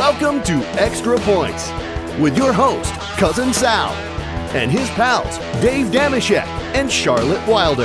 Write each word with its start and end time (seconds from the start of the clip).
Welcome 0.00 0.42
to 0.44 0.54
Extra 0.80 1.18
Points 1.20 1.68
with 2.18 2.34
your 2.34 2.54
host, 2.54 2.90
Cousin 3.18 3.52
Sal, 3.52 3.92
and 4.56 4.70
his 4.70 4.88
pals, 4.92 5.36
Dave 5.60 5.88
Dameshek 5.88 6.46
and 6.74 6.90
Charlotte 6.90 7.46
Wilder. 7.46 7.84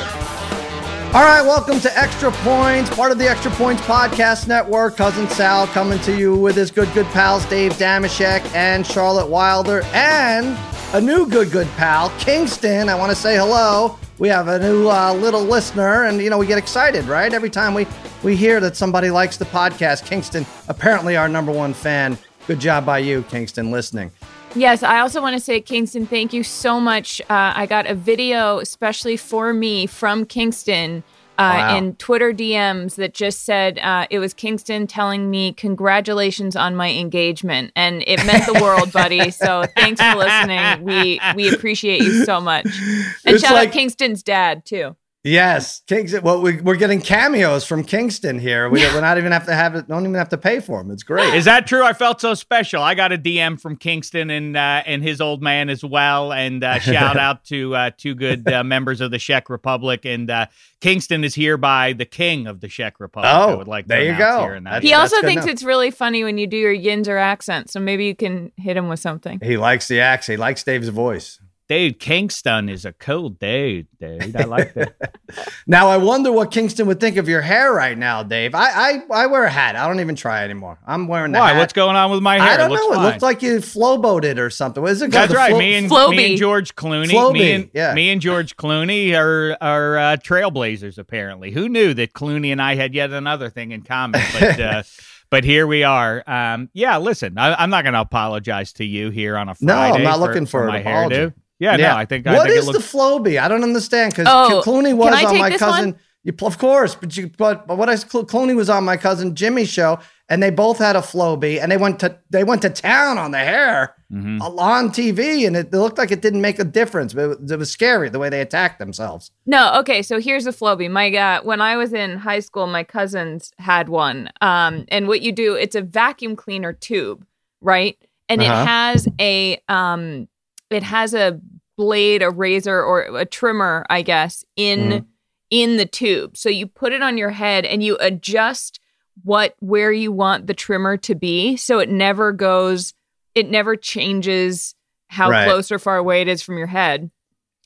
All 1.14 1.26
right, 1.26 1.42
welcome 1.42 1.82
to 1.82 2.00
Extra 2.00 2.32
Points, 2.32 2.90
part 2.96 3.12
of 3.12 3.18
the 3.18 3.30
Extra 3.30 3.52
Points 3.52 3.82
Podcast 3.82 4.48
Network. 4.48 4.96
Cousin 4.96 5.28
Sal 5.28 5.68
coming 5.68 6.00
to 6.00 6.18
you 6.18 6.38
with 6.38 6.56
his 6.56 6.72
good, 6.72 6.88
good 6.94 7.06
pals, 7.08 7.44
Dave 7.48 7.74
Dameshek 7.74 8.50
and 8.56 8.88
Charlotte 8.88 9.28
Wilder, 9.28 9.82
and 9.92 10.58
a 10.94 11.02
new 11.02 11.28
good, 11.28 11.52
good 11.52 11.68
pal, 11.76 12.12
Kingston. 12.18 12.88
I 12.88 12.96
want 12.96 13.10
to 13.10 13.16
say 13.16 13.36
hello. 13.36 13.98
We 14.18 14.30
have 14.30 14.48
a 14.48 14.60
new 14.60 14.90
uh, 14.90 15.14
little 15.14 15.44
listener, 15.44 16.06
and 16.06 16.22
you 16.22 16.30
know 16.30 16.38
we 16.38 16.48
get 16.48 16.58
excited, 16.58 17.04
right? 17.06 17.34
Every 17.34 17.50
time 17.50 17.74
we 17.74 17.86
we 18.24 18.36
hear 18.36 18.60
that 18.62 18.78
somebody 18.78 19.10
likes 19.10 19.36
the 19.36 19.46
podcast. 19.46 20.06
Kingston, 20.06 20.46
apparently 20.70 21.18
our 21.18 21.28
number 21.28 21.52
one 21.52 21.74
fan. 21.74 22.18
Good 22.48 22.60
job 22.60 22.86
by 22.86 23.00
you, 23.00 23.24
Kingston, 23.24 23.72
listening. 23.72 24.12
Yes, 24.56 24.84
I 24.84 25.00
also 25.00 25.22
want 25.22 25.34
to 25.34 25.40
say, 25.42 25.60
Kingston, 25.60 26.08
thank 26.08 26.32
you 26.32 26.42
so 26.42 26.80
much. 26.80 27.20
Uh, 27.22 27.52
I 27.56 27.66
got 27.66 27.88
a 27.88 27.96
video 27.96 28.60
especially 28.60 29.18
for 29.18 29.52
me 29.54 29.86
from 29.86 30.26
Kingston 30.26 31.04
uh, 31.38 31.56
wow. 31.58 31.78
in 31.78 31.96
Twitter 31.96 32.34
DMs 32.34 32.96
that 32.96 33.14
just 33.14 33.44
said 33.44 33.80
uh, 33.80 34.08
it 34.10 34.20
was 34.20 34.34
Kingston 34.34 34.88
telling 34.88 35.30
me 35.30 35.54
congratulations 35.54 36.56
on 36.56 36.76
my 36.76 36.92
engagement, 36.92 37.72
and 37.76 38.04
it 38.08 38.26
meant 38.26 38.46
the 38.46 38.60
world, 38.62 38.92
buddy. 38.92 39.16
So 39.36 39.64
thanks 39.76 40.02
for 40.02 40.16
listening. 40.16 40.84
We 40.84 41.20
we 41.36 41.54
appreciate 41.54 42.02
you 42.02 42.26
so 42.26 42.40
much, 42.40 42.66
and 42.66 43.36
it's 43.36 43.44
shout 43.44 43.54
like, 43.54 43.70
out 43.70 43.74
Kingston's 43.74 44.24
dad 44.24 44.66
too. 44.66 44.96
Yes, 45.26 45.82
Kingston. 45.88 46.22
Well, 46.22 46.40
we, 46.40 46.60
are 46.60 46.76
getting 46.76 47.02
cameos 47.02 47.66
from 47.66 47.84
Kingston 47.84 48.38
here. 48.38 48.70
We, 48.70 48.86
are 48.86 49.02
not 49.02 49.18
even 49.18 49.32
have 49.32 49.48
to 49.48 49.56
have 49.56 49.74
it. 49.74 49.88
Don't 49.88 50.04
even 50.04 50.14
have 50.14 50.30
to 50.30 50.38
pay 50.38 50.60
for 50.60 50.84
them. 50.84 50.92
It's 50.92 51.02
great. 51.02 51.34
Is 51.34 51.46
that 51.46 51.66
true? 51.66 51.84
I 51.84 51.94
felt 51.94 52.22
so 52.22 52.36
special. 52.36 52.84
I 52.84 52.94
got 52.94 53.12
a 53.12 53.18
DM 53.18 53.60
from 53.60 53.76
Kingston 53.76 54.30
and 54.30 54.56
uh, 54.56 54.84
and 54.86 55.02
his 55.02 55.22
old 55.22 55.42
man 55.42 55.70
as 55.70 55.84
well. 55.84 56.32
And 56.32 56.64
uh, 56.64 56.78
shout 56.78 57.18
out 57.18 57.44
to 57.46 57.76
uh, 57.76 57.92
two 57.98 58.14
good 58.14 58.48
uh, 58.48 58.64
members 58.64 59.02
of 59.02 59.10
the 59.10 59.18
Czech 59.18 59.50
Republic. 59.50 60.06
And 60.06 60.30
uh, 60.30 60.46
Kingston 60.80 61.24
is 61.24 61.34
hereby 61.34 61.94
the 61.94 62.06
king 62.06 62.46
of 62.46 62.62
the 62.62 62.68
Czech 62.68 63.00
Republic. 63.00 63.32
Oh, 63.34 63.54
I 63.54 63.56
would 63.56 63.68
like 63.68 63.88
there 63.88 64.04
you 64.04 64.16
go. 64.16 64.60
he 64.80 64.94
also 64.94 65.22
thinks 65.22 65.48
it's 65.48 65.64
really 65.64 65.90
funny 65.90 66.24
when 66.24 66.38
you 66.38 66.46
do 66.46 66.58
your 66.58 66.76
Yinzer 66.76 67.20
accent. 67.20 67.72
So 67.72 67.80
maybe 67.80 68.06
you 68.06 68.16
can 68.16 68.52
hit 68.58 68.78
him 68.78 68.90
with 68.90 69.00
something. 69.00 69.40
He 69.42 69.58
likes 69.58 69.88
the 69.88 70.02
accent. 70.02 70.38
He 70.38 70.38
likes 70.38 70.64
Dave's 70.64 70.90
voice. 70.90 71.40
Dude, 71.68 72.00
Kingston 72.00 72.70
is 72.70 72.86
a 72.86 72.94
cool 72.94 73.30
dude, 73.30 73.88
dude. 74.00 74.36
I 74.36 74.44
like 74.44 74.76
that. 74.76 74.96
now 75.68 75.88
I 75.88 75.98
wonder 75.98 76.32
what 76.32 76.52
Kingston 76.52 76.86
would 76.86 77.00
think 77.00 77.18
of 77.18 77.28
your 77.28 77.42
hair 77.42 77.74
right 77.74 77.98
now, 77.98 78.22
Dave. 78.22 78.54
I 78.54 78.70
I, 78.70 79.02
I 79.12 79.26
wear 79.26 79.46
a 79.46 79.50
hat. 79.50 79.76
I 79.76 79.88
don't 79.88 80.00
even 80.00 80.16
try 80.16 80.44
anymore. 80.44 80.78
I'm 80.86 81.08
wearing 81.08 81.32
the 81.32 81.40
Why? 81.40 81.54
Hat. 81.54 81.58
What's 81.58 81.74
going 81.74 81.96
on 81.96 82.12
with 82.12 82.22
my 82.22 82.36
hair? 82.36 82.54
I 82.54 82.58
don't 82.58 82.72
it 82.72 82.76
know. 82.76 82.90
Fine. 82.94 83.00
It 83.00 83.08
looks 83.08 83.24
like 83.24 83.42
you 83.42 83.58
flowboated 83.58 84.38
or 84.38 84.52
something. 84.52 84.84
What 84.84 84.92
is 84.92 85.02
it 85.02 85.10
That's 85.10 85.34
right. 85.34 85.50
Flo- 85.50 85.58
me 85.58 85.74
and 85.74 85.90
Flowbee. 85.90 86.16
me 86.16 86.30
and 86.32 86.38
George 86.38 86.76
Clooney. 86.76 87.08
Flowbee. 87.08 87.34
Me 87.34 87.52
and 87.54 87.70
yeah. 87.74 87.96
me 87.96 88.12
and 88.12 88.22
George 88.22 88.56
Clooney 88.58 89.18
are 89.18 89.58
are 89.60 89.98
uh, 89.98 90.18
trailblazers. 90.18 91.00
Apparently, 91.00 91.50
who 91.50 91.68
knew 91.68 91.96
that 91.96 92.14
Clooney 92.14 92.52
and 92.52 92.62
I 92.62 92.76
had 92.76 92.94
yet 92.94 93.10
another 93.12 93.50
thing 93.50 93.72
in 93.72 93.82
common? 93.82 94.22
But. 94.40 94.60
Uh, 94.66 94.84
but 95.30 95.44
here 95.44 95.68
we 95.68 95.84
are. 95.84 96.24
Um, 96.28 96.70
yeah, 96.74 96.98
listen, 96.98 97.38
I, 97.38 97.62
am 97.64 97.70
not 97.70 97.84
going 97.84 97.94
to 97.94 98.00
apologize 98.00 98.74
to 98.74 98.86
you 98.86 99.10
here 99.10 99.38
on 99.38 99.50
a 99.50 99.56
Friday. 99.56 99.90
No, 99.90 99.96
I'm 99.96 100.04
not 100.04 100.16
for, 100.16 100.20
looking 100.20 100.46
for, 100.46 100.62
for 100.62 100.68
my 100.68 100.82
hairdo. 100.82 101.34
Yeah, 101.60 101.78
yeah, 101.78 101.94
no, 101.94 101.98
I 101.98 102.06
think. 102.06 102.28
I 102.28 102.36
what 102.36 102.48
think 102.48 102.58
is 102.58 102.68
looks... 102.68 102.92
the 102.92 102.98
Flowbee? 102.98 103.40
I 103.40 103.48
don't 103.48 103.64
understand 103.64 104.14
because 104.14 104.28
oh, 104.30 104.62
Clooney 104.66 104.96
was 104.96 105.24
on 105.24 105.38
my 105.38 105.58
cousin. 105.58 105.92
One? 105.92 106.00
You, 106.24 106.34
of 106.42 106.58
course, 106.58 106.96
but 106.96 107.16
you, 107.16 107.30
but, 107.38 107.68
but 107.68 107.78
what 107.78 107.88
I 107.88 107.94
Clooney 107.94 108.56
was 108.56 108.68
on 108.68 108.84
my 108.84 108.98
cousin 108.98 109.36
Jimmy's 109.36 109.70
show, 109.70 110.00
and 110.28 110.42
they 110.42 110.50
both 110.50 110.80
had 110.80 110.96
a 110.96 111.00
Flowbee, 111.00 111.62
and 111.62 111.72
they 111.72 111.78
went 111.78 112.00
to 112.00 112.20
they 112.32 112.44
went 112.44 112.64
to 112.64 112.70
town 112.72 113.20
on 113.20 113.30
the 113.30 113.38
hair 113.38 113.96
mm-hmm. 114.12 114.42
on 114.42 114.90
TV, 114.90 115.46
and 115.46 115.56
it, 115.56 115.68
it, 115.68 115.78
looked 115.78 116.00
like 116.00 116.10
it 116.10 116.24
didn't 116.24 116.42
make 116.42 116.58
a 116.58 116.64
difference, 116.64 117.14
but 117.14 117.30
it, 117.30 117.52
it, 117.52 117.60
was 117.60 117.70
scary 117.70 118.10
the 118.10 118.18
way 118.18 118.30
they 118.30 118.42
attacked 118.42 118.80
themselves. 118.80 119.30
No, 119.46 119.76
okay, 119.80 120.02
so 120.02 120.20
here's 120.20 120.48
a 120.48 120.52
Flowbee. 120.52 120.90
My 120.90 121.16
uh, 121.16 121.44
when 121.44 121.62
I 121.62 121.78
was 121.78 121.94
in 121.94 122.18
high 122.18 122.40
school, 122.40 122.66
my 122.66 122.84
cousins 122.84 123.52
had 123.60 123.88
one, 123.88 124.32
um, 124.42 124.86
and 124.88 125.08
what 125.08 125.22
you 125.22 125.32
do, 125.32 125.54
it's 125.54 125.76
a 125.76 125.82
vacuum 125.82 126.36
cleaner 126.36 126.74
tube, 126.74 127.24
right? 127.62 127.98
And 128.28 128.42
uh-huh. 128.42 128.52
it 128.52 128.66
has 128.66 129.08
a 129.22 129.62
um, 129.70 130.28
it 130.70 130.84
has 130.84 131.14
a 131.14 131.40
blade, 131.78 132.22
a 132.22 132.30
razor, 132.30 132.82
or 132.82 133.02
a 133.18 133.26
trimmer, 133.26 133.86
I 133.90 134.02
guess, 134.02 134.44
in 134.56 134.80
mm. 134.80 135.06
in 135.50 135.78
the 135.78 135.86
tube. 135.86 136.38
So 136.38 136.50
you 136.50 136.68
put 136.68 136.94
it 136.94 137.02
on 137.02 137.18
your 137.18 137.32
head 137.32 137.66
and 137.66 137.84
you 137.84 137.98
adjust 138.00 138.80
what 139.24 139.56
where 139.60 139.92
you 139.92 140.12
want 140.12 140.48
the 140.48 140.54
trimmer 140.54 140.98
to 140.98 141.16
be, 141.16 141.58
so 141.58 141.80
it 141.80 141.90
never 141.90 142.32
goes, 142.32 142.94
it 143.34 143.50
never 143.50 143.76
changes 143.76 144.76
how 145.08 145.30
right. 145.30 145.46
close 145.46 145.72
or 145.72 145.80
far 145.80 145.98
away 145.98 146.22
it 146.22 146.28
is 146.28 146.42
from 146.42 146.58
your 146.58 146.68
head. 146.68 147.10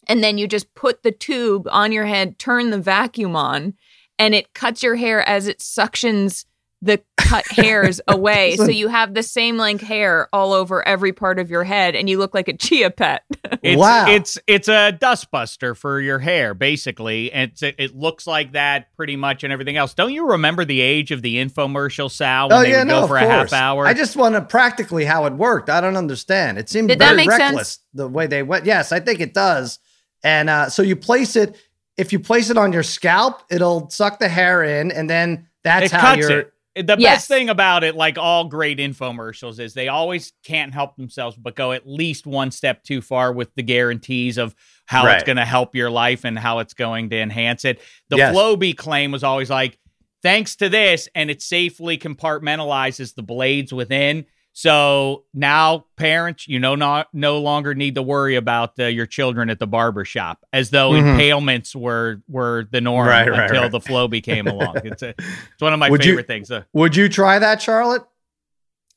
And 0.07 0.23
then 0.23 0.37
you 0.37 0.47
just 0.47 0.73
put 0.73 1.03
the 1.03 1.11
tube 1.11 1.67
on 1.71 1.91
your 1.91 2.05
head, 2.05 2.39
turn 2.39 2.71
the 2.71 2.79
vacuum 2.79 3.35
on, 3.35 3.75
and 4.17 4.35
it 4.35 4.53
cuts 4.53 4.83
your 4.83 4.95
hair 4.95 5.27
as 5.27 5.47
it 5.47 5.59
suctions 5.59 6.45
the 6.81 7.01
cut 7.29 7.45
hairs 7.51 8.01
away. 8.07 8.55
So 8.55 8.67
you 8.67 8.87
have 8.87 9.13
the 9.13 9.23
same 9.23 9.57
length 9.57 9.83
hair 9.83 10.29
all 10.33 10.53
over 10.53 10.85
every 10.87 11.13
part 11.13 11.39
of 11.39 11.49
your 11.49 11.63
head 11.63 11.95
and 11.95 12.09
you 12.09 12.17
look 12.17 12.33
like 12.33 12.47
a 12.47 12.57
chia 12.57 12.89
pet. 12.89 13.23
It's, 13.61 13.77
wow. 13.77 14.07
it's 14.07 14.37
it's 14.47 14.69
a 14.69 14.97
dustbuster 15.01 15.75
for 15.75 15.99
your 15.99 16.19
hair 16.19 16.53
basically. 16.53 17.31
And 17.31 17.51
it 17.61 17.93
looks 17.95 18.25
like 18.25 18.53
that 18.53 18.95
pretty 18.95 19.17
much 19.17 19.43
and 19.43 19.51
everything 19.51 19.75
else. 19.75 19.93
Don't 19.93 20.13
you 20.13 20.29
remember 20.29 20.63
the 20.63 20.79
age 20.79 21.11
of 21.11 21.21
the 21.23 21.37
infomercial 21.37 22.09
sal 22.09 22.49
when 22.49 22.57
oh, 22.57 22.61
they 22.61 22.71
yeah, 22.71 22.79
would 22.79 22.87
no, 22.87 23.01
go 23.01 23.07
for 23.07 23.17
a 23.17 23.21
half 23.21 23.51
hour? 23.51 23.85
I 23.85 23.93
just 23.93 24.15
want 24.15 24.35
to 24.35 24.41
practically 24.41 25.03
how 25.03 25.25
it 25.25 25.33
worked. 25.33 25.69
I 25.69 25.81
don't 25.81 25.97
understand. 25.97 26.57
It 26.57 26.69
seemed 26.69 26.87
Did 26.87 26.99
very 26.99 27.27
reckless 27.27 27.67
sense? 27.67 27.79
the 27.93 28.07
way 28.07 28.27
they 28.27 28.43
went. 28.43 28.65
Yes 28.65 28.91
i 28.91 28.99
think 28.99 29.19
it 29.19 29.33
does. 29.33 29.79
And 30.23 30.49
uh, 30.49 30.69
so 30.69 30.81
you 30.81 30.95
place 30.95 31.35
it 31.35 31.57
if 31.97 32.13
you 32.13 32.19
place 32.19 32.49
it 32.49 32.57
on 32.57 32.71
your 32.71 32.83
scalp 32.83 33.41
it'll 33.49 33.89
suck 33.89 34.19
the 34.19 34.29
hair 34.29 34.63
in 34.63 34.91
and 34.91 35.09
then 35.09 35.47
that's 35.63 35.87
it 35.87 35.91
how 35.91 36.13
you're 36.13 36.39
it 36.39 36.53
the 36.75 36.95
yes. 36.99 37.15
best 37.15 37.27
thing 37.27 37.49
about 37.49 37.83
it, 37.83 37.95
like 37.95 38.17
all 38.17 38.45
great 38.45 38.77
infomercials, 38.77 39.59
is 39.59 39.73
they 39.73 39.87
always 39.87 40.33
can't 40.43 40.73
help 40.73 40.95
themselves 40.95 41.35
but 41.35 41.55
go 41.55 41.71
at 41.71 41.87
least 41.87 42.27
one 42.27 42.51
step 42.51 42.83
too 42.83 43.01
far 43.01 43.33
with 43.33 43.53
the 43.55 43.63
guarantees 43.63 44.37
of 44.37 44.55
how 44.85 45.05
right. 45.05 45.15
it's 45.15 45.23
going 45.23 45.37
to 45.37 45.45
help 45.45 45.75
your 45.75 45.89
life 45.89 46.25
and 46.25 46.37
how 46.37 46.59
it's 46.59 46.73
going 46.73 47.09
to 47.09 47.17
enhance 47.17 47.65
it. 47.65 47.81
The 48.09 48.17
yes. 48.17 48.35
Flowbee 48.35 48.77
claim 48.77 49.11
was 49.11 49.23
always 49.23 49.49
like, 49.49 49.77
thanks 50.21 50.55
to 50.57 50.69
this, 50.69 51.07
and 51.15 51.29
it 51.31 51.41
safely 51.41 51.97
compartmentalizes 51.97 53.15
the 53.15 53.23
blades 53.23 53.73
within. 53.73 54.25
So 54.59 55.23
now 55.33 55.85
parents, 55.95 56.45
you 56.45 56.59
know, 56.59 56.75
not 56.75 57.07
no 57.13 57.39
longer 57.39 57.73
need 57.73 57.95
to 57.95 58.01
worry 58.01 58.35
about 58.35 58.77
uh, 58.77 58.87
your 58.87 59.05
children 59.05 59.49
at 59.49 59.57
the 59.57 59.67
barber 59.67 60.03
shop, 60.03 60.45
as 60.51 60.69
though 60.69 60.91
mm-hmm. 60.91 61.17
impalements 61.17 61.73
were 61.73 62.21
were 62.27 62.67
the 62.69 62.81
norm 62.81 63.07
right, 63.07 63.25
until 63.25 63.39
right, 63.39 63.51
right. 63.51 63.71
the 63.71 63.79
flow 63.79 64.09
became 64.09 64.47
along. 64.47 64.81
It's 64.83 65.01
a, 65.01 65.15
it's 65.17 65.61
one 65.61 65.71
of 65.71 65.79
my 65.79 65.89
would 65.89 66.03
favorite 66.03 66.23
you, 66.23 66.27
things. 66.27 66.51
Uh, 66.51 66.63
would 66.73 66.93
you 66.93 67.07
try 67.07 67.39
that, 67.39 67.61
Charlotte? 67.61 68.03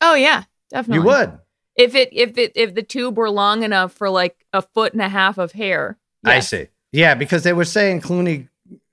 Oh 0.00 0.16
yeah, 0.16 0.42
definitely. 0.72 1.04
You 1.04 1.06
would 1.06 1.38
if 1.76 1.94
it 1.94 2.08
if 2.10 2.36
it 2.38 2.50
if 2.56 2.74
the 2.74 2.82
tube 2.82 3.16
were 3.16 3.30
long 3.30 3.62
enough 3.62 3.92
for 3.92 4.10
like 4.10 4.44
a 4.52 4.62
foot 4.62 4.94
and 4.94 5.02
a 5.02 5.08
half 5.08 5.38
of 5.38 5.52
hair. 5.52 5.96
Yes. 6.26 6.34
I 6.34 6.40
see. 6.40 6.68
Yeah, 6.90 7.14
because 7.14 7.44
they 7.44 7.52
were 7.52 7.64
saying 7.64 8.00
Clooney 8.00 8.48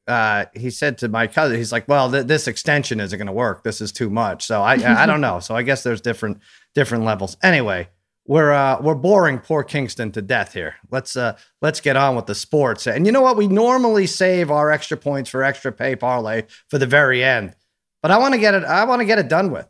uh, 0.10 0.46
he 0.56 0.72
said 0.72 0.98
to 0.98 1.08
my 1.08 1.28
cousin, 1.28 1.56
he's 1.56 1.72
like, 1.72 1.88
"Well, 1.88 2.12
th- 2.12 2.26
this 2.26 2.48
extension 2.48 3.00
isn't 3.00 3.16
going 3.16 3.28
to 3.28 3.32
work. 3.32 3.64
This 3.64 3.80
is 3.80 3.92
too 3.92 4.10
much." 4.10 4.44
So 4.44 4.62
I, 4.62 4.74
I 4.74 5.06
don't 5.06 5.22
know. 5.22 5.40
So 5.40 5.56
I 5.56 5.62
guess 5.62 5.84
there's 5.84 6.02
different 6.02 6.40
different 6.76 7.04
levels. 7.04 7.38
Anyway, 7.42 7.90
we're 8.26 8.52
uh, 8.52 8.80
we're 8.82 8.96
boring 8.96 9.40
poor 9.40 9.64
Kingston 9.64 10.12
to 10.12 10.22
death 10.22 10.54
here. 10.54 10.76
Let's 10.92 11.16
uh, 11.16 11.36
let's 11.62 11.82
get 11.82 11.98
on 11.98 12.16
with 12.16 12.28
the 12.28 12.36
sports. 12.36 12.86
And 12.86 13.06
you 13.06 13.12
know 13.12 13.22
what? 13.22 13.38
We 13.38 13.48
normally 13.48 14.06
save 14.06 14.52
our 14.52 14.72
extra 14.72 14.98
points 14.98 15.30
for 15.30 15.44
extra 15.44 15.72
pay 15.72 15.96
parlay 15.96 16.44
for 16.68 16.78
the 16.78 16.86
very 16.86 17.24
end, 17.24 17.56
but 18.02 18.12
I 18.12 18.18
want 18.18 18.36
to 18.36 18.40
get 18.40 18.54
it. 18.54 18.64
I 18.64 18.84
want 18.86 19.00
to 19.02 19.06
get 19.06 19.20
it 19.20 19.30
done 19.30 19.52
with. 19.52 19.68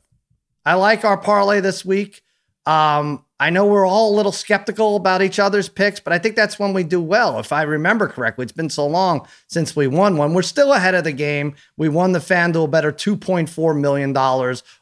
I 0.66 0.74
like 0.74 1.06
our 1.06 1.18
parlay 1.18 1.62
this 1.62 1.86
week. 1.86 2.22
Um, 2.66 3.24
I 3.40 3.50
know 3.50 3.66
we're 3.66 3.88
all 3.88 4.13
a 4.13 4.18
little 4.18 4.34
skeptical 4.34 4.98
about 4.98 5.22
each 5.22 5.40
other's 5.40 5.69
picks, 5.69 6.02
but 6.02 6.12
I 6.12 6.19
think 6.19 6.36
that's 6.36 6.60
when 6.60 6.74
we 6.74 6.84
do 6.84 7.02
well. 7.02 7.40
If 7.40 7.54
I 7.54 7.62
remember 7.62 8.10
correctly, 8.10 8.44
it's 8.44 8.52
been 8.52 8.69
so 8.69 8.86
long 8.86 9.25
since 9.48 9.78
we 9.78 9.88
won 9.88 10.18
one. 10.18 10.34
We're 10.34 10.42
still 10.42 10.74
ahead 10.74 10.94
of 10.94 11.06
the 11.06 11.13
game. 11.13 11.56
We 11.78 11.88
won 11.88 12.12
the 12.12 12.19
FanDuel 12.19 12.69
better 12.69 12.92
$2.4 12.92 13.80
million 13.80 14.16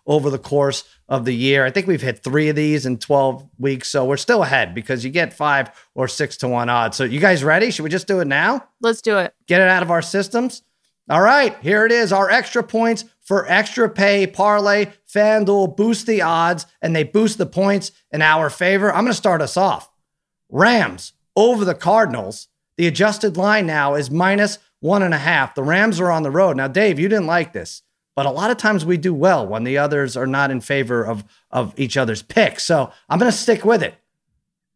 over 0.07 0.29
the 0.31 0.39
course 0.39 0.83
of 1.09 1.25
the 1.25 1.33
year. 1.33 1.65
I 1.65 1.71
think 1.71 1.88
we've 1.88 2.01
hit 2.01 2.24
three 2.24 2.50
of 2.50 2.56
these 2.56 2.86
in 2.86 2.98
12 2.98 3.48
weeks. 3.57 3.89
So 3.89 4.06
we're 4.06 4.18
still 4.18 4.44
ahead 4.44 4.75
because 4.75 5.06
you 5.06 5.12
get 5.12 5.33
five 5.33 5.71
or 5.95 6.07
six 6.07 6.38
to 6.38 6.48
one 6.48 6.69
odds. 6.69 6.98
So 6.98 7.04
you 7.04 7.19
guys 7.19 7.44
ready? 7.44 7.71
Should 7.71 7.83
we 7.83 7.89
just 7.89 8.07
do 8.07 8.19
it 8.19 8.27
now? 8.27 8.68
Let's 8.81 9.01
do 9.01 9.18
it. 9.18 9.33
Get 9.48 9.62
it 9.62 9.69
out 9.69 9.83
of 9.83 9.92
our 9.92 10.01
systems. 10.01 10.63
All 11.09 11.21
right, 11.21 11.57
here 11.62 11.86
it 11.86 11.94
is. 11.94 12.12
Our 12.12 12.30
extra 12.30 12.62
points 12.62 13.06
for 13.21 13.50
extra 13.50 13.89
pay 13.89 14.27
parlay. 14.27 14.88
FanDuel 15.09 15.77
boost 15.77 16.06
the 16.06 16.21
odds 16.21 16.65
and 16.81 16.94
they 16.94 17.04
boost 17.04 17.38
the 17.38 17.45
points 17.45 17.94
in 18.12 18.21
our 18.21 18.50
favor. 18.50 18.89
I'm 18.89 19.06
going 19.06 19.13
to 19.13 19.13
start 19.13 19.42
us 19.42 19.56
off. 19.56 19.89
Rams 20.50 21.13
over 21.36 21.63
the 21.63 21.75
Cardinals. 21.75 22.50
The 22.75 22.88
adjusted 22.88 23.38
line 23.38 23.65
now 23.65 23.95
is 23.95 24.12
minus 24.12 24.59
one 24.81 25.01
and 25.01 25.13
a 25.13 25.18
half. 25.18 25.56
The 25.56 25.63
Rams 25.63 26.00
are 26.01 26.12
on 26.12 26.24
the 26.24 26.31
road. 26.31 26.57
Now, 26.57 26.68
Dave, 26.68 27.00
you 27.00 27.07
didn't 27.07 27.25
like 27.25 27.54
this, 27.54 27.83
but 28.17 28.25
a 28.25 28.31
lot 28.31 28.49
of 28.49 28.57
times 28.57 28.83
we 28.83 28.97
do 28.97 29.13
well 29.13 29.45
when 29.45 29.63
the 29.63 29.77
others 29.77 30.17
are 30.17 30.25
not 30.25 30.49
in 30.49 30.59
favor 30.59 31.03
of, 31.03 31.23
of 31.51 31.71
each 31.77 31.97
other's 31.97 32.23
picks. 32.23 32.63
So 32.63 32.91
I'm 33.07 33.19
going 33.19 33.31
to 33.31 33.37
stick 33.37 33.63
with 33.63 33.83
it. 33.83 33.93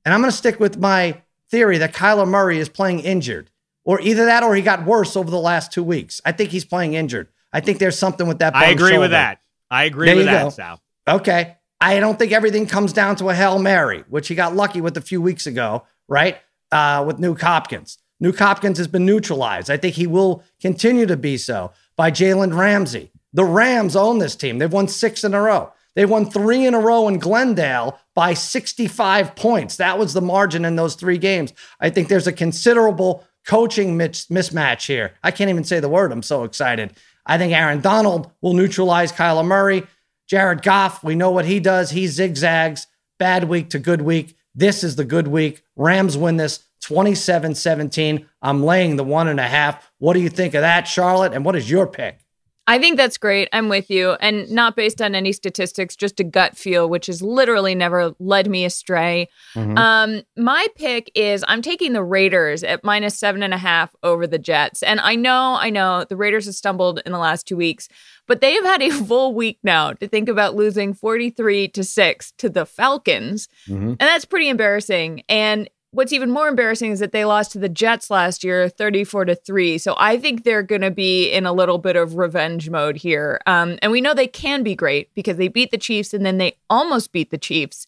And 0.05 0.13
I'm 0.13 0.21
going 0.21 0.29
to 0.29 0.38
stick 0.38 0.59
with 0.59 0.77
my 0.77 1.19
theory 1.49 1.79
that 1.79 1.91
Kyler 1.91 2.27
Murray 2.27 2.59
is 2.59 2.69
playing 2.69 2.99
injured, 2.99 3.49
or 3.83 3.99
either 3.99 4.25
that 4.25 4.43
or 4.43 4.55
he 4.55 4.61
got 4.61 4.85
worse 4.85 5.15
over 5.15 5.31
the 5.31 5.39
last 5.39 5.73
two 5.73 5.81
weeks. 5.81 6.21
I 6.23 6.33
think 6.33 6.51
he's 6.51 6.65
playing 6.65 6.93
injured. 6.93 7.29
I 7.51 7.61
think 7.61 7.79
there's 7.79 7.97
something 7.97 8.27
with 8.27 8.38
that. 8.39 8.55
I 8.55 8.69
agree 8.69 8.89
shoulder. 8.89 8.99
with 8.99 9.11
that. 9.11 9.41
I 9.71 9.85
agree 9.85 10.05
there 10.05 10.17
with 10.17 10.25
that, 10.25 10.44
go. 10.44 10.49
Sal. 10.51 10.81
Okay. 11.07 11.57
I 11.81 11.99
don't 11.99 12.19
think 12.19 12.33
everything 12.33 12.67
comes 12.67 12.94
down 12.94 13.15
to 13.15 13.29
a 13.31 13.33
Hail 13.33 13.57
Mary, 13.57 14.03
which 14.07 14.27
he 14.27 14.35
got 14.35 14.55
lucky 14.55 14.81
with 14.81 14.95
a 14.97 15.01
few 15.01 15.19
weeks 15.19 15.47
ago, 15.47 15.87
right? 16.07 16.37
Uh, 16.71 17.03
with 17.07 17.17
Nuk 17.17 17.41
Hopkins. 17.41 17.97
Nuk 18.21 18.37
Hopkins 18.37 18.77
has 18.77 18.87
been 18.87 19.07
neutralized. 19.07 19.71
I 19.71 19.77
think 19.77 19.95
he 19.95 20.05
will 20.05 20.44
continue 20.61 21.07
to 21.07 21.17
be 21.17 21.37
so 21.37 21.71
by 21.95 22.11
Jalen 22.11 22.55
Ramsey. 22.55 23.11
The 23.33 23.45
Rams 23.45 23.95
own 23.95 24.19
this 24.19 24.36
team. 24.36 24.57
They've 24.57 24.72
won 24.72 24.88
six 24.88 25.24
in 25.24 25.33
a 25.33 25.42
row. 25.42 25.72
They 25.95 26.06
won 26.06 26.30
three 26.30 26.66
in 26.66 26.74
a 26.74 26.80
row 26.80 27.07
in 27.07 27.19
Glendale 27.19 28.00
by 28.16 28.33
65 28.33 29.36
points. 29.36 29.78
That 29.78 30.00
was 30.00 30.13
the 30.13 30.22
margin 30.22 30.63
in 30.66 30.75
those 30.75 30.95
three 30.95 31.18
games. 31.18 31.54
I 31.80 31.89
think 31.89 32.07
there's 32.07 32.28
a 32.28 32.33
considerable 32.33 33.25
coaching 33.45 33.98
mismatch 33.98 34.88
here. 34.88 35.13
I 35.24 35.31
can't 35.31 35.50
even 35.50 35.63
say 35.63 35.80
the 35.80 35.89
word. 35.89 36.12
I'm 36.12 36.24
so 36.24 36.44
excited. 36.44 36.94
I 37.25 37.38
think 37.38 37.54
Aaron 37.54 37.81
Donald 37.81 38.31
will 38.42 38.54
neutralize 38.54 39.12
Kyler 39.12 39.45
Murray. 39.45 39.83
Jared 40.28 40.63
Goff, 40.63 41.04
we 41.04 41.16
know 41.16 41.31
what 41.31 41.45
he 41.45 41.60
does. 41.60 41.92
He 41.92 42.07
zigzags, 42.07 42.88
bad 43.19 43.45
week 43.45 43.69
to 43.72 43.80
good 43.80 44.01
week. 44.01 44.36
This 44.56 44.83
is 44.83 44.95
the 44.95 45.06
good 45.06 45.28
week. 45.28 45.62
Rams 45.75 46.18
win 46.18 46.38
this 46.38 46.63
27 46.81 47.56
17. 47.56 48.25
I'm 48.42 48.63
laying 48.63 48.95
the 48.95 49.04
one 49.04 49.28
and 49.28 49.39
a 49.39 49.48
half. 49.48 49.92
What 50.00 50.13
do 50.13 50.19
you 50.19 50.30
think 50.30 50.54
of 50.54 50.62
that, 50.62 50.88
Charlotte? 50.88 51.33
And 51.33 51.45
what 51.45 51.56
is 51.56 51.69
your 51.69 51.86
pick? 51.88 52.19
I 52.67 52.77
think 52.77 52.97
that's 52.97 53.17
great. 53.17 53.49
I'm 53.53 53.69
with 53.69 53.89
you. 53.89 54.11
And 54.21 54.49
not 54.49 54.75
based 54.75 55.01
on 55.01 55.15
any 55.15 55.33
statistics, 55.33 55.95
just 55.95 56.19
a 56.19 56.23
gut 56.23 56.55
feel, 56.55 56.87
which 56.87 57.07
has 57.07 57.21
literally 57.21 57.73
never 57.73 58.13
led 58.19 58.49
me 58.49 58.65
astray. 58.65 59.29
Mm-hmm. 59.55 59.77
Um, 59.77 60.21
my 60.37 60.67
pick 60.75 61.11
is 61.15 61.43
I'm 61.47 61.61
taking 61.61 61.93
the 61.93 62.03
Raiders 62.03 62.63
at 62.63 62.83
minus 62.83 63.17
seven 63.17 63.41
and 63.41 63.53
a 63.53 63.57
half 63.57 63.95
over 64.03 64.27
the 64.27 64.37
Jets. 64.37 64.83
And 64.83 64.99
I 64.99 65.15
know, 65.15 65.57
I 65.59 65.69
know 65.69 66.05
the 66.07 66.15
Raiders 66.15 66.45
have 66.45 66.55
stumbled 66.55 67.01
in 67.05 67.11
the 67.11 67.17
last 67.17 67.47
two 67.47 67.57
weeks, 67.57 67.89
but 68.27 68.41
they 68.41 68.53
have 68.53 68.65
had 68.65 68.81
a 68.83 68.89
full 69.05 69.33
week 69.33 69.59
now 69.63 69.93
to 69.93 70.07
think 70.07 70.29
about 70.29 70.55
losing 70.55 70.93
43 70.93 71.67
to 71.69 71.83
6 71.83 72.31
to 72.37 72.49
the 72.49 72.65
Falcons. 72.65 73.47
Mm-hmm. 73.67 73.89
And 73.89 73.99
that's 73.99 74.25
pretty 74.25 74.49
embarrassing. 74.49 75.23
And 75.27 75.67
what's 75.91 76.13
even 76.13 76.31
more 76.31 76.47
embarrassing 76.47 76.91
is 76.91 76.99
that 76.99 77.11
they 77.11 77.25
lost 77.25 77.51
to 77.51 77.59
the 77.59 77.69
Jets 77.69 78.09
last 78.09 78.43
year, 78.43 78.69
34 78.69 79.25
to 79.25 79.35
3. 79.35 79.77
So 79.77 79.95
I 79.97 80.17
think 80.17 80.43
they're 80.43 80.63
going 80.63 80.81
to 80.81 80.91
be 80.91 81.29
in 81.29 81.45
a 81.45 81.53
little 81.53 81.77
bit 81.77 81.95
of 81.95 82.15
revenge 82.15 82.69
mode 82.69 82.97
here. 82.97 83.41
Um, 83.45 83.77
and 83.81 83.91
we 83.91 84.01
know 84.01 84.13
they 84.13 84.27
can 84.27 84.63
be 84.63 84.75
great 84.75 85.13
because 85.13 85.38
they 85.38 85.49
beat 85.49 85.71
the 85.71 85.77
Chiefs 85.77 86.13
and 86.13 86.25
then 86.25 86.38
they 86.38 86.57
almost 86.69 87.11
beat 87.11 87.29
the 87.29 87.38
Chiefs. 87.38 87.88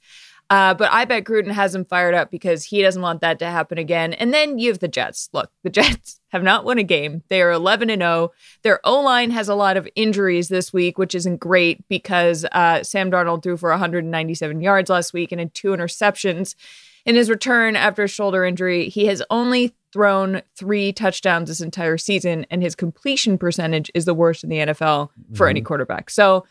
Uh, 0.50 0.74
but 0.74 0.92
I 0.92 1.06
bet 1.06 1.24
Gruden 1.24 1.52
has 1.52 1.74
him 1.74 1.86
fired 1.86 2.14
up 2.14 2.30
because 2.30 2.66
he 2.66 2.82
doesn't 2.82 3.02
want 3.02 3.22
that 3.22 3.40
to 3.40 3.46
happen 3.46 3.78
again. 3.78 4.14
And 4.14 4.34
then 4.34 4.60
you 4.60 4.70
have 4.70 4.80
the 4.80 4.90
Jets. 4.90 5.30
Look, 5.32 5.50
the 5.64 5.70
Jets 5.72 6.20
have 6.30 6.44
not 6.44 6.66
won 6.66 6.78
a 6.78 6.84
game. 6.84 7.24
They 7.30 7.42
are 7.42 7.52
11 7.52 7.90
and 7.90 8.02
0. 8.02 8.34
Their 8.64 8.80
O 8.84 9.00
line 9.00 9.32
has 9.32 9.48
a 9.48 9.56
lot 9.56 9.78
of 9.78 9.88
injuries 9.96 10.50
this 10.50 10.74
week, 10.74 10.98
which 10.98 11.16
isn't 11.16 11.38
great 11.38 11.88
because 11.88 12.46
uh, 12.52 12.84
Sam 12.84 13.10
Darnold 13.10 13.44
threw 13.44 13.56
for 13.56 13.70
197 13.70 14.62
yards 14.62 14.90
last 14.90 15.14
week 15.14 15.32
and 15.32 15.40
had 15.40 15.54
two 15.54 15.70
interceptions. 15.70 16.56
In 17.06 17.16
his 17.16 17.30
return 17.30 17.76
after 17.76 18.04
a 18.04 18.08
shoulder 18.08 18.46
injury, 18.46 18.90
he 18.90 19.08
has 19.08 19.22
only 19.30 19.76
thrown 19.92 20.42
three 20.58 20.94
touchdowns 20.94 21.50
this 21.50 21.62
entire 21.62 21.98
season, 21.98 22.46
and 22.50 22.64
his 22.64 22.76
completion 22.76 23.38
percentage 23.38 23.92
is 23.94 24.06
the 24.06 24.14
worst 24.14 24.44
in 24.44 24.50
the 24.50 24.58
NFL 24.58 25.10
for 25.36 25.46
mm-hmm. 25.46 25.50
any 25.50 25.62
quarterback. 25.62 26.10
So 26.10 26.46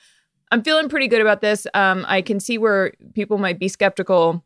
I'm 0.51 0.63
feeling 0.63 0.89
pretty 0.89 1.09
good 1.09 1.23
about 1.23 1.41
this. 1.41 1.67
Um, 1.75 2.05
I 2.07 2.23
can 2.23 2.39
see 2.39 2.59
where 2.59 2.93
people 3.15 3.39
might 3.39 3.59
be 3.59 3.69
skeptical 3.69 4.45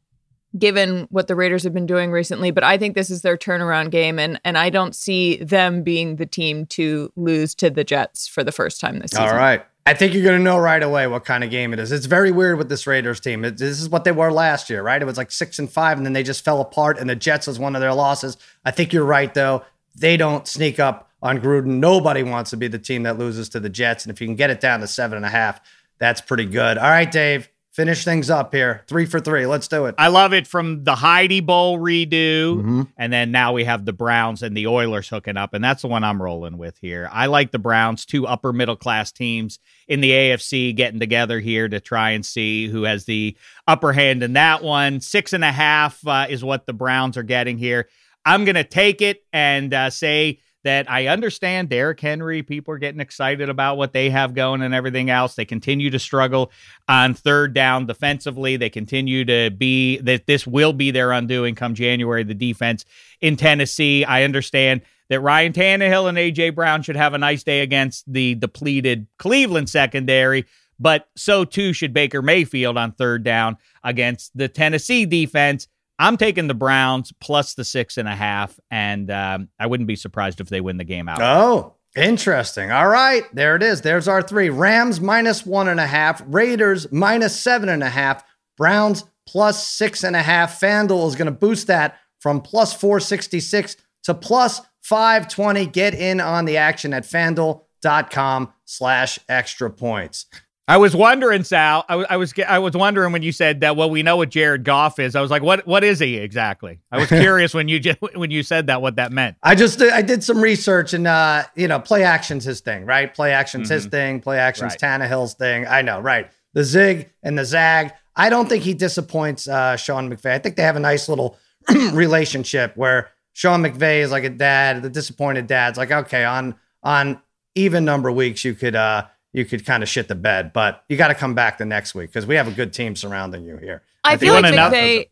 given 0.57 1.07
what 1.11 1.27
the 1.27 1.35
Raiders 1.35 1.65
have 1.65 1.75
been 1.75 1.87
doing 1.87 2.11
recently, 2.11 2.51
but 2.51 2.65
I 2.65 2.79
think 2.79 2.95
this 2.95 3.11
is 3.11 3.23
their 3.23 3.37
turnaround 3.37 3.91
game, 3.91 4.19
and 4.19 4.41
and 4.45 4.57
I 4.57 4.71
don't 4.71 4.95
see 4.95 5.37
them 5.37 5.83
being 5.83 6.17
the 6.17 6.27
team 6.27 6.67
to 6.67 7.13
lose 7.17 7.55
to 7.57 7.69
the 7.69 7.85
Jets 7.85 8.29
for 8.29 8.45
the 8.45 8.53
first 8.53 8.81
time 8.81 9.01
this 9.01 9.11
season. 9.11 9.27
All 9.27 9.35
right. 9.35 9.65
I 9.89 9.95
think 9.95 10.15
you're 10.15 10.25
going 10.25 10.39
to 10.39 10.43
know 10.43 10.59
right 10.59 10.83
away 10.83 11.07
what 11.07 11.25
kind 11.25 11.45
of 11.45 11.51
game 11.51 11.73
it 11.73 11.79
is. 11.79 11.93
It's 11.93 12.07
very 12.07 12.33
weird 12.33 12.59
with 12.59 12.69
this 12.69 12.89
Raiders 12.89 13.21
team. 13.21 13.45
It, 13.45 13.57
this 13.57 13.81
is 13.81 13.89
what 13.89 14.03
they 14.03 14.11
were 14.11 14.33
last 14.33 14.69
year, 14.69 14.83
right? 14.83 15.01
It 15.01 15.05
was 15.05 15.17
like 15.17 15.31
six 15.31 15.61
and 15.61 15.71
five, 15.71 15.97
and 15.97 16.05
then 16.05 16.13
they 16.13 16.25
just 16.25 16.45
fell 16.45 16.61
apart, 16.61 16.99
and 16.99 17.09
the 17.09 17.15
Jets 17.15 17.47
was 17.47 17.61
one 17.61 17.77
of 17.77 17.81
their 17.81 17.95
losses. 17.95 18.37
I 18.65 18.73
think 18.73 18.93
you're 18.93 19.05
right, 19.05 19.33
though. 19.33 19.65
They 19.95 20.17
don't 20.17 20.47
sneak 20.49 20.81
up 20.81 21.09
on 21.23 21.39
Gruden. 21.39 21.79
Nobody 21.79 22.25
wants 22.25 22.51
to 22.51 22.57
be 22.57 22.67
the 22.67 22.81
team 22.81 23.05
that 23.05 23.17
loses 23.17 23.49
to 23.51 23.61
the 23.61 23.69
Jets. 23.69 24.05
And 24.05 24.13
if 24.13 24.21
you 24.21 24.27
can 24.27 24.35
get 24.35 24.51
it 24.51 24.61
down 24.61 24.81
to 24.81 24.89
seven 24.89 25.17
and 25.17 25.25
a 25.25 25.31
half, 25.31 25.61
that's 25.99 26.21
pretty 26.21 26.47
good. 26.47 26.79
All 26.79 26.91
right, 26.91 27.11
Dave 27.11 27.49
finish 27.77 28.07
things 28.07 28.31
up 28.31 28.55
here. 28.55 28.83
Three 28.87 29.05
for 29.05 29.21
three. 29.21 29.45
Let's 29.45 29.69
do 29.69 29.85
it. 29.85 29.95
I 29.99 30.09
love 30.09 30.33
it 30.33 30.47
from 30.47 30.85
the 30.85 30.95
Heidi 30.95 31.41
Bowl 31.41 31.79
redo. 31.79 32.57
Mm-hmm. 32.57 32.83
And 32.97 33.13
then 33.13 33.31
now 33.31 33.53
we 33.53 33.65
have 33.65 33.85
the 33.85 33.93
Browns 33.93 34.43
and 34.43 34.57
the 34.57 34.67
Oilers 34.67 35.11
hooking 35.11 35.37
up. 35.37 35.53
And 35.53 35.63
that's 35.63 35.83
the 35.83 35.89
one 35.89 36.03
I'm 36.03 36.21
rolling 36.21 36.57
with 36.57 36.79
here. 36.79 37.07
I 37.13 37.27
like 37.27 37.51
the 37.51 37.59
Browns, 37.59 38.07
two 38.07 38.27
upper 38.27 38.55
middle 38.55 38.77
class 38.77 39.13
teams 39.13 39.59
in 39.87 40.01
the 40.01 40.11
AFC 40.11 40.75
getting 40.75 41.01
together 41.01 41.39
here 41.39 41.69
to 41.69 41.79
try 41.79 42.13
and 42.13 42.25
see 42.25 42.67
who 42.67 42.85
has 42.85 43.05
the 43.05 43.37
upper 43.69 43.93
hand 43.93 44.23
in 44.23 44.33
that 44.33 44.63
one. 44.63 45.03
Six 45.03 45.35
and 45.35 45.45
a 45.45 45.53
half 45.53 46.05
uh, 46.07 46.27
is 46.31 46.43
what 46.43 46.65
the 46.65 46.73
Browns 46.73 47.19
are 47.19 47.23
getting 47.23 47.59
here. 47.59 47.91
I'm 48.25 48.47
going 48.47 48.57
to 48.57 48.65
take 48.65 49.03
it 49.03 49.23
and 49.35 49.75
uh, 49.75 49.91
say 49.91 50.41
that 50.67 50.91
I 50.91 51.07
understand 51.07 51.69
Derrick 51.69 52.01
Henry. 52.01 52.43
People 52.43 52.75
are 52.75 52.79
getting 52.79 53.01
excited 53.01 53.49
about 53.49 53.77
what 53.77 53.93
they 53.93 54.11
have 54.11 54.35
going 54.35 54.63
and 54.63 54.75
everything 54.75 55.11
else. 55.11 55.37
They 55.37 55.45
continue 55.45 55.91
to 55.91 55.99
struggle 56.01 56.51
on 56.89 57.15
third 57.15 57.55
down 57.55 57.87
defensively. 57.87 58.57
They 58.57 58.69
continue 58.69 59.25
to 59.27 59.51
be 59.51 59.99
that 59.99 60.27
this 60.27 60.45
will 60.45 60.73
be 60.73 60.91
their 60.91 61.13
undoing 61.13 61.55
come 61.55 61.75
January. 61.75 62.25
The 62.25 62.35
defense 62.35 62.85
in 63.21 63.37
Tennessee. 63.37 64.05
I 64.05 64.25
understand 64.25 64.83
that 65.09 65.21
Ryan 65.21 65.53
Tannehill 65.53 66.09
and 66.09 66.19
AJ 66.19 66.57
Brown 66.57 66.83
should 66.83 66.97
have 66.97 67.15
a 67.15 67.19
nice 67.19 67.45
day 67.45 67.61
against 67.61 68.13
the 68.13 68.35
depleted 68.35 69.07
Cleveland 69.21 69.71
secondary. 69.71 70.47
But 70.81 71.09
so 71.17 71.45
too 71.45 71.75
should 71.75 71.95
Baker 71.95 72.23
Mayfield 72.23 72.77
on 72.77 72.91
third 72.91 73.23
down 73.23 73.57
against 73.85 74.37
the 74.37 74.49
Tennessee 74.49 75.07
defense 75.07 75.69
I'm 75.99 76.17
taking 76.17 76.47
the 76.47 76.55
Browns 76.55 77.13
plus 77.21 77.55
the 77.55 77.65
six 77.65 77.97
and 77.97 78.09
a 78.09 78.15
half, 78.15 78.59
and 78.71 79.11
um, 79.11 79.49
I 79.59 79.67
wouldn't 79.67 79.87
be 79.87 79.97
surprised 79.97 80.41
if 80.41 80.49
they 80.49 80.61
win 80.61 80.77
the 80.77 80.85
game 80.85 81.09
out. 81.09 81.23
Oh, 81.23 81.75
interesting. 81.97 82.71
All 82.71 82.89
right, 82.89 83.23
there 83.35 83.57
it 83.57 83.63
is. 83.63 83.81
There's 83.81 84.09
our 84.09 84.23
three: 84.23 84.51
Rams 84.51 85.01
minus 85.01 85.47
one 85.47 85.69
and 85.69 85.81
a 85.81 85.87
half, 85.87 86.23
Raiders 86.27 86.91
minus 86.93 87.39
seven 87.39 87.69
and 87.69 87.83
a 87.83 87.89
half, 87.89 88.25
Browns 88.57 89.05
plus 89.27 89.67
six 89.67 90.05
and 90.05 90.17
a 90.17 90.23
half. 90.23 90.61
FanDuel 90.61 91.09
is 91.09 91.17
going 91.17 91.27
to 91.27 91.33
boost 91.33 91.67
that 91.67 91.99
from 92.21 92.41
plus 92.41 92.73
466 92.73 93.77
to 94.05 94.15
plus 94.15 94.61
520. 94.83 95.67
Get 95.67 95.95
in 95.95 96.21
on 96.21 96.45
the 96.45 96.57
action 96.57 96.93
at 96.95 97.05
FanDuel.com 97.05 98.53
slash 98.65 99.19
extra 99.29 99.71
points. 99.71 100.27
I 100.69 100.79
was 100.79 100.97
wondering, 100.97 101.45
Sal. 101.45 101.85
I, 101.89 101.95
I, 101.95 102.17
was 102.17 102.35
I 102.47 102.59
was 102.59 102.77
wondering 102.77 103.13
when 103.13 103.23
you 103.23 103.31
said 103.31 103.61
that. 103.61 103.77
Well, 103.77 103.89
we 103.89 104.03
know 104.03 104.17
what 104.17 104.31
Jared 104.31 104.65
Goff 104.65 104.99
is. 104.99 105.15
I 105.15 105.21
was 105.21 105.31
like, 105.31 105.43
what 105.43 105.65
what 105.65 105.85
is 105.85 106.01
he 106.01 106.17
exactly? 106.17 106.81
I 106.91 106.99
was 106.99 107.09
curious 107.09 107.55
when 107.55 107.69
you 107.69 107.79
just, 107.79 108.01
when 108.01 108.33
you 108.33 108.43
said 108.43 108.67
that 108.67 108.83
what 108.83 108.97
that 108.97 109.13
meant. 109.13 109.37
I 109.45 109.55
just 109.55 109.81
I 109.81 110.03
did 110.03 110.25
some 110.25 110.41
research 110.41 110.93
and 110.93 111.07
uh, 111.07 111.45
you 111.55 111.69
know, 111.69 111.79
play 111.79 112.03
action's 112.03 112.45
his 112.45 112.61
thing, 112.61 112.85
right? 112.85 113.13
Play 113.15 113.33
action's 113.33 113.69
mm-hmm. 113.69 113.75
his 113.75 113.87
thing. 113.87 114.21
Play 114.21 114.39
action's 114.39 114.77
right. 114.83 115.01
Tannehill's 115.01 115.35
thing. 115.35 115.67
I 115.67 115.83
know, 115.83 116.01
right? 116.01 116.31
The 116.55 116.65
zig 116.65 117.11
and 117.23 117.39
the 117.39 117.45
zag. 117.45 117.93
I 118.17 118.29
don't 118.29 118.49
think 118.49 118.65
he 118.65 118.75
disappoints 118.75 119.47
uh, 119.47 119.77
Sean 119.77 120.11
McVay. 120.11 120.33
I 120.33 120.39
think 120.39 120.57
they 120.57 120.63
have 120.63 120.77
a 120.77 120.81
nice 120.81 121.09
little 121.09 121.39
relationship 121.93 122.77
where 122.77 123.11
Sean 123.35 123.63
McVay 123.63 124.01
is 124.01 124.11
like 124.11 124.25
a 124.25 124.31
dad. 124.31 124.83
The 124.83 124.91
disappointed 124.91 125.47
dad's 125.47 125.79
like, 125.79 125.93
okay, 125.93 126.25
on 126.25 126.57
on 126.83 127.21
even 127.55 127.85
number 127.85 128.11
weeks, 128.11 128.45
you 128.45 128.55
could. 128.55 128.75
uh 128.75 129.07
you 129.37 129.45
could 129.45 129.67
kind 129.67 129.83
of 129.83 129.89
shit 129.89 130.09
the 130.09 130.15
bed. 130.15 130.53
But 130.55 130.83
you 130.89 130.97
got 130.97 131.09
to 131.09 131.15
come 131.15 131.35
back 131.35 131.59
the 131.59 131.67
next 131.67 131.95
week 131.95 132.11
because 132.11 132.27
we 132.27 132.37
have 132.37 132.49
a 132.49 132.53
good 132.53 132.73
team 132.73 132.97
surrounding 132.97 133.45
you 133.45 133.59
here. 133.59 133.83
I, 134.03 134.15
I 134.15 134.17
feel 134.17 134.33
like 134.33 134.47
McVay 134.47 135.11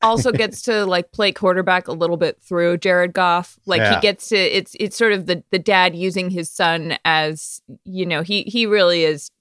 also 0.00 0.30
gets 0.30 0.62
to 0.62 0.86
like 0.86 1.10
play 1.10 1.32
quarterback 1.32 1.88
a 1.88 1.92
little 1.92 2.16
bit 2.16 2.40
through 2.40 2.78
Jared 2.78 3.12
Goff. 3.12 3.58
Like 3.66 3.80
yeah. 3.80 3.96
he 3.96 4.00
gets 4.00 4.28
to 4.28 4.36
it's 4.36 4.76
it's 4.78 4.96
sort 4.96 5.12
of 5.12 5.26
the 5.26 5.42
the 5.50 5.58
dad 5.58 5.96
using 5.96 6.30
his 6.30 6.48
son 6.48 6.96
as 7.04 7.60
you 7.84 8.06
know 8.06 8.22
he 8.22 8.42
he 8.42 8.66
really 8.66 9.02
is 9.02 9.32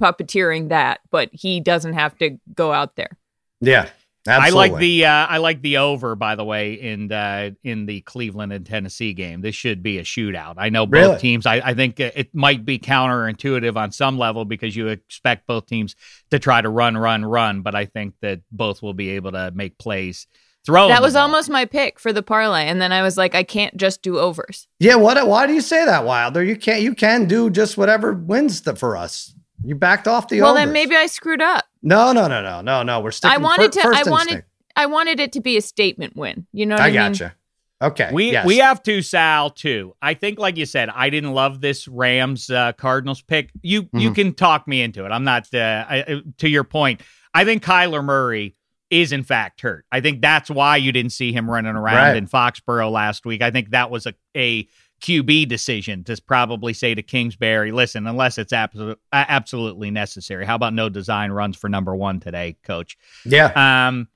puppeteering 0.00 0.68
that, 0.68 1.00
but 1.10 1.30
he 1.32 1.60
doesn't 1.60 1.94
have 1.94 2.18
to 2.18 2.38
go 2.54 2.72
out 2.72 2.96
there. 2.96 3.16
Yeah. 3.62 3.88
Absolutely. 4.26 4.58
I 4.58 4.72
like 4.72 4.80
the 4.80 5.04
uh, 5.04 5.26
I 5.26 5.36
like 5.36 5.62
the 5.62 5.76
over 5.78 6.16
by 6.16 6.34
the 6.34 6.44
way 6.44 6.74
in 6.74 7.12
uh, 7.12 7.50
in 7.62 7.86
the 7.86 8.00
Cleveland 8.02 8.52
and 8.52 8.64
Tennessee 8.64 9.12
game. 9.12 9.42
This 9.42 9.54
should 9.54 9.82
be 9.82 9.98
a 9.98 10.02
shootout. 10.02 10.54
I 10.56 10.70
know 10.70 10.86
both 10.86 10.92
really? 10.92 11.18
teams. 11.18 11.44
I, 11.44 11.56
I 11.56 11.74
think 11.74 12.00
it 12.00 12.34
might 12.34 12.64
be 12.64 12.78
counterintuitive 12.78 13.76
on 13.76 13.92
some 13.92 14.18
level 14.18 14.44
because 14.44 14.74
you 14.74 14.88
expect 14.88 15.46
both 15.46 15.66
teams 15.66 15.94
to 16.30 16.38
try 16.38 16.62
to 16.62 16.68
run, 16.68 16.96
run, 16.96 17.24
run. 17.24 17.60
But 17.62 17.74
I 17.74 17.84
think 17.84 18.14
that 18.22 18.40
both 18.50 18.82
will 18.82 18.94
be 18.94 19.10
able 19.10 19.32
to 19.32 19.52
make 19.54 19.76
plays 19.78 20.26
Throw 20.64 20.88
that 20.88 21.02
was 21.02 21.14
almost 21.14 21.50
my 21.50 21.66
pick 21.66 22.00
for 22.00 22.10
the 22.10 22.22
parlay, 22.22 22.62
and 22.62 22.80
then 22.80 22.90
I 22.90 23.02
was 23.02 23.18
like, 23.18 23.34
I 23.34 23.42
can't 23.42 23.76
just 23.76 24.00
do 24.00 24.18
overs. 24.18 24.66
Yeah, 24.78 24.94
what? 24.94 25.26
Why 25.26 25.46
do 25.46 25.52
you 25.52 25.60
say 25.60 25.84
that, 25.84 26.06
Wilder? 26.06 26.42
You 26.42 26.56
can't. 26.56 26.80
You 26.80 26.94
can 26.94 27.26
do 27.26 27.50
just 27.50 27.76
whatever 27.76 28.14
wins 28.14 28.62
the, 28.62 28.74
for 28.74 28.96
us. 28.96 29.34
You 29.62 29.74
backed 29.74 30.08
off 30.08 30.28
the. 30.28 30.36
Over. 30.36 30.44
Well, 30.44 30.52
overs. 30.52 30.64
then 30.64 30.72
maybe 30.72 30.96
I 30.96 31.04
screwed 31.06 31.42
up. 31.42 31.66
No, 31.84 32.12
no, 32.12 32.26
no, 32.26 32.42
no, 32.42 32.60
no, 32.62 32.82
no. 32.82 33.00
We're 33.00 33.10
sticking. 33.12 33.34
I 33.34 33.38
wanted 33.38 33.74
fir- 33.74 33.82
to. 33.82 33.88
I 33.88 33.98
first 33.98 34.10
wanted. 34.10 34.22
instinct. 34.30 34.48
I 34.76 34.86
wanted 34.86 35.20
it 35.20 35.32
to 35.34 35.40
be 35.40 35.56
a 35.56 35.62
statement 35.62 36.16
win. 36.16 36.46
You 36.52 36.66
know 36.66 36.74
what 36.74 36.82
I, 36.82 36.86
I 36.86 36.88
mean? 36.88 36.94
gotcha. 37.12 37.34
Okay. 37.82 38.10
We 38.12 38.32
yes. 38.32 38.46
we 38.46 38.58
have 38.58 38.82
to 38.84 39.02
Sal 39.02 39.50
too. 39.50 39.94
I 40.00 40.14
think, 40.14 40.38
like 40.38 40.56
you 40.56 40.64
said, 40.66 40.88
I 40.88 41.10
didn't 41.10 41.32
love 41.32 41.60
this 41.60 41.86
Rams 41.86 42.48
uh, 42.50 42.72
Cardinals 42.72 43.20
pick. 43.22 43.50
You 43.62 43.88
you 43.92 44.10
Mhm. 44.10 44.14
can 44.14 44.34
talk 44.34 44.66
me 44.66 44.80
into 44.80 45.04
it. 45.04 45.10
I'm 45.10 45.24
not. 45.24 45.52
Uh, 45.52 45.84
I, 45.88 46.02
uh, 46.02 46.20
to 46.38 46.48
your 46.48 46.64
point, 46.64 47.02
I 47.34 47.44
think 47.44 47.62
Kyler 47.62 48.02
Murray 48.02 48.54
is 48.90 49.12
in 49.12 49.22
fact 49.24 49.60
hurt. 49.60 49.84
I 49.92 50.00
think 50.00 50.22
that's 50.22 50.48
why 50.50 50.76
you 50.76 50.92
didn't 50.92 51.12
see 51.12 51.32
him 51.32 51.50
running 51.50 51.74
around 51.74 51.96
Right. 51.96 52.16
in 52.16 52.26
Foxborough 52.26 52.90
last 52.90 53.26
week. 53.26 53.42
I 53.42 53.50
think 53.50 53.70
that 53.70 53.90
was 53.90 54.06
a 54.06 54.14
a 54.36 54.66
QB 55.04 55.48
decision 55.48 56.02
to 56.04 56.16
probably 56.26 56.72
say 56.72 56.94
to 56.94 57.02
Kingsbury, 57.02 57.72
listen, 57.72 58.06
unless 58.06 58.38
it's 58.38 58.54
absolute, 58.54 58.98
absolutely 59.12 59.90
necessary. 59.90 60.46
How 60.46 60.54
about 60.54 60.72
no 60.72 60.88
design 60.88 61.30
runs 61.30 61.58
for 61.58 61.68
number 61.68 61.94
one 61.94 62.20
today, 62.20 62.56
Coach? 62.64 62.96
Yeah. 63.26 63.52
Um, 63.88 64.08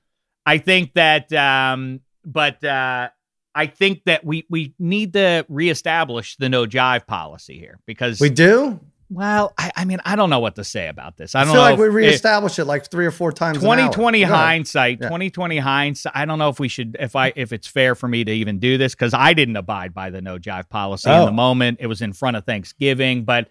I 0.47 0.57
think 0.57 0.93
that, 0.95 1.31
um, 1.31 1.99
but 2.25 2.63
uh, 2.63 3.09
I 3.53 3.67
think 3.67 4.05
that 4.05 4.25
we 4.25 4.47
we 4.49 4.73
need 4.79 5.13
to 5.13 5.45
reestablish 5.47 6.37
the 6.37 6.49
no 6.49 6.65
jive 6.65 7.05
policy 7.05 7.59
here 7.59 7.79
because 7.85 8.19
we 8.19 8.31
do. 8.31 8.79
Well, 9.09 9.53
I, 9.57 9.71
I 9.75 9.85
mean, 9.85 9.99
I 10.05 10.15
don't 10.15 10.29
know 10.29 10.39
what 10.39 10.55
to 10.55 10.63
say 10.63 10.87
about 10.87 11.17
this. 11.17 11.33
I 11.33 11.41
I 11.41 11.43
don't 11.45 11.53
feel 11.53 11.63
know 11.63 11.69
like 11.71 11.79
we 11.79 11.87
reestablished 11.87 12.59
it 12.59 12.65
like 12.65 12.89
three 12.91 13.05
or 13.07 13.11
four 13.11 13.31
times. 13.31 13.57
2020 13.57 14.21
hindsight, 14.21 14.99
Yeah. 15.01 15.07
2020 15.07 15.57
hindsight. 15.57 16.13
I 16.15 16.25
don't 16.25 16.37
know 16.37 16.49
if 16.49 16.59
we 16.59 16.67
should, 16.67 16.95
if 16.99 17.15
I, 17.15 17.33
if 17.35 17.51
it's 17.51 17.67
fair 17.67 17.95
for 17.95 18.07
me 18.07 18.23
to 18.23 18.31
even 18.31 18.59
do 18.59 18.77
this 18.77 18.93
because 18.93 19.13
I 19.15 19.33
didn't 19.33 19.55
abide 19.55 19.93
by 19.93 20.09
the 20.11 20.21
no 20.21 20.37
jive 20.37 20.69
policy 20.69 21.09
in 21.09 21.15
Oh. 21.15 21.25
the 21.25 21.31
moment. 21.31 21.77
It 21.81 21.87
was 21.87 22.01
in 22.01 22.13
front 22.13 22.37
of 22.37 22.45
Thanksgiving, 22.45 23.23
but 23.23 23.49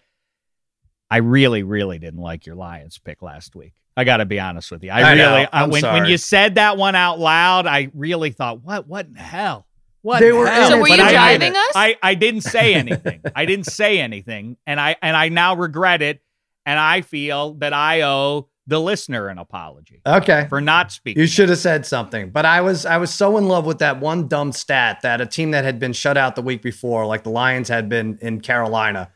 I 1.11 1.17
really, 1.17 1.63
really 1.63 1.99
didn't 1.99 2.21
like 2.21 2.45
your 2.45 2.55
Lions 2.55 2.97
pick 2.97 3.21
last 3.21 3.55
week. 3.55 3.73
I 3.97 4.05
got 4.05 4.17
to 4.17 4.25
be 4.25 4.39
honest 4.39 4.71
with 4.71 4.83
you. 4.83 4.91
I, 4.91 5.01
I 5.01 5.13
really, 5.13 5.47
I, 5.51 5.65
when 5.67 5.83
when 5.83 6.05
you 6.05 6.17
said 6.17 6.55
that 6.55 6.77
one 6.77 6.95
out 6.95 7.19
loud, 7.19 7.67
I 7.67 7.89
really 7.93 8.31
thought, 8.31 8.63
what, 8.63 8.87
what 8.87 9.07
in 9.07 9.15
hell? 9.15 9.65
What 10.01 10.19
They 10.21 10.31
were 10.31 10.47
hell? 10.47 10.69
So 10.69 10.77
it, 10.77 10.81
were 10.81 10.87
But 10.87 10.97
you 10.99 11.03
I- 11.05 11.11
driving 11.11 11.55
us? 11.55 11.71
I, 11.75 11.97
I 12.01 12.15
didn't 12.15 12.41
say 12.41 12.73
anything. 12.73 13.21
I 13.35 13.45
didn't 13.45 13.65
say 13.67 13.99
anything, 13.99 14.57
and 14.65 14.79
I 14.79 14.95
and 15.01 15.15
I 15.17 15.29
now 15.29 15.55
regret 15.55 16.01
it, 16.01 16.21
and 16.65 16.79
I 16.79 17.01
feel 17.01 17.55
that 17.55 17.73
I 17.73 18.01
owe 18.03 18.47
the 18.67 18.79
listener 18.79 19.29
an 19.29 19.39
apology 19.39 19.99
Okay. 20.05 20.45
for 20.47 20.61
not 20.61 20.91
speaking. 20.91 21.19
You 21.19 21.25
should 21.27 21.49
have 21.49 21.57
said 21.57 21.87
something. 21.87 22.29
But 22.29 22.45
I 22.45 22.61
was 22.61 22.85
I 22.85 22.97
was 22.97 23.11
so 23.13 23.37
in 23.37 23.47
love 23.47 23.65
with 23.65 23.79
that 23.79 23.99
one 23.99 24.27
dumb 24.27 24.51
stat 24.51 24.99
that 25.01 25.21
a 25.21 25.25
team 25.25 25.51
that 25.51 25.63
had 25.65 25.79
been 25.79 25.91
shut 25.93 26.17
out 26.17 26.35
the 26.35 26.43
week 26.43 26.61
before, 26.61 27.05
like 27.07 27.23
the 27.23 27.31
Lions 27.31 27.67
had 27.67 27.89
been 27.89 28.19
in 28.21 28.41
Carolina, 28.41 29.09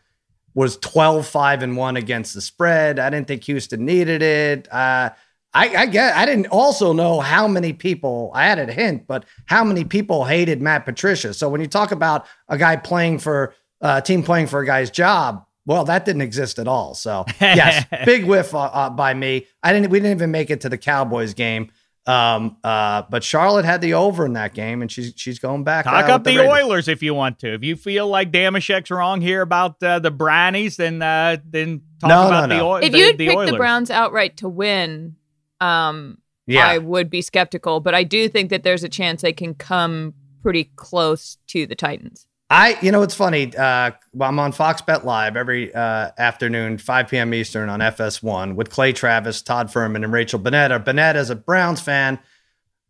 was 0.56 0.78
12-5 0.80 1.62
and 1.62 1.78
1 1.78 1.98
against 1.98 2.34
the 2.34 2.42
spread. 2.42 2.98
I 3.00 3.10
didn't 3.12 3.28
think 3.28 3.44
Houston 3.44 3.86
needed 3.86 4.22
it. 4.24 4.68
Uh 4.74 5.12
I, 5.54 5.76
I 5.76 5.86
get 5.86 6.16
I 6.16 6.26
didn't 6.26 6.48
also 6.48 6.94
know 6.94 7.20
how 7.20 7.48
many 7.48 7.74
people 7.74 8.32
I 8.34 8.46
had 8.46 8.58
a 8.58 8.72
hint, 8.72 9.06
but 9.08 9.26
how 9.46 9.64
many 9.64 9.84
people 9.84 10.26
hated 10.26 10.62
Matt 10.62 10.86
Patricia. 10.86 11.34
So 11.34 11.50
when 11.50 11.62
you 11.62 11.68
talk 11.68 11.92
about 11.92 12.26
a 12.50 12.58
guy 12.58 12.76
playing 12.76 13.20
for 13.20 13.54
uh, 13.82 14.00
a 14.04 14.06
team 14.06 14.24
playing 14.24 14.48
for 14.48 14.60
a 14.62 14.66
guy's 14.66 14.90
job, 14.90 15.46
well, 15.66 15.86
that 15.86 16.06
didn't 16.06 16.22
exist 16.24 16.58
at 16.60 16.68
all. 16.68 16.94
So 16.96 17.26
yes, 17.42 17.86
big 18.06 18.26
whiff 18.26 18.54
uh, 18.56 18.60
uh, 18.62 18.90
by 18.90 19.14
me. 19.14 19.48
I 19.62 19.74
didn't. 19.74 19.90
We 19.92 20.00
didn't 20.00 20.18
even 20.18 20.32
make 20.32 20.50
it 20.50 20.62
to 20.62 20.70
the 20.70 20.78
Cowboys 20.78 21.34
game. 21.34 21.72
Um, 22.06 22.58
uh, 22.66 23.04
but 23.10 23.24
Charlotte 23.24 23.64
had 23.64 23.80
the 23.80 23.94
over 23.94 24.26
in 24.26 24.34
that 24.34 24.54
game, 24.54 24.82
and 24.82 24.92
she's 24.92 25.14
she's 25.16 25.40
going 25.40 25.64
back. 25.64 25.86
Talk 25.86 26.10
up 26.10 26.26
with 26.26 26.36
the, 26.36 26.46
Oilers 26.50 26.90
if 26.90 27.02
you 27.02 27.14
want 27.14 27.40
to. 27.40 27.54
If 27.54 27.64
you 27.64 27.78
feel 27.78 28.08
like 28.10 28.30
Dameshek's 28.32 28.92
wrong 28.92 29.22
here 29.22 29.42
about 29.42 29.82
uh, 29.82 30.00
the 30.00 30.12
Brownies, 30.12 30.76
then 30.78 31.02
uh, 31.02 31.38
then 31.46 31.82
talk 32.02 32.10
No, 32.10 32.24
no, 32.24 32.28
about 32.28 32.50
the, 32.50 32.58
no. 32.58 32.72
Oil- 32.72 32.84
If 32.84 32.94
you'd 32.96 33.18
the 33.18 33.28
picked 33.28 33.38
Oilers. 33.38 33.52
the 33.52 33.58
Browns 33.58 33.90
outright 33.90 34.36
to 34.38 34.50
win, 34.50 35.16
um, 35.62 36.18
Yeah, 36.46 36.68
I 36.68 36.78
would 36.78 37.10
be 37.10 37.22
skeptical. 37.22 37.80
But 37.80 37.96
I 37.96 38.04
do 38.04 38.30
think 38.30 38.50
that 38.50 38.64
there's 38.64 38.84
a 38.84 38.90
chance 38.90 39.22
they 39.22 39.34
can 39.34 39.56
come 39.56 40.14
pretty 40.42 40.72
close 40.76 41.38
to 41.48 41.66
the 41.66 41.76
Titans. 41.76 42.28
I, 42.50 42.78
you 42.82 42.92
know, 42.92 43.02
it's 43.02 43.16
funny. 43.16 43.56
Uh, 43.56 43.92
well, 44.14 44.30
I'm 44.30 44.38
on 44.38 44.52
Fox 44.52 44.82
Bet 44.82 45.06
Live 45.06 45.36
every 45.36 45.74
uh, 45.74 46.12
afternoon, 46.20 46.78
5 46.78 47.08
p.m. 47.08 47.34
Eastern 47.34 47.68
on 47.68 47.80
FS1 47.80 48.54
with 48.54 48.70
Clay 48.70 48.94
Travis, 48.94 49.42
Todd 49.42 49.70
Fuhrman, 49.70 50.04
and 50.04 50.14
Rachel 50.14 50.40
Bonnetta. 50.40 50.84
Bonnetta 50.84 51.16
is 51.16 51.32
a 51.32 51.36
Browns 51.36 51.82
fan. 51.82 52.20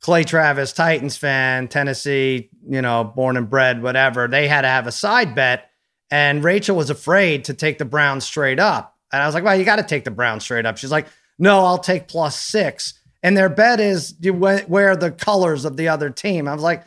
Clay 0.02 0.26
Travis, 0.26 0.74
Titans 0.74 1.16
fan, 1.16 1.70
Tennessee, 1.70 2.50
you 2.68 2.82
know, 2.82 3.06
born 3.06 3.38
and 3.38 3.50
bred, 3.50 3.82
whatever. 3.82 4.28
They 4.28 4.50
had 4.50 4.64
to 4.64 4.68
have 4.68 4.86
a 4.86 4.92
side 4.92 5.34
bet, 5.34 5.70
and 6.12 6.44
Rachel 6.44 6.76
was 6.76 6.90
afraid 6.90 7.46
to 7.46 7.54
take 7.54 7.78
the 7.78 7.86
Browns 7.86 8.26
straight 8.26 8.60
up. 8.60 8.98
And 9.14 9.24
I 9.24 9.26
was 9.26 9.34
like, 9.34 9.46
well, 9.46 9.56
you 9.56 9.64
got 9.64 9.78
to 9.78 9.84
take 9.84 10.04
the 10.04 10.12
Browns 10.12 10.44
straight 10.44 10.66
up. 10.66 10.78
She's 10.78 10.92
like, 10.92 11.08
no, 11.44 11.66
I'll 11.66 11.78
take 11.78 12.08
plus 12.08 12.40
six. 12.40 12.94
And 13.22 13.36
their 13.36 13.50
bet 13.50 13.82
is 13.82 14.16
you 14.22 14.34
wear 14.34 14.96
the 14.96 15.12
colors 15.12 15.66
of 15.66 15.76
the 15.76 15.90
other 15.90 16.10
team. 16.10 16.48
I 16.48 16.54
was 16.54 16.64
like, 16.64 16.86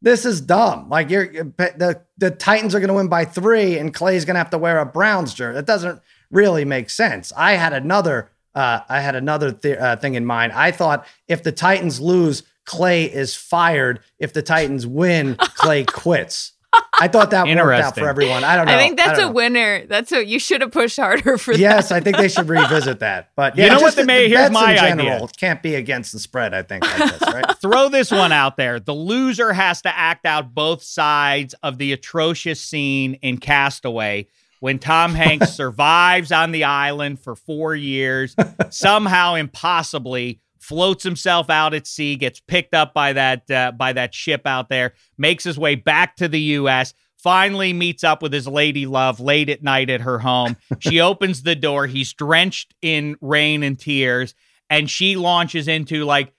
this 0.00 0.24
is 0.24 0.40
dumb. 0.40 0.88
Like 0.88 1.10
you're 1.10 1.26
the 1.26 2.02
the 2.16 2.30
Titans 2.30 2.74
are 2.74 2.80
going 2.80 2.88
to 2.88 2.94
win 2.94 3.08
by 3.08 3.26
three, 3.26 3.78
and 3.78 3.92
Clay's 3.92 4.24
going 4.24 4.34
to 4.34 4.38
have 4.38 4.50
to 4.50 4.58
wear 4.58 4.78
a 4.78 4.86
Browns 4.86 5.34
jersey. 5.34 5.56
That 5.56 5.66
doesn't 5.66 6.00
really 6.30 6.64
make 6.64 6.88
sense. 6.88 7.32
I 7.36 7.52
had 7.54 7.74
another 7.74 8.30
uh, 8.54 8.80
I 8.88 9.00
had 9.00 9.14
another 9.14 9.52
th- 9.52 9.76
uh, 9.78 9.96
thing 9.96 10.14
in 10.14 10.24
mind. 10.24 10.52
I 10.52 10.70
thought 10.70 11.06
if 11.26 11.42
the 11.42 11.52
Titans 11.52 12.00
lose, 12.00 12.44
Clay 12.64 13.04
is 13.04 13.34
fired. 13.34 14.00
If 14.18 14.32
the 14.32 14.42
Titans 14.42 14.86
win, 14.86 15.36
Clay 15.36 15.84
quits. 15.86 16.52
I 17.00 17.08
thought 17.08 17.30
that 17.30 17.46
worked 17.46 17.80
out 17.82 17.94
for 17.96 18.08
everyone. 18.08 18.44
I 18.44 18.56
don't 18.56 18.66
know. 18.66 18.74
I 18.74 18.78
think 18.78 18.98
that's 18.98 19.18
don't 19.18 19.26
a 19.26 19.26
know. 19.28 19.32
winner. 19.32 19.86
That's 19.86 20.12
a 20.12 20.24
you 20.26 20.38
should 20.38 20.60
have 20.60 20.72
pushed 20.72 20.98
harder 20.98 21.38
for 21.38 21.52
Yes, 21.54 21.88
that. 21.88 21.94
I 21.96 22.00
think 22.00 22.16
they 22.18 22.28
should 22.28 22.48
revisit 22.48 22.98
that. 23.00 23.30
But 23.36 23.56
You 23.56 23.68
know 23.68 23.80
what 23.80 23.94
the- 23.96 24.04
may- 24.04 24.24
the 24.24 24.28
here's 24.36 24.50
bets 24.50 24.52
my 24.54 24.72
in 24.72 24.78
idea. 24.78 24.88
general 25.04 25.28
can't 25.28 25.62
be 25.62 25.76
against 25.76 26.12
the 26.12 26.18
spread. 26.18 26.52
I 26.54 26.62
think 26.62 26.84
like 26.84 27.18
this, 27.18 27.32
right? 27.34 27.58
Throw 27.60 27.88
this 27.88 28.10
one 28.10 28.32
out 28.32 28.56
there. 28.56 28.80
The 28.80 28.94
loser 28.94 29.52
has 29.52 29.80
to 29.82 29.96
act 29.96 30.26
out 30.26 30.54
both 30.54 30.82
sides 30.82 31.54
of 31.62 31.78
the 31.78 31.92
atrocious 31.92 32.60
scene 32.60 33.14
in 33.22 33.38
Castaway 33.38 34.26
when 34.60 34.78
Tom 34.80 35.14
Hanks 35.14 35.52
survives 35.54 36.32
on 36.32 36.50
the 36.52 36.64
island 36.64 37.20
for 37.20 37.36
four 37.36 37.74
years, 37.76 38.34
somehow 38.70 39.34
impossibly 39.34 40.40
floats 40.68 41.02
himself 41.02 41.48
out 41.48 41.72
at 41.72 41.86
sea, 41.86 42.14
gets 42.16 42.40
picked 42.40 42.74
up 42.74 42.92
by 42.92 43.14
that 43.14 43.50
uh, 43.50 43.72
by 43.72 43.92
that 43.94 44.14
ship 44.14 44.46
out 44.46 44.68
there, 44.68 44.92
makes 45.16 45.42
his 45.44 45.58
way 45.58 45.74
back 45.74 46.16
to 46.16 46.28
the 46.28 46.40
U.S. 46.40 46.92
Finally 47.16 47.72
meets 47.72 48.04
up 48.04 48.22
with 48.22 48.32
his 48.32 48.46
lady 48.46 48.86
love 48.86 49.18
late 49.18 49.48
at 49.48 49.62
night 49.62 49.90
at 49.90 50.02
her 50.02 50.18
home. 50.20 50.56
She 50.78 51.00
opens 51.00 51.42
the 51.42 51.56
door. 51.56 51.86
He's 51.86 52.12
drenched 52.12 52.74
in 52.82 53.16
rain 53.20 53.62
and 53.62 53.78
tears, 53.78 54.34
and 54.70 54.88
she 54.88 55.16
launches 55.16 55.66
into 55.66 56.04
like, 56.04 56.32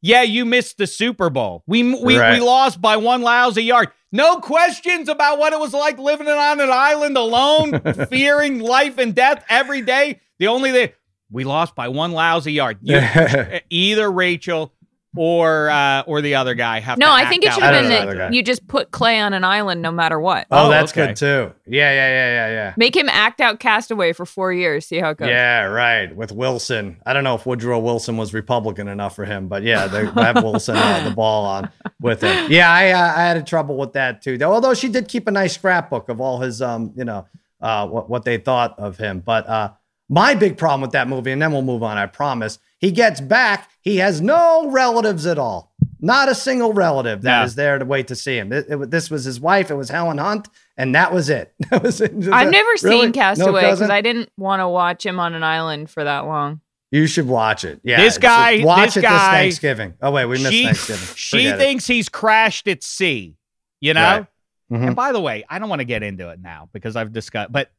"Yeah, 0.00 0.22
you 0.22 0.44
missed 0.44 0.78
the 0.78 0.86
Super 0.86 1.28
Bowl. 1.28 1.64
We 1.66 1.82
we 1.94 2.18
Right. 2.18 2.34
we 2.34 2.40
lost 2.40 2.80
by 2.80 2.96
one 2.96 3.20
lousy 3.22 3.64
yard. 3.64 3.88
No 4.12 4.36
questions 4.38 5.08
about 5.08 5.38
what 5.38 5.52
it 5.52 5.58
was 5.58 5.72
like 5.74 5.98
living 5.98 6.28
on 6.28 6.60
an 6.60 6.70
island 6.70 7.16
alone, 7.16 7.80
fearing 8.10 8.60
life 8.60 8.98
and 8.98 9.14
death 9.14 9.44
every 9.48 9.82
day. 9.82 10.20
The 10.38 10.48
only 10.48 10.70
thing 10.72 10.90
we 11.32 11.44
lost 11.44 11.74
by 11.74 11.88
one 11.88 12.12
lousy 12.12 12.52
yard. 12.52 12.78
You, 12.82 13.00
either 13.70 14.10
Rachel 14.10 14.72
or 15.14 15.68
uh, 15.68 16.02
or 16.06 16.22
the 16.22 16.36
other 16.36 16.54
guy 16.54 16.80
have 16.80 16.96
No, 16.96 17.04
to 17.06 17.12
I 17.12 17.28
think 17.28 17.44
it 17.44 17.52
should 17.52 17.62
have 17.62 17.82
been 17.86 18.16
that 18.16 18.32
you 18.32 18.42
just 18.42 18.66
put 18.66 18.90
Clay 18.92 19.20
on 19.20 19.34
an 19.34 19.44
island 19.44 19.82
no 19.82 19.92
matter 19.92 20.18
what. 20.18 20.46
Oh, 20.50 20.66
Oh, 20.66 20.70
that's 20.70 20.90
okay. 20.92 21.08
good 21.08 21.16
too. 21.16 21.52
Yeah, 21.66 21.92
yeah, 21.92 22.08
yeah, 22.08 22.28
yeah, 22.48 22.48
yeah. 22.48 22.74
Make 22.78 22.96
him 22.96 23.10
act 23.10 23.42
out 23.42 23.60
Castaway 23.60 24.14
for 24.14 24.24
four 24.24 24.54
years. 24.54 24.86
See 24.86 24.98
how 25.00 25.10
it 25.10 25.18
goes. 25.18 25.28
Yeah, 25.28 25.64
right. 25.64 26.14
With 26.16 26.32
Wilson, 26.32 26.96
I 27.04 27.12
don't 27.12 27.24
know 27.24 27.34
if 27.34 27.44
Woodrow 27.44 27.78
Wilson 27.80 28.16
was 28.16 28.32
Republican 28.32 28.88
enough 28.88 29.14
for 29.14 29.26
him, 29.26 29.48
but 29.48 29.62
yeah, 29.62 29.86
they 29.86 30.06
have 30.06 30.36
Wilson 30.42 30.76
uh, 30.78 31.06
the 31.06 31.14
ball 31.14 31.44
on 31.44 31.68
with 32.00 32.22
him. 32.22 32.50
Yeah, 32.50 32.72
I 32.72 32.90
uh, 32.92 33.12
I 33.14 33.20
had 33.24 33.46
trouble 33.46 33.76
with 33.76 33.92
that 33.92 34.22
too. 34.22 34.38
Although 34.42 34.72
she 34.72 34.88
did 34.88 35.08
keep 35.08 35.26
a 35.28 35.30
nice 35.30 35.52
scrapbook 35.54 36.08
of 36.08 36.22
all 36.22 36.40
his 36.40 36.62
um, 36.62 36.90
you 36.96 37.04
know, 37.04 37.26
uh, 37.60 37.86
what 37.86 38.08
what 38.08 38.24
they 38.24 38.38
thought 38.38 38.78
of 38.78 38.96
him. 38.96 39.20
But 39.20 39.46
uh, 39.46 39.72
my 40.12 40.34
big 40.34 40.58
problem 40.58 40.80
with 40.82 40.92
that 40.92 41.08
movie, 41.08 41.30
and 41.32 41.40
then 41.40 41.52
we'll 41.52 41.62
move 41.62 41.82
on. 41.82 41.96
I 41.98 42.06
promise. 42.06 42.58
He 42.78 42.90
gets 42.90 43.20
back. 43.20 43.70
He 43.80 43.96
has 43.98 44.20
no 44.20 44.70
relatives 44.70 45.26
at 45.26 45.38
all. 45.38 45.72
Not 46.00 46.28
a 46.28 46.34
single 46.34 46.72
relative 46.72 47.22
that 47.22 47.44
is 47.46 47.52
Yeah. 47.52 47.56
there 47.62 47.78
to 47.78 47.84
wait 47.84 48.08
to 48.08 48.16
see 48.16 48.36
him. 48.36 48.52
It- 48.52 48.66
it- 48.68 48.90
this 48.90 49.08
was 49.10 49.24
his 49.24 49.40
wife. 49.40 49.70
It 49.70 49.74
was 49.76 49.88
Helen 49.88 50.18
Hunt, 50.18 50.48
and 50.76 50.94
that 50.94 51.12
was 51.14 51.30
it. 51.30 51.54
That 51.70 51.82
was 51.82 52.00
it. 52.00 52.12
I've 52.30 52.50
never 52.50 52.68
Really? 52.82 53.00
seen 53.02 53.06
No 53.06 53.12
Castaway 53.12 53.60
because 53.62 53.78
cousin? 53.78 53.90
I 53.92 54.00
didn't 54.00 54.28
want 54.36 54.60
to 54.60 54.68
watch 54.68 55.06
him 55.06 55.18
on 55.20 55.34
an 55.34 55.44
island 55.44 55.88
for 55.90 56.02
that 56.04 56.20
long. 56.26 56.60
You 56.90 57.06
should 57.06 57.26
watch 57.28 57.64
it. 57.64 57.80
Yeah, 57.84 57.98
This 58.02 58.16
it's- 58.18 58.20
guy- 58.60 58.64
watch 58.64 58.88
this 58.88 58.96
it 58.98 59.02
guy- 59.02 59.44
this 59.44 59.58
Thanksgiving. 59.58 59.94
Oh 60.02 60.10
wait, 60.10 60.26
we 60.26 60.38
missed 60.38 60.50
she 60.52 60.64
Thanksgiving. 60.64 61.08
she 61.14 61.36
Forget 61.38 61.54
it. 61.54 61.58
thinks 61.58 61.86
he's 61.86 62.08
crashed 62.08 62.68
at 62.68 62.82
sea. 62.82 63.36
You 63.80 63.94
know. 63.94 64.02
Right. 64.02 64.26
Mhm. 64.72 64.86
And 64.88 64.96
by 64.96 65.12
the 65.12 65.20
way, 65.20 65.44
I 65.48 65.58
don't 65.58 65.68
want 65.68 65.80
to 65.80 65.84
get 65.86 66.02
into 66.02 66.28
it 66.30 66.40
now 66.42 66.68
because 66.72 66.96
I've 66.96 67.12
discussed, 67.12 67.50
but 67.52 67.70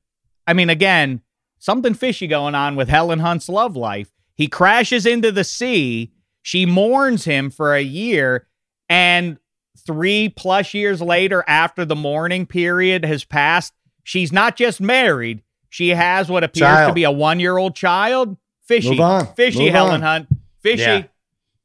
I 0.47 0.53
mean, 0.53 0.69
again, 0.69 1.21
something 1.63 1.93
fishy 1.93 2.27
going 2.27 2.55
on 2.55 2.75
with 2.75 2.89
Helen 2.89 3.19
Hunt's 3.19 3.47
love 3.47 3.77
life. 3.77 4.11
He 4.35 4.47
crashes 4.47 5.05
into 5.05 5.31
the 5.31 5.45
sea. 5.45 6.11
She 6.41 6.65
mourns 6.65 7.23
him 7.23 7.49
for 7.49 7.73
a 7.73 7.81
year. 7.81 8.47
And 8.89 9.37
three 9.85 10.27
plus 10.27 10.73
years 10.73 11.01
later, 11.01 11.41
after 11.47 11.85
the 11.85 11.95
mourning 11.95 12.45
period 12.45 13.05
has 13.05 13.23
passed, 13.23 13.71
she's 14.03 14.33
not 14.33 14.57
just 14.57 14.81
married, 14.81 15.41
she 15.69 15.89
has 15.89 16.29
what 16.29 16.43
appears 16.43 16.67
child. 16.67 16.89
to 16.89 16.93
be 16.93 17.05
a 17.05 17.11
one 17.11 17.39
year 17.39 17.57
old 17.57 17.75
child. 17.77 18.35
Fishy. 18.65 18.97
Fishy, 19.35 19.59
Move 19.59 19.71
Helen 19.71 19.95
on. 19.95 20.01
Hunt. 20.01 20.27
Fishy. 20.59 20.81
Yeah. 20.81 21.03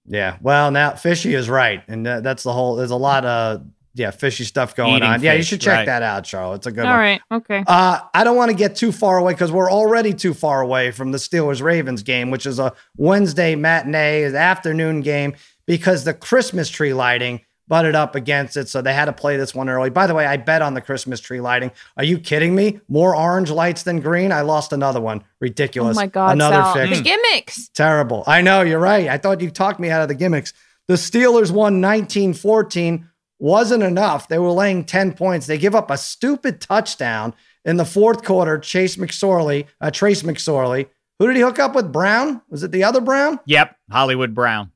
yeah. 0.06 0.36
Well, 0.40 0.70
now 0.70 0.94
Fishy 0.94 1.34
is 1.34 1.50
right. 1.50 1.82
And 1.88 2.06
uh, 2.06 2.20
that's 2.20 2.44
the 2.44 2.52
whole, 2.52 2.76
there's 2.76 2.92
a 2.92 2.96
lot 2.96 3.24
of, 3.24 3.66
yeah, 3.94 4.10
fishy 4.10 4.44
stuff 4.44 4.76
going 4.76 4.96
Eating 4.96 5.08
on. 5.08 5.18
Fish, 5.18 5.24
yeah, 5.24 5.32
you 5.34 5.42
should 5.42 5.60
check 5.60 5.78
right. 5.78 5.86
that 5.86 6.02
out, 6.02 6.24
Charles. 6.24 6.58
It's 6.58 6.66
a 6.66 6.72
good 6.72 6.84
All 6.84 6.86
one. 6.86 6.94
All 6.94 7.00
right. 7.00 7.20
Okay. 7.32 7.64
Uh, 7.66 8.00
I 8.14 8.24
don't 8.24 8.36
want 8.36 8.50
to 8.50 8.56
get 8.56 8.76
too 8.76 8.92
far 8.92 9.18
away 9.18 9.32
because 9.32 9.50
we're 9.50 9.70
already 9.70 10.12
too 10.12 10.34
far 10.34 10.60
away 10.60 10.90
from 10.90 11.12
the 11.12 11.18
Steelers 11.18 11.62
Ravens 11.62 12.02
game, 12.02 12.30
which 12.30 12.46
is 12.46 12.58
a 12.58 12.74
Wednesday 12.96 13.54
matinee, 13.56 14.24
afternoon 14.24 15.00
game, 15.00 15.34
because 15.66 16.04
the 16.04 16.14
Christmas 16.14 16.68
tree 16.68 16.94
lighting 16.94 17.40
butted 17.68 17.94
up 17.94 18.14
against 18.14 18.56
it. 18.56 18.68
So 18.68 18.80
they 18.82 18.94
had 18.94 19.04
to 19.04 19.12
play 19.12 19.36
this 19.36 19.54
one 19.54 19.68
early. 19.68 19.90
By 19.90 20.06
the 20.06 20.14
way, 20.14 20.26
I 20.26 20.38
bet 20.38 20.62
on 20.62 20.74
the 20.74 20.80
Christmas 20.80 21.20
tree 21.20 21.40
lighting. 21.40 21.70
Are 21.96 22.04
you 22.04 22.18
kidding 22.18 22.54
me? 22.54 22.80
More 22.88 23.14
orange 23.14 23.50
lights 23.50 23.82
than 23.82 24.00
green? 24.00 24.32
I 24.32 24.40
lost 24.40 24.72
another 24.72 25.00
one. 25.00 25.22
Ridiculous. 25.40 25.96
Oh 25.96 26.00
my 26.00 26.06
God. 26.06 26.32
Another 26.32 26.62
Sal. 26.62 26.74
fix. 26.74 26.98
The 26.98 27.04
gimmicks. 27.04 27.68
Terrible. 27.68 28.24
I 28.26 28.40
know. 28.40 28.62
You're 28.62 28.78
right. 28.78 29.08
I 29.08 29.18
thought 29.18 29.40
you 29.40 29.50
talked 29.50 29.78
me 29.78 29.90
out 29.90 30.02
of 30.02 30.08
the 30.08 30.14
gimmicks. 30.14 30.52
The 30.88 30.94
Steelers 30.94 31.50
won 31.50 31.80
19 31.80 32.32
14. 32.34 33.08
Wasn't 33.38 33.82
enough. 33.82 34.28
They 34.28 34.38
were 34.38 34.50
laying 34.50 34.84
10 34.84 35.12
points. 35.14 35.46
They 35.46 35.58
give 35.58 35.74
up 35.74 35.90
a 35.90 35.96
stupid 35.96 36.60
touchdown 36.60 37.34
in 37.64 37.76
the 37.76 37.84
fourth 37.84 38.24
quarter. 38.24 38.58
Chase 38.58 38.96
McSorley, 38.96 39.66
uh, 39.80 39.90
Trace 39.90 40.22
McSorley. 40.22 40.88
Who 41.18 41.26
did 41.26 41.36
he 41.36 41.42
hook 41.42 41.58
up 41.58 41.74
with? 41.74 41.92
Brown? 41.92 42.42
Was 42.48 42.62
it 42.62 42.72
the 42.72 42.84
other 42.84 43.00
Brown? 43.00 43.40
Yep. 43.46 43.76
Hollywood 43.90 44.34
Brown 44.34 44.72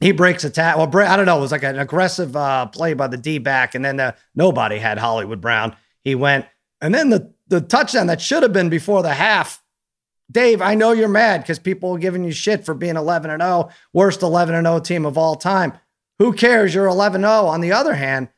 he 0.00 0.12
breaks 0.12 0.44
a 0.44 0.50
tackle. 0.50 0.86
Well, 0.86 1.10
I 1.10 1.16
don't 1.16 1.26
know. 1.26 1.38
It 1.38 1.42
was 1.42 1.52
like 1.52 1.62
an 1.62 1.78
aggressive 1.78 2.36
uh, 2.36 2.66
play 2.66 2.94
by 2.94 3.06
the 3.06 3.16
D 3.16 3.38
back, 3.38 3.74
and 3.74 3.84
then 3.84 3.96
the, 3.96 4.14
nobody 4.34 4.78
had 4.78 4.98
Hollywood 4.98 5.40
Brown. 5.40 5.74
He 6.04 6.14
went, 6.14 6.46
and 6.80 6.94
then 6.94 7.10
the 7.10 7.32
the 7.48 7.60
touchdown 7.60 8.08
that 8.08 8.20
should 8.20 8.42
have 8.42 8.52
been 8.52 8.68
before 8.68 9.02
the 9.02 9.14
half. 9.14 9.62
Dave, 10.30 10.60
I 10.60 10.74
know 10.74 10.90
you're 10.90 11.08
mad 11.08 11.42
because 11.42 11.60
people 11.60 11.94
are 11.94 11.98
giving 11.98 12.24
you 12.24 12.32
shit 12.32 12.66
for 12.66 12.74
being 12.74 12.96
11 12.96 13.30
and 13.30 13.40
0, 13.40 13.70
worst 13.92 14.22
11 14.22 14.56
and 14.56 14.66
0 14.66 14.80
team 14.80 15.06
of 15.06 15.16
all 15.16 15.36
time. 15.36 15.72
Who 16.18 16.32
cares? 16.32 16.74
You're 16.74 16.86
11 16.86 17.20
0. 17.22 17.30
On 17.30 17.60
the 17.60 17.72
other 17.72 17.94
hand, 17.94 18.28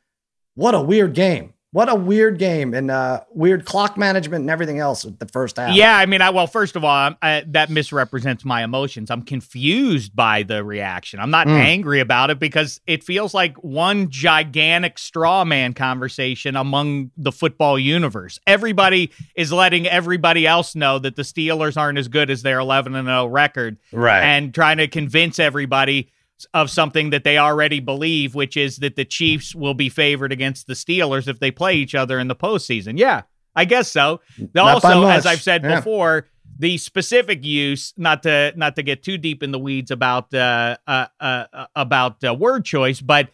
what 0.54 0.75
a 0.75 0.80
weird 0.80 1.14
game. 1.14 1.54
What 1.70 1.90
a 1.90 1.94
weird 1.94 2.38
game 2.38 2.73
and 2.73 2.90
uh, 2.90 3.20
weird 3.30 3.66
clock 3.66 3.99
management 3.99 4.40
and 4.40 4.50
everything 4.50 4.78
else 4.78 5.04
at 5.04 5.20
the 5.20 5.28
first 5.28 5.58
half. 5.58 5.75
Yeah, 5.75 5.99
I 5.99 6.06
mean, 6.06 6.23
I, 6.23 6.30
well, 6.30 6.47
first 6.47 6.76
of 6.76 6.82
all, 6.82 7.12
I, 7.20 7.44
that 7.49 7.68
misrepresents 7.68 8.42
my 8.42 8.64
emotions. 8.64 9.11
I'm 9.11 9.20
confused 9.20 10.16
by 10.16 10.44
the 10.44 10.64
reaction. 10.64 11.20
I'm 11.20 11.30
not 11.30 11.47
mm. 11.47 11.50
angry 11.50 12.00
about 12.00 12.30
it 12.30 12.38
because 12.38 12.80
it 12.87 13.04
feels 13.04 13.35
like 13.35 13.54
one 13.58 14.08
gigantic 14.08 14.99
straw 14.99 15.44
man 15.44 15.75
conversation 15.75 16.56
among 16.56 17.11
the 17.18 17.32
football 17.32 17.78
universe. 17.78 18.40
Everybody 18.47 19.12
is 19.37 19.52
letting 19.52 19.87
everybody 19.87 20.47
else 20.47 20.75
know 20.75 20.99
that 20.99 21.16
the 21.16 21.23
Steelers 21.23 21.76
aren't 21.76 21.99
as 21.99 22.08
good 22.08 22.30
as 22.30 22.40
their 22.40 22.61
11 22.61 22.94
and 22.94 23.06
0 23.06 23.26
record, 23.26 23.76
right? 23.92 24.23
And 24.23 24.54
trying 24.54 24.78
to 24.78 24.88
convince 24.88 25.38
everybody 25.38 26.11
of 26.54 26.71
something 26.71 27.11
that 27.11 27.25
they 27.25 27.38
already 27.38 27.80
believe, 27.80 28.35
which 28.35 28.57
is 28.57 28.78
that 28.78 28.97
the 28.97 29.04
Chiefs 29.04 29.54
will 29.54 29.75
be 29.75 29.88
favored 29.88 30.33
against 30.33 30.66
the 30.66 30.75
Steelers 30.75 31.28
if 31.28 31.40
they 31.40 31.50
play 31.50 31.75
each 31.75 31.95
other 31.95 32.18
in 32.18 32.28
the 32.28 32.37
postseason. 32.37 32.99
Yeah, 32.99 33.23
I 33.54 33.64
guess 33.64 33.90
so. 33.90 34.21
Not 34.54 34.85
also, 34.85 35.04
as 35.07 35.26
I've 35.26 35.42
said 35.42 35.62
yeah. 35.62 35.76
before, 35.76 36.28
the 36.59 36.78
specific 36.78 37.45
use 37.45 37.95
not 37.97 38.23
to 38.25 38.52
not 38.57 38.76
to 38.76 38.83
get 38.83 39.02
too 39.02 39.18
deep 39.18 39.42
in 39.42 39.52
the 39.52 39.59
weeds 39.59 39.90
about 39.90 40.33
uh, 40.35 40.76
uh, 40.87 41.07
uh 41.21 41.66
about 41.75 42.23
uh, 42.25 42.35
word 42.35 42.64
choice, 42.64 43.00
but 43.00 43.30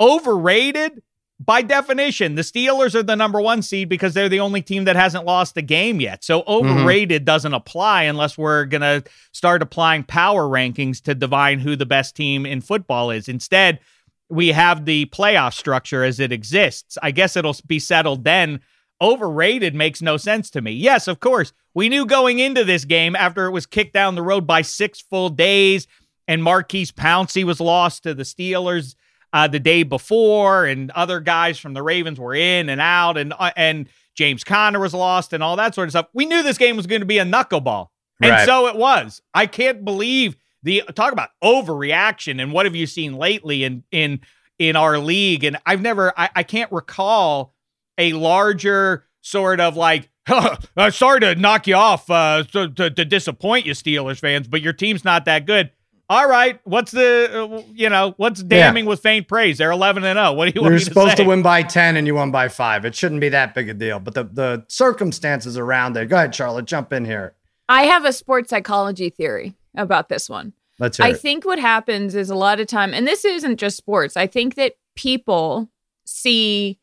overrated 0.00 1.02
by 1.44 1.62
definition, 1.62 2.34
the 2.34 2.42
Steelers 2.42 2.94
are 2.94 3.02
the 3.02 3.16
number 3.16 3.40
one 3.40 3.62
seed 3.62 3.88
because 3.88 4.14
they're 4.14 4.28
the 4.28 4.40
only 4.40 4.62
team 4.62 4.84
that 4.84 4.96
hasn't 4.96 5.24
lost 5.24 5.56
a 5.56 5.62
game 5.62 6.00
yet. 6.00 6.24
So 6.24 6.40
mm-hmm. 6.40 6.50
overrated 6.50 7.22
mm-hmm. 7.22 7.26
doesn't 7.26 7.54
apply 7.54 8.04
unless 8.04 8.38
we're 8.38 8.64
going 8.64 8.80
to 8.82 9.04
start 9.32 9.62
applying 9.62 10.04
power 10.04 10.44
rankings 10.44 11.00
to 11.02 11.14
divine 11.14 11.58
who 11.58 11.76
the 11.76 11.86
best 11.86 12.14
team 12.14 12.46
in 12.46 12.60
football 12.60 13.10
is. 13.10 13.28
Instead, 13.28 13.80
we 14.28 14.48
have 14.48 14.84
the 14.84 15.06
playoff 15.06 15.54
structure 15.54 16.04
as 16.04 16.20
it 16.20 16.32
exists. 16.32 16.96
I 17.02 17.10
guess 17.10 17.36
it'll 17.36 17.56
be 17.66 17.78
settled 17.78 18.24
then. 18.24 18.60
Overrated 19.00 19.74
makes 19.74 20.00
no 20.00 20.16
sense 20.16 20.50
to 20.50 20.62
me. 20.62 20.70
Yes, 20.70 21.08
of 21.08 21.20
course. 21.20 21.52
We 21.74 21.88
knew 21.88 22.06
going 22.06 22.38
into 22.38 22.64
this 22.64 22.84
game 22.84 23.16
after 23.16 23.46
it 23.46 23.50
was 23.50 23.66
kicked 23.66 23.92
down 23.92 24.14
the 24.14 24.22
road 24.22 24.46
by 24.46 24.62
six 24.62 25.00
full 25.00 25.28
days 25.28 25.86
and 26.26 26.42
Maurkice 26.42 26.92
Pouncey 26.92 27.44
was 27.44 27.60
lost 27.60 28.04
to 28.04 28.14
the 28.14 28.22
Steelers 28.22 28.94
uh, 29.34 29.48
the 29.48 29.58
day 29.58 29.82
before, 29.82 30.64
and 30.64 30.92
other 30.92 31.18
guys 31.18 31.58
from 31.58 31.74
the 31.74 31.82
Ravens 31.82 32.20
were 32.20 32.36
in 32.36 32.68
and 32.68 32.80
out, 32.80 33.18
and 33.18 33.34
uh, 33.36 33.50
and 33.56 33.88
James 34.14 34.44
Conner 34.44 34.78
was 34.78 34.94
lost, 34.94 35.32
and 35.32 35.42
all 35.42 35.56
that 35.56 35.74
sort 35.74 35.88
of 35.88 35.92
stuff. 35.92 36.06
We 36.14 36.24
knew 36.24 36.44
this 36.44 36.56
game 36.56 36.76
was 36.76 36.86
going 36.86 37.00
to 37.00 37.06
be 37.06 37.18
a 37.18 37.24
knuckleball, 37.24 37.88
and 38.22 38.30
right. 38.30 38.46
so 38.46 38.68
it 38.68 38.76
was. 38.76 39.20
I 39.34 39.46
can't 39.46 39.84
believe 39.84 40.36
the 40.62 40.82
talk 40.94 41.12
about 41.12 41.30
overreaction 41.42 42.40
and 42.40 42.52
what 42.52 42.64
have 42.64 42.76
you 42.76 42.86
seen 42.86 43.14
lately 43.14 43.64
in 43.64 43.82
in 43.90 44.20
in 44.60 44.76
our 44.76 44.98
league, 44.98 45.42
and 45.42 45.56
I've 45.66 45.80
never, 45.80 46.16
I, 46.16 46.30
I 46.36 46.42
can't 46.44 46.70
recall 46.70 47.54
a 47.98 48.12
larger 48.12 49.04
sort 49.20 49.58
of 49.58 49.76
like 49.76 50.10
huh, 50.28 50.90
sorry 50.92 51.20
to 51.20 51.34
knock 51.34 51.66
you 51.66 51.74
off, 51.74 52.08
uh, 52.08 52.44
to, 52.52 52.68
to, 52.70 52.88
to, 52.88 53.04
disappoint 53.04 53.66
you, 53.66 53.72
Steelers 53.72 54.20
fans, 54.20 54.46
but 54.46 54.62
your 54.62 54.72
team's 54.72 55.04
not 55.04 55.24
that 55.24 55.44
good 55.44 55.70
all 56.14 56.28
right, 56.28 56.60
what's 56.62 56.92
the 56.92 57.28
uh, 57.32 57.62
you 57.74 57.90
know 57.90 58.14
what's 58.18 58.40
damning 58.40 58.84
yeah. 58.84 58.88
with 58.88 59.00
faint 59.00 59.26
praise? 59.26 59.58
They're 59.58 59.72
eleven 59.72 60.04
and 60.04 60.16
zero. 60.16 60.28
Oh. 60.28 60.32
What 60.34 60.52
do 60.52 60.60
you? 60.60 60.68
You're 60.68 60.78
supposed 60.78 61.16
to, 61.16 61.24
to, 61.24 61.28
win 61.28 61.42
by 61.42 61.62
ten, 61.62 61.96
and 61.96 62.06
you 62.06 62.14
won 62.14 62.30
by 62.30 62.48
five. 62.48 62.84
It 62.84 62.94
shouldn't 62.94 63.20
be 63.20 63.30
that 63.30 63.52
big 63.52 63.68
a 63.68 63.74
deal, 63.74 63.98
but 63.98 64.14
the 64.14 64.22
the 64.22 64.64
circumstances 64.68 65.58
around 65.58 65.96
it. 65.96 66.08
Go 66.08 66.16
ahead, 66.16 66.32
Charlotte, 66.32 66.66
jump 66.66 66.92
in 66.92 67.04
here. 67.04 67.34
I 67.68 67.82
have 67.82 68.04
a 68.04 68.12
sports 68.12 68.50
psychology 68.50 69.10
theory 69.10 69.54
about 69.76 70.08
this 70.08 70.30
one. 70.30 70.52
Let's 70.78 70.98
hear 70.98 71.06
I 71.06 71.10
it. 71.10 71.20
think 71.20 71.44
what 71.44 71.58
happens 71.58 72.14
is 72.14 72.30
a 72.30 72.36
lot 72.36 72.60
of 72.60 72.68
time, 72.68 72.94
and 72.94 73.08
this 73.08 73.24
isn't 73.24 73.58
just 73.58 73.76
sports. 73.76 74.16
I 74.16 74.28
think 74.28 74.54
that 74.54 74.74
people 74.94 75.68
see 76.04 76.78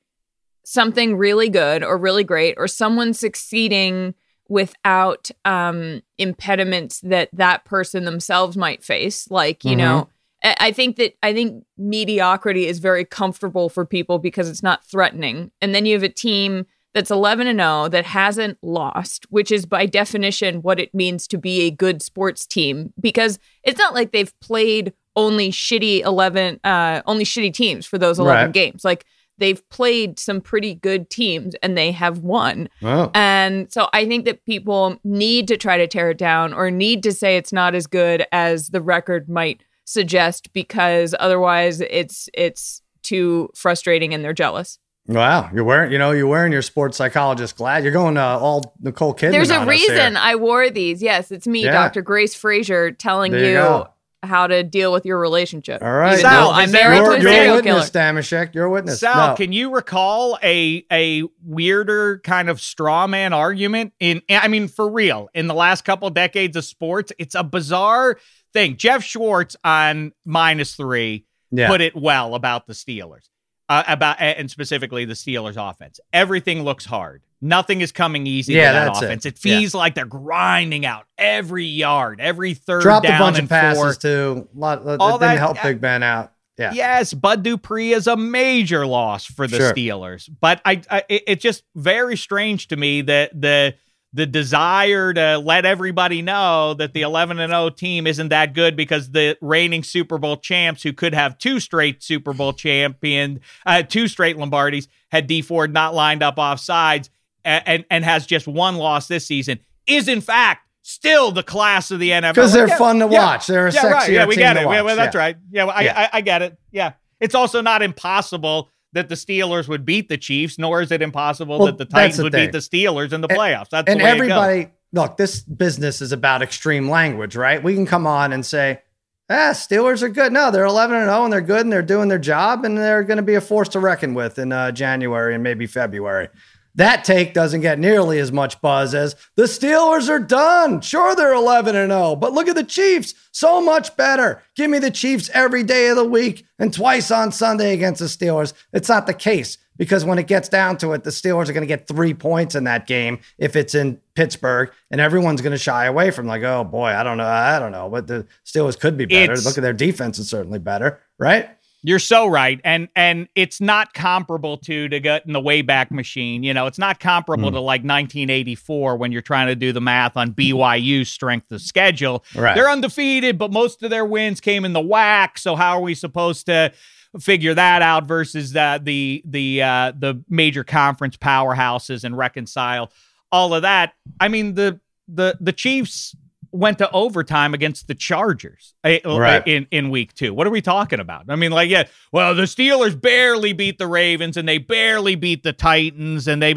something 0.66 1.16
really 1.16 1.48
good 1.48 1.84
or 1.84 1.98
really 1.98 2.26
great, 2.26 2.56
or 2.58 2.68
someone 2.68 3.14
succeeding 3.14 4.14
without 4.52 5.32
um, 5.46 6.02
impediments 6.18 7.00
that 7.00 7.30
that 7.32 7.64
person 7.64 8.04
themselves 8.04 8.58
might 8.58 8.84
face. 8.84 9.32
Like, 9.32 9.64
you 9.64 9.72
mm-hmm. 9.72 9.80
know, 9.80 10.10
I 10.44 10.74
think 10.74 10.98
that 10.98 11.14
I 11.24 11.34
think 11.34 11.64
mediocrity 11.78 12.68
is 12.68 12.80
very 12.80 13.06
comfortable 13.06 13.70
for 13.70 13.86
people 13.86 14.20
because 14.20 14.50
it's 14.50 14.62
not 14.62 14.86
threatening. 14.86 15.52
And 15.62 15.74
then 15.74 15.86
you 15.86 15.94
have 15.94 16.04
a 16.04 16.10
team 16.10 16.66
that's 16.94 17.10
11 17.10 17.48
and 17.48 17.60
0 17.60 17.88
that 17.90 18.06
hasn't 18.06 18.58
lost, 18.62 19.26
which 19.30 19.54
is 19.54 19.66
by 19.66 19.86
definition 19.86 20.62
what 20.62 20.82
it 20.82 20.94
means 20.94 21.28
to 21.28 21.38
be 21.38 21.62
a 21.62 21.72
good 21.72 22.02
sports 22.02 22.46
team 22.46 22.92
because 23.00 23.40
it's 23.64 23.80
not 23.80 23.94
like 23.94 24.12
they've 24.12 24.38
played 24.42 24.92
only 25.16 25.52
shitty 25.52 26.02
11 26.06 26.60
uh 26.64 27.02
only 27.06 27.26
shitty 27.26 27.54
teams 27.54 27.86
for 27.86 27.98
those 27.98 28.20
11 28.20 28.46
right. 28.46 28.54
games. 28.54 28.84
Like 28.84 29.06
they've 29.42 29.68
played 29.70 30.20
some 30.20 30.40
pretty 30.40 30.76
good 30.76 31.10
teams 31.10 31.56
and 31.64 31.78
they 31.78 31.92
have 31.92 32.20
won. 32.20 32.70
Wow. 32.82 33.12
And 33.14 33.72
so 33.74 33.90
I 33.92 34.06
think 34.06 34.26
that 34.26 34.46
people 34.46 35.00
need 35.04 35.48
to 35.50 35.58
try 35.58 35.78
to 35.78 35.88
tear 35.88 36.12
it 36.12 36.18
down 36.18 36.54
or 36.54 36.70
need 36.72 37.04
to 37.04 37.12
say 37.12 37.36
it's 37.36 37.52
not 37.52 37.76
as 37.76 37.88
good 37.88 38.24
as 38.32 38.70
the 38.70 38.82
record 38.82 39.28
might 39.28 39.64
suggest 39.84 40.54
because 40.54 41.16
otherwise 41.20 41.82
it's 41.82 42.30
it's 42.34 42.82
too 43.02 43.50
frustrating 43.56 44.14
and 44.14 44.24
they're 44.24 44.32
jealous. 44.32 44.78
Wow, 45.08 45.50
you're 45.54 45.64
wearing, 45.64 45.92
you 45.92 45.98
know, 45.98 46.12
you're 46.12 46.28
wearing 46.28 46.54
your 46.54 46.62
sports 46.62 46.96
psychologist 46.96 47.56
glad. 47.56 47.84
You're 47.84 47.92
going 47.92 48.18
uh, 48.18 48.38
all 48.38 48.76
Nicole 48.80 49.16
Kidman. 49.16 49.32
There's 49.32 49.50
a 49.50 49.66
reason 49.66 50.16
I 50.16 50.36
wore 50.36 50.70
these. 50.70 51.02
Yes, 51.02 51.32
it's 51.32 51.48
me, 51.48 51.64
yeah. 51.66 51.72
Dr. 51.72 52.04
Grace 52.04 52.36
Fraser, 52.36 52.92
telling 52.92 53.32
there 53.32 53.44
you, 53.44 53.78
you 53.80 53.86
how 54.24 54.48
to 54.48 54.64
deal 54.64 54.92
with 54.92 55.06
your 55.06 55.20
relationship. 55.20 55.82
All 55.82 55.92
right, 55.92 56.20
Sal, 56.20 56.52
no, 56.52 56.52
I'm 56.52 56.72
married 56.72 56.98
to 56.98 57.12
a 57.12 57.22
serial 57.22 57.56
witness, 57.56 57.90
killer. 57.90 58.06
Dameshek, 58.06 58.54
you're 58.54 58.66
a 58.66 58.70
witness. 58.70 59.00
Sal, 59.00 59.30
no. 59.30 59.36
can 59.36 59.52
you 59.52 59.74
recall 59.74 60.38
a 60.44 60.86
a 60.92 61.24
weirder 61.44 62.20
kind 62.20 62.50
of 62.50 62.62
straw 62.62 63.08
man 63.08 63.34
argument 63.34 63.94
in? 64.00 64.22
I 64.30 64.48
mean, 64.48 64.68
for 64.68 64.90
real, 64.90 65.30
in 65.34 65.48
the 65.48 65.54
last 65.54 65.84
couple 65.84 66.08
of 66.08 66.14
decades 66.14 66.56
of 66.56 66.66
sports, 66.66 67.12
it's 67.18 67.36
a 67.36 67.44
bizarre 67.44 68.18
thing. 68.54 68.78
Jeff 68.78 69.04
Schwartz 69.04 69.56
on 69.64 70.12
minus 70.26 70.76
three 70.76 71.26
yeah. 71.52 71.68
put 71.68 71.82
it 71.82 71.96
well 71.96 72.36
about 72.36 72.68
the 72.68 72.74
Steelers, 72.74 73.30
uh, 73.70 73.84
about 73.88 74.18
and 74.20 74.50
specifically 74.52 75.06
the 75.06 75.14
Steelers 75.14 75.58
offense. 75.58 76.00
Everything 76.14 76.64
looks 76.64 76.86
hard. 76.86 77.24
Nothing 77.42 77.82
is 77.82 77.92
coming 77.92 78.28
easy 78.28 78.54
yeah, 78.54 78.72
that 78.72 78.98
offense. 78.98 79.26
It, 79.26 79.34
it 79.34 79.40
feels 79.40 79.74
yeah. 79.74 79.80
like 79.80 79.96
they're 79.96 80.06
grinding 80.06 80.86
out 80.86 81.06
every 81.18 81.66
yard, 81.66 82.22
every 82.22 82.54
third 82.54 82.84
Dropped 82.84 83.08
down 83.08 83.20
a 83.20 83.24
bunch 83.24 83.40
of 83.40 83.50
passes 83.50 83.82
four. 83.82 83.94
too. 83.96 84.48
A 84.56 84.60
lot, 84.60 84.86
that 84.86 85.00
All 85.00 85.18
didn't 85.18 85.22
that, 85.22 85.38
help 85.40 85.62
Big 85.64 85.82
Ben 85.82 86.04
out. 86.04 86.34
Yeah. 86.60 86.74
Yes, 86.74 87.14
Bud 87.16 87.42
Dupree 87.42 87.94
is 87.94 88.06
a 88.06 88.16
major 88.16 88.86
loss 88.86 89.26
for 89.26 89.48
the 89.48 89.58
sure. 89.58 89.74
Steelers, 89.74 90.30
but 90.40 90.62
I, 90.64 90.82
I, 90.92 91.04
it's 91.10 91.42
just 91.42 91.64
very 91.76 92.16
strange 92.16 92.68
to 92.68 92.76
me 92.76 93.02
that 93.02 93.40
the 93.40 93.74
the 94.14 94.26
desire 94.26 95.14
to 95.14 95.38
let 95.38 95.66
everybody 95.66 96.22
know 96.22 96.74
that 96.74 96.94
the 96.94 97.02
11 97.02 97.40
and 97.40 97.52
0 97.52 97.70
team 97.70 98.06
isn't 98.06 98.30
that 98.30 98.54
good 98.54 98.76
because 98.76 99.12
the 99.12 99.38
reigning 99.42 99.84
Super 99.84 100.18
Bowl 100.18 100.38
champs, 100.38 100.84
who 100.84 100.92
could 100.92 101.14
have 101.14 101.38
two 101.38 101.60
straight 101.60 102.04
Super 102.04 102.34
Bowl 102.34 102.52
champion, 102.54 103.40
uh, 103.66 103.84
two 103.84 104.08
straight 104.08 104.36
Lombardis, 104.36 104.88
had 105.12 105.28
Dee 105.28 105.42
Ford 105.42 105.74
not 105.74 105.96
lined 105.96 106.24
up 106.24 106.38
off 106.38 106.60
sides 106.60 107.10
and, 107.44 107.64
and, 107.66 107.86
and 107.90 108.06
has 108.06 108.26
just 108.26 108.48
one 108.48 108.76
loss 108.76 109.08
this 109.08 109.26
season, 109.26 109.60
is 109.88 110.08
in 110.08 110.22
fact 110.22 110.68
still 110.82 111.32
the 111.32 111.44
class 111.44 111.92
of 111.92 112.00
the 112.00 112.10
NFL. 112.10 112.34
Because 112.34 112.54
they're 112.54 112.68
fun 112.68 113.00
to 113.00 113.08
yeah, 113.08 113.26
watch. 113.26 113.48
They're 113.48 113.68
a 113.68 113.74
yeah, 113.74 113.88
right. 113.88 114.12
Yeah, 114.12 114.26
we 114.26 114.36
get 114.36 114.58
it. 114.58 114.62
Yeah, 114.62 114.82
well, 114.82 114.96
that's 114.96 115.16
right. 115.16 115.38
Yeah, 115.52 115.66
well, 115.66 115.76
I, 115.76 115.88
I, 115.88 116.10
I 116.14 116.22
get 116.22 116.42
it. 116.42 116.58
Yeah, 116.72 116.94
it's 117.20 117.36
also 117.36 117.62
not 117.62 117.82
impossible 117.82 118.70
that 118.94 119.10
the 119.10 119.16
Steelers 119.16 119.68
would 119.68 119.86
beat 119.86 120.10
the 120.10 120.18
Chiefs, 120.18 120.58
nor 120.58 120.82
is 120.82 120.92
it 120.92 121.02
impossible 121.02 121.60
well, 121.60 121.68
that 121.68 121.78
the 121.78 121.86
Titans 121.86 122.18
the 122.18 122.24
would 122.24 122.34
thing. 122.34 122.48
beat 122.48 122.52
the 122.52 122.58
Steelers 122.58 123.14
in 123.14 123.22
the 123.22 123.28
playoffs. 123.28 123.70
That's 123.70 123.90
and 123.90 124.02
everybody. 124.02 124.70
Look, 124.94 125.16
this 125.16 125.42
business 125.42 126.02
is 126.02 126.12
about 126.12 126.42
extreme 126.42 126.90
language, 126.90 127.38
right? 127.38 127.64
We 127.64 127.76
can 127.76 127.86
come 127.86 128.06
on 128.06 128.34
and 128.34 128.46
say, 128.46 128.82
"Ah, 129.30 129.52
Steelers 129.54 130.04
are 130.04 130.10
good." 130.10 130.34
No, 130.34 130.52
they're 130.52 130.66
eleven 130.66 130.98
and 130.98 131.10
zero, 131.10 131.24
and 131.24 131.32
they're 131.32 131.40
good, 131.40 131.62
and 131.62 131.72
they're 131.72 131.82
doing 131.82 132.10
their 132.10 132.20
job, 132.20 132.66
and 132.66 132.78
they're 132.78 133.04
going 133.04 133.18
to 133.18 133.24
be 133.24 133.36
a 133.36 133.42
force 133.42 133.70
to 133.70 133.80
reckon 133.80 134.14
with 134.14 134.38
in 134.38 134.52
uh, 134.52 134.72
January 134.72 135.34
and 135.34 135.44
maybe 135.44 135.66
February. 135.66 136.28
That 136.76 137.04
take 137.04 137.34
doesn't 137.34 137.62
get 137.62 137.80
nearly 137.80 138.20
as 138.20 138.32
much 138.32 138.62
buzz 138.62 138.96
as 138.96 139.16
the 139.36 139.44
Steelers 139.44 140.10
are 140.10 140.20
done. 140.20 140.82
Sure, 140.82 141.16
they're 141.16 141.34
11 141.34 141.76
and 141.76 141.92
0, 141.92 142.16
but 142.16 142.34
look 142.34 142.48
at 142.48 142.56
the 142.56 142.64
Chiefs. 142.64 143.14
So 143.32 143.62
much 143.62 143.96
better. 143.98 144.42
Give 144.56 144.70
me 144.70 144.80
the 144.80 144.92
Chiefs 144.92 145.30
every 145.34 145.64
day 145.64 145.90
of 145.90 145.98
the 145.98 146.06
week 146.06 146.46
and 146.60 146.74
twice 146.74 147.12
on 147.12 147.32
Sunday 147.32 147.74
against 147.74 148.00
the 148.00 148.06
Steelers. 148.06 148.54
It's 148.72 148.90
not 148.90 149.06
the 149.06 149.14
case 149.14 149.58
because 149.78 150.06
when 150.06 150.20
it 150.20 150.28
gets 150.28 150.48
down 150.48 150.78
to 150.78 150.94
it, 150.94 151.04
the 151.04 151.10
Steelers 151.10 151.50
are 151.50 151.54
going 151.54 151.62
to 151.62 151.68
get 151.68 151.88
three 151.88 152.14
points 152.14 152.56
in 152.56 152.66
that 152.66 152.88
game 152.88 153.20
if 153.38 153.56
it's 153.56 153.74
in 153.76 154.00
Pittsburgh, 154.14 154.72
and 154.92 155.02
everyone's 155.02 155.42
going 155.42 155.54
to 155.54 155.58
shy 155.58 155.86
away 155.86 156.12
from 156.12 156.28
like, 156.28 156.44
oh 156.44 156.64
boy, 156.64 156.88
I 156.88 157.04
don't 157.04 157.18
know, 157.18 157.26
I 157.26 157.58
don't 157.60 157.72
know, 157.72 157.90
but 157.90 158.08
the 158.08 158.28
Steelers 158.46 158.80
could 158.80 158.98
be 158.98 159.06
better. 159.06 159.34
It's, 159.34 159.46
Look 159.46 159.58
at 159.58 159.62
their 159.62 159.74
defense 159.74 160.20
is 160.20 160.30
certainly 160.30 160.60
better, 160.60 161.00
right? 161.18 161.50
You're 161.84 162.00
so 162.00 162.28
right, 162.28 162.62
and 162.64 162.90
and 162.96 163.28
it's 163.34 163.60
not 163.60 163.94
comparable 163.94 164.58
to 164.58 164.88
to 164.90 165.00
get 165.00 165.26
in 165.26 165.34
the 165.34 165.42
Wayback 165.42 165.90
Machine. 165.90 166.44
You 166.44 166.54
know, 166.54 166.68
it's 166.68 166.78
not 166.78 167.00
comparable 167.00 167.50
mm. 167.50 167.54
to 167.54 167.60
like 167.60 167.82
1984 167.82 168.98
when 168.98 169.12
you're 169.12 169.24
trying 169.24 169.48
to 169.48 169.56
do 169.56 169.72
the 169.72 169.82
math 169.82 170.16
on 170.16 170.34
BYU's 170.34 171.10
strength 171.10 171.52
of 171.52 171.60
schedule. 171.62 172.24
Right. 172.36 172.54
They're 172.54 172.70
undefeated, 172.70 173.40
but 173.40 173.52
most 173.52 173.82
of 173.82 173.90
their 173.90 174.06
wins 174.06 174.40
came 174.40 174.64
in 174.64 174.74
the 174.74 174.82
WAC. 174.82 175.40
So 175.40 175.56
how 175.56 175.78
are 175.78 175.82
we 175.82 175.96
supposed 175.96 176.46
to? 176.48 176.72
figure 177.20 177.54
that 177.54 177.82
out 177.82 178.06
versus 178.06 178.54
the 178.54 178.80
the 178.82 179.22
the 179.26 179.62
uh, 179.62 179.92
the 180.00 180.24
major 180.30 180.64
conference 180.64 181.18
powerhouses 181.18 182.06
and 182.06 182.18
reconcile 182.18 182.90
all 183.32 183.54
of 183.54 183.64
that. 183.64 183.96
I 184.22 184.30
mean 184.30 184.56
the 184.56 184.80
the 185.08 185.38
the 185.42 185.52
Chiefs 185.52 186.16
went 186.52 186.78
to 186.80 186.92
overtime 186.92 187.54
against 187.54 187.88
the 187.88 187.96
Chargers 187.96 188.74
eh, 188.84 189.00
right. 189.06 189.46
in 189.48 189.68
in 189.72 189.90
week 189.90 190.14
2. 190.14 190.34
What 190.34 190.48
are 190.48 190.52
we 190.52 190.62
talking 190.62 191.00
about? 191.00 191.26
I 191.30 191.36
mean 191.36 191.52
like 191.52 191.70
yeah, 191.70 191.84
well 192.12 192.36
the 192.36 192.44
Steelers 192.44 193.00
barely 193.00 193.54
beat 193.54 193.78
the 193.78 193.88
Ravens 193.88 194.38
and 194.38 194.48
they 194.48 194.58
barely 194.58 195.16
beat 195.16 195.44
the 195.44 195.54
Titans 195.54 196.28
and 196.28 196.42
they 196.42 196.54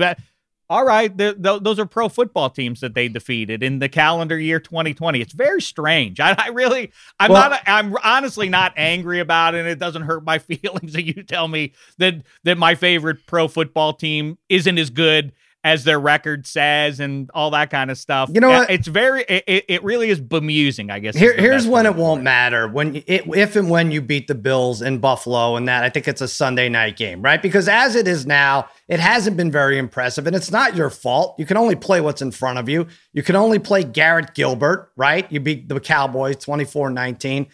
all 0.71 0.85
right, 0.85 1.15
the, 1.15 1.37
the, 1.39 1.61
those 1.61 1.79
are 1.79 1.85
pro 1.85 2.09
football 2.09 2.49
teams 2.49 2.81
that 2.81 2.95
they 2.95 3.09
defeated 3.09 3.63
in 3.63 3.81
the 3.81 3.89
calendar 3.89 4.39
year 4.39 4.59
2020. 4.59 5.21
It's 5.21 5.35
very 5.35 5.61
strange. 5.61 6.21
I, 6.21 6.35
I 6.39 6.49
really, 6.49 6.91
I'm 7.21 7.31
well, 7.31 7.51
not, 7.51 7.63
I'm 7.67 7.95
honestly 8.03 8.49
not 8.49 8.73
angry 8.77 9.21
about 9.21 9.55
it. 9.55 9.59
And 9.59 9.69
it 9.69 9.79
doesn't 9.79 10.03
hurt 10.03 10.25
my 10.25 10.39
feelings 10.41 10.95
that 10.95 11.05
you 11.05 11.23
tell 11.23 11.49
me 11.49 11.75
that 11.99 12.23
that 12.45 12.57
my 12.57 12.75
favorite 12.75 13.27
pro 13.27 13.47
football 13.47 13.93
team 13.93 14.39
isn't 14.49 14.79
as 14.79 14.91
good 14.91 15.33
as 15.65 15.83
their 15.85 15.99
record 15.99 16.47
says 16.47 17.01
and 17.01 17.31
all 17.33 17.51
that 17.53 17.71
kind 17.71 17.91
of 17.91 17.97
stuff. 17.97 18.31
You 18.33 18.41
know 18.41 18.51
what? 18.51 18.71
It's 18.71 18.87
very, 18.87 19.23
it, 19.23 19.65
it 19.67 19.83
really 19.83 20.11
is 20.11 20.21
bemusing, 20.21 20.91
I 20.91 20.99
guess. 20.99 21.17
Here, 21.17 21.33
here's 21.33 21.67
when 21.67 21.87
it 21.87 21.97
won't 21.97 22.23
matter 22.23 22.69
when 22.69 22.97
it, 22.97 23.07
if 23.35 23.57
and 23.57 23.71
when 23.71 23.91
you 23.91 24.03
beat 24.03 24.29
the 24.29 24.35
Bills 24.35 24.83
in 24.83 24.99
Buffalo 24.99 25.57
and 25.57 25.67
that 25.67 25.83
I 25.83 25.89
think 25.89 26.07
it's 26.07 26.21
a 26.21 26.29
Sunday 26.29 26.69
night 26.69 26.99
game, 26.99 27.23
right? 27.23 27.41
Because 27.41 27.67
as 27.67 27.97
it 27.97 28.07
is 28.07 28.27
now, 28.27 28.69
it 28.89 29.01
hasn't 29.01 29.39
been 29.39 29.51
very 29.51 29.79
impressive 29.79 30.27
and 30.27 30.37
it's 30.37 30.51
not 30.51 30.77
your 30.77 30.91
fault. 30.91 31.35
You 31.39 31.47
can 31.47 31.57
only 31.57 31.77
play 31.77 32.03
what's 32.03 32.21
in 32.21 32.31
front 32.31 32.59
of 32.59 32.69
you. 32.69 32.87
You 33.15 33.23
can 33.23 33.35
only 33.35 33.59
play 33.59 33.85
Garrett 33.85 34.35
Gilbert, 34.35 34.93
right? 34.97 35.31
You 35.33 35.41
beat 35.41 35.71
the 35.71 35.81
Cowboys 35.81 36.37
24 36.37 36.91
19. 36.91 37.47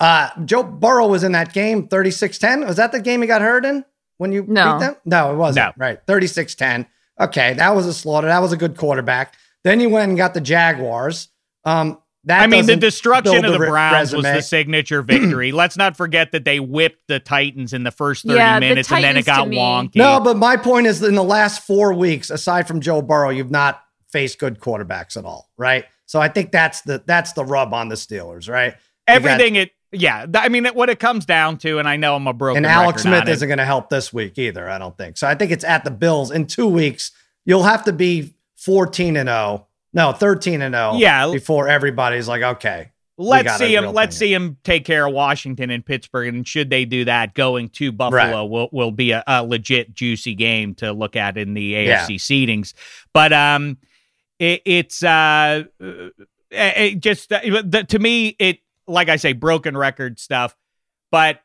Uh, 0.00 0.28
Joe 0.44 0.62
Burrow 0.62 1.08
was 1.08 1.24
in 1.24 1.32
that 1.32 1.54
game 1.54 1.88
36 1.88 2.36
10. 2.36 2.66
Was 2.66 2.76
that 2.76 2.92
the 2.92 3.00
game 3.00 3.22
he 3.22 3.26
got 3.26 3.40
hurt 3.40 3.64
in 3.64 3.86
when 4.18 4.32
you 4.32 4.44
no. 4.46 4.74
beat 4.74 4.80
them? 4.84 4.96
No, 5.06 5.32
it 5.32 5.36
wasn't. 5.36 5.66
No. 5.66 5.72
Right. 5.82 5.98
36 6.06 6.54
10. 6.54 6.86
Okay, 7.20 7.54
that 7.54 7.74
was 7.74 7.86
a 7.86 7.94
slaughter. 7.94 8.28
That 8.28 8.40
was 8.40 8.52
a 8.52 8.56
good 8.56 8.76
quarterback. 8.76 9.34
Then 9.64 9.80
you 9.80 9.88
went 9.88 10.08
and 10.08 10.16
got 10.16 10.34
the 10.34 10.40
Jaguars. 10.40 11.28
Um, 11.64 11.98
that 12.24 12.42
I 12.42 12.46
mean, 12.46 12.66
the 12.66 12.76
destruction 12.76 13.44
of 13.44 13.52
the, 13.52 13.58
Browns 13.58 14.12
resume. 14.12 14.18
was 14.18 14.24
the 14.24 14.42
signature 14.42 15.02
victory. 15.02 15.52
Let's 15.52 15.76
not 15.76 15.96
forget 15.96 16.32
that 16.32 16.44
they 16.44 16.60
whipped 16.60 17.06
the 17.08 17.20
Titans 17.20 17.72
in 17.72 17.84
the 17.84 17.90
first 17.90 18.26
30 18.26 18.36
yeah, 18.36 18.58
minutes 18.58 18.90
and 18.92 19.02
then 19.02 19.16
it 19.16 19.24
got 19.24 19.48
wonky. 19.48 19.96
No, 19.96 20.20
but 20.20 20.36
my 20.36 20.56
point 20.56 20.86
is 20.86 21.02
in 21.02 21.14
the 21.14 21.24
last 21.24 21.66
four 21.66 21.94
weeks, 21.94 22.30
aside 22.30 22.68
from 22.68 22.80
Joe 22.80 23.02
Burrow, 23.02 23.30
you've 23.30 23.50
not 23.50 23.82
faced 24.10 24.38
good 24.38 24.60
quarterbacks 24.60 25.16
at 25.16 25.24
all, 25.24 25.48
right? 25.56 25.84
So 26.06 26.20
I 26.20 26.28
think 26.28 26.52
that's 26.52 26.82
the 26.82 27.02
that's 27.06 27.32
the 27.32 27.44
rub 27.44 27.72
on 27.72 27.88
the 27.88 27.94
Steelers, 27.94 28.48
right? 28.48 28.74
Everything 29.06 29.54
got, 29.54 29.60
it 29.60 29.70
yeah, 29.92 30.26
I 30.34 30.48
mean, 30.48 30.66
what 30.66 30.90
it 30.90 30.98
comes 30.98 31.24
down 31.24 31.58
to, 31.58 31.78
and 31.78 31.88
I 31.88 31.96
know 31.96 32.14
I'm 32.14 32.26
a 32.26 32.32
broken. 32.32 32.64
And 32.64 32.66
Alex 32.66 33.02
Smith 33.02 33.28
isn't 33.28 33.48
going 33.48 33.58
to 33.58 33.64
help 33.64 33.88
this 33.88 34.12
week 34.12 34.38
either. 34.38 34.68
I 34.68 34.78
don't 34.78 34.96
think 34.96 35.16
so. 35.16 35.26
I 35.26 35.34
think 35.34 35.50
it's 35.50 35.64
at 35.64 35.84
the 35.84 35.90
Bills 35.90 36.30
in 36.30 36.46
two 36.46 36.68
weeks. 36.68 37.12
You'll 37.44 37.62
have 37.62 37.84
to 37.84 37.92
be 37.92 38.34
14 38.56 39.16
and 39.16 39.28
0, 39.28 39.66
no, 39.94 40.12
13 40.12 40.60
and 40.60 40.74
0. 40.74 40.94
Yeah, 40.96 41.30
before 41.30 41.68
everybody's 41.68 42.28
like, 42.28 42.42
okay, 42.42 42.92
let's 43.16 43.56
see 43.56 43.74
him. 43.74 43.92
Let's 43.92 44.16
see 44.16 44.32
him 44.32 44.58
take 44.62 44.84
care 44.84 45.06
of 45.06 45.14
Washington 45.14 45.70
and 45.70 45.84
Pittsburgh, 45.84 46.28
and 46.28 46.46
should 46.46 46.68
they 46.68 46.84
do 46.84 47.06
that, 47.06 47.34
going 47.34 47.70
to 47.70 47.90
Buffalo 47.90 48.42
right. 48.42 48.42
will 48.42 48.68
will 48.72 48.92
be 48.92 49.12
a, 49.12 49.24
a, 49.26 49.42
legit 49.42 49.94
juicy 49.94 50.34
game 50.34 50.74
to 50.76 50.92
look 50.92 51.16
at 51.16 51.38
in 51.38 51.54
the 51.54 51.72
AFC 51.72 51.86
yeah. 51.86 52.04
seedings. 52.16 52.74
But 53.14 53.32
um, 53.32 53.78
it, 54.38 54.62
it's 54.64 55.02
uh, 55.02 55.64
it 56.50 57.00
just 57.00 57.32
uh, 57.32 57.40
the, 57.64 57.84
to 57.88 57.98
me 57.98 58.36
it 58.38 58.58
like 58.88 59.08
I 59.08 59.16
say, 59.16 59.32
broken 59.32 59.76
record 59.76 60.18
stuff. 60.18 60.56
But 61.10 61.40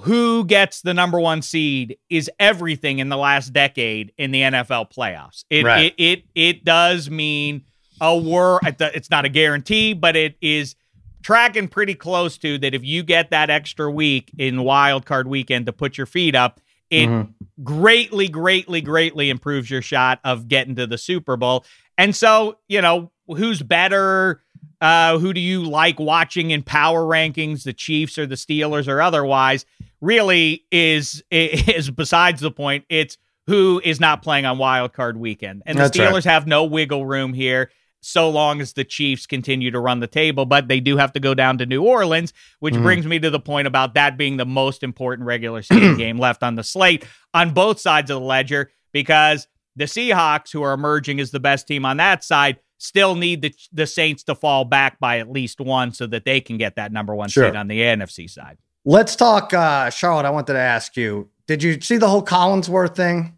who 0.00 0.44
gets 0.44 0.82
the 0.82 0.92
number 0.92 1.18
one 1.18 1.42
seed 1.42 1.96
is 2.10 2.30
everything 2.38 2.98
in 2.98 3.08
the 3.08 3.16
last 3.16 3.52
decade 3.52 4.12
in 4.18 4.30
the 4.30 4.42
NFL 4.42 4.92
playoffs. 4.92 5.44
It 5.48 5.64
right. 5.64 5.94
it, 5.96 6.02
it 6.02 6.24
it 6.34 6.64
does 6.64 7.08
mean 7.08 7.64
a 8.00 8.16
war. 8.16 8.60
It's 8.64 9.10
not 9.10 9.24
a 9.24 9.28
guarantee, 9.28 9.94
but 9.94 10.16
it 10.16 10.36
is 10.40 10.76
tracking 11.22 11.68
pretty 11.68 11.94
close 11.94 12.36
to 12.38 12.58
that. 12.58 12.74
If 12.74 12.84
you 12.84 13.02
get 13.02 13.30
that 13.30 13.48
extra 13.48 13.90
week 13.90 14.30
in 14.38 14.62
wild 14.62 15.06
card 15.06 15.28
weekend 15.28 15.66
to 15.66 15.72
put 15.72 15.96
your 15.96 16.06
feet 16.06 16.34
up, 16.34 16.60
it 16.90 17.08
mm-hmm. 17.08 17.30
greatly, 17.64 18.28
greatly, 18.28 18.80
greatly 18.80 19.30
improves 19.30 19.70
your 19.70 19.82
shot 19.82 20.20
of 20.24 20.46
getting 20.46 20.76
to 20.76 20.86
the 20.86 20.98
Super 20.98 21.36
Bowl. 21.36 21.64
And 21.98 22.14
so, 22.14 22.58
you 22.68 22.82
know, 22.82 23.10
who's 23.26 23.62
better? 23.62 24.42
Uh, 24.80 25.18
who 25.18 25.32
do 25.32 25.40
you 25.40 25.62
like 25.62 25.98
watching 25.98 26.50
in 26.50 26.62
power 26.62 27.02
rankings, 27.02 27.64
the 27.64 27.72
Chiefs 27.72 28.18
or 28.18 28.26
the 28.26 28.34
Steelers 28.34 28.88
or 28.88 29.00
otherwise, 29.00 29.64
really 30.00 30.64
is 30.70 31.22
is 31.30 31.90
besides 31.90 32.40
the 32.40 32.50
point. 32.50 32.84
It's 32.88 33.16
who 33.46 33.80
is 33.84 34.00
not 34.00 34.22
playing 34.22 34.44
on 34.44 34.58
wild 34.58 34.92
card 34.92 35.16
weekend. 35.16 35.62
And 35.66 35.78
the 35.78 35.84
That's 35.84 35.96
Steelers 35.96 36.12
right. 36.12 36.24
have 36.24 36.46
no 36.46 36.64
wiggle 36.64 37.06
room 37.06 37.32
here 37.32 37.70
so 38.00 38.30
long 38.30 38.60
as 38.60 38.74
the 38.74 38.84
Chiefs 38.84 39.26
continue 39.26 39.70
to 39.70 39.80
run 39.80 40.00
the 40.00 40.06
table, 40.06 40.46
but 40.46 40.68
they 40.68 40.80
do 40.80 40.96
have 40.96 41.12
to 41.14 41.20
go 41.20 41.34
down 41.34 41.58
to 41.58 41.66
New 41.66 41.82
Orleans, 41.82 42.32
which 42.60 42.74
mm-hmm. 42.74 42.82
brings 42.82 43.06
me 43.06 43.18
to 43.18 43.30
the 43.30 43.40
point 43.40 43.66
about 43.66 43.94
that 43.94 44.16
being 44.16 44.36
the 44.36 44.46
most 44.46 44.82
important 44.82 45.26
regular 45.26 45.62
season 45.62 45.96
game 45.98 46.18
left 46.18 46.42
on 46.42 46.54
the 46.54 46.62
slate 46.62 47.04
on 47.34 47.52
both 47.52 47.80
sides 47.80 48.10
of 48.10 48.20
the 48.20 48.26
ledger 48.26 48.70
because 48.92 49.48
the 49.74 49.84
Seahawks, 49.84 50.52
who 50.52 50.62
are 50.62 50.72
emerging 50.72 51.20
as 51.20 51.30
the 51.32 51.40
best 51.40 51.66
team 51.66 51.84
on 51.84 51.96
that 51.96 52.22
side, 52.22 52.58
still 52.78 53.14
need 53.14 53.42
the 53.42 53.54
the 53.72 53.86
Saints 53.86 54.22
to 54.24 54.34
fall 54.34 54.64
back 54.64 54.98
by 54.98 55.18
at 55.18 55.30
least 55.30 55.60
one 55.60 55.92
so 55.92 56.06
that 56.06 56.24
they 56.24 56.40
can 56.40 56.58
get 56.58 56.76
that 56.76 56.92
number 56.92 57.14
one 57.14 57.28
sure. 57.28 57.48
seed 57.48 57.56
on 57.56 57.68
the 57.68 57.80
NFC 57.80 58.28
side. 58.28 58.58
Let's 58.84 59.16
talk, 59.16 59.52
uh, 59.52 59.90
Charlotte. 59.90 60.26
I 60.26 60.30
wanted 60.30 60.54
to 60.54 60.58
ask 60.58 60.96
you: 60.96 61.28
Did 61.46 61.62
you 61.62 61.80
see 61.80 61.96
the 61.96 62.08
whole 62.08 62.24
Collinsworth 62.24 62.94
thing? 62.94 63.36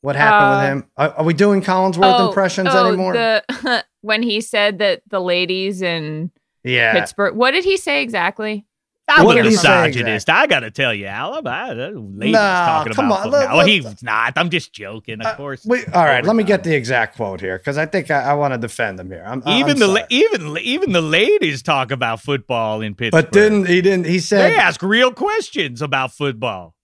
What 0.00 0.16
happened 0.16 0.46
uh, 0.46 0.58
with 0.58 0.68
him? 0.68 0.90
Are, 0.96 1.18
are, 1.18 1.24
we 1.24 1.34
doing 1.34 1.62
Collinsworth 1.62 2.20
oh, 2.20 2.28
impressions 2.28 2.68
oh, 2.70 2.86
anymore? 2.86 3.12
The, 3.14 3.84
when 4.02 4.22
he 4.22 4.40
said 4.40 4.78
that 4.78 5.02
the 5.08 5.20
ladies 5.20 5.82
in 5.82 6.30
yeah. 6.62 6.92
Pittsburgh, 6.92 7.34
what 7.34 7.52
did 7.52 7.64
he 7.64 7.76
say 7.76 8.02
exactly? 8.02 8.66
I'm 9.08 9.24
what 9.24 9.38
a 9.38 9.44
misogynist. 9.44 10.28
I 10.28 10.46
got 10.46 10.60
to 10.60 10.70
tell 10.70 10.92
you, 10.92 11.06
Alabama. 11.06 11.90
Ladies 11.90 12.32
nah, 12.32 12.66
talking 12.66 12.92
come 12.92 13.06
about 13.06 13.26
on. 13.26 13.30
Let, 13.30 13.50
well, 13.50 13.66
he's 13.66 14.02
not. 14.02 14.32
I'm 14.36 14.50
just 14.50 14.72
joking, 14.72 15.20
of 15.20 15.26
uh, 15.26 15.36
course. 15.36 15.64
Wait, 15.64 15.84
all 15.94 16.04
right, 16.04 16.24
let 16.24 16.34
me 16.34 16.42
get 16.42 16.64
the 16.64 16.74
exact 16.74 17.16
quote 17.16 17.40
here 17.40 17.56
because 17.56 17.78
I 17.78 17.86
think 17.86 18.10
I, 18.10 18.22
I 18.22 18.34
want 18.34 18.54
to 18.54 18.58
defend 18.58 18.98
him 18.98 19.10
here. 19.10 19.22
I'm, 19.24 19.42
even 19.46 19.72
I'm 19.72 19.78
the 19.78 19.86
sorry. 19.86 20.04
even 20.10 20.58
even 20.58 20.92
the 20.92 21.00
ladies 21.00 21.62
talk 21.62 21.92
about 21.92 22.20
football 22.20 22.80
in 22.80 22.94
Pittsburgh. 22.96 23.24
But 23.24 23.32
didn't 23.32 23.66
he? 23.66 23.80
Didn't 23.80 24.06
he 24.06 24.18
said 24.18 24.50
they 24.50 24.56
ask 24.56 24.82
real 24.82 25.12
questions 25.12 25.82
about 25.82 26.12
football? 26.12 26.74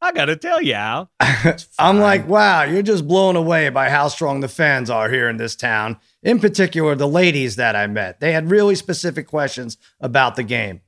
I 0.00 0.12
got 0.12 0.26
to 0.26 0.36
tell 0.36 0.60
you, 0.60 0.74
Al. 0.74 1.10
I'm 1.78 1.98
like, 1.98 2.28
wow, 2.28 2.62
you're 2.62 2.82
just 2.82 3.08
blown 3.08 3.34
away 3.34 3.70
by 3.70 3.88
how 3.88 4.08
strong 4.08 4.40
the 4.40 4.48
fans 4.48 4.90
are 4.90 5.08
here 5.08 5.28
in 5.28 5.38
this 5.38 5.56
town. 5.56 5.98
In 6.22 6.38
particular, 6.38 6.94
the 6.94 7.08
ladies 7.08 7.56
that 7.56 7.74
I 7.74 7.86
met. 7.86 8.20
They 8.20 8.32
had 8.32 8.50
really 8.50 8.74
specific 8.74 9.26
questions 9.26 9.78
about 9.98 10.36
the 10.36 10.42
game. 10.42 10.82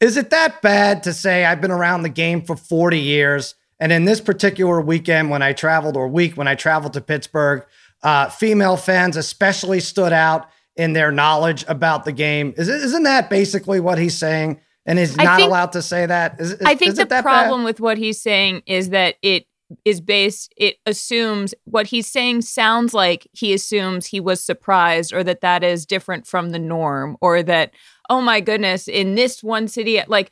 Is 0.00 0.16
it 0.16 0.30
that 0.30 0.60
bad 0.62 1.02
to 1.04 1.12
say 1.12 1.44
I've 1.44 1.60
been 1.60 1.70
around 1.70 2.02
the 2.02 2.08
game 2.08 2.42
for 2.42 2.56
40 2.56 2.98
years? 2.98 3.54
And 3.78 3.92
in 3.92 4.04
this 4.04 4.20
particular 4.20 4.80
weekend, 4.80 5.30
when 5.30 5.42
I 5.42 5.52
traveled, 5.52 5.96
or 5.96 6.08
week 6.08 6.36
when 6.36 6.48
I 6.48 6.54
traveled 6.54 6.94
to 6.94 7.00
Pittsburgh, 7.00 7.64
uh, 8.02 8.28
female 8.28 8.76
fans 8.76 9.16
especially 9.16 9.80
stood 9.80 10.12
out 10.12 10.48
in 10.76 10.92
their 10.92 11.10
knowledge 11.10 11.64
about 11.68 12.04
the 12.04 12.12
game. 12.12 12.54
Is 12.56 12.68
isn't 12.68 13.04
that 13.04 13.30
basically 13.30 13.80
what 13.80 13.98
he's 13.98 14.16
saying? 14.16 14.60
And 14.84 14.98
is 14.98 15.16
not 15.16 15.38
think, 15.38 15.48
allowed 15.48 15.72
to 15.72 15.82
say 15.82 16.06
that? 16.06 16.40
Is, 16.40 16.52
is, 16.52 16.62
I 16.64 16.76
think 16.76 16.94
the 16.94 17.06
problem 17.06 17.62
bad? 17.62 17.64
with 17.64 17.80
what 17.80 17.98
he's 17.98 18.20
saying 18.20 18.62
is 18.66 18.90
that 18.90 19.16
it 19.20 19.46
is 19.84 20.00
based, 20.00 20.52
it 20.56 20.76
assumes 20.86 21.54
what 21.64 21.88
he's 21.88 22.06
saying 22.06 22.42
sounds 22.42 22.94
like 22.94 23.26
he 23.32 23.52
assumes 23.52 24.06
he 24.06 24.20
was 24.20 24.40
surprised 24.40 25.12
or 25.12 25.24
that 25.24 25.40
that 25.40 25.64
is 25.64 25.86
different 25.86 26.26
from 26.26 26.50
the 26.50 26.58
norm 26.58 27.16
or 27.20 27.42
that, 27.42 27.72
oh 28.08 28.20
my 28.20 28.40
goodness, 28.40 28.88
in 28.88 29.14
this 29.14 29.42
one 29.42 29.68
city, 29.68 30.00
like, 30.06 30.30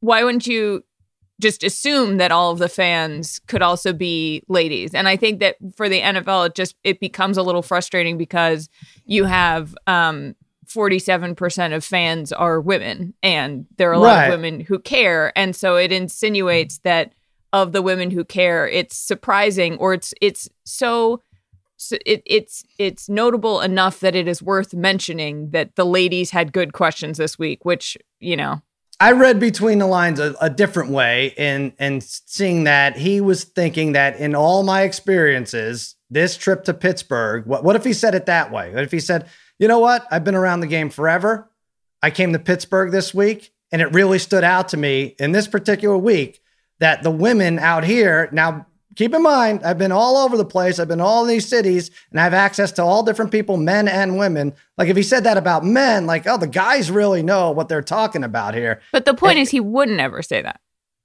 why 0.00 0.22
wouldn't 0.22 0.46
you 0.46 0.84
just 1.40 1.64
assume 1.64 2.18
that 2.18 2.30
all 2.30 2.52
of 2.52 2.58
the 2.58 2.68
fans 2.68 3.40
could 3.48 3.60
also 3.60 3.92
be 3.92 4.40
ladies 4.46 4.94
and 4.94 5.08
i 5.08 5.16
think 5.16 5.40
that 5.40 5.56
for 5.76 5.88
the 5.88 6.00
nfl 6.00 6.46
it 6.46 6.54
just 6.54 6.76
it 6.84 7.00
becomes 7.00 7.36
a 7.36 7.42
little 7.42 7.60
frustrating 7.60 8.16
because 8.16 8.68
you 9.04 9.24
have 9.24 9.74
um 9.88 10.36
47% 10.66 11.74
of 11.74 11.84
fans 11.84 12.32
are 12.32 12.60
women 12.60 13.14
and 13.22 13.66
there 13.76 13.90
are 13.90 13.94
a 13.94 13.98
lot 13.98 14.16
right. 14.16 14.24
of 14.26 14.30
women 14.30 14.60
who 14.60 14.78
care 14.78 15.36
and 15.36 15.54
so 15.54 15.76
it 15.76 15.92
insinuates 15.92 16.78
that 16.78 17.12
of 17.52 17.72
the 17.72 17.82
women 17.82 18.10
who 18.10 18.24
care 18.24 18.68
it's 18.68 18.96
surprising 18.96 19.76
or 19.76 19.94
it's 19.94 20.12
it's 20.20 20.48
so, 20.64 21.22
so 21.76 21.96
it, 22.06 22.22
it's 22.26 22.64
it's 22.78 23.08
notable 23.08 23.60
enough 23.60 24.00
that 24.00 24.14
it 24.14 24.28
is 24.28 24.42
worth 24.42 24.74
mentioning 24.74 25.50
that 25.50 25.76
the 25.76 25.84
ladies 25.84 26.30
had 26.30 26.52
good 26.52 26.72
questions 26.72 27.18
this 27.18 27.38
week 27.38 27.64
which 27.64 27.96
you 28.20 28.36
know 28.36 28.62
I 29.00 29.12
read 29.12 29.40
between 29.40 29.78
the 29.78 29.86
lines 29.86 30.20
a, 30.20 30.34
a 30.40 30.48
different 30.48 30.90
way 30.90 31.34
and 31.36 31.72
and 31.78 32.02
seeing 32.02 32.64
that 32.64 32.96
he 32.96 33.20
was 33.20 33.44
thinking 33.44 33.92
that 33.92 34.18
in 34.18 34.34
all 34.34 34.62
my 34.62 34.82
experiences, 34.82 35.96
this 36.10 36.36
trip 36.36 36.64
to 36.64 36.74
Pittsburgh, 36.74 37.44
what, 37.46 37.64
what 37.64 37.76
if 37.76 37.84
he 37.84 37.92
said 37.92 38.14
it 38.14 38.26
that 38.26 38.52
way? 38.52 38.72
What 38.72 38.84
if 38.84 38.92
he 38.92 39.00
said, 39.00 39.26
you 39.58 39.66
know 39.66 39.80
what? 39.80 40.06
I've 40.10 40.24
been 40.24 40.36
around 40.36 40.60
the 40.60 40.68
game 40.68 40.90
forever. 40.90 41.50
I 42.02 42.10
came 42.10 42.32
to 42.32 42.38
Pittsburgh 42.38 42.92
this 42.92 43.12
week, 43.12 43.52
and 43.72 43.82
it 43.82 43.92
really 43.92 44.18
stood 44.18 44.44
out 44.44 44.68
to 44.68 44.76
me 44.76 45.16
in 45.18 45.32
this 45.32 45.48
particular 45.48 45.98
week 45.98 46.40
that 46.78 47.02
the 47.02 47.10
women 47.10 47.58
out 47.58 47.84
here 47.84 48.28
now 48.32 48.66
keep 48.96 49.14
in 49.14 49.22
mind, 49.22 49.62
I've 49.64 49.78
been 49.78 49.92
all 49.92 50.16
over 50.16 50.36
the 50.36 50.44
place. 50.44 50.78
I've 50.78 50.88
been 50.88 51.00
all 51.00 51.24
these 51.24 51.46
cities 51.46 51.90
and 52.10 52.20
I 52.20 52.24
have 52.24 52.34
access 52.34 52.72
to 52.72 52.82
all 52.82 53.02
different 53.02 53.30
people, 53.30 53.56
men 53.56 53.88
and 53.88 54.18
women. 54.18 54.54
Like 54.78 54.88
if 54.88 54.96
he 54.96 55.02
said 55.02 55.24
that 55.24 55.36
about 55.36 55.64
men, 55.64 56.06
like, 56.06 56.26
oh, 56.26 56.36
the 56.36 56.46
guys 56.46 56.90
really 56.90 57.22
know 57.22 57.50
what 57.50 57.68
they're 57.68 57.82
talking 57.82 58.24
about 58.24 58.54
here. 58.54 58.80
But 58.92 59.04
the 59.04 59.14
point 59.14 59.38
is 59.38 59.50
he 59.50 59.60
wouldn't 59.60 60.00
ever 60.00 60.22
say 60.22 60.42
that. 60.42 60.60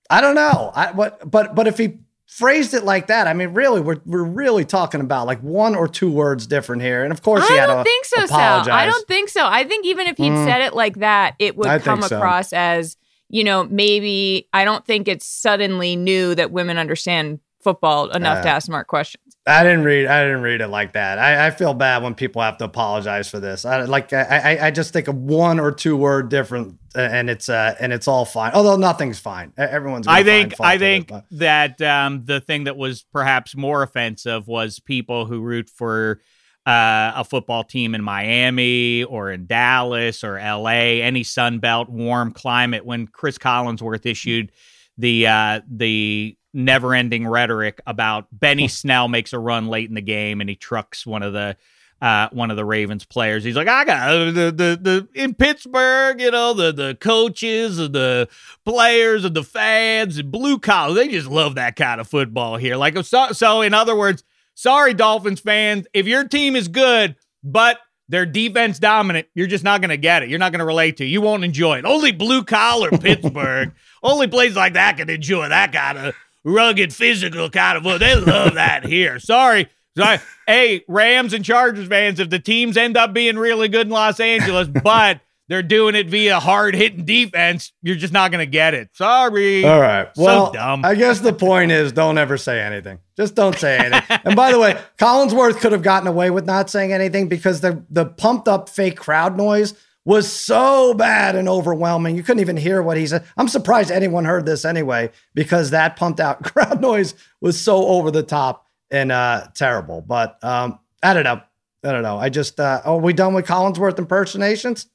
I 0.10 0.22
don't 0.22 0.36
know. 0.36 0.72
I 0.74 0.92
what 0.92 1.30
but 1.30 1.54
but 1.54 1.68
if 1.68 1.78
he 1.78 2.00
phrased 2.26 2.74
it 2.74 2.84
like 2.84 3.08
that, 3.08 3.28
I 3.28 3.34
mean, 3.34 3.50
really, 3.54 3.80
we're 3.82 4.00
we're 4.06 4.24
really 4.24 4.66
talking 4.66 5.02
about 5.02 5.28
like 5.28 5.40
one 5.42 5.76
or 5.76 5.88
two 5.88 6.12
words 6.12 6.48
different 6.48 6.82
here. 6.82 7.04
And 7.04 7.14
of 7.14 7.22
course, 7.22 7.44
I 7.50 7.68
don't 7.68 7.84
think 7.84 8.06
so, 8.06 8.24
apologize. 8.24 8.66
Sal. 8.66 8.76
I 8.76 8.86
don't 8.88 9.08
think 9.08 9.30
so. 9.30 9.46
I 9.46 9.66
think 9.66 9.86
even 9.86 10.08
if 10.08 10.18
he'd 10.18 10.32
mm. 10.32 10.46
said 10.46 10.62
it 10.62 10.74
like 10.74 10.98
that, 11.00 11.36
it 11.38 11.56
would 11.58 11.68
I 11.68 11.80
come 11.80 12.02
across 12.02 12.50
so. 12.50 12.58
as 12.58 12.98
you 13.30 13.44
know 13.44 13.66
maybe 13.66 14.48
I 14.52 14.66
don't 14.66 14.84
think 14.84 15.08
it's 15.08 15.28
suddenly 15.28 15.96
new 15.96 16.34
that 16.34 16.52
women 16.52 16.80
understand 16.80 17.40
football 17.62 18.10
enough 18.12 18.40
uh, 18.40 18.44
to 18.44 18.50
ask 18.50 18.66
smart 18.66 18.88
questions. 18.88 19.36
I 19.46 19.64
didn't 19.64 19.84
read. 19.84 20.08
I 20.08 20.24
didn't 20.24 20.42
read 20.42 20.62
it 20.62 20.68
like 20.68 20.94
that. 20.94 21.18
I, 21.18 21.48
I 21.48 21.52
feel 21.52 21.74
bad 21.74 22.04
when 22.04 22.16
people 22.16 22.42
have 22.42 22.58
to 22.58 22.66
apologize 22.66 23.30
for 23.30 23.40
this. 23.40 23.66
I 23.66 23.82
like. 23.84 24.14
I, 24.14 24.60
I 24.62 24.72
just 24.72 24.94
think 24.94 25.08
of 25.08 25.16
one 25.16 25.60
or 25.60 25.72
two 25.72 25.98
word 25.98 26.30
different, 26.30 26.78
uh, 26.96 27.00
and 27.00 27.30
it's 27.30 27.50
uh 27.50 27.76
and 27.80 27.92
it's 27.92 28.08
all 28.08 28.26
fine. 28.26 28.52
Although 28.54 28.78
nothing's 28.78 29.20
fine. 29.20 29.54
Everyone's. 29.58 30.08
I 30.08 30.24
think. 30.24 30.60
I 30.60 30.78
think 30.78 31.12
it, 31.12 31.24
that 31.32 31.82
um, 31.82 32.26
the 32.26 32.40
thing 32.40 32.66
that 32.66 32.78
was 32.78 33.06
perhaps 33.12 33.56
more 33.56 33.82
offensive 33.84 34.48
was 34.48 34.80
people 34.80 35.26
who 35.26 35.42
root 35.42 35.70
for. 35.70 36.22
Uh, 36.66 37.14
a 37.16 37.24
football 37.24 37.64
team 37.64 37.96
in 37.96 38.04
Miami 38.04 39.04
or 39.06 39.32
in 39.32 39.48
Dallas 39.48 40.24
or 40.24 40.36
LA, 40.36 41.02
any 41.02 41.24
Sunbelt 41.24 41.90
warm 41.90 42.32
climate. 42.32 42.86
When 42.86 43.08
Chris 43.08 43.40
Collinsworth 43.40 44.06
issued 44.06 44.52
the 44.96 45.26
uh, 45.26 45.62
the 45.68 46.38
never 46.54 46.94
ending 46.94 47.28
rhetoric 47.28 47.82
about 47.86 48.28
Benny 48.32 48.68
Snell 48.68 49.08
makes 49.08 49.34
a 49.34 49.40
run 49.40 49.68
late 49.68 49.90
in 49.90 49.96
the 49.96 50.02
game 50.02 50.42
and 50.42 50.50
he 50.50 50.56
trucks 50.56 51.06
one 51.06 51.24
of 51.24 51.34
the 51.34 51.58
uh, 52.02 52.30
one 52.32 52.50
of 52.50 52.56
the 52.56 52.64
Ravens 52.64 53.04
players. 53.04 53.44
He's 53.44 53.56
like, 53.56 53.68
I 53.68 53.84
got 53.84 54.10
uh, 54.10 54.26
the, 54.26 54.32
the 54.32 54.80
the 54.82 55.08
in 55.14 55.34
Pittsburgh, 55.34 56.22
you 56.22 56.32
know, 56.32 56.54
the 56.54 56.72
the 56.72 56.96
coaches 56.96 57.78
and 57.78 57.94
the 57.94 58.30
players 58.66 59.26
and 59.26 59.36
the 59.36 59.44
fans 59.44 60.18
and 60.18 60.32
blue 60.32 60.60
collar. 60.60 60.94
They 60.94 61.10
just 61.10 61.28
love 61.28 61.56
that 61.56 61.76
kind 61.76 62.00
of 62.00 62.08
football 62.08 62.58
here. 62.58 62.78
Like 62.78 62.98
so, 63.04 63.32
so 63.34 63.62
in 63.62 63.74
other 63.74 63.96
words, 63.96 64.24
sorry 64.56 64.94
Dolphins 64.94 65.42
fans, 65.42 65.88
if 65.94 66.08
your 66.08 66.26
team 66.26 66.56
is 66.56 66.68
good, 66.68 67.16
but 67.44 67.80
they're 68.08 68.26
defense 68.26 68.80
dominant. 68.80 69.28
You're 69.36 69.48
just 69.48 69.64
not 69.64 69.82
going 69.82 69.90
to 69.90 69.98
get 69.98 70.24
it. 70.24 70.30
You're 70.30 70.40
not 70.40 70.52
going 70.52 70.60
to 70.60 70.66
relate 70.66 70.98
to. 70.98 71.06
It. 71.06 71.10
You 71.10 71.22
won't 71.22 71.44
enjoy 71.44 71.78
it. 71.78 71.86
Only 71.86 72.12
blue 72.12 72.44
collar 72.44 72.90
Pittsburgh, 72.98 73.74
only 74.02 74.28
places 74.28 74.56
like 74.56 74.74
that 74.74 74.98
can 74.98 75.10
enjoy 75.10 75.50
that 75.50 75.72
kind 75.72 75.98
of 75.98 76.16
rugged, 76.44 76.94
physical 76.94 77.50
kind 77.50 77.78
of 77.78 77.84
football. 77.84 78.00
They 78.00 78.16
love 78.16 78.56
that 78.56 78.86
here. 78.86 79.20
Sorry. 79.20 79.68
Sorry. 79.98 80.20
Hey, 80.48 80.84
Rams 80.88 81.34
and 81.34 81.44
Chargers 81.44 81.88
fans, 81.88 82.20
if 82.20 82.30
the 82.30 82.40
teams 82.40 82.78
end 82.78 82.98
up 82.98 83.14
being 83.14 83.38
really 83.38 83.68
good 83.68 83.88
in 83.88 83.92
Los 83.92 84.20
Angeles, 84.20 84.68
but 84.84 85.22
they're 85.50 85.64
doing 85.64 85.96
it 85.96 86.08
via 86.08 86.40
hard 86.40 86.76
hitting 86.76 87.06
defense, 87.06 87.74
you're 87.82 87.96
just 87.96 88.14
not 88.14 88.32
going 88.32 88.46
to 88.46 88.50
get 88.50 88.76
it. 88.76 88.90
Sorry. 88.94 89.66
All 89.66 89.82
right. 89.82 90.08
Well, 90.16 90.48
so 90.48 90.54
dumb. 90.54 90.86
I 90.86 90.96
guess 90.96 91.20
the 91.20 91.34
point 91.34 91.72
is 91.72 91.92
don't 91.92 92.18
ever 92.18 92.38
say 92.38 92.62
anything. 92.62 93.00
Just 93.18 93.36
don't 93.36 93.58
say 93.58 93.78
anything. 93.78 94.20
and 94.24 94.36
by 94.36 94.52
the 94.52 94.60
way, 94.60 94.80
Collinsworth 94.98 95.58
could 95.58 95.72
have 95.72 95.82
gotten 95.82 96.08
away 96.08 96.30
with 96.30 96.46
not 96.46 96.70
saying 96.70 96.94
anything 96.94 97.28
because 97.28 97.62
the, 97.62 97.84
the 97.90 98.06
pumped 98.06 98.48
up 98.48 98.70
fake 98.70 98.98
crowd 98.98 99.36
noise 99.36 99.74
was 100.10 100.32
so 100.32 100.96
bad 100.96 101.36
and 101.36 101.48
overwhelming. 101.48 102.18
You 102.18 102.24
couldn't 102.24 102.42
even 102.42 102.58
hear 102.58 102.82
what 102.82 102.98
he 102.98 103.06
said. 103.06 103.26
I'm 103.38 103.48
surprised 103.48 103.92
anyone 103.92 104.26
heard 104.26 104.44
this 104.44 104.66
anyway, 104.66 105.12
because 105.36 105.70
that 105.70 105.98
pumped 105.98 106.20
out 106.20 106.44
crowd 106.52 106.82
noise 106.82 107.14
was 107.42 107.62
so 107.62 107.86
over 107.86 108.10
the 108.10 108.24
top 108.24 108.66
and 108.90 109.12
uh, 109.12 109.50
terrible. 109.54 110.02
But 110.02 110.44
um, 110.44 110.80
I 111.04 111.14
don't 111.14 111.26
know. 111.26 111.44
I 111.84 111.92
don't 111.92 112.02
know. 112.02 112.18
I 112.18 112.30
just, 112.30 112.60
uh, 112.60 112.82
are 112.86 112.98
we 112.98 113.14
done 113.14 113.36
with 113.36 113.46
Collinsworth 113.46 114.00
impersonations? 114.00 114.88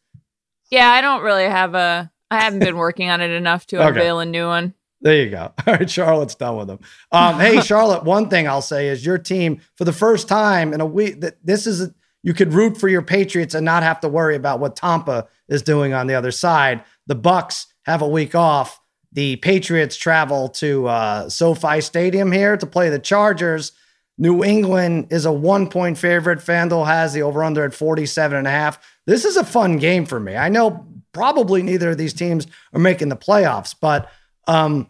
Yeah, 0.73 0.91
I 0.91 1.01
don't 1.01 1.23
really 1.23 1.45
have 1.45 1.77
a, 1.77 2.11
I 2.33 2.41
haven't 2.41 2.59
been 2.59 2.77
working 2.77 3.09
on 3.09 3.21
it 3.21 3.31
enough 3.31 3.69
to 3.69 3.77
okay. 3.79 3.87
unveil 3.91 4.19
a 4.19 4.27
new 4.27 4.49
one. 4.49 4.75
There 5.01 5.15
you 5.15 5.31
go. 5.31 5.53
All 5.69 5.75
right, 5.75 5.89
Charlotte's 5.89 6.35
done 6.35 6.57
with 6.57 6.67
them. 6.67 6.81
Um, 7.13 7.39
hey, 7.39 7.61
Charlotte, 7.61 8.03
one 8.03 8.31
thing 8.31 8.49
I'll 8.49 8.61
say 8.61 8.89
is 8.89 9.07
your 9.07 9.19
team, 9.19 9.61
for 9.77 9.85
the 9.85 9.93
first 9.93 10.27
time 10.27 10.73
in 10.73 10.81
a 10.81 10.87
week, 10.87 11.21
that 11.21 11.37
this 11.45 11.69
is, 11.69 11.83
a, 11.83 11.95
you 12.25 12.33
could 12.33 12.55
root 12.55 12.79
for 12.79 12.89
your 12.89 13.03
Patriots 13.03 13.55
and 13.55 13.65
not 13.65 13.83
have 13.83 14.01
to 14.01 14.09
worry 14.09 14.35
about 14.35 14.59
what 14.59 14.75
Tampa 14.75 15.29
is 15.47 15.63
doing 15.63 15.93
on 15.93 16.07
the 16.07 16.15
other 16.15 16.33
side. 16.33 16.83
The 17.07 17.15
Bucks 17.15 17.67
have 17.85 18.01
a 18.01 18.09
week 18.09 18.35
off. 18.35 18.81
The 19.13 19.37
Patriots 19.37 19.97
travel 19.97 20.49
to 20.49 20.89
uh, 20.89 21.29
SoFi 21.29 21.83
Stadium 21.83 22.33
here 22.33 22.57
to 22.57 22.67
play 22.67 22.89
the 22.89 22.99
Chargers. 22.99 23.73
New 24.17 24.43
England 24.43 25.09
is 25.11 25.27
a 25.27 25.33
one 25.33 25.69
point 25.69 25.99
favorite. 25.99 26.39
FanDuel 26.39 26.87
has 26.87 27.13
the 27.13 27.23
over 27.23 27.45
under 27.45 27.63
at 27.63 27.75
47 27.75 28.39
and 28.39 28.47
a 28.47 28.51
half. 28.51 28.79
This 29.07 29.27
is 29.27 29.37
a 29.37 29.45
fun 29.45 29.77
game 29.77 30.07
for 30.07 30.19
me. 30.19 30.35
I 30.35 30.49
know 30.49 30.87
probably 31.13 31.63
neither 31.63 31.91
of 31.91 31.99
these 31.99 32.15
teams 32.15 32.47
are 32.73 32.81
making 32.81 33.11
the 33.11 33.17
playoffs, 33.17 33.75
but 33.79 34.11
um, 34.47 34.89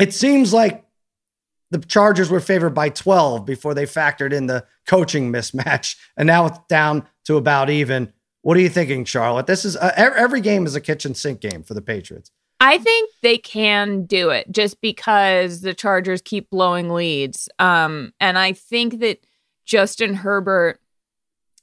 it 0.00 0.14
seems 0.14 0.54
like 0.54 0.84
the 1.70 1.78
Chargers 1.78 2.30
were 2.30 2.40
favored 2.40 2.74
by 2.74 2.88
12 2.88 3.46
before 3.46 3.74
they 3.74 3.86
factored 3.86 4.32
in 4.32 4.46
the 4.46 4.64
coaching 4.86 5.32
mismatch, 5.32 5.96
and 6.16 6.26
now 6.26 6.46
it's 6.46 6.58
down 6.68 7.06
to 7.24 7.36
about 7.36 7.70
even. 7.70 8.12
What 8.42 8.56
are 8.56 8.60
you 8.60 8.70
thinking, 8.70 9.04
Charlotte? 9.04 9.46
This 9.46 9.64
is 9.64 9.76
uh, 9.76 9.92
every 9.96 10.40
game 10.40 10.64
is 10.64 10.74
a 10.74 10.80
kitchen 10.80 11.14
sink 11.14 11.40
game 11.40 11.62
for 11.62 11.74
the 11.74 11.82
Patriots. 11.82 12.30
I 12.60 12.76
think 12.78 13.10
they 13.22 13.38
can 13.38 14.04
do 14.04 14.30
it 14.30 14.50
just 14.50 14.80
because 14.80 15.62
the 15.62 15.72
Chargers 15.72 16.20
keep 16.20 16.50
blowing 16.50 16.90
leads. 16.90 17.48
Um, 17.58 18.12
and 18.20 18.38
I 18.38 18.52
think 18.52 19.00
that 19.00 19.24
Justin 19.64 20.14
Herbert, 20.14 20.78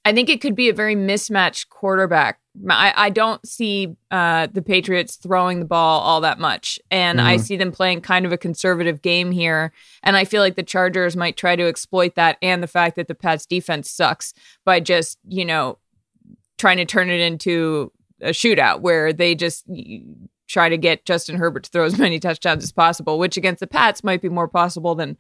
I 0.08 0.14
think 0.14 0.30
it 0.30 0.42
could 0.42 0.56
be 0.56 0.70
a 0.70 0.74
very 0.74 0.96
mismatched 0.96 1.70
quarterback 1.70 2.40
I, 2.70 2.94
I 2.96 3.10
don't 3.10 3.46
see 3.48 3.96
uh, 4.12 4.48
the 4.52 4.62
Patriots 4.62 5.16
throwing 5.16 5.60
the 5.60 5.66
ball 5.66 6.02
all 6.02 6.22
that 6.22 6.40
much. 6.40 6.80
And 6.90 7.20
mm-hmm. 7.20 7.28
I 7.28 7.38
see 7.38 7.56
them 7.56 7.72
playing 7.72 8.02
kind 8.02 8.26
of 8.26 8.32
a 8.32 8.38
conservative 8.38 9.02
game 9.02 9.32
here. 9.32 9.72
And 10.04 10.18
I 10.18 10.26
feel 10.26 10.42
like 10.42 10.56
the 10.56 10.64
Chargers 10.64 11.16
might 11.16 11.38
try 11.38 11.56
to 11.56 11.68
exploit 11.68 12.16
that 12.16 12.38
and 12.42 12.64
the 12.64 12.68
fact 12.68 12.96
that 12.96 13.08
the 13.08 13.16
Pats 13.16 13.46
defense 13.46 13.90
sucks 13.90 14.34
by 14.66 14.80
just, 14.80 15.20
you 15.28 15.46
know, 15.46 15.78
trying 16.58 16.78
to 16.78 16.86
turn 16.86 17.10
it 17.10 17.22
into 17.22 17.92
a 18.22 18.30
shootout 18.30 18.82
where 18.82 19.14
they 19.14 19.36
just 19.36 19.66
try 20.48 20.70
to 20.70 20.78
get 20.78 21.06
Justin 21.06 21.38
Herbert 21.38 21.66
to 21.66 21.70
throw 21.70 21.86
as 21.86 21.98
many 22.00 22.20
touchdowns 22.20 22.64
as 22.64 22.72
possible, 22.72 23.20
which 23.20 23.38
against 23.38 23.60
the 23.60 23.68
Pats 23.68 24.04
might 24.04 24.22
be 24.22 24.30
more 24.30 24.48
possible 24.48 24.96
than 24.96 25.18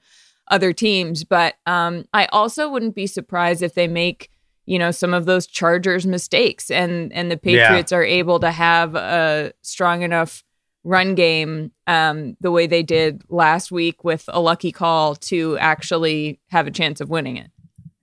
other 0.49 0.73
teams. 0.73 1.23
But 1.23 1.55
um, 1.65 2.05
I 2.13 2.25
also 2.27 2.69
wouldn't 2.69 2.95
be 2.95 3.05
surprised 3.05 3.61
if 3.61 3.73
they 3.73 3.87
make 3.87 4.31
you 4.67 4.77
know 4.77 4.91
some 4.91 5.13
of 5.13 5.25
those 5.25 5.47
Chargers 5.47 6.05
mistakes 6.05 6.69
and 6.69 7.11
and 7.13 7.31
the 7.31 7.37
Patriots 7.37 7.91
yeah. 7.91 7.97
are 7.97 8.03
able 8.03 8.39
to 8.41 8.51
have 8.51 8.93
a 8.95 9.53
strong 9.63 10.03
enough 10.03 10.43
run 10.83 11.15
game 11.15 11.71
um, 11.87 12.37
the 12.39 12.51
way 12.51 12.67
they 12.67 12.83
did 12.83 13.23
last 13.29 13.71
week 13.71 14.03
with 14.03 14.25
a 14.27 14.39
lucky 14.39 14.71
call 14.71 15.15
to 15.15 15.57
actually 15.57 16.39
have 16.49 16.67
a 16.67 16.71
chance 16.71 17.01
of 17.01 17.09
winning 17.09 17.37
it. 17.37 17.49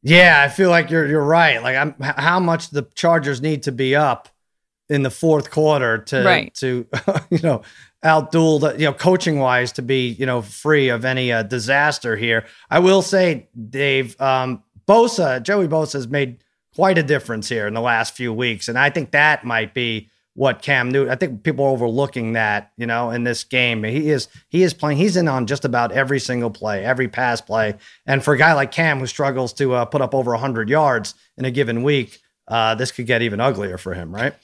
Yeah, 0.03 0.42
I 0.44 0.48
feel 0.48 0.70
like 0.70 0.90
you're 0.90 1.07
you're 1.07 1.24
right. 1.24 1.62
Like 1.62 1.77
I'm 1.77 1.94
how 2.00 2.40
much 2.40 2.70
the 2.70 2.83
Chargers 2.94 3.40
need 3.40 3.62
to 3.64 3.72
be 3.72 3.94
up 3.94 4.29
in 4.88 5.03
the 5.03 5.11
fourth 5.11 5.50
quarter 5.50 5.98
to 5.98 6.24
right. 6.24 6.55
to 6.55 6.87
you 7.31 7.40
know 7.42 7.62
outduel 8.05 8.61
the 8.61 8.72
you 8.72 8.85
know 8.85 8.92
coaching 8.92 9.38
wise 9.38 9.72
to 9.72 9.83
be 9.83 10.09
you 10.09 10.27
know 10.27 10.42
free 10.42 10.88
of 10.88 11.05
any 11.05 11.33
uh, 11.33 11.42
disaster 11.42 12.16
here. 12.16 12.46
I 12.70 12.81
will 12.81 13.03
say, 13.03 13.48
Dave, 13.70 14.20
um, 14.20 14.62
Bosa, 14.87 15.42
Joey 15.42 15.68
Bosa 15.68 15.94
has 15.94 16.09
made 16.09 16.44
quite 16.75 16.99
a 16.99 17.03
difference 17.03 17.49
here 17.49 17.67
in 17.67 17.75
the 17.75 17.81
last 17.81 18.17
few 18.17 18.33
weeks, 18.33 18.69
and 18.69 18.79
I 18.79 18.91
think 18.91 19.13
that 19.13 19.45
might 19.45 19.75
be 19.75 20.11
what 20.35 20.63
Cam 20.63 20.91
Newton. 20.91 21.13
I 21.13 21.17
think 21.17 21.45
people 21.45 21.65
are 21.65 21.71
overlooking 21.71 22.33
that, 22.33 22.73
you 22.77 22.87
know, 22.87 23.11
in 23.11 23.25
this 23.25 23.45
game. 23.45 23.85
He 23.85 24.11
is 24.11 24.29
he 24.49 24.63
is 24.63 24.75
playing. 24.75 24.99
He's 24.99 25.17
in 25.17 25.29
on 25.29 25.47
just 25.47 25.65
about 25.65 25.93
every 25.93 26.19
single 26.21 26.51
play, 26.51 26.85
every 26.85 27.09
pass 27.09 27.41
play. 27.41 27.75
And 28.05 28.23
for 28.23 28.35
a 28.35 28.39
guy 28.39 28.53
like 28.53 28.73
Cam 28.73 28.99
who 28.99 29.07
struggles 29.07 29.53
to 29.55 29.75
uh, 29.75 29.85
put 29.85 30.03
up 30.03 30.15
over 30.15 30.33
100 30.33 30.69
yards 30.69 31.15
in 31.39 31.45
a 31.45 31.51
given 31.51 31.83
week, 31.83 32.19
uh, 32.49 32.75
this 32.75 32.93
could 32.93 33.07
get 33.07 33.23
even 33.23 33.41
uglier 33.41 33.79
for 33.79 33.95
him, 33.95 34.15
right? 34.15 34.35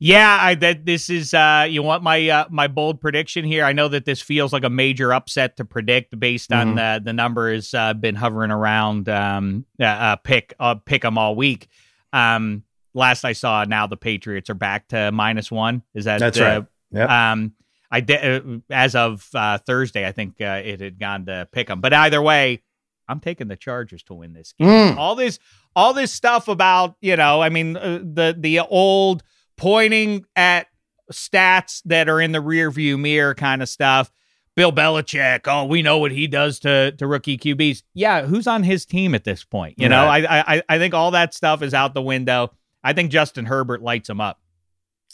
Yeah, 0.00 0.38
I 0.40 0.54
that 0.56 0.84
this 0.84 1.08
is 1.08 1.32
uh 1.32 1.66
you 1.68 1.82
want 1.82 2.02
my 2.02 2.28
uh, 2.28 2.46
my 2.50 2.66
bold 2.66 3.00
prediction 3.00 3.44
here. 3.44 3.64
I 3.64 3.72
know 3.72 3.88
that 3.88 4.04
this 4.04 4.20
feels 4.20 4.52
like 4.52 4.64
a 4.64 4.70
major 4.70 5.12
upset 5.14 5.56
to 5.58 5.64
predict 5.64 6.18
based 6.18 6.52
on 6.52 6.68
mm-hmm. 6.68 6.76
the 6.76 7.00
the 7.04 7.12
number 7.12 7.52
has 7.52 7.72
uh, 7.72 7.94
been 7.94 8.14
hovering 8.14 8.50
around 8.50 9.08
um 9.08 9.64
uh, 9.80 9.84
uh 9.84 10.16
pick 10.16 10.54
uh, 10.58 10.74
pick 10.74 11.02
them 11.02 11.16
all 11.16 11.36
week. 11.36 11.68
Um 12.12 12.64
last 12.94 13.24
I 13.24 13.32
saw, 13.32 13.64
now 13.64 13.86
the 13.86 13.96
Patriots 13.96 14.48
are 14.48 14.54
back 14.54 14.88
to 14.88 15.12
minus 15.12 15.50
one. 15.50 15.82
Is 15.94 16.06
that 16.06 16.20
that's 16.20 16.40
uh, 16.40 16.44
right? 16.44 16.64
Yeah. 16.92 17.32
Um, 17.32 17.52
I 17.90 18.00
de- 18.00 18.36
uh, 18.36 18.58
as 18.70 18.94
of 18.94 19.28
uh, 19.34 19.58
Thursday, 19.58 20.06
I 20.06 20.12
think 20.12 20.40
uh, 20.40 20.62
it 20.64 20.80
had 20.80 20.98
gone 20.98 21.26
to 21.26 21.48
pick 21.52 21.66
them. 21.68 21.80
But 21.80 21.92
either 21.92 22.22
way, 22.22 22.62
I'm 23.08 23.20
taking 23.20 23.48
the 23.48 23.56
Chargers 23.56 24.02
to 24.04 24.14
win 24.14 24.32
this 24.32 24.54
game. 24.58 24.68
Mm. 24.68 24.96
All 24.96 25.14
this, 25.14 25.38
all 25.76 25.92
this 25.92 26.12
stuff 26.12 26.48
about 26.48 26.96
you 27.00 27.16
know, 27.16 27.42
I 27.42 27.50
mean, 27.50 27.76
uh, 27.76 27.98
the 28.02 28.34
the 28.38 28.60
old 28.60 29.22
pointing 29.56 30.24
at 30.36 30.66
stats 31.12 31.82
that 31.84 32.08
are 32.08 32.20
in 32.20 32.32
the 32.32 32.40
rear 32.40 32.70
view 32.70 32.98
mirror 32.98 33.34
kind 33.34 33.62
of 33.62 33.68
stuff. 33.68 34.10
Bill 34.56 34.72
Belichick, 34.72 35.48
oh, 35.48 35.64
we 35.64 35.82
know 35.82 35.98
what 35.98 36.12
he 36.12 36.28
does 36.28 36.60
to 36.60 36.92
to 36.92 37.06
rookie 37.06 37.36
QBs. 37.36 37.82
Yeah, 37.92 38.22
who's 38.22 38.46
on 38.46 38.62
his 38.62 38.86
team 38.86 39.14
at 39.14 39.24
this 39.24 39.42
point? 39.42 39.74
You 39.78 39.88
right. 39.88 40.22
know, 40.22 40.28
I, 40.28 40.54
I 40.54 40.62
I 40.68 40.78
think 40.78 40.94
all 40.94 41.10
that 41.10 41.34
stuff 41.34 41.62
is 41.62 41.74
out 41.74 41.92
the 41.92 42.02
window. 42.02 42.52
I 42.82 42.92
think 42.92 43.10
Justin 43.10 43.46
Herbert 43.46 43.82
lights 43.82 44.08
him 44.08 44.20
up. 44.20 44.40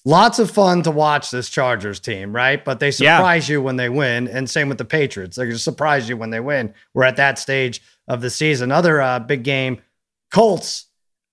Lots 0.05 0.39
of 0.39 0.51
fun 0.51 0.83
to 0.83 0.91
watch 0.91 1.31
this 1.31 1.51
Chargers 1.51 2.01
team, 2.01 2.35
right? 2.35 2.63
But 2.63 2.81
they 2.81 2.91
surprise 2.91 3.49
yeah. 3.49 3.55
you 3.55 3.63
when 3.63 3.77
they 3.77 3.89
win, 3.89 4.29
and 4.29 4.49
same 4.49 4.69
with 4.69 4.79
the 4.79 4.85
Patriots. 4.85 5.37
They 5.37 5.49
just 5.49 5.65
surprise 5.65 6.09
you 6.09 6.17
when 6.17 6.31
they 6.31 6.41
win. 6.41 6.75
We're 6.95 7.05
at 7.05 7.17
that 7.17 7.39
stage 7.39 7.83
of 8.09 8.21
the 8.21 8.31
season. 8.31 8.71
Another 8.71 9.01
uh, 9.01 9.21
big 9.21 9.43
game, 9.43 9.81
Colts. 10.31 10.87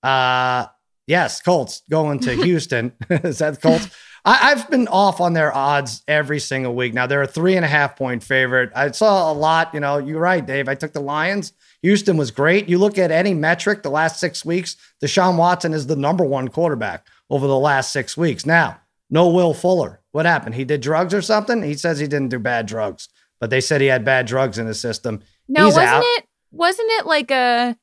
Uh, 0.03 0.67
yes, 1.07 1.41
Colts 1.41 1.81
going 1.89 2.19
to 2.19 2.35
Houston. 2.35 2.93
Is 3.09 3.39
that 3.39 3.61
Colts? 3.61 3.89
I, 4.25 4.49
have 4.49 4.69
been 4.69 4.89
off 4.89 5.21
on 5.21 5.33
their 5.33 5.55
odds 5.55 6.03
every 6.07 6.39
single 6.39 6.75
week. 6.75 6.93
Now 6.93 7.07
they're 7.07 7.21
a 7.21 7.27
three 7.27 7.55
and 7.55 7.63
a 7.63 7.67
half 7.67 7.95
point 7.95 8.23
favorite. 8.23 8.71
I 8.75 8.91
saw 8.91 9.31
a 9.31 9.33
lot. 9.33 9.73
You 9.73 9.79
know, 9.79 9.97
you're 9.99 10.19
right, 10.19 10.45
Dave. 10.45 10.67
I 10.67 10.75
took 10.75 10.91
the 10.91 10.99
Lions. 10.99 11.53
Houston 11.81 12.17
was 12.17 12.29
great. 12.31 12.67
You 12.67 12.77
look 12.77 12.97
at 12.97 13.09
any 13.09 13.33
metric 13.33 13.83
the 13.83 13.89
last 13.89 14.19
six 14.19 14.43
weeks, 14.43 14.75
Deshaun 15.01 15.37
Watson 15.37 15.73
is 15.73 15.87
the 15.87 15.95
number 15.95 16.25
one 16.25 16.49
quarterback 16.49 17.07
over 17.29 17.47
the 17.47 17.57
last 17.57 17.93
six 17.93 18.17
weeks. 18.17 18.45
Now, 18.45 18.81
no 19.09 19.29
Will 19.29 19.53
Fuller. 19.53 20.01
What 20.11 20.25
happened? 20.25 20.55
He 20.55 20.65
did 20.65 20.81
drugs 20.81 21.13
or 21.13 21.21
something? 21.21 21.63
He 21.63 21.75
says 21.75 21.99
he 21.99 22.07
didn't 22.07 22.29
do 22.29 22.39
bad 22.39 22.65
drugs, 22.65 23.07
but 23.39 23.49
they 23.49 23.61
said 23.61 23.79
he 23.79 23.87
had 23.87 24.03
bad 24.03 24.25
drugs 24.25 24.57
in 24.57 24.67
his 24.67 24.81
system. 24.81 25.21
No, 25.47 25.65
He's 25.65 25.75
wasn't 25.75 25.93
out. 25.93 26.03
it? 26.03 26.25
Wasn't 26.51 26.89
it 26.91 27.05
like 27.05 27.31
a 27.31 27.77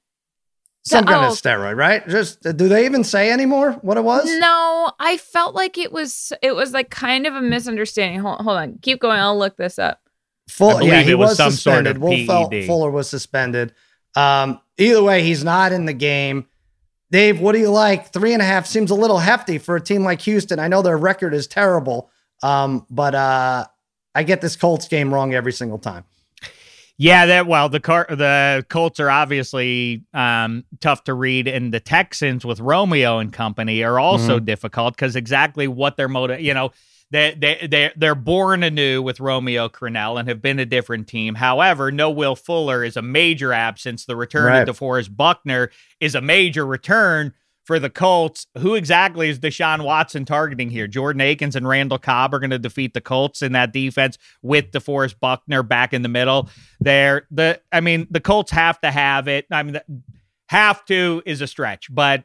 some 0.85 1.07
kind 1.07 1.25
oh. 1.25 1.29
of 1.29 1.35
steroid, 1.35 1.77
right? 1.77 2.07
Just 2.07 2.43
do 2.43 2.69
they 2.69 2.85
even 2.85 3.05
say 3.05 3.31
anymore 3.31 3.73
what 3.83 3.97
it 3.97 4.05
was? 4.05 4.27
No, 4.39 4.93
I 4.99 5.17
felt 5.17 5.55
like 5.55 5.79
it 5.79 5.93
was 5.93 6.33
it 6.43 6.55
was 6.55 6.73
like 6.73 6.91
kind 6.91 7.27
of 7.27 7.35
a 7.35 7.41
misunderstanding. 7.41 8.21
Hold, 8.21 8.41
hold 8.41 8.57
on, 8.59 8.79
keep 8.83 9.01
going. 9.01 9.19
I'll 9.19 9.39
look 9.39 9.57
this 9.57 9.79
up. 9.79 10.01
Full, 10.49 10.83
yeah, 10.83 11.01
he 11.01 11.15
was, 11.15 11.39
was 11.39 11.55
suspended. 11.55 11.97
Sort 11.97 12.15
of 12.21 12.51
Will 12.51 12.67
Fuller 12.67 12.91
was 12.91 13.09
suspended. 13.09 13.73
Um, 14.15 14.61
either 14.77 15.03
way, 15.03 15.23
he's 15.23 15.43
not 15.43 15.73
in 15.73 15.87
the 15.87 15.95
game. 15.95 16.47
Dave, 17.11 17.41
what 17.41 17.53
do 17.53 17.61
you 17.61 17.71
like? 17.71 18.13
Three 18.13 18.35
and 18.35 18.43
a 18.43 18.45
half 18.45 18.67
seems 18.67 18.91
a 18.91 18.95
little 18.95 19.19
hefty 19.19 19.57
for 19.59 19.77
a 19.77 19.81
team 19.81 20.05
like 20.05 20.21
Houston. 20.23 20.59
I 20.59 20.69
know 20.69 20.83
their 20.83 20.99
record 20.99 21.33
is 21.33 21.47
terrible, 21.47 22.11
um, 22.43 22.87
but 22.91 23.15
uh, 23.15 23.67
I 24.15 24.23
get 24.23 24.43
this 24.43 24.57
Colts 24.57 24.87
game 24.89 25.15
wrong 25.15 25.33
every 25.33 25.53
single 25.53 25.79
time. 25.79 26.05
Yeah, 26.97 27.27
that 27.27 27.47
well, 27.49 27.69
the 27.69 27.81
car 27.81 28.07
the 28.09 28.65
Colts 28.69 29.01
are 29.01 29.11
obviously 29.11 30.05
um, 30.15 30.65
tough 30.81 31.05
to 31.05 31.15
read, 31.15 31.49
and 31.49 31.75
the 31.75 31.81
Texans 31.81 32.45
with 32.45 32.61
Romeo 32.61 33.19
and 33.19 33.33
company 33.33 33.83
are 33.83 33.99
also 33.99 34.37
mm-hmm. 34.37 34.45
difficult 34.45 34.95
because 34.95 35.17
exactly 35.17 35.67
what 35.67 35.97
their 35.97 36.09
motive, 36.09 36.41
you 36.41 36.55
know, 36.55 36.71
they 37.11 37.35
they 37.37 37.67
they 37.69 37.93
they're 37.97 38.15
born 38.15 38.63
anew 38.63 39.03
with 39.03 39.19
Romeo 39.19 39.69
Crennel 39.69 40.21
and 40.21 40.29
have 40.29 40.41
been 40.41 40.61
a 40.61 40.67
different 40.67 41.09
team. 41.09 41.35
However, 41.35 41.91
no 41.91 42.11
Will 42.11 42.37
Fuller 42.37 42.85
is 42.85 42.97
a 42.97 43.03
major 43.03 43.53
absence. 43.53 44.05
The 44.05 44.15
return 44.15 44.45
right. 44.47 44.69
of 44.69 44.77
DeForest 44.77 45.17
Buckner 45.17 45.71
is 45.99 46.15
a 46.15 46.21
major 46.21 46.65
return 46.65 47.35
for 47.65 47.79
the 47.79 47.91
Colts. 47.91 48.47
Who 48.59 48.75
exactly 48.75 49.29
is 49.29 49.39
Deshaun 49.39 49.85
Watson 49.85 50.25
targeting 50.25 50.71
here? 50.71 50.87
Jordan 50.87 51.21
Akins 51.21 51.57
and 51.57 51.67
Randall 51.67 51.99
Cobb 51.99 52.35
are 52.35 52.39
going 52.39 52.51
to 52.51 52.59
defeat 52.59 52.95
the 52.95 53.01
Colts 53.01 53.43
in 53.43 53.53
that 53.53 53.73
defense 53.73 54.19
with 54.43 54.71
DeForest 54.71 55.19
Buckner 55.19 55.63
back 55.63 55.93
in 55.93 56.03
the 56.03 56.09
middle. 56.09 56.49
There, 56.81 57.27
the 57.31 57.61
I 57.73 57.81
mean, 57.81 58.07
the 58.11 58.21
Colts 58.21 58.53
have 58.53 58.81
to 58.83 58.91
have 58.91 59.29
it. 59.29 59.47
I 59.51 59.63
mean, 59.63 59.81
have 60.49 60.85
to 60.87 61.23
is 61.27 61.41
a 61.41 61.47
stretch, 61.47 61.93
but 61.93 62.25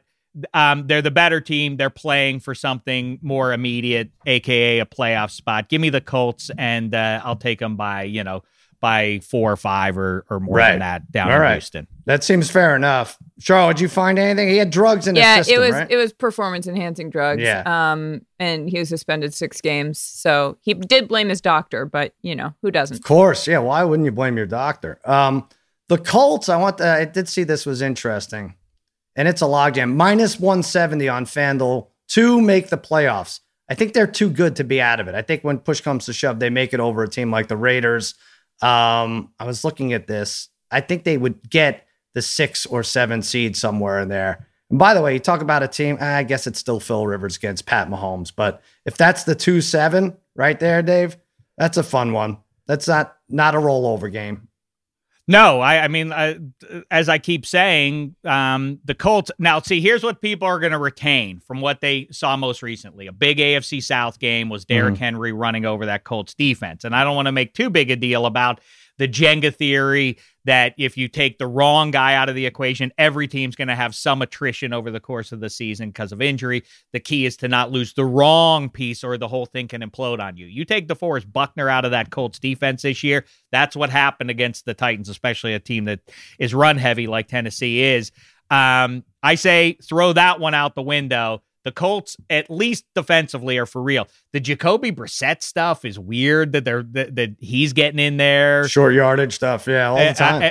um, 0.54 0.86
they're 0.86 1.02
the 1.02 1.10
better 1.10 1.40
team. 1.40 1.76
They're 1.76 1.90
playing 1.90 2.40
for 2.40 2.54
something 2.54 3.18
more 3.22 3.52
immediate, 3.52 4.10
aka 4.26 4.78
a 4.78 4.86
playoff 4.86 5.30
spot. 5.30 5.68
Give 5.68 5.80
me 5.80 5.90
the 5.90 6.00
Colts, 6.00 6.50
and 6.56 6.94
uh, 6.94 7.20
I'll 7.24 7.36
take 7.36 7.58
them 7.58 7.76
by 7.76 8.04
you 8.04 8.22
know 8.22 8.42
by 8.80 9.20
four 9.20 9.52
or 9.52 9.56
five 9.56 9.98
or, 9.98 10.24
or 10.30 10.40
more 10.40 10.56
right. 10.56 10.70
than 10.70 10.78
that 10.80 11.12
down 11.12 11.28
All 11.28 11.36
in 11.36 11.42
right. 11.42 11.52
Houston. 11.52 11.86
That 12.06 12.24
seems 12.24 12.50
fair 12.50 12.74
enough. 12.74 13.18
Charlotte, 13.38 13.76
did 13.76 13.82
you 13.82 13.88
find 13.88 14.18
anything? 14.18 14.48
He 14.48 14.56
had 14.56 14.70
drugs 14.70 15.06
in 15.06 15.14
yeah, 15.16 15.36
his 15.36 15.46
system, 15.46 15.62
it 15.62 15.66
was 15.66 15.74
right? 15.74 15.90
it 15.90 15.96
was 15.96 16.12
performance 16.12 16.66
enhancing 16.66 17.10
drugs. 17.10 17.42
Yeah. 17.42 17.62
Um, 17.66 18.22
and 18.38 18.68
he 18.68 18.78
was 18.78 18.88
suspended 18.88 19.34
six 19.34 19.60
games. 19.60 19.98
So 19.98 20.58
he 20.62 20.74
did 20.74 21.08
blame 21.08 21.28
his 21.28 21.40
doctor, 21.40 21.84
but 21.84 22.14
you 22.22 22.34
know 22.34 22.54
who 22.62 22.70
doesn't? 22.70 22.96
Of 22.96 23.02
course, 23.02 23.46
yeah. 23.46 23.58
Why 23.58 23.84
wouldn't 23.84 24.06
you 24.06 24.12
blame 24.12 24.36
your 24.36 24.46
doctor? 24.46 24.98
Um, 25.04 25.48
the 25.88 25.98
Colts. 25.98 26.48
I 26.48 26.56
want. 26.56 26.78
To, 26.78 26.88
I 26.88 27.04
did 27.04 27.28
see 27.28 27.44
this 27.44 27.66
was 27.66 27.82
interesting, 27.82 28.54
and 29.14 29.28
it's 29.28 29.42
a 29.42 29.46
logjam. 29.46 29.94
Minus 29.94 30.40
one 30.40 30.62
seventy 30.62 31.08
on 31.08 31.26
Fanduel 31.26 31.88
to 32.08 32.40
make 32.40 32.70
the 32.70 32.78
playoffs. 32.78 33.40
I 33.68 33.74
think 33.74 33.92
they're 33.92 34.06
too 34.06 34.30
good 34.30 34.56
to 34.56 34.64
be 34.64 34.80
out 34.80 34.98
of 34.98 35.06
it. 35.06 35.14
I 35.14 35.22
think 35.22 35.44
when 35.44 35.58
push 35.58 35.80
comes 35.80 36.06
to 36.06 36.12
shove, 36.12 36.40
they 36.40 36.50
make 36.50 36.74
it 36.74 36.80
over 36.80 37.04
a 37.04 37.08
team 37.08 37.30
like 37.30 37.46
the 37.46 37.56
Raiders 37.56 38.14
um, 38.62 39.32
I 39.38 39.44
was 39.44 39.64
looking 39.64 39.92
at 39.92 40.06
this. 40.06 40.48
I 40.70 40.80
think 40.80 41.04
they 41.04 41.16
would 41.16 41.48
get 41.48 41.86
the 42.14 42.22
six 42.22 42.66
or 42.66 42.82
seven 42.82 43.22
seed 43.22 43.56
somewhere 43.56 44.00
in 44.00 44.08
there. 44.08 44.46
And 44.70 44.78
by 44.78 44.94
the 44.94 45.02
way, 45.02 45.14
you 45.14 45.18
talk 45.18 45.42
about 45.42 45.62
a 45.62 45.68
team, 45.68 45.98
I 46.00 46.22
guess 46.22 46.46
it's 46.46 46.58
still 46.58 46.80
Phil 46.80 47.06
Rivers 47.06 47.36
against 47.36 47.66
Pat 47.66 47.88
Mahomes. 47.88 48.32
But 48.34 48.62
if 48.84 48.96
that's 48.96 49.24
the 49.24 49.34
two 49.34 49.60
seven 49.60 50.16
right 50.36 50.58
there, 50.58 50.82
Dave, 50.82 51.16
that's 51.56 51.76
a 51.76 51.82
fun 51.82 52.12
one. 52.12 52.38
That's 52.66 52.86
not 52.86 53.16
not 53.28 53.54
a 53.54 53.58
rollover 53.58 54.10
game. 54.10 54.48
No, 55.30 55.60
I, 55.60 55.84
I 55.84 55.88
mean, 55.88 56.12
as 56.90 57.08
I 57.08 57.18
keep 57.18 57.46
saying, 57.46 58.16
um, 58.24 58.80
the 58.84 58.96
Colts. 58.96 59.30
Now, 59.38 59.60
see, 59.60 59.80
here's 59.80 60.02
what 60.02 60.20
people 60.20 60.48
are 60.48 60.58
going 60.58 60.72
to 60.72 60.78
retain 60.78 61.38
from 61.38 61.60
what 61.60 61.80
they 61.80 62.08
saw 62.10 62.36
most 62.36 62.62
recently. 62.62 63.06
A 63.06 63.12
big 63.12 63.38
AFC 63.38 63.80
South 63.80 64.18
game 64.18 64.48
was 64.48 64.64
Derrick 64.64 64.94
mm-hmm. 64.94 65.04
Henry 65.04 65.32
running 65.32 65.64
over 65.64 65.86
that 65.86 66.02
Colts 66.02 66.34
defense. 66.34 66.84
And 66.84 66.96
I 66.96 67.04
don't 67.04 67.14
want 67.14 67.26
to 67.26 67.32
make 67.32 67.54
too 67.54 67.70
big 67.70 67.92
a 67.92 67.96
deal 67.96 68.26
about 68.26 68.60
the 69.00 69.08
Jenga 69.08 69.52
theory 69.56 70.18
that 70.44 70.74
if 70.76 70.98
you 70.98 71.08
take 71.08 71.38
the 71.38 71.46
wrong 71.46 71.90
guy 71.90 72.14
out 72.14 72.28
of 72.28 72.34
the 72.34 72.44
equation, 72.44 72.92
every 72.98 73.26
team's 73.26 73.56
going 73.56 73.68
to 73.68 73.74
have 73.74 73.94
some 73.94 74.20
attrition 74.20 74.74
over 74.74 74.90
the 74.90 75.00
course 75.00 75.32
of 75.32 75.40
the 75.40 75.48
season 75.48 75.88
because 75.88 76.12
of 76.12 76.20
injury. 76.20 76.64
The 76.92 77.00
key 77.00 77.24
is 77.24 77.38
to 77.38 77.48
not 77.48 77.70
lose 77.70 77.94
the 77.94 78.04
wrong 78.04 78.68
piece 78.68 79.02
or 79.02 79.16
the 79.16 79.26
whole 79.26 79.46
thing 79.46 79.68
can 79.68 79.80
implode 79.80 80.20
on 80.20 80.36
you. 80.36 80.44
You 80.44 80.66
take 80.66 80.86
the 80.86 80.94
DeForest 80.94 81.32
Buckner 81.32 81.70
out 81.70 81.86
of 81.86 81.92
that 81.92 82.10
Colts 82.10 82.38
defense 82.38 82.82
this 82.82 83.02
year, 83.02 83.24
that's 83.50 83.74
what 83.74 83.88
happened 83.88 84.28
against 84.28 84.66
the 84.66 84.74
Titans, 84.74 85.08
especially 85.08 85.54
a 85.54 85.58
team 85.58 85.86
that 85.86 86.00
is 86.38 86.52
run 86.52 86.76
heavy 86.76 87.06
like 87.06 87.28
Tennessee 87.28 87.82
is. 87.82 88.12
Um, 88.50 89.02
I 89.22 89.36
say 89.36 89.78
throw 89.82 90.12
that 90.12 90.40
one 90.40 90.52
out 90.52 90.74
the 90.74 90.82
window. 90.82 91.42
The 91.64 91.72
Colts, 91.72 92.16
at 92.30 92.50
least 92.50 92.84
defensively, 92.94 93.58
are 93.58 93.66
for 93.66 93.82
real. 93.82 94.08
The 94.32 94.40
Jacoby 94.40 94.92
Brissett 94.92 95.42
stuff 95.42 95.84
is 95.84 95.98
weird 95.98 96.52
that 96.52 96.64
they're 96.64 96.82
that, 96.82 97.16
that 97.16 97.36
he's 97.38 97.72
getting 97.72 97.98
in 97.98 98.16
there. 98.16 98.66
Short 98.66 98.94
yardage 98.94 99.34
stuff, 99.34 99.66
yeah, 99.66 99.88
all 99.88 99.96
the 99.96 100.02
eh, 100.02 100.12
time. 100.14 100.42
Uh, 100.42 100.46
uh, 100.46 100.50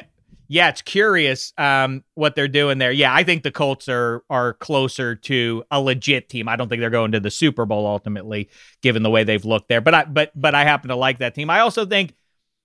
yeah, 0.51 0.69
it's 0.69 0.81
curious 0.81 1.53
um, 1.59 2.03
what 2.15 2.35
they're 2.35 2.47
doing 2.47 2.79
there. 2.79 2.91
Yeah, 2.91 3.13
I 3.13 3.23
think 3.23 3.43
the 3.43 3.51
Colts 3.51 3.87
are 3.87 4.23
are 4.29 4.53
closer 4.53 5.15
to 5.15 5.63
a 5.69 5.79
legit 5.79 6.27
team. 6.27 6.47
I 6.47 6.55
don't 6.55 6.69
think 6.69 6.79
they're 6.79 6.89
going 6.89 7.11
to 7.11 7.19
the 7.19 7.31
Super 7.31 7.65
Bowl 7.65 7.85
ultimately, 7.85 8.49
given 8.81 9.03
the 9.03 9.11
way 9.11 9.23
they've 9.23 9.45
looked 9.45 9.69
there. 9.69 9.79
But 9.81 9.93
I 9.93 10.05
but 10.05 10.31
but 10.35 10.55
I 10.55 10.63
happen 10.63 10.89
to 10.89 10.95
like 10.95 11.19
that 11.19 11.35
team. 11.35 11.49
I 11.49 11.59
also 11.59 11.85
think 11.85 12.15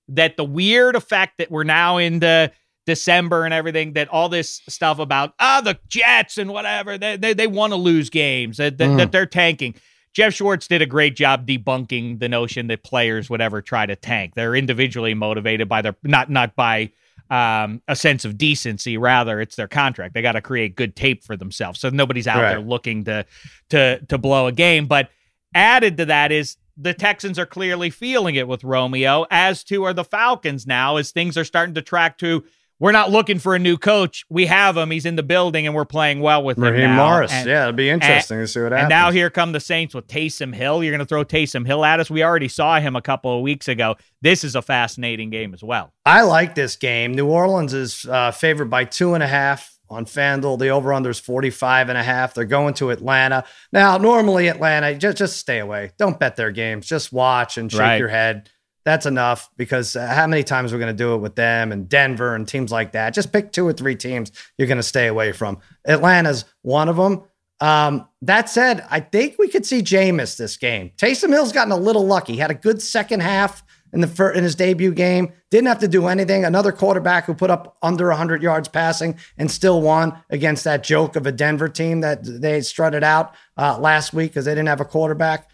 that 0.08 0.36
the 0.36 0.44
weird 0.44 0.96
effect 0.96 1.38
that 1.38 1.50
we're 1.50 1.64
now 1.64 1.98
into 1.98 2.50
December 2.86 3.44
and 3.44 3.54
everything 3.54 3.94
that 3.94 4.08
all 4.08 4.28
this 4.28 4.60
stuff 4.68 4.98
about 4.98 5.34
ah 5.38 5.60
the 5.62 5.78
Jets 5.88 6.38
and 6.38 6.50
whatever 6.50 6.98
they 6.98 7.16
they, 7.16 7.32
they 7.32 7.46
want 7.46 7.72
to 7.72 7.76
lose 7.76 8.10
games 8.10 8.58
that, 8.58 8.78
that, 8.78 8.90
mm. 8.90 8.96
that 8.98 9.12
they're 9.12 9.26
tanking. 9.26 9.74
Geoff 10.12 10.34
Schwartz 10.34 10.68
did 10.68 10.80
a 10.80 10.86
great 10.86 11.16
job 11.16 11.44
debunking 11.46 12.20
the 12.20 12.28
notion 12.28 12.68
that 12.68 12.84
players 12.84 13.28
would 13.28 13.40
ever 13.40 13.60
try 13.60 13.84
to 13.84 13.96
tank. 13.96 14.34
They're 14.34 14.54
individually 14.54 15.14
motivated 15.14 15.68
by 15.68 15.82
their 15.82 15.96
not 16.04 16.30
not 16.30 16.54
by 16.54 16.92
um, 17.30 17.82
a 17.88 17.96
sense 17.96 18.24
of 18.24 18.38
decency. 18.38 18.96
Rather, 18.96 19.40
it's 19.40 19.56
their 19.56 19.66
contract. 19.66 20.14
They 20.14 20.22
got 20.22 20.32
to 20.32 20.40
create 20.40 20.76
good 20.76 20.94
tape 20.94 21.24
for 21.24 21.36
themselves. 21.36 21.80
So 21.80 21.88
nobody's 21.90 22.28
out 22.28 22.42
right. 22.42 22.50
there 22.50 22.60
looking 22.60 23.04
to 23.04 23.26
to 23.70 24.00
to 24.06 24.18
blow 24.18 24.46
a 24.46 24.52
game. 24.52 24.86
But 24.86 25.10
added 25.54 25.96
to 25.96 26.04
that 26.06 26.30
is 26.30 26.58
the 26.76 26.94
Texans 26.94 27.38
are 27.38 27.46
clearly 27.46 27.90
feeling 27.90 28.34
it 28.34 28.48
with 28.48 28.64
Romeo, 28.64 29.26
as 29.30 29.64
to 29.64 29.84
are 29.84 29.92
the 29.92 30.04
Falcons 30.04 30.66
now, 30.66 30.96
as 30.96 31.10
things 31.12 31.36
are 31.36 31.44
starting 31.44 31.74
to 31.74 31.82
track 31.82 32.18
to 32.18 32.44
we're 32.80 32.92
not 32.92 33.10
looking 33.10 33.38
for 33.38 33.54
a 33.54 33.58
new 33.58 33.76
coach. 33.76 34.24
We 34.28 34.46
have 34.46 34.76
him. 34.76 34.90
He's 34.90 35.06
in 35.06 35.16
the 35.16 35.22
building, 35.22 35.66
and 35.66 35.74
we're 35.74 35.84
playing 35.84 36.20
well 36.20 36.42
with 36.42 36.58
Raheem 36.58 36.80
him 36.80 36.90
now. 36.96 37.08
Morris. 37.08 37.32
And, 37.32 37.48
yeah, 37.48 37.62
it'll 37.62 37.72
be 37.72 37.88
interesting 37.88 38.38
and, 38.38 38.46
to 38.46 38.52
see 38.52 38.60
what 38.60 38.72
happens. 38.72 38.84
And 38.84 38.90
now 38.90 39.10
here 39.10 39.30
come 39.30 39.52
the 39.52 39.60
Saints 39.60 39.94
with 39.94 40.06
Taysom 40.06 40.54
Hill. 40.54 40.82
You're 40.82 40.92
going 40.92 40.98
to 40.98 41.06
throw 41.06 41.24
Taysom 41.24 41.66
Hill 41.66 41.84
at 41.84 42.00
us. 42.00 42.10
We 42.10 42.24
already 42.24 42.48
saw 42.48 42.80
him 42.80 42.96
a 42.96 43.02
couple 43.02 43.36
of 43.36 43.42
weeks 43.42 43.68
ago. 43.68 43.96
This 44.22 44.44
is 44.44 44.56
a 44.56 44.62
fascinating 44.62 45.30
game 45.30 45.54
as 45.54 45.62
well. 45.62 45.92
I 46.04 46.22
like 46.22 46.54
this 46.54 46.76
game. 46.76 47.14
New 47.14 47.28
Orleans 47.28 47.74
is 47.74 48.06
uh, 48.06 48.32
favored 48.32 48.70
by 48.70 48.84
two 48.84 49.14
and 49.14 49.22
a 49.22 49.28
half 49.28 49.78
on 49.88 50.04
FanDuel. 50.04 50.58
The 50.58 50.68
over-under 50.68 51.10
is 51.10 51.20
45 51.20 51.90
and 51.90 51.98
a 51.98 52.02
half. 52.02 52.34
They're 52.34 52.44
going 52.44 52.74
to 52.74 52.90
Atlanta. 52.90 53.44
Now, 53.72 53.98
normally 53.98 54.48
Atlanta, 54.48 54.94
just, 54.94 55.18
just 55.18 55.36
stay 55.36 55.60
away. 55.60 55.92
Don't 55.98 56.18
bet 56.18 56.36
their 56.36 56.50
games. 56.50 56.86
Just 56.86 57.12
watch 57.12 57.56
and 57.56 57.70
shake 57.70 57.80
right. 57.80 57.98
your 57.98 58.08
head 58.08 58.50
that's 58.84 59.06
enough 59.06 59.50
because 59.56 59.96
uh, 59.96 60.06
how 60.06 60.26
many 60.26 60.42
times 60.42 60.72
we're 60.72 60.78
going 60.78 60.94
to 60.94 61.02
do 61.02 61.14
it 61.14 61.18
with 61.18 61.34
them 61.34 61.72
and 61.72 61.88
Denver 61.88 62.34
and 62.34 62.46
teams 62.46 62.70
like 62.70 62.92
that? 62.92 63.14
Just 63.14 63.32
pick 63.32 63.52
two 63.52 63.66
or 63.66 63.72
three 63.72 63.96
teams 63.96 64.30
you're 64.58 64.68
going 64.68 64.76
to 64.76 64.82
stay 64.82 65.06
away 65.06 65.32
from. 65.32 65.58
Atlanta's 65.86 66.44
one 66.62 66.88
of 66.88 66.96
them. 66.96 67.22
Um, 67.60 68.08
that 68.22 68.50
said, 68.50 68.84
I 68.90 69.00
think 69.00 69.36
we 69.38 69.48
could 69.48 69.64
see 69.64 69.80
Jameis 69.80 70.36
this 70.36 70.56
game. 70.56 70.90
Taysom 70.96 71.30
Hill's 71.30 71.52
gotten 71.52 71.72
a 71.72 71.76
little 71.76 72.06
lucky. 72.06 72.36
Had 72.36 72.50
a 72.50 72.54
good 72.54 72.82
second 72.82 73.20
half 73.20 73.62
in 73.94 74.00
the 74.00 74.06
fir- 74.06 74.32
in 74.32 74.42
his 74.42 74.54
debut 74.54 74.92
game. 74.92 75.32
Didn't 75.50 75.68
have 75.68 75.78
to 75.78 75.88
do 75.88 76.08
anything. 76.08 76.44
Another 76.44 76.72
quarterback 76.72 77.24
who 77.24 77.32
put 77.32 77.50
up 77.50 77.78
under 77.80 78.08
100 78.08 78.42
yards 78.42 78.68
passing 78.68 79.16
and 79.38 79.50
still 79.50 79.80
won 79.80 80.18
against 80.28 80.64
that 80.64 80.82
joke 80.82 81.16
of 81.16 81.26
a 81.26 81.32
Denver 81.32 81.68
team 81.68 82.00
that 82.00 82.24
they 82.24 82.60
strutted 82.60 83.04
out 83.04 83.34
uh, 83.56 83.78
last 83.78 84.12
week 84.12 84.32
because 84.32 84.44
they 84.44 84.52
didn't 84.52 84.68
have 84.68 84.80
a 84.80 84.84
quarterback. 84.84 85.48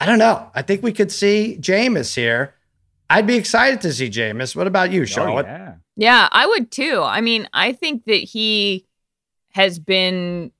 I 0.00 0.06
don't 0.06 0.18
know. 0.18 0.50
I 0.54 0.62
think 0.62 0.82
we 0.82 0.92
could 0.92 1.10
see 1.10 1.58
Jameis 1.60 2.14
here. 2.14 2.54
I'd 3.10 3.26
be 3.26 3.36
excited 3.36 3.80
to 3.82 3.92
see 3.92 4.10
Jameis. 4.10 4.54
What 4.54 4.66
about 4.66 4.92
you, 4.92 5.06
Charlotte? 5.06 5.46
Oh, 5.48 5.52
yeah. 5.52 5.74
yeah, 5.96 6.28
I 6.30 6.46
would 6.46 6.70
too. 6.70 7.02
I 7.02 7.20
mean, 7.20 7.48
I 7.52 7.72
think 7.72 8.04
that 8.04 8.22
he 8.22 8.86
has 9.50 9.78
been 9.78 10.52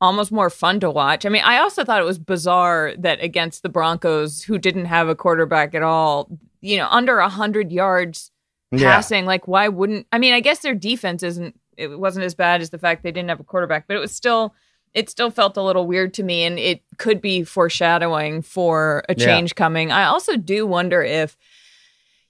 almost 0.00 0.32
more 0.32 0.50
fun 0.50 0.80
to 0.80 0.90
watch. 0.90 1.26
I 1.26 1.28
mean, 1.28 1.42
I 1.44 1.58
also 1.58 1.84
thought 1.84 2.00
it 2.00 2.04
was 2.04 2.18
bizarre 2.18 2.94
that 2.98 3.22
against 3.22 3.62
the 3.62 3.68
Broncos, 3.68 4.42
who 4.42 4.58
didn't 4.58 4.86
have 4.86 5.08
a 5.08 5.14
quarterback 5.14 5.74
at 5.74 5.82
all, 5.82 6.28
you 6.60 6.76
know, 6.76 6.88
under 6.90 7.18
a 7.18 7.28
hundred 7.28 7.72
yards 7.72 8.30
passing. 8.76 9.24
Yeah. 9.24 9.28
Like, 9.28 9.46
why 9.48 9.68
wouldn't? 9.68 10.06
I 10.12 10.18
mean, 10.18 10.34
I 10.34 10.40
guess 10.40 10.60
their 10.60 10.74
defense 10.74 11.22
isn't. 11.22 11.58
It 11.76 11.98
wasn't 11.98 12.24
as 12.24 12.34
bad 12.34 12.60
as 12.60 12.70
the 12.70 12.78
fact 12.78 13.02
they 13.02 13.12
didn't 13.12 13.30
have 13.30 13.40
a 13.40 13.44
quarterback, 13.44 13.86
but 13.86 13.96
it 13.96 14.00
was 14.00 14.12
still 14.12 14.54
it 14.94 15.08
still 15.08 15.30
felt 15.30 15.56
a 15.56 15.62
little 15.62 15.86
weird 15.86 16.14
to 16.14 16.22
me 16.22 16.44
and 16.44 16.58
it 16.58 16.82
could 16.98 17.20
be 17.20 17.44
foreshadowing 17.44 18.42
for 18.42 19.04
a 19.08 19.14
change 19.14 19.52
yeah. 19.52 19.58
coming. 19.58 19.90
I 19.90 20.04
also 20.04 20.36
do 20.36 20.66
wonder 20.66 21.02
if, 21.02 21.36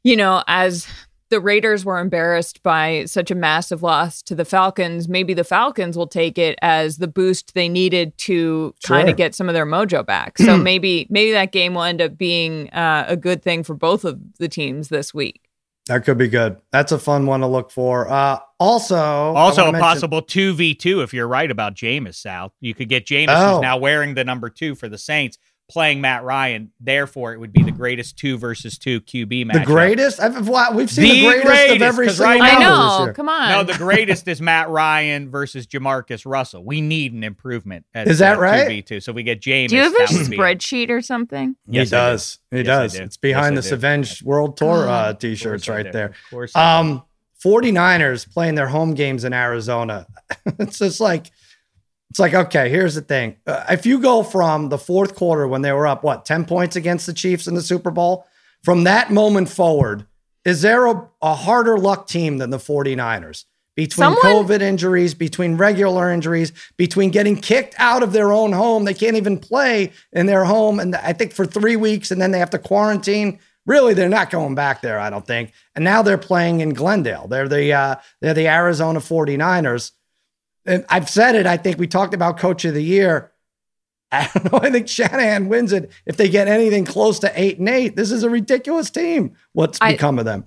you 0.04 0.16
know, 0.16 0.44
as 0.46 0.86
the 1.32 1.40
Raiders 1.40 1.82
were 1.84 1.98
embarrassed 1.98 2.62
by 2.62 3.06
such 3.06 3.30
a 3.30 3.34
massive 3.34 3.82
loss 3.82 4.20
to 4.22 4.34
the 4.34 4.44
Falcons, 4.44 5.08
maybe 5.08 5.32
the 5.32 5.44
Falcons 5.44 5.96
will 5.96 6.06
take 6.06 6.36
it 6.36 6.58
as 6.60 6.98
the 6.98 7.08
boost 7.08 7.54
they 7.54 7.70
needed 7.70 8.16
to 8.18 8.74
sure. 8.84 8.96
kind 8.96 9.08
of 9.08 9.16
get 9.16 9.34
some 9.34 9.48
of 9.48 9.54
their 9.54 9.66
mojo 9.66 10.04
back. 10.04 10.36
So 10.42 10.58
maybe 10.58 11.06
maybe 11.08 11.32
that 11.32 11.52
game 11.52 11.74
will 11.74 11.84
end 11.84 12.02
up 12.02 12.18
being 12.18 12.68
uh, 12.70 13.06
a 13.08 13.16
good 13.16 13.42
thing 13.42 13.62
for 13.62 13.74
both 13.74 14.04
of 14.04 14.20
the 14.38 14.48
teams 14.48 14.88
this 14.88 15.14
week. 15.14 15.40
That 15.86 16.04
could 16.04 16.16
be 16.16 16.28
good. 16.28 16.58
That's 16.70 16.92
a 16.92 16.98
fun 16.98 17.26
one 17.26 17.40
to 17.40 17.48
look 17.48 17.72
for. 17.72 18.08
Uh, 18.08 18.38
also, 18.60 18.96
also 18.96 19.62
a 19.62 19.72
mention- 19.72 19.80
possible 19.80 20.22
two 20.22 20.54
v 20.54 20.74
two 20.74 21.02
if 21.02 21.12
you're 21.12 21.26
right 21.26 21.50
about 21.50 21.74
Jameis. 21.74 22.14
South, 22.14 22.52
you 22.60 22.72
could 22.72 22.88
get 22.88 23.06
Jameis 23.06 23.26
oh. 23.30 23.54
who's 23.54 23.62
now 23.62 23.78
wearing 23.78 24.14
the 24.14 24.22
number 24.22 24.48
two 24.48 24.76
for 24.76 24.88
the 24.88 24.98
Saints 24.98 25.38
playing 25.72 26.02
Matt 26.02 26.22
Ryan. 26.22 26.70
Therefore, 26.78 27.32
it 27.32 27.40
would 27.40 27.52
be 27.52 27.62
the 27.62 27.72
greatest 27.72 28.18
two 28.18 28.36
versus 28.36 28.76
two 28.76 29.00
QB 29.00 29.46
match. 29.46 29.56
The 29.56 29.64
greatest? 29.64 30.20
I've, 30.20 30.46
we've 30.74 30.90
seen 30.90 31.04
the, 31.04 31.10
the 31.10 31.24
greatest, 31.24 31.46
greatest, 31.46 31.76
of 31.76 31.82
every 31.82 32.08
single. 32.10 32.26
Right 32.26 32.42
I 32.42 32.58
know. 33.06 33.12
Come 33.14 33.28
on. 33.30 33.50
No, 33.50 33.64
the 33.64 33.78
greatest 33.78 34.28
is 34.28 34.42
Matt 34.42 34.68
Ryan 34.68 35.30
versus 35.30 35.66
JaMarcus 35.66 36.24
Russell. 36.26 36.62
We 36.62 36.82
need 36.82 37.14
an 37.14 37.24
improvement. 37.24 37.86
At, 37.94 38.06
is 38.08 38.18
that 38.18 38.36
uh, 38.36 38.40
right? 38.40 38.86
Two 38.86 39.00
so 39.00 39.12
we 39.12 39.22
get 39.22 39.40
James. 39.40 39.70
Do 39.70 39.76
you 39.76 39.82
have 39.82 39.94
a 39.94 40.04
spreadsheet 40.04 40.90
or 40.90 41.00
something? 41.00 41.56
Yes, 41.66 41.88
he 41.88 41.90
does. 41.90 42.38
He 42.50 42.56
yes, 42.58 42.66
does. 42.66 42.94
It's 42.96 43.16
behind 43.16 43.54
yes, 43.54 43.64
the 43.64 43.70
Savage 43.70 44.22
World 44.22 44.58
Tour 44.58 44.88
uh, 44.88 45.14
t-shirts 45.14 45.68
right 45.68 45.90
there. 45.90 46.08
Of 46.08 46.30
course. 46.30 46.54
Um, 46.54 47.02
49ers 47.42 48.30
playing 48.30 48.54
their 48.54 48.68
home 48.68 48.94
games 48.94 49.24
in 49.24 49.32
Arizona. 49.32 50.06
it's 50.58 50.78
just 50.78 51.00
like 51.00 51.30
it's 52.12 52.18
like, 52.18 52.34
okay, 52.34 52.68
here's 52.68 52.94
the 52.94 53.00
thing. 53.00 53.36
Uh, 53.46 53.64
if 53.70 53.86
you 53.86 53.98
go 53.98 54.22
from 54.22 54.68
the 54.68 54.76
fourth 54.76 55.14
quarter 55.14 55.48
when 55.48 55.62
they 55.62 55.72
were 55.72 55.86
up, 55.86 56.04
what, 56.04 56.26
10 56.26 56.44
points 56.44 56.76
against 56.76 57.06
the 57.06 57.14
Chiefs 57.14 57.46
in 57.46 57.54
the 57.54 57.62
Super 57.62 57.90
Bowl, 57.90 58.26
from 58.62 58.84
that 58.84 59.10
moment 59.10 59.48
forward, 59.48 60.04
is 60.44 60.60
there 60.60 60.84
a, 60.88 61.08
a 61.22 61.34
harder 61.34 61.78
luck 61.78 62.06
team 62.06 62.36
than 62.36 62.50
the 62.50 62.58
49ers? 62.58 63.46
Between 63.76 64.14
Someone? 64.14 64.22
COVID 64.22 64.60
injuries, 64.60 65.14
between 65.14 65.56
regular 65.56 66.12
injuries, 66.12 66.52
between 66.76 67.08
getting 67.12 67.34
kicked 67.34 67.74
out 67.78 68.02
of 68.02 68.12
their 68.12 68.30
own 68.30 68.52
home, 68.52 68.84
they 68.84 68.92
can't 68.92 69.16
even 69.16 69.38
play 69.38 69.90
in 70.12 70.26
their 70.26 70.44
home. 70.44 70.80
And 70.80 70.94
I 70.94 71.14
think 71.14 71.32
for 71.32 71.46
three 71.46 71.76
weeks, 71.76 72.10
and 72.10 72.20
then 72.20 72.30
they 72.30 72.40
have 72.40 72.50
to 72.50 72.58
quarantine. 72.58 73.38
Really, 73.64 73.94
they're 73.94 74.10
not 74.10 74.28
going 74.28 74.54
back 74.54 74.82
there, 74.82 75.00
I 75.00 75.08
don't 75.08 75.26
think. 75.26 75.54
And 75.74 75.82
now 75.82 76.02
they're 76.02 76.18
playing 76.18 76.60
in 76.60 76.74
Glendale. 76.74 77.26
They're 77.26 77.48
the 77.48 77.72
uh, 77.72 77.96
they're 78.20 78.34
the 78.34 78.48
Arizona 78.48 79.00
49ers 79.00 79.92
and 80.66 80.84
I've 80.88 81.08
said 81.08 81.34
it. 81.34 81.46
I 81.46 81.56
think 81.56 81.78
we 81.78 81.86
talked 81.86 82.14
about 82.14 82.38
coach 82.38 82.64
of 82.64 82.74
the 82.74 82.82
year. 82.82 83.32
I 84.12 84.28
don't 84.34 84.52
know. 84.52 84.58
I 84.60 84.70
think 84.70 84.88
Shanahan 84.88 85.48
wins 85.48 85.72
it 85.72 85.90
if 86.04 86.18
they 86.18 86.28
get 86.28 86.46
anything 86.46 86.84
close 86.84 87.18
to 87.20 87.32
eight 87.34 87.58
and 87.58 87.68
eight. 87.68 87.96
This 87.96 88.10
is 88.10 88.22
a 88.22 88.30
ridiculous 88.30 88.90
team. 88.90 89.34
What's 89.52 89.78
I 89.80 89.92
become 89.92 90.18
of 90.18 90.26
them? 90.26 90.44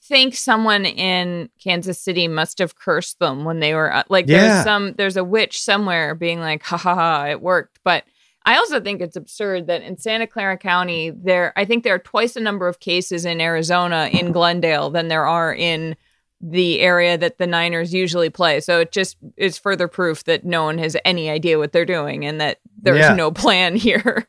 Think 0.00 0.34
someone 0.34 0.86
in 0.86 1.50
Kansas 1.62 2.00
City 2.00 2.26
must 2.26 2.58
have 2.58 2.74
cursed 2.74 3.18
them 3.18 3.44
when 3.44 3.60
they 3.60 3.74
were 3.74 3.92
uh, 3.92 4.02
like. 4.08 4.28
Yeah. 4.28 4.38
There's 4.38 4.64
some. 4.64 4.94
There's 4.94 5.16
a 5.16 5.24
witch 5.24 5.60
somewhere 5.60 6.14
being 6.14 6.40
like, 6.40 6.62
"Ha 6.64 6.76
ha 6.76 6.94
ha! 6.94 7.26
It 7.26 7.42
worked." 7.42 7.80
But 7.84 8.04
I 8.44 8.56
also 8.56 8.80
think 8.80 9.00
it's 9.00 9.16
absurd 9.16 9.66
that 9.66 9.82
in 9.82 9.98
Santa 9.98 10.26
Clara 10.26 10.56
County, 10.58 11.10
there. 11.10 11.52
I 11.56 11.66
think 11.66 11.84
there 11.84 11.94
are 11.94 11.98
twice 11.98 12.32
the 12.32 12.40
number 12.40 12.66
of 12.66 12.80
cases 12.80 13.24
in 13.26 13.40
Arizona 13.40 14.08
in 14.12 14.32
Glendale 14.32 14.90
than 14.90 15.08
there 15.08 15.26
are 15.26 15.54
in 15.54 15.96
the 16.42 16.80
area 16.80 17.16
that 17.16 17.38
the 17.38 17.46
Niners 17.46 17.94
usually 17.94 18.28
play. 18.28 18.60
So 18.60 18.80
it 18.80 18.90
just 18.90 19.16
is 19.36 19.56
further 19.56 19.86
proof 19.86 20.24
that 20.24 20.44
no 20.44 20.64
one 20.64 20.78
has 20.78 20.96
any 21.04 21.30
idea 21.30 21.58
what 21.58 21.72
they're 21.72 21.86
doing 21.86 22.26
and 22.26 22.40
that 22.40 22.58
there's 22.80 22.98
yeah. 22.98 23.14
no 23.14 23.30
plan 23.30 23.76
here. 23.76 24.26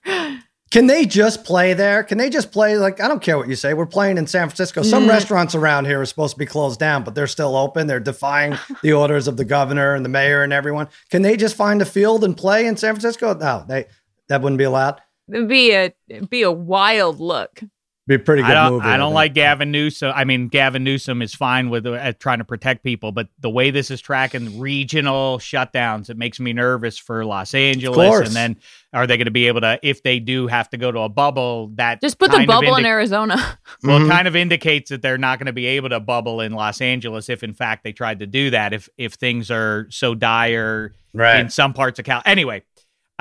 Can 0.70 0.88
they 0.88 1.06
just 1.06 1.44
play 1.44 1.74
there? 1.74 2.04
Can 2.04 2.18
they 2.18 2.32
just 2.32 2.52
play 2.52 2.78
like 2.78 3.00
I 3.00 3.08
don't 3.08 3.22
care 3.22 3.38
what 3.38 3.48
you 3.48 3.56
say. 3.56 3.74
We're 3.74 3.86
playing 3.86 4.18
in 4.18 4.26
San 4.26 4.48
Francisco. 4.48 4.82
Some 4.82 5.06
mm. 5.06 5.10
restaurants 5.10 5.54
around 5.54 5.86
here 5.86 6.02
are 6.02 6.06
supposed 6.06 6.34
to 6.34 6.40
be 6.40 6.48
closed 6.48 6.80
down, 6.80 7.04
but 7.04 7.14
they're 7.14 7.28
still 7.28 7.56
open. 7.56 7.86
They're 7.86 8.00
defying 8.00 8.58
the 8.82 8.94
orders 8.94 9.28
of 9.28 9.38
the 9.38 9.46
governor 9.46 9.94
and 9.94 10.04
the 10.04 10.10
mayor 10.10 10.42
and 10.44 10.52
everyone. 10.52 10.88
Can 11.12 11.22
they 11.22 11.38
just 11.38 11.56
find 11.56 11.82
a 11.82 11.86
field 11.86 12.24
and 12.24 12.36
play 12.36 12.66
in 12.66 12.76
San 12.78 12.94
Francisco? 12.94 13.36
No, 13.36 13.66
they 13.68 13.86
that 14.30 14.42
wouldn't 14.42 14.58
be 14.58 14.64
allowed. 14.64 15.00
It'd 15.32 15.48
be 15.48 15.74
a 15.74 15.94
it'd 16.10 16.32
be 16.32 16.42
a 16.42 16.52
wild 16.52 17.20
look. 17.20 17.62
Be 18.06 18.18
pretty 18.18 18.42
good 18.42 18.52
I 18.52 18.66
don't, 18.66 18.74
movie. 18.74 18.86
I 18.86 18.98
don't 18.98 19.14
like 19.14 19.34
Gavin 19.34 19.72
Newsom. 19.72 20.12
I 20.14 20.26
mean, 20.26 20.50
Gavin 20.50 20.84
Newsom 20.84 21.22
is 21.22 21.34
fine 21.34 21.70
with 21.70 21.86
uh, 21.88 22.12
trying 22.20 22.40
to 22.40 22.44
protect 22.44 22.84
people, 22.84 23.14
but 23.14 23.30
the 23.40 23.50
way 23.50 23.72
this 23.72 23.90
is 23.90 24.02
tracking 24.02 24.60
regional 24.60 25.38
shutdowns, 25.38 26.10
it 26.10 26.18
makes 26.18 26.38
me 26.38 26.52
nervous 26.52 26.98
for 26.98 27.24
Los 27.24 27.54
Angeles. 27.54 28.28
And 28.28 28.36
then 28.36 28.58
are 28.92 29.08
they 29.08 29.16
going 29.16 29.26
to 29.26 29.32
be 29.32 29.48
able 29.48 29.62
to, 29.62 29.80
if 29.82 30.04
they 30.04 30.20
do 30.20 30.48
have 30.48 30.70
to 30.72 30.78
go 30.78 30.92
to 30.92 31.00
a 31.00 31.10
bubble, 31.10 31.72
that 31.76 32.02
just 32.02 32.20
put 32.20 32.32
the 32.32 32.46
bubble 32.46 32.76
indi- 32.76 32.82
in 32.82 32.86
Arizona? 32.86 33.38
Well, 33.84 34.00
mm-hmm. 34.00 34.06
it 34.06 34.14
kind 34.14 34.28
of 34.30 34.36
indicates 34.36 34.92
that 34.92 35.02
they're 35.02 35.18
not 35.18 35.40
going 35.40 35.48
to 35.48 35.54
be 35.54 35.66
able 35.66 35.90
to 35.90 36.00
bubble 36.00 36.40
in 36.40 36.54
Los 36.54 36.80
Angeles 36.80 37.28
if, 37.28 37.44
in 37.44 37.54
fact, 37.54 37.84
they 37.84 37.92
tried 37.92 38.20
to 38.20 38.28
do 38.28 38.50
that. 38.52 38.72
If 38.72 38.88
if 38.98 39.14
things 39.14 39.52
are 39.52 39.88
so 39.90 40.16
dire 40.16 40.94
right. 41.14 41.40
in 41.40 41.50
some 41.50 41.74
parts 41.74 42.00
of 42.00 42.06
Cal. 42.06 42.22
Anyway, 42.26 42.64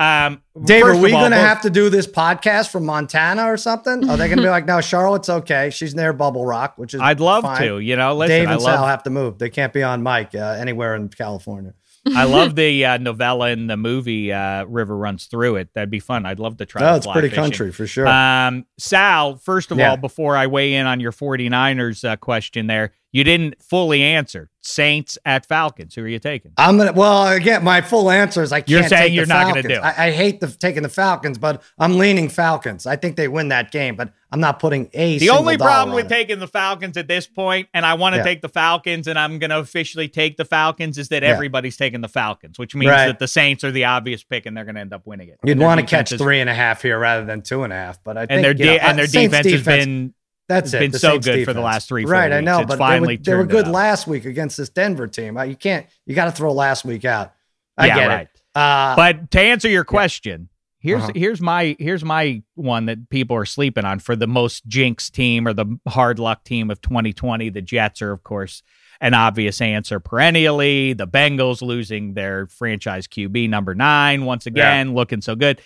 Um, 0.03 0.41
Dave, 0.65 0.85
are 0.85 0.97
we 0.97 1.11
going 1.11 1.31
to 1.31 1.37
have 1.37 1.61
to 1.61 1.69
do 1.69 1.89
this 1.89 2.07
podcast 2.07 2.71
from 2.71 2.85
Montana 2.85 3.45
or 3.45 3.57
something? 3.57 4.09
Are 4.09 4.17
they 4.17 4.27
going 4.27 4.37
to 4.37 4.43
be 4.43 4.49
like, 4.57 4.65
no, 4.65 4.81
Charlotte's 4.81 5.29
okay. 5.29 5.69
She's 5.69 5.95
near 5.95 6.13
Bubble 6.13 6.45
Rock, 6.45 6.77
which 6.77 6.93
is 6.93 7.01
I'd 7.01 7.19
love 7.19 7.43
fine. 7.43 7.61
to. 7.61 7.79
You 7.79 7.95
know, 7.95 8.15
listen, 8.15 8.35
Dave 8.35 8.43
and 8.43 8.51
I 8.51 8.55
love, 8.55 8.63
Sal 8.63 8.87
have 8.87 9.03
to 9.03 9.09
move. 9.09 9.37
They 9.37 9.49
can't 9.49 9.73
be 9.73 9.83
on 9.83 10.03
mic 10.03 10.35
uh, 10.35 10.57
anywhere 10.59 10.95
in 10.95 11.09
California. 11.09 11.73
I 12.05 12.25
love 12.25 12.55
the 12.55 12.85
uh, 12.85 12.97
novella 12.97 13.47
and 13.47 13.69
the 13.69 13.77
movie 13.77 14.31
uh, 14.31 14.65
River 14.65 14.97
Runs 14.97 15.25
Through 15.25 15.55
It. 15.57 15.69
That'd 15.73 15.89
be 15.89 15.99
fun. 15.99 16.25
I'd 16.25 16.39
love 16.39 16.57
to 16.57 16.65
try. 16.65 16.91
Oh, 16.91 16.95
it's 16.95 17.07
pretty 17.07 17.29
fishing. 17.29 17.43
country 17.43 17.71
for 17.71 17.87
sure. 17.87 18.07
Um, 18.07 18.65
Sal, 18.77 19.37
first 19.37 19.71
of 19.71 19.77
yeah. 19.77 19.91
all, 19.91 19.97
before 19.97 20.35
I 20.35 20.47
weigh 20.47 20.73
in 20.73 20.85
on 20.85 20.99
your 20.99 21.11
49ers 21.11 22.07
uh, 22.07 22.15
question 22.17 22.67
there, 22.67 22.91
you 23.13 23.23
didn't 23.23 23.61
fully 23.61 24.01
answer. 24.01 24.49
Saints 24.61 25.17
at 25.23 25.45
Falcons. 25.45 25.93
Who 25.93 26.03
are 26.03 26.07
you 26.07 26.19
taking? 26.19 26.51
I'm 26.57 26.77
gonna. 26.77 26.93
Well, 26.93 27.27
again, 27.27 27.63
my 27.63 27.81
full 27.81 28.09
answer 28.09 28.41
is 28.41 28.51
I 28.51 28.61
can't. 28.61 28.69
You're 28.69 28.83
saying 28.87 29.13
you're 29.13 29.25
not 29.25 29.51
going 29.51 29.61
to 29.61 29.67
do. 29.67 29.75
It. 29.75 29.83
I, 29.83 30.07
I 30.07 30.11
hate 30.11 30.39
the 30.39 30.47
taking 30.47 30.83
the 30.83 30.89
Falcons, 30.89 31.37
but 31.37 31.61
I'm 31.77 31.97
leaning 31.97 32.27
Falcons. 32.27 32.87
I 32.87 32.95
think 32.95 33.15
they 33.15 33.27
win 33.27 33.49
that 33.49 33.71
game, 33.71 33.95
but 33.95 34.13
I'm 34.31 34.39
not 34.39 34.59
putting 34.59 34.89
a. 34.93 35.19
The 35.19 35.29
only 35.29 35.57
problem 35.57 35.93
with 35.93 36.05
it. 36.05 36.09
taking 36.09 36.39
the 36.39 36.47
Falcons 36.47 36.97
at 36.97 37.07
this 37.07 37.27
point, 37.27 37.67
and 37.73 37.85
I 37.85 37.93
want 37.95 38.13
to 38.13 38.17
yeah. 38.17 38.23
take 38.23 38.41
the 38.41 38.49
Falcons, 38.49 39.07
and 39.07 39.19
I'm 39.19 39.37
going 39.37 39.51
to 39.51 39.59
officially 39.59 40.07
take 40.07 40.37
the 40.37 40.45
Falcons, 40.45 40.97
is 40.97 41.09
that 41.09 41.21
yeah. 41.21 41.29
everybody's 41.29 41.77
taking 41.77 42.01
the 42.01 42.07
Falcons, 42.07 42.57
which 42.57 42.73
means 42.73 42.89
right. 42.89 43.07
that 43.07 43.19
the 43.19 43.27
Saints 43.27 43.63
are 43.63 43.71
the 43.71 43.83
obvious 43.83 44.23
pick, 44.23 44.47
and 44.47 44.57
they're 44.57 44.65
going 44.65 44.75
to 44.75 44.81
end 44.81 44.93
up 44.93 45.05
winning 45.05 45.27
it. 45.27 45.39
You'd 45.43 45.59
want 45.59 45.81
to 45.81 45.85
catch 45.85 46.11
three 46.17 46.39
and 46.39 46.49
a 46.49 46.55
half 46.55 46.81
here 46.81 46.97
rather 46.97 47.25
than 47.25 47.41
two 47.41 47.63
and 47.63 47.71
a 47.71 47.75
half, 47.75 48.03
but 48.03 48.17
I 48.17 48.21
think 48.21 48.31
and 48.31 48.43
their 48.43 48.53
de- 48.53 48.65
know, 48.65 48.71
and 48.71 48.97
their 48.97 49.07
defense, 49.07 49.45
defense 49.45 49.67
has 49.67 49.85
been 49.85 50.13
that's 50.47 50.73
it. 50.73 50.79
Been 50.79 50.93
so 50.93 51.13
good 51.13 51.23
defense. 51.23 51.45
for 51.45 51.53
the 51.53 51.61
last 51.61 51.87
three, 51.87 52.05
right? 52.05 52.29
Weeks. 52.29 52.37
I 52.37 52.41
know, 52.41 52.59
it's 52.59 52.67
but 52.67 52.77
finally 52.77 53.17
they 53.17 53.33
were, 53.33 53.45
they 53.45 53.55
were 53.55 53.63
good 53.63 53.71
last 53.71 54.07
week 54.07 54.25
against 54.25 54.57
this 54.57 54.69
Denver 54.69 55.07
team. 55.07 55.37
You 55.47 55.55
can't, 55.55 55.85
you 56.05 56.15
got 56.15 56.25
to 56.25 56.31
throw 56.31 56.51
last 56.51 56.85
week 56.85 57.05
out. 57.05 57.33
I 57.77 57.87
yeah, 57.87 57.95
get 57.95 58.07
right. 58.07 58.27
it. 58.33 58.41
Uh, 58.55 58.95
but 58.95 59.31
to 59.31 59.39
answer 59.39 59.69
your 59.69 59.83
question, 59.83 60.49
yeah. 60.81 60.89
here's 60.89 61.03
uh-huh. 61.03 61.11
here's 61.15 61.41
my 61.41 61.75
here's 61.79 62.03
my 62.03 62.43
one 62.55 62.85
that 62.85 63.09
people 63.09 63.35
are 63.35 63.45
sleeping 63.45 63.85
on 63.85 63.99
for 63.99 64.15
the 64.15 64.27
most 64.27 64.67
jinx 64.67 65.09
team 65.09 65.47
or 65.47 65.53
the 65.53 65.79
hard 65.87 66.19
luck 66.19 66.43
team 66.43 66.69
of 66.69 66.81
2020. 66.81 67.49
The 67.49 67.61
Jets 67.61 68.01
are, 68.01 68.11
of 68.11 68.23
course, 68.23 68.61
an 69.01 69.13
obvious 69.13 69.59
answer 69.61 69.99
perennially. 69.99 70.93
The 70.93 71.07
Bengals 71.07 71.61
losing 71.61 72.13
their 72.13 72.47
franchise 72.47 73.07
QB 73.07 73.49
number 73.49 73.73
nine 73.73 74.25
once 74.25 74.45
again, 74.45 74.89
yeah. 74.89 74.95
looking 74.95 75.21
so 75.21 75.35
good. 75.35 75.61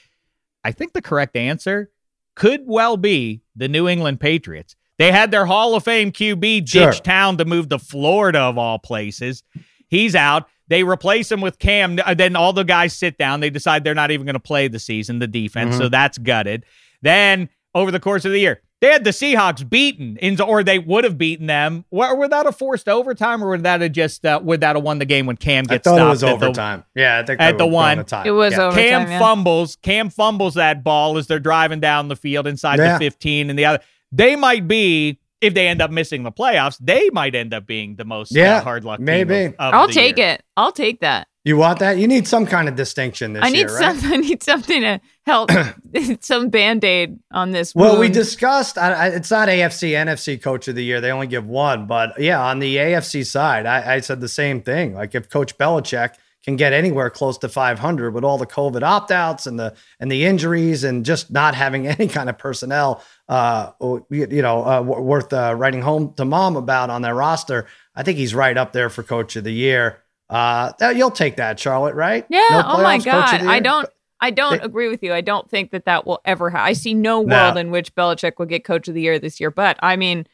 I 0.64 0.72
think 0.72 0.94
the 0.94 1.02
correct 1.02 1.36
answer 1.36 1.90
could 2.38 2.62
well 2.66 2.98
be 2.98 3.42
the 3.56 3.68
New 3.68 3.88
England 3.88 4.20
Patriots. 4.20 4.76
They 5.00 5.12
had 5.12 5.32
their 5.32 5.46
Hall 5.46 5.74
of 5.74 5.84
Fame 5.84 6.12
QB 6.12 6.42
ditch 6.60 6.72
sure. 6.72 6.94
town 6.94 7.38
to 7.38 7.46
move 7.46 7.70
to 7.70 7.80
Florida 7.80 8.40
of 8.40 8.60
all 8.60 8.78
places. 8.78 9.44
He's 9.88 10.16
out. 10.16 10.48
They 10.68 10.84
replace 10.84 11.32
him 11.32 11.42
with 11.42 11.58
Cam. 11.58 11.98
Uh, 12.04 12.14
then 12.14 12.36
all 12.36 12.54
the 12.54 12.64
guys 12.64 12.94
sit 12.94 13.18
down. 13.18 13.40
They 13.40 13.50
decide 13.50 13.84
they're 13.84 13.96
not 13.96 14.12
even 14.12 14.26
going 14.26 14.36
to 14.36 14.40
play 14.40 14.68
the 14.68 14.80
season, 14.80 15.18
the 15.18 15.28
defense. 15.28 15.72
Mm-hmm. 15.72 15.84
So 15.84 15.90
that's 15.90 16.20
gutted. 16.20 16.64
Then 17.02 17.50
over 17.74 17.90
the 17.90 18.00
course 18.00 18.24
of 18.24 18.32
the 18.32 18.40
year, 18.40 18.62
they 18.80 18.92
had 18.92 19.04
the 19.04 19.10
Seahawks 19.10 19.68
beaten, 19.68 20.18
in, 20.18 20.40
or 20.40 20.64
they 20.64 20.78
would 20.78 21.04
have 21.04 21.18
beaten 21.18 21.48
them. 21.48 21.84
Were 21.90 22.28
that 22.28 22.46
a 22.46 22.52
forced 22.52 22.88
overtime, 22.88 23.44
or 23.44 23.50
would 23.50 23.64
that 23.64 23.82
have 23.82 23.92
just 23.92 24.26
uh, 24.26 24.40
would 24.44 24.62
that 24.62 24.76
have 24.76 24.84
won 24.84 25.00
the 25.00 25.06
game 25.06 25.26
when 25.26 25.36
Cam 25.36 25.64
gets 25.64 25.88
I 25.88 25.92
thought 25.92 26.18
stopped 26.18 26.32
it 26.32 26.36
was 26.36 26.44
overtime. 26.44 26.84
The, 26.94 27.02
yeah, 27.02 27.20
I 27.20 27.26
think 27.26 27.42
at 27.42 27.58
the 27.58 27.66
one, 27.66 28.00
it 28.00 28.32
was 28.32 28.54
yeah. 28.54 28.62
overtime. 28.62 28.74
Cam 28.74 29.08
yeah. 29.10 29.20
fumbles. 29.20 29.78
Cam 29.78 30.10
fumbles 30.10 30.54
that 30.56 30.84
ball 30.84 31.18
as 31.18 31.26
they're 31.26 31.40
driving 31.40 31.80
down 31.80 32.08
the 32.08 32.16
field 32.16 32.46
inside 32.46 32.78
yeah. 32.78 32.98
the 32.98 33.06
15, 33.06 33.50
and 33.50 33.58
the 33.58 33.66
other. 33.66 33.80
They 34.12 34.36
might 34.36 34.68
be 34.68 35.20
if 35.42 35.54
they 35.54 35.68
end 35.68 35.82
up 35.82 35.92
missing 35.92 36.24
the 36.24 36.32
playoffs, 36.32 36.78
they 36.80 37.10
might 37.12 37.36
end 37.36 37.54
up 37.54 37.66
being 37.66 37.96
the 37.96 38.06
most 38.06 38.36
uh, 38.36 38.40
yeah, 38.40 38.58
uh, 38.58 38.62
hard 38.62 38.84
luck. 38.86 39.00
Maybe 39.00 39.46
of, 39.46 39.54
of 39.54 39.74
I'll 39.74 39.88
take 39.88 40.18
year. 40.18 40.34
it. 40.34 40.44
I'll 40.56 40.72
take 40.72 41.02
that. 41.02 41.28
You 41.48 41.56
want 41.56 41.80
that? 41.80 41.98
You 41.98 42.10
need 42.10 42.28
some 42.28 42.46
kind 42.46 42.68
of 42.68 42.76
distinction 42.76 43.32
this 43.32 43.42
I 43.42 43.48
need 43.48 43.60
year, 43.60 43.78
right? 43.78 43.96
some. 43.96 44.12
I 44.14 44.18
need 44.18 44.44
something 44.44 44.82
to 44.82 45.00
help. 45.26 45.50
some 46.20 46.50
band 46.50 46.84
aid 46.84 47.20
on 47.32 47.52
this. 47.52 47.74
Well, 47.74 47.92
wound. 47.92 48.02
we 48.02 48.10
discussed. 48.10 48.78
I, 48.78 48.92
I, 48.92 49.08
it's 49.08 49.32
not 49.32 49.48
AFC 49.48 49.92
NFC 49.92 50.42
Coach 50.42 50.68
of 50.68 50.76
the 50.76 50.84
Year. 50.84 51.00
They 51.00 51.10
only 51.10 51.28
give 51.28 51.48
one, 51.48 51.88
but 51.88 52.20
yeah, 52.20 52.44
on 52.44 52.60
the 52.60 52.76
AFC 52.76 53.26
side, 53.26 53.66
I, 53.66 53.96
I 53.96 54.00
said 54.02 54.20
the 54.20 54.28
same 54.28 54.62
thing. 54.62 54.94
Like 54.94 55.16
if 55.16 55.30
Coach 55.30 55.58
Belichick 55.58 56.16
can 56.44 56.58
get 56.58 56.74
anywhere 56.74 57.10
close 57.10 57.38
to 57.38 57.48
500 57.48 58.14
with 58.14 58.26
all 58.26 58.38
the 58.38 58.46
COVID 58.46 58.84
opt 58.84 59.12
outs 59.12 59.48
and 59.48 59.58
the 59.58 59.74
and 60.02 60.12
the 60.12 60.26
injuries 60.26 60.84
and 60.84 61.06
just 61.06 61.32
not 61.32 61.56
having 61.56 61.88
any 61.88 62.10
kind 62.10 62.30
of 62.30 62.38
personnel, 62.38 63.02
uh, 63.30 63.72
you 64.10 64.42
know, 64.42 64.66
uh, 64.66 64.82
worth 64.82 65.32
uh, 65.32 65.56
writing 65.58 65.82
home 65.82 66.14
to 66.16 66.26
mom 66.26 66.58
about 66.58 66.90
on 66.90 67.04
their 67.04 67.16
roster. 67.16 67.68
I 67.96 68.04
think 68.04 68.18
he's 68.18 68.36
right 68.36 68.58
up 68.58 68.74
there 68.74 68.90
for 68.90 69.02
Coach 69.02 69.38
of 69.38 69.46
the 69.46 69.54
Year. 69.54 70.04
Uh, 70.30 70.72
you'll 70.96 71.12
take 71.12 71.38
that, 71.38 71.60
Charlotte, 71.60 71.96
right? 71.96 72.26
Yeah. 72.30 72.46
No 72.52 72.64
oh 72.66 72.84
my 72.84 72.98
God. 73.00 73.42
I 73.42 73.60
don't. 73.60 73.90
I 74.20 74.32
don't 74.32 74.64
agree 74.64 74.90
with 74.90 75.04
you. 75.04 75.14
I 75.14 75.22
don't 75.22 75.48
think 75.48 75.70
that 75.72 75.86
that 75.86 76.08
will 76.08 76.22
ever 76.26 76.50
happen. 76.50 76.66
I 76.66 76.74
see 76.74 76.96
no 76.96 77.22
world 77.22 77.56
in 77.56 77.70
which 77.70 77.94
Belichick 77.94 78.40
will 78.40 78.48
get 78.48 78.64
Coach 78.64 78.88
of 78.88 78.96
the 78.96 79.02
Year 79.02 79.20
this 79.20 79.40
year. 79.40 79.52
But 79.52 79.78
I 79.80 79.96
mean, 79.96 80.26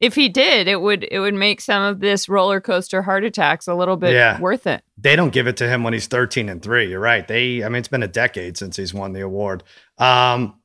if 0.00 0.14
he 0.14 0.28
did, 0.28 0.68
it 0.68 0.80
would 0.80 1.06
it 1.10 1.20
would 1.20 1.34
make 1.34 1.60
some 1.60 1.82
of 1.82 2.00
this 2.00 2.28
roller 2.28 2.60
coaster 2.60 3.02
heart 3.02 3.24
attacks 3.24 3.66
a 3.66 3.74
little 3.74 3.96
bit 3.96 4.12
yeah. 4.12 4.40
worth 4.40 4.66
it. 4.66 4.82
They 4.96 5.16
don't 5.16 5.32
give 5.32 5.46
it 5.46 5.56
to 5.58 5.68
him 5.68 5.82
when 5.82 5.92
he's 5.92 6.06
thirteen 6.06 6.48
and 6.48 6.62
three. 6.62 6.90
You're 6.90 7.00
right. 7.00 7.26
They. 7.26 7.64
I 7.64 7.68
mean, 7.68 7.76
it's 7.76 7.88
been 7.88 8.02
a 8.02 8.08
decade 8.08 8.56
since 8.56 8.76
he's 8.76 8.92
won 8.92 9.12
the 9.12 9.20
award. 9.20 9.62
Um, 9.98 10.60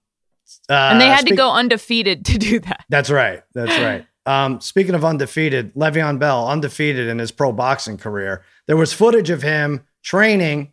uh, 0.70 0.74
and 0.74 1.02
they 1.02 1.08
had 1.08 1.22
speak- 1.22 1.34
to 1.34 1.38
go 1.38 1.52
undefeated 1.52 2.26
to 2.26 2.38
do 2.38 2.60
that. 2.60 2.86
That's 2.90 3.10
right. 3.10 3.44
That's 3.54 3.72
right. 3.80 4.06
Um, 4.26 4.62
speaking 4.62 4.96
of 4.96 5.04
undefeated, 5.04 5.74
Le'Veon 5.74 6.18
Bell 6.18 6.48
undefeated 6.48 7.08
in 7.08 7.20
his 7.20 7.32
pro 7.32 7.52
boxing 7.52 7.98
career. 7.98 8.44
There 8.68 8.78
was 8.78 8.94
footage 8.94 9.30
of 9.30 9.42
him 9.42 9.84
training. 10.02 10.72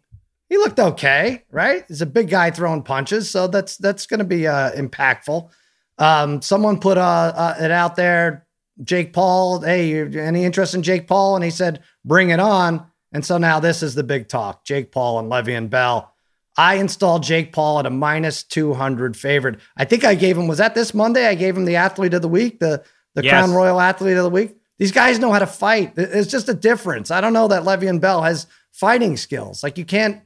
He 0.48 0.56
looked 0.56 0.78
okay, 0.78 1.44
right? 1.50 1.84
He's 1.88 2.02
a 2.02 2.06
big 2.06 2.28
guy 2.30 2.50
throwing 2.50 2.82
punches, 2.82 3.30
so 3.30 3.46
that's 3.46 3.76
that's 3.76 4.06
going 4.06 4.18
to 4.18 4.24
be 4.24 4.46
uh, 4.46 4.72
impactful. 4.72 5.50
Um, 5.98 6.42
someone 6.42 6.78
put 6.78 6.98
uh, 6.98 7.32
uh, 7.34 7.54
it 7.60 7.70
out 7.70 7.96
there. 7.96 8.46
Jake 8.82 9.12
Paul, 9.12 9.60
hey, 9.60 10.00
any 10.18 10.44
interest 10.44 10.74
in 10.74 10.82
Jake 10.82 11.06
Paul? 11.06 11.36
And 11.36 11.44
he 11.44 11.50
said, 11.50 11.82
bring 12.04 12.30
it 12.30 12.40
on. 12.40 12.86
And 13.12 13.24
so 13.24 13.36
now 13.36 13.60
this 13.60 13.82
is 13.82 13.94
the 13.94 14.04
big 14.04 14.28
talk: 14.28 14.64
Jake 14.64 14.92
Paul 14.92 15.18
and 15.18 15.30
Le'Veon 15.30 15.68
Bell. 15.68 16.14
I 16.56 16.74
installed 16.74 17.22
Jake 17.22 17.52
Paul 17.52 17.78
at 17.78 17.86
a 17.86 17.90
minus 17.90 18.42
200 18.42 19.16
favorite. 19.16 19.60
I 19.76 19.84
think 19.84 20.04
I 20.04 20.14
gave 20.14 20.36
him, 20.36 20.46
was 20.46 20.58
that 20.58 20.74
this 20.74 20.92
Monday? 20.92 21.26
I 21.26 21.34
gave 21.34 21.56
him 21.56 21.64
the 21.64 21.76
athlete 21.76 22.12
of 22.12 22.22
the 22.22 22.28
week, 22.28 22.58
the, 22.58 22.82
the 23.14 23.24
yes. 23.24 23.32
Crown 23.32 23.52
Royal 23.52 23.80
athlete 23.80 24.16
of 24.16 24.24
the 24.24 24.30
week. 24.30 24.56
These 24.78 24.92
guys 24.92 25.18
know 25.18 25.32
how 25.32 25.40
to 25.40 25.46
fight. 25.46 25.92
It's 25.96 26.30
just 26.30 26.48
a 26.48 26.54
difference. 26.54 27.10
I 27.10 27.20
don't 27.20 27.32
know 27.32 27.48
that 27.48 27.64
Le'Veon 27.64 28.00
Bell 28.00 28.22
has 28.22 28.46
fighting 28.72 29.16
skills. 29.16 29.62
Like 29.62 29.76
you 29.76 29.84
can't 29.84 30.22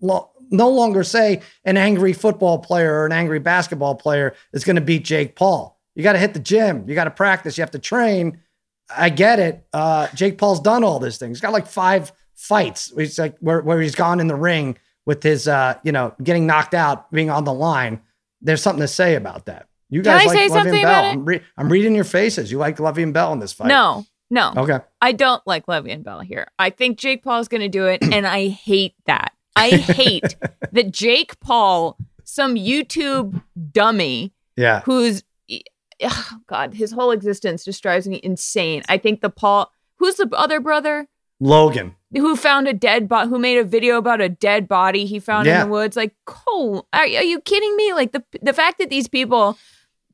lo- 0.00 0.30
no 0.50 0.68
longer 0.68 1.02
say 1.02 1.42
an 1.64 1.76
angry 1.76 2.12
football 2.12 2.58
player 2.58 3.00
or 3.00 3.06
an 3.06 3.12
angry 3.12 3.38
basketball 3.38 3.94
player 3.94 4.34
is 4.52 4.64
going 4.64 4.76
to 4.76 4.82
beat 4.82 5.04
Jake 5.04 5.34
Paul. 5.34 5.80
You 5.94 6.02
got 6.02 6.12
to 6.12 6.18
hit 6.18 6.34
the 6.34 6.40
gym. 6.40 6.88
You 6.88 6.94
got 6.94 7.04
to 7.04 7.10
practice. 7.10 7.56
You 7.56 7.62
have 7.62 7.70
to 7.70 7.78
train. 7.78 8.40
I 8.94 9.08
get 9.08 9.38
it. 9.38 9.66
Uh, 9.72 10.08
Jake 10.14 10.38
Paul's 10.38 10.60
done 10.60 10.84
all 10.84 11.00
these 11.00 11.16
things. 11.16 11.38
He's 11.38 11.42
got 11.42 11.52
like 11.52 11.66
five 11.66 12.12
fights. 12.34 12.92
He's 12.96 13.18
like 13.18 13.36
where, 13.40 13.62
where 13.62 13.80
he's 13.80 13.94
gone 13.94 14.20
in 14.20 14.26
the 14.26 14.36
ring 14.36 14.76
with 15.06 15.22
his, 15.22 15.48
uh, 15.48 15.74
you 15.82 15.92
know, 15.92 16.14
getting 16.22 16.46
knocked 16.46 16.74
out, 16.74 17.10
being 17.10 17.30
on 17.30 17.44
the 17.44 17.52
line. 17.52 18.00
There's 18.42 18.62
something 18.62 18.82
to 18.82 18.88
say 18.88 19.14
about 19.14 19.46
that. 19.46 19.68
You 19.88 20.02
guys 20.02 20.22
Can 20.22 20.28
I 20.28 20.32
like 20.32 20.38
say 20.38 20.48
something 20.48 20.82
Bell. 20.82 20.90
about 20.90 21.04
it? 21.04 21.12
I'm, 21.12 21.24
re- 21.24 21.42
I'm 21.56 21.68
reading 21.68 21.94
your 21.94 22.04
faces. 22.04 22.50
You 22.50 22.58
like 22.58 22.78
Le'Veon 22.78 23.12
Bell 23.12 23.32
in 23.32 23.38
this 23.38 23.52
fight. 23.52 23.68
No, 23.68 24.04
no. 24.30 24.52
Okay. 24.56 24.78
I 25.00 25.12
don't 25.12 25.42
like 25.46 25.66
Le'Veon 25.66 26.02
Bell 26.02 26.20
here. 26.20 26.48
I 26.58 26.70
think 26.70 26.98
Jake 26.98 27.22
Paul 27.22 27.40
is 27.40 27.48
going 27.48 27.60
to 27.60 27.68
do 27.68 27.86
it, 27.86 28.02
and 28.12 28.26
I 28.26 28.48
hate 28.48 28.94
that. 29.06 29.32
I 29.54 29.70
hate 29.70 30.36
that 30.72 30.90
Jake 30.90 31.38
Paul, 31.40 31.96
some 32.24 32.56
YouTube 32.56 33.40
dummy, 33.72 34.32
yeah, 34.56 34.80
who's 34.80 35.22
oh 36.02 36.30
God, 36.46 36.74
his 36.74 36.92
whole 36.92 37.10
existence 37.10 37.64
just 37.64 37.82
drives 37.82 38.06
me 38.08 38.20
insane. 38.22 38.82
I 38.88 38.98
think 38.98 39.20
the 39.20 39.30
Paul, 39.30 39.70
who's 39.98 40.16
the 40.16 40.28
other 40.32 40.60
brother? 40.60 41.08
Logan, 41.38 41.94
who 42.14 42.34
found 42.34 42.66
a 42.66 42.72
dead 42.72 43.08
body, 43.08 43.28
who 43.28 43.38
made 43.38 43.58
a 43.58 43.64
video 43.64 43.98
about 43.98 44.20
a 44.22 44.28
dead 44.28 44.66
body 44.66 45.04
he 45.06 45.18
found 45.20 45.46
Yeah. 45.46 45.62
in 45.62 45.68
the 45.68 45.72
woods. 45.72 45.94
Like, 45.96 46.14
Cole, 46.24 46.86
are, 46.92 47.02
are 47.02 47.06
you 47.22 47.40
kidding 47.40 47.76
me? 47.76 47.92
Like 47.92 48.12
the 48.12 48.24
the 48.42 48.52
fact 48.54 48.78
that 48.78 48.88
these 48.90 49.06
people 49.08 49.56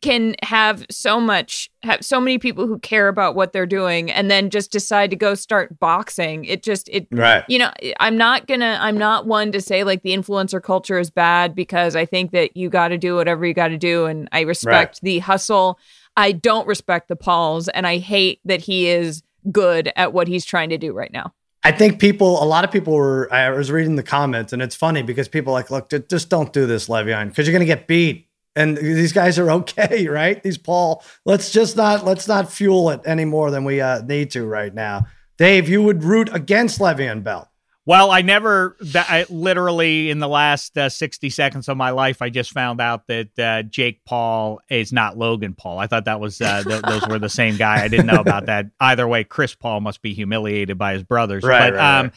can 0.03 0.35
have 0.43 0.85
so 0.91 1.19
much, 1.21 1.71
have 1.83 2.05
so 2.05 2.21
many 2.21 2.39
people 2.39 2.67
who 2.67 2.79
care 2.81 3.09
about 3.09 3.35
what 3.35 3.53
they're 3.53 3.67
doing, 3.67 4.11
and 4.11 4.31
then 4.31 4.51
just 4.51 4.71
decide 4.71 5.11
to 5.11 5.17
go 5.17 5.35
start 5.35 5.79
boxing. 5.81 6.45
It 6.45 6.63
just 6.63 6.89
it 6.89 7.07
right. 7.11 7.45
you 7.49 7.59
know 7.59 7.71
i'm 8.01 8.17
not 8.17 8.47
gonna 8.47 8.79
i'm 8.81 8.97
not 8.97 9.27
one 9.27 9.53
to 9.53 9.61
say 9.61 9.85
like 9.85 10.03
the 10.03 10.11
influencer 10.11 10.63
culture 10.63 10.99
is 10.99 11.11
bad 11.11 11.55
because 11.55 11.97
i 11.97 12.05
think 12.05 12.33
that 12.33 12.57
you 12.57 12.69
got 12.69 12.89
to 12.89 12.99
do 12.99 13.17
whatever 13.17 13.47
you 13.47 13.55
got 13.55 13.69
to 13.69 13.79
do 13.79 14.07
and 14.07 14.29
i 14.33 14.41
respect 14.43 15.01
the 15.03 15.19
hustle 15.21 15.79
i 16.17 16.33
don't 16.33 16.67
respect 16.67 17.09
the 17.09 17.17
pauls 17.17 17.69
and 17.69 17.87
i 17.87 17.99
hate 17.99 18.41
that 18.45 18.61
he 18.61 18.89
is 18.89 19.23
good 19.51 19.91
at 19.97 20.13
what 20.13 20.29
he's 20.29 20.45
trying 20.45 20.69
to 20.69 20.79
do 20.79 20.93
right 20.93 21.13
now 21.13 21.33
I 21.65 21.71
think 21.71 22.01
people, 22.01 22.43
a 22.43 22.45
lot 22.45 22.65
of 22.65 22.73
people 22.73 22.93
were, 22.93 23.33
I 23.33 23.49
was 23.51 23.71
reading 23.71 23.95
the 23.95 24.03
comments 24.03 24.53
and 24.53 24.61
it's 24.61 24.75
funny 24.75 25.03
because 25.03 25.29
people 25.29 25.53
are 25.53 25.61
like, 25.61 25.71
look, 25.71 25.91
ju- 25.91 26.05
just 26.11 26.29
don't 26.29 26.53
do 26.53 26.67
this, 26.67 26.89
Le'Veon, 26.89 27.29
because 27.29 27.47
you're 27.47 27.53
going 27.53 27.61
to 27.61 27.73
get 27.73 27.87
beat. 27.87 28.27
And 28.55 28.77
these 28.77 29.13
guys 29.13 29.39
are 29.39 29.51
okay, 29.63 30.09
right? 30.09 30.43
These 30.43 30.59
Paul, 30.59 31.03
let's 31.25 31.51
just 31.51 31.77
not, 31.77 32.05
let's 32.05 32.29
not 32.29 32.53
fuel 32.53 32.91
it 32.91 33.01
any 33.05 33.25
more 33.25 33.51
than 33.51 33.65
we 33.65 33.81
uh, 33.81 34.03
need 34.03 34.31
to 34.33 34.45
right 34.45 34.73
now. 34.73 35.07
Dave, 35.39 35.69
you 35.69 35.83
would 35.83 36.05
root 36.05 36.29
against 36.33 36.79
Le'Veon 36.79 37.23
Bell. 37.23 37.49
Well, 37.85 38.13
I 38.13 38.23
never, 38.23 38.77
I, 38.95 39.27
literally 39.29 40.09
in 40.11 40.21
the 40.21 40.29
last 40.29 40.79
uh, 40.79 40.89
60 40.89 41.31
seconds 41.31 41.69
of 41.69 41.77
my 41.77 41.91
life, 41.91 42.23
I 42.23 42.31
just 42.31 42.53
found 42.53 42.81
out 42.81 43.09
that 43.09 43.39
uh, 43.39 43.63
Jake 43.65 44.05
Paul 44.05 44.61
is 44.71 44.93
not 44.93 45.19
Logan 45.19 45.55
Paul. 45.55 45.81
I 45.81 45.89
thought 45.89 46.05
that 46.05 46.21
was, 46.21 46.41
uh, 46.41 46.63
th- 46.63 46.83
those 46.83 47.09
were 47.09 47.19
the 47.19 47.29
same 47.29 47.57
guy. 47.57 47.83
I 47.83 47.89
didn't 47.89 48.07
know 48.07 48.21
about 48.21 48.47
that. 48.47 48.67
Either 48.79 49.09
way, 49.09 49.25
Chris 49.25 49.57
Paul 49.57 49.81
must 49.81 50.01
be 50.01 50.15
humiliated 50.15 50.79
by 50.79 50.93
his 50.93 51.03
brothers. 51.03 51.43
Right, 51.53 51.71
but, 51.71 51.75
right, 51.75 51.99
um, 51.99 52.07
right. 52.07 52.15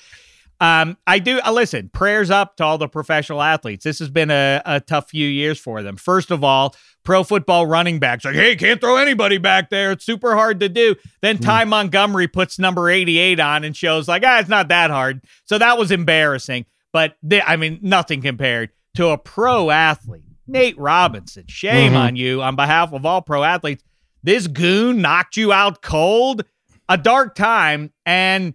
Um, 0.61 0.97
I 1.05 1.19
do 1.19 1.39
uh, 1.43 1.51
listen. 1.51 1.89
Prayers 1.89 2.31
up 2.31 2.55
to 2.57 2.63
all 2.63 2.77
the 2.77 2.87
professional 2.87 3.41
athletes. 3.41 3.83
This 3.83 3.99
has 3.99 4.09
been 4.09 4.31
a, 4.31 4.61
a 4.65 4.79
tough 4.79 5.09
few 5.09 5.27
years 5.27 5.59
for 5.59 5.83
them. 5.83 5.97
First 5.97 6.31
of 6.31 6.43
all, 6.43 6.75
pro 7.03 7.23
football 7.23 7.65
running 7.65 7.99
backs 7.99 8.25
like, 8.25 8.35
hey, 8.35 8.55
can't 8.55 8.79
throw 8.79 8.97
anybody 8.97 9.37
back 9.37 9.69
there. 9.69 9.91
It's 9.91 10.05
super 10.05 10.35
hard 10.35 10.59
to 10.61 10.69
do. 10.69 10.95
Then 11.21 11.37
hmm. 11.37 11.43
Ty. 11.43 11.65
Montgomery 11.65 12.27
puts 12.27 12.59
number 12.59 12.89
88 12.89 13.39
on 13.39 13.63
and 13.63 13.75
shows 13.75 14.07
like, 14.07 14.23
ah, 14.25 14.39
it's 14.39 14.49
not 14.49 14.69
that 14.69 14.91
hard. 14.91 15.21
So 15.45 15.57
that 15.57 15.77
was 15.77 15.91
embarrassing. 15.91 16.65
But 16.93 17.17
they, 17.21 17.41
I 17.41 17.57
mean, 17.57 17.79
nothing 17.81 18.21
compared 18.21 18.69
to 18.95 19.09
a 19.09 19.17
pro 19.17 19.69
athlete, 19.69 20.23
Nate 20.47 20.77
Robinson. 20.77 21.45
Shame 21.47 21.91
mm-hmm. 21.91 21.97
on 21.97 22.15
you 22.15 22.41
on 22.41 22.55
behalf 22.55 22.93
of 22.93 23.05
all 23.05 23.21
pro 23.21 23.43
athletes. 23.43 23.83
This 24.23 24.47
goon 24.47 25.01
knocked 25.01 25.35
you 25.37 25.51
out 25.51 25.81
cold. 25.81 26.43
A 26.87 26.97
dark 26.97 27.35
time 27.35 27.91
and 28.05 28.53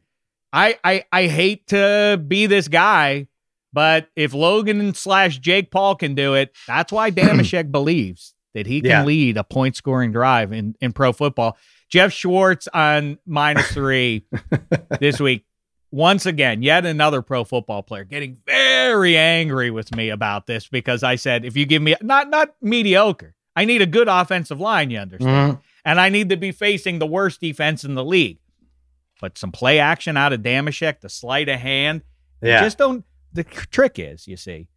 I, 0.53 0.78
I 0.82 1.05
I 1.12 1.26
hate 1.26 1.68
to 1.68 2.22
be 2.26 2.46
this 2.46 2.68
guy, 2.68 3.28
but 3.72 4.09
if 4.16 4.34
Logan 4.34 4.94
slash 4.94 5.38
Jake 5.38 5.70
Paul 5.70 5.94
can 5.94 6.14
do 6.14 6.34
it, 6.34 6.55
that's 6.66 6.92
why 6.92 7.11
Dameshek 7.11 7.70
believes 7.70 8.34
that 8.55 8.66
he 8.66 8.80
can 8.80 8.90
yeah. 8.90 9.05
lead 9.05 9.36
a 9.36 9.44
point 9.44 9.76
scoring 9.76 10.12
drive 10.12 10.53
in, 10.53 10.74
in 10.80 10.92
pro 10.92 11.12
football. 11.12 11.57
Geoff 11.88 12.12
Schwartz 12.12 12.68
on 12.72 13.18
minus 13.26 13.68
three 13.72 14.24
this 14.98 15.20
week. 15.20 15.44
Once 15.92 16.24
again, 16.24 16.62
yet 16.62 16.86
another 16.86 17.20
pro 17.20 17.42
football 17.42 17.82
player 17.82 18.05
getting 18.05 18.38
very 18.46 19.16
angry 19.16 19.72
with 19.72 19.94
me 19.96 20.11
about 20.11 20.46
this 20.46 20.68
because 20.68 21.03
I 21.03 21.16
said, 21.16 21.44
if 21.44 21.57
you 21.57 21.66
give 21.66 21.82
me 21.82 21.96
not 22.01 22.30
not 22.30 22.55
mediocre, 22.62 23.34
I 23.57 23.64
need 23.64 23.82
a 23.82 23.86
good 23.86 24.07
offensive 24.09 24.61
line, 24.61 24.90
you 24.90 24.98
understand? 24.98 25.55
Mm-hmm. 25.55 25.61
And 25.84 26.01
I 26.01 26.09
need 26.09 26.28
to 26.28 26.36
be 26.36 26.53
facing 26.53 26.98
the 26.98 27.07
worst 27.07 27.40
defense 27.40 27.84
in 27.84 27.94
the 27.94 28.05
league 28.05 28.38
but 29.20 29.38
some 29.38 29.52
play 29.52 29.78
action 29.78 30.16
out 30.16 30.32
of 30.32 30.40
Dameshek, 30.40 31.00
the 31.00 31.08
sleight 31.08 31.48
of 31.48 31.60
hand. 31.60 32.02
Yeah. 32.42 32.62
Just 32.62 32.78
don't. 32.78 33.04
The 33.32 33.44
trick 33.44 33.98
is, 33.98 34.26
you 34.26 34.36
see, 34.36 34.68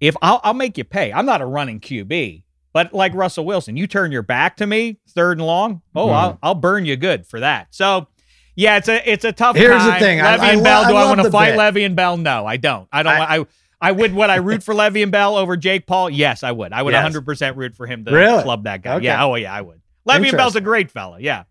if 0.00 0.16
I'll, 0.20 0.40
I'll 0.44 0.54
make 0.54 0.76
you 0.76 0.84
pay. 0.84 1.12
I'm 1.12 1.24
not 1.24 1.40
a 1.40 1.46
running 1.46 1.80
QB, 1.80 2.42
but 2.72 2.92
like 2.92 3.14
Russell 3.14 3.46
Wilson, 3.46 3.76
you 3.76 3.86
turn 3.86 4.12
your 4.12 4.22
back 4.22 4.58
to 4.58 4.66
me, 4.66 4.98
third 5.08 5.38
and 5.38 5.46
long. 5.46 5.82
Oh, 5.94 6.08
mm. 6.08 6.12
I'll 6.12 6.38
I'll 6.42 6.54
burn 6.54 6.84
you 6.84 6.96
good 6.96 7.26
for 7.26 7.40
that. 7.40 7.68
So. 7.70 8.08
Yeah, 8.56 8.76
it's 8.76 8.88
a 8.88 9.10
it's 9.10 9.24
a 9.24 9.32
tough. 9.32 9.56
Here's 9.56 9.80
time. 9.80 9.92
the 9.92 9.98
thing, 10.00 10.18
Levy 10.18 10.42
I, 10.42 10.52
and 10.52 10.62
Bell. 10.62 10.84
I, 10.84 10.90
do 10.90 10.96
I, 10.96 11.02
I 11.02 11.06
want 11.06 11.22
to 11.22 11.30
fight 11.30 11.72
bit. 11.72 11.84
and 11.84 11.96
Bell? 11.96 12.18
No, 12.18 12.44
I 12.44 12.58
don't. 12.58 12.88
I 12.92 13.02
don't. 13.02 13.12
I, 13.12 13.46
I 13.80 13.92
would. 13.92 14.12
Would 14.12 14.28
I 14.28 14.36
root 14.36 14.62
for 14.62 14.74
Le'Veon 14.74 15.10
Bell 15.10 15.36
over 15.36 15.56
Jake 15.56 15.86
Paul? 15.86 16.10
Yes, 16.10 16.42
I 16.42 16.52
would. 16.52 16.72
I 16.72 16.82
would 16.82 16.92
100 16.92 17.24
percent 17.24 17.56
root 17.56 17.74
for 17.74 17.86
him 17.86 18.04
to 18.04 18.12
really? 18.12 18.42
club 18.42 18.64
that 18.64 18.82
guy. 18.82 18.96
Okay. 18.96 19.06
Yeah. 19.06 19.24
Oh 19.24 19.34
yeah, 19.36 19.54
I 19.54 19.62
would. 19.62 19.80
Le'Veon 20.06 20.36
Bell's 20.36 20.56
a 20.56 20.60
great 20.60 20.90
fella. 20.90 21.18
Yeah. 21.20 21.44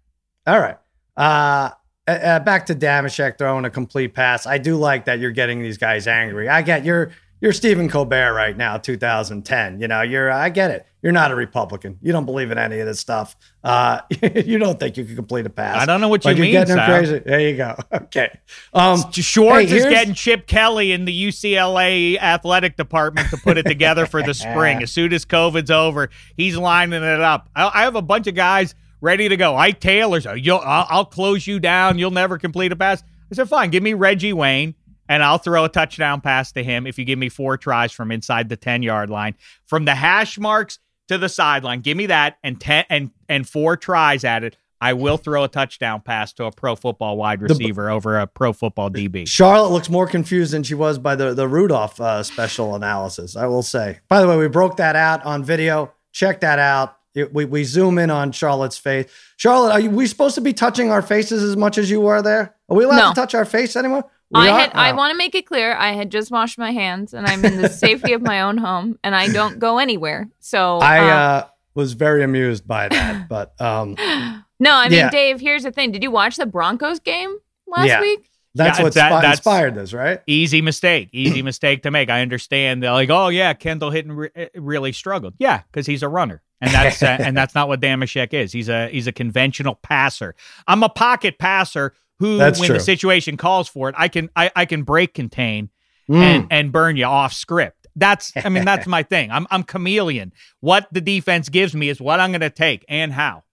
All 0.45 0.59
right. 0.59 0.77
Uh, 1.17 1.71
uh, 2.09 2.25
uh, 2.25 2.39
back 2.39 2.65
to 2.67 2.75
Dameshek 2.75 3.37
throwing 3.37 3.65
a 3.65 3.69
complete 3.69 4.13
pass. 4.13 4.47
I 4.47 4.57
do 4.57 4.75
like 4.75 5.05
that 5.05 5.19
you're 5.19 5.31
getting 5.31 5.61
these 5.61 5.77
guys 5.77 6.07
angry. 6.07 6.49
I 6.49 6.61
get 6.61 6.83
you're 6.83 7.11
you're 7.41 7.53
Stephen 7.53 7.87
Colbert 7.87 8.33
right 8.33 8.57
now, 8.57 8.77
2010. 8.77 9.79
You 9.79 9.87
know, 9.87 10.01
you're 10.01 10.31
I 10.31 10.49
get 10.49 10.71
it. 10.71 10.85
You're 11.01 11.13
not 11.13 11.31
a 11.31 11.35
Republican. 11.35 11.97
You 12.01 12.11
don't 12.11 12.25
believe 12.25 12.51
in 12.51 12.57
any 12.57 12.79
of 12.79 12.85
this 12.85 12.99
stuff. 12.99 13.37
Uh, 13.63 14.01
you 14.45 14.57
don't 14.57 14.77
think 14.77 14.97
you 14.97 15.05
can 15.05 15.15
complete 15.15 15.45
a 15.45 15.49
pass. 15.49 15.77
I 15.77 15.85
don't 15.85 16.01
know 16.01 16.09
what 16.09 16.25
you 16.25 16.35
mean. 16.35 16.51
You're 16.51 16.65
getting 16.65 16.75
crazy. 16.75 17.19
There 17.19 17.39
you 17.39 17.55
go. 17.55 17.77
Okay. 18.09 18.39
Um, 18.73 19.11
Schwartz 19.11 19.69
hey, 19.69 19.77
is 19.77 19.85
getting 19.85 20.15
Chip 20.15 20.47
Kelly 20.47 20.91
in 20.91 21.05
the 21.05 21.27
UCLA 21.27 22.17
athletic 22.17 22.75
department 22.75 23.29
to 23.29 23.37
put 23.37 23.57
it 23.57 23.63
together 23.63 24.07
for 24.07 24.23
the 24.23 24.33
spring. 24.33 24.81
As 24.83 24.91
soon 24.91 25.13
as 25.13 25.25
COVID's 25.25 25.69
over, 25.69 26.09
he's 26.35 26.57
lining 26.57 27.03
it 27.03 27.21
up. 27.21 27.49
I, 27.55 27.69
I 27.71 27.81
have 27.83 27.95
a 27.95 28.01
bunch 28.01 28.25
of 28.25 28.33
guys 28.33 28.73
ready 29.01 29.29
to 29.29 29.37
go. 29.37 29.55
Ike 29.55 29.79
Taylor's, 29.79 30.25
you'll, 30.35 30.59
I'll, 30.59 30.87
I'll 30.89 31.05
close 31.05 31.45
you 31.47 31.59
down. 31.59 31.99
You'll 31.99 32.11
never 32.11 32.37
complete 32.37 32.71
a 32.71 32.75
pass. 32.75 33.03
I 33.31 33.35
said, 33.35 33.49
fine, 33.49 33.69
give 33.69 33.83
me 33.83 33.93
Reggie 33.93 34.33
Wayne 34.33 34.75
and 35.09 35.23
I'll 35.23 35.39
throw 35.39 35.65
a 35.65 35.69
touchdown 35.69 36.21
pass 36.21 36.53
to 36.53 36.63
him 36.63 36.87
if 36.87 36.97
you 36.97 37.03
give 37.03 37.19
me 37.19 37.27
four 37.27 37.57
tries 37.57 37.91
from 37.91 38.11
inside 38.11 38.47
the 38.47 38.55
10 38.55 38.83
yard 38.83 39.09
line. 39.09 39.35
From 39.65 39.83
the 39.83 39.95
hash 39.95 40.37
marks 40.37 40.79
to 41.09 41.17
the 41.17 41.27
sideline, 41.27 41.81
give 41.81 41.97
me 41.97 42.05
that 42.05 42.37
and 42.43 42.61
10 42.61 42.85
and, 42.89 43.11
and 43.27 43.49
four 43.49 43.75
tries 43.75 44.23
at 44.23 44.43
it. 44.43 44.55
I 44.81 44.93
will 44.93 45.17
throw 45.17 45.43
a 45.43 45.49
touchdown 45.49 46.01
pass 46.01 46.31
to 46.33 46.45
a 46.45 46.51
pro 46.51 46.75
football 46.75 47.17
wide 47.17 47.41
receiver 47.41 47.87
the, 47.87 47.91
over 47.91 48.17
a 48.17 48.27
pro 48.27 48.53
football 48.53 48.89
DB. 48.89 49.27
Charlotte 49.27 49.71
looks 49.71 49.89
more 49.89 50.07
confused 50.07 50.53
than 50.53 50.63
she 50.63 50.73
was 50.73 50.97
by 50.97 51.15
the, 51.15 51.33
the 51.33 51.49
Rudolph 51.49 51.99
uh, 51.99 52.23
special 52.23 52.75
analysis, 52.75 53.35
I 53.35 53.47
will 53.47 53.63
say. 53.63 53.99
By 54.07 54.21
the 54.21 54.27
way, 54.27 54.37
we 54.37 54.47
broke 54.47 54.77
that 54.77 54.95
out 54.95 55.25
on 55.25 55.43
video. 55.43 55.91
Check 56.13 56.39
that 56.41 56.59
out. 56.59 56.98
We, 57.25 57.45
we 57.45 57.63
zoom 57.63 57.97
in 57.97 58.09
on 58.09 58.31
Charlotte's 58.31 58.77
face. 58.77 59.11
Charlotte, 59.37 59.71
are 59.71 59.79
you, 59.79 59.89
we 59.89 60.07
supposed 60.07 60.35
to 60.35 60.41
be 60.41 60.53
touching 60.53 60.91
our 60.91 61.01
faces 61.01 61.43
as 61.43 61.55
much 61.55 61.77
as 61.77 61.89
you 61.89 62.01
were 62.01 62.21
there? 62.21 62.55
Are 62.69 62.77
we 62.77 62.83
allowed 62.83 62.97
no. 62.97 63.09
to 63.09 63.15
touch 63.15 63.35
our 63.35 63.45
face 63.45 63.75
anymore? 63.75 64.09
We 64.31 64.41
I 64.41 64.47
had, 64.47 64.69
oh. 64.69 64.79
I 64.79 64.91
want 64.91 65.11
to 65.11 65.17
make 65.17 65.33
it 65.33 65.47
clear. 65.47 65.75
I 65.75 65.93
had 65.93 66.11
just 66.11 66.29
washed 66.29 66.59
my 66.59 66.71
hands, 66.71 67.15
and 67.15 67.25
I'm 67.25 67.43
in 67.43 67.61
the 67.61 67.69
safety 67.69 68.13
of 68.13 68.21
my 68.21 68.41
own 68.41 68.57
home, 68.57 68.99
and 69.03 69.15
I 69.15 69.27
don't 69.27 69.57
go 69.57 69.79
anywhere. 69.79 70.29
So 70.39 70.77
I 70.77 70.99
uh, 70.99 71.13
uh, 71.13 71.47
was 71.73 71.93
very 71.93 72.23
amused 72.23 72.67
by 72.67 72.89
that. 72.89 73.27
But 73.27 73.59
um, 73.59 73.95
no, 74.59 74.75
I 74.75 74.87
mean, 74.87 74.99
yeah. 74.99 75.09
Dave. 75.09 75.39
Here's 75.39 75.63
the 75.63 75.71
thing: 75.71 75.91
Did 75.91 76.03
you 76.03 76.11
watch 76.11 76.37
the 76.37 76.45
Broncos 76.45 76.99
game 76.99 77.37
last 77.65 77.87
yeah. 77.87 78.01
week? 78.01 78.29
That's 78.55 78.79
yeah, 78.79 78.83
what 78.83 78.93
that, 78.95 79.21
that's 79.21 79.39
inspired 79.39 79.75
this, 79.75 79.93
right? 79.93 80.21
Easy 80.25 80.61
mistake, 80.61 81.09
easy 81.11 81.41
mistake 81.43 81.83
to 81.83 81.91
make. 81.91 82.09
I 82.09 82.21
understand. 82.21 82.81
They're 82.81 82.91
like, 82.91 83.09
oh 83.09 83.27
yeah, 83.29 83.53
Kendall 83.53 83.91
Hinton 83.91 84.13
re- 84.13 84.31
eh, 84.35 84.47
really 84.55 84.91
struggled. 84.91 85.35
Yeah, 85.37 85.61
because 85.71 85.85
he's 85.85 86.03
a 86.03 86.09
runner 86.09 86.41
and 86.61 86.71
that's 86.71 87.01
uh, 87.01 87.05
and 87.19 87.35
that's 87.35 87.55
not 87.55 87.67
what 87.67 87.79
Dameshek 87.79 88.33
is. 88.33 88.51
He's 88.51 88.69
a 88.69 88.89
he's 88.89 89.07
a 89.07 89.11
conventional 89.11 89.75
passer. 89.75 90.35
I'm 90.67 90.83
a 90.83 90.89
pocket 90.89 91.37
passer 91.37 91.93
who, 92.19 92.37
that's 92.37 92.59
when 92.59 92.67
true. 92.67 92.77
the 92.77 92.83
situation 92.83 93.37
calls 93.37 93.67
for 93.67 93.89
it, 93.89 93.95
I 93.97 94.07
can 94.07 94.29
I, 94.35 94.51
I 94.55 94.65
can 94.65 94.83
break 94.83 95.13
contain 95.13 95.69
mm. 96.09 96.21
and 96.21 96.47
and 96.51 96.71
burn 96.71 96.97
you 96.97 97.05
off 97.05 97.33
script. 97.33 97.87
That's 97.95 98.33
I 98.35 98.49
mean 98.49 98.65
that's 98.65 98.87
my 98.87 99.03
thing. 99.03 99.31
I'm 99.31 99.47
I'm 99.49 99.63
chameleon. 99.63 100.33
What 100.59 100.87
the 100.91 101.01
defense 101.01 101.49
gives 101.49 101.73
me 101.73 101.89
is 101.89 102.01
what 102.01 102.19
I'm 102.19 102.31
going 102.31 102.41
to 102.41 102.49
take 102.49 102.85
and 102.89 103.13
how. 103.13 103.43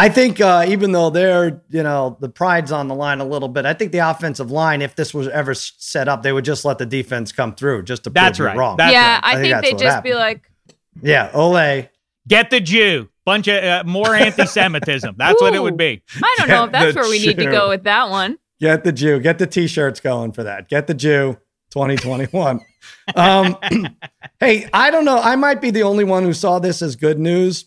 I 0.00 0.08
think 0.08 0.40
uh, 0.40 0.64
even 0.68 0.92
though 0.92 1.10
they're, 1.10 1.60
you 1.70 1.82
know, 1.82 2.16
the 2.20 2.28
pride's 2.28 2.70
on 2.70 2.86
the 2.86 2.94
line 2.94 3.20
a 3.20 3.24
little 3.24 3.48
bit, 3.48 3.66
I 3.66 3.74
think 3.74 3.90
the 3.90 3.98
offensive 3.98 4.50
line, 4.50 4.80
if 4.80 4.94
this 4.94 5.12
was 5.12 5.26
ever 5.28 5.54
set 5.54 6.08
up, 6.08 6.22
they 6.22 6.32
would 6.32 6.44
just 6.44 6.64
let 6.64 6.78
the 6.78 6.86
defense 6.86 7.32
come 7.32 7.54
through 7.54 7.82
just 7.82 8.04
to 8.04 8.10
prove 8.10 8.14
that's 8.14 8.40
right. 8.40 8.56
wrong. 8.56 8.76
That's 8.76 8.92
yeah, 8.92 9.14
right. 9.14 9.24
I, 9.24 9.30
I 9.32 9.34
think, 9.34 9.54
think 9.54 9.62
they'd 9.64 9.84
just 9.84 9.96
happened. 9.96 10.12
be 10.12 10.14
like, 10.14 10.50
yeah, 11.02 11.30
Ole, 11.34 11.88
Get 12.28 12.50
the 12.50 12.60
Jew. 12.60 13.08
Bunch 13.24 13.48
of 13.48 13.64
uh, 13.64 13.82
more 13.84 14.14
anti-Semitism. 14.14 15.16
That's 15.18 15.42
Ooh, 15.42 15.44
what 15.44 15.54
it 15.54 15.62
would 15.62 15.76
be. 15.76 16.02
I 16.16 16.34
don't 16.38 16.46
Get 16.46 16.54
know 16.54 16.64
if 16.64 16.72
that's 16.72 16.96
where 16.96 17.08
we 17.08 17.18
Jew. 17.18 17.26
need 17.26 17.38
to 17.38 17.50
go 17.50 17.68
with 17.68 17.84
that 17.84 18.08
one. 18.10 18.38
Get 18.60 18.84
the 18.84 18.92
Jew. 18.92 19.18
Get 19.20 19.38
the 19.38 19.46
T-shirts 19.46 20.00
going 20.00 20.32
for 20.32 20.44
that. 20.44 20.68
Get 20.68 20.86
the 20.86 20.94
Jew. 20.94 21.38
2021. 21.70 22.60
um, 23.14 23.56
hey, 24.40 24.68
I 24.72 24.90
don't 24.90 25.04
know. 25.04 25.18
I 25.18 25.36
might 25.36 25.60
be 25.60 25.70
the 25.70 25.82
only 25.82 26.04
one 26.04 26.22
who 26.22 26.32
saw 26.32 26.58
this 26.58 26.82
as 26.82 26.96
good 26.96 27.18
news. 27.18 27.66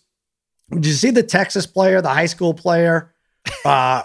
Did 0.72 0.86
you 0.86 0.94
see 0.94 1.12
the 1.12 1.24
Texas 1.24 1.66
player, 1.66 2.02
the 2.02 2.10
high 2.10 2.26
school 2.28 2.54
player? 2.54 3.14
Uh, 3.66 4.04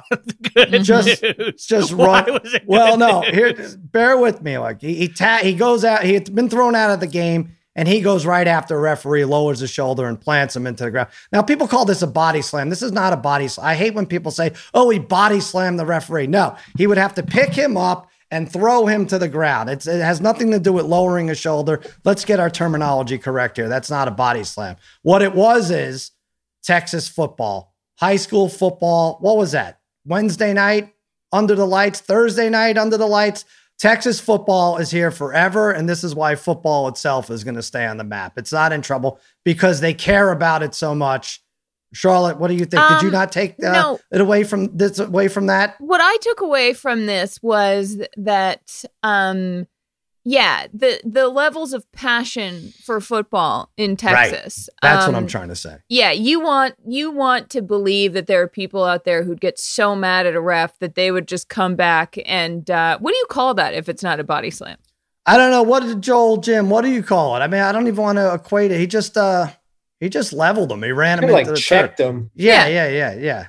just, 0.82 1.22
news. 1.22 1.66
just 1.66 1.92
run. 1.92 2.40
well, 2.66 2.96
no, 2.98 3.22
here, 3.22 3.54
bear 3.78 4.18
with 4.18 4.42
me. 4.42 4.58
Like 4.58 4.80
he, 4.82 4.94
he, 4.94 5.08
ta- 5.08 5.40
he 5.42 5.54
goes 5.54 5.84
out. 5.84 6.04
He 6.04 6.14
had 6.14 6.34
been 6.34 6.50
thrown 6.50 6.74
out 6.74 6.90
of 6.90 7.00
the 7.00 7.06
game 7.06 7.56
and 7.76 7.86
he 7.86 8.00
goes 8.00 8.26
right 8.26 8.48
after 8.48 8.76
a 8.76 8.80
referee, 8.80 9.24
lowers 9.26 9.60
his 9.60 9.70
shoulder, 9.70 10.06
and 10.06 10.20
plants 10.20 10.56
him 10.56 10.66
into 10.66 10.84
the 10.84 10.90
ground. 10.90 11.10
Now, 11.32 11.42
people 11.42 11.68
call 11.68 11.84
this 11.84 12.02
a 12.02 12.06
body 12.06 12.42
slam. 12.42 12.70
This 12.70 12.82
is 12.82 12.92
not 12.92 13.12
a 13.12 13.16
body 13.16 13.48
slam. 13.48 13.66
I 13.66 13.74
hate 13.74 13.94
when 13.94 14.06
people 14.06 14.32
say, 14.32 14.52
oh, 14.72 14.88
he 14.90 14.98
body 14.98 15.40
slammed 15.40 15.78
the 15.78 15.86
referee. 15.86 16.26
No, 16.26 16.56
he 16.76 16.86
would 16.86 16.98
have 16.98 17.14
to 17.14 17.22
pick 17.22 17.52
him 17.52 17.76
up 17.76 18.08
and 18.30 18.50
throw 18.50 18.86
him 18.86 19.06
to 19.06 19.18
the 19.18 19.28
ground. 19.28 19.68
It's, 19.68 19.86
it 19.86 20.00
has 20.00 20.20
nothing 20.20 20.50
to 20.50 20.58
do 20.58 20.72
with 20.72 20.86
lowering 20.86 21.30
a 21.30 21.34
shoulder. 21.34 21.82
Let's 22.04 22.24
get 22.24 22.40
our 22.40 22.50
terminology 22.50 23.18
correct 23.18 23.58
here. 23.58 23.68
That's 23.68 23.90
not 23.90 24.08
a 24.08 24.12
body 24.12 24.42
slam. 24.42 24.76
What 25.02 25.22
it 25.22 25.34
was 25.34 25.70
is 25.70 26.10
Texas 26.66 27.08
football, 27.08 27.74
high 27.98 28.16
school 28.16 28.48
football. 28.48 29.18
What 29.20 29.36
was 29.36 29.52
that? 29.52 29.80
Wednesday 30.04 30.52
night 30.52 30.92
under 31.32 31.54
the 31.54 31.66
lights, 31.66 32.00
Thursday 32.00 32.48
night 32.48 32.76
under 32.76 32.96
the 32.96 33.06
lights. 33.06 33.44
Texas 33.78 34.18
football 34.18 34.78
is 34.78 34.90
here 34.90 35.10
forever, 35.10 35.70
and 35.70 35.88
this 35.88 36.02
is 36.02 36.14
why 36.14 36.34
football 36.34 36.88
itself 36.88 37.30
is 37.30 37.44
going 37.44 37.56
to 37.56 37.62
stay 37.62 37.84
on 37.84 37.98
the 37.98 38.04
map. 38.04 38.38
It's 38.38 38.52
not 38.52 38.72
in 38.72 38.80
trouble 38.80 39.20
because 39.44 39.80
they 39.80 39.92
care 39.92 40.32
about 40.32 40.62
it 40.62 40.74
so 40.74 40.94
much. 40.94 41.42
Charlotte, 41.92 42.38
what 42.38 42.48
do 42.48 42.54
you 42.54 42.64
think? 42.64 42.82
Um, 42.82 42.94
Did 42.94 43.02
you 43.02 43.08
um, 43.08 43.12
not 43.12 43.32
take 43.32 43.62
uh, 43.62 43.72
no. 43.72 44.00
it 44.10 44.20
away 44.20 44.44
from 44.44 44.76
this 44.76 44.98
away 44.98 45.28
from 45.28 45.46
that? 45.46 45.76
What 45.78 46.00
I 46.00 46.16
took 46.20 46.40
away 46.40 46.72
from 46.72 47.06
this 47.06 47.42
was 47.42 48.02
that 48.16 48.84
um, 49.02 49.66
yeah, 50.28 50.66
the 50.74 51.00
the 51.04 51.28
levels 51.28 51.72
of 51.72 51.90
passion 51.92 52.72
for 52.82 53.00
football 53.00 53.70
in 53.76 53.96
Texas. 53.96 54.68
Right. 54.82 54.90
That's 54.90 55.06
um, 55.06 55.12
what 55.12 55.18
I'm 55.18 55.24
um, 55.24 55.28
trying 55.28 55.50
to 55.50 55.54
say. 55.54 55.76
Yeah, 55.88 56.10
you 56.10 56.40
want 56.40 56.74
you 56.84 57.12
want 57.12 57.48
to 57.50 57.62
believe 57.62 58.12
that 58.14 58.26
there 58.26 58.42
are 58.42 58.48
people 58.48 58.82
out 58.82 59.04
there 59.04 59.22
who'd 59.22 59.40
get 59.40 59.56
so 59.56 59.94
mad 59.94 60.26
at 60.26 60.34
a 60.34 60.40
ref 60.40 60.80
that 60.80 60.96
they 60.96 61.12
would 61.12 61.28
just 61.28 61.48
come 61.48 61.76
back 61.76 62.18
and 62.26 62.68
uh, 62.68 62.98
what 62.98 63.12
do 63.12 63.16
you 63.16 63.26
call 63.30 63.54
that 63.54 63.74
if 63.74 63.88
it's 63.88 64.02
not 64.02 64.18
a 64.18 64.24
body 64.24 64.50
slam? 64.50 64.78
I 65.26 65.36
don't 65.36 65.52
know. 65.52 65.62
What 65.62 65.84
did 65.84 66.02
Joel 66.02 66.38
Jim? 66.38 66.70
What 66.70 66.82
do 66.82 66.90
you 66.90 67.04
call 67.04 67.36
it? 67.36 67.38
I 67.38 67.46
mean, 67.46 67.60
I 67.60 67.70
don't 67.70 67.86
even 67.86 68.02
want 68.02 68.18
to 68.18 68.34
equate 68.34 68.72
it. 68.72 68.80
He 68.80 68.88
just 68.88 69.16
uh 69.16 69.46
he 70.00 70.08
just 70.08 70.32
leveled 70.32 70.72
him. 70.72 70.82
He 70.82 70.90
ran 70.90 71.22
him 71.22 71.30
like 71.30 71.54
checked 71.54 72.00
him. 72.00 72.32
Yeah, 72.34 72.66
yeah, 72.66 72.88
yeah, 72.88 73.14
yeah. 73.14 73.46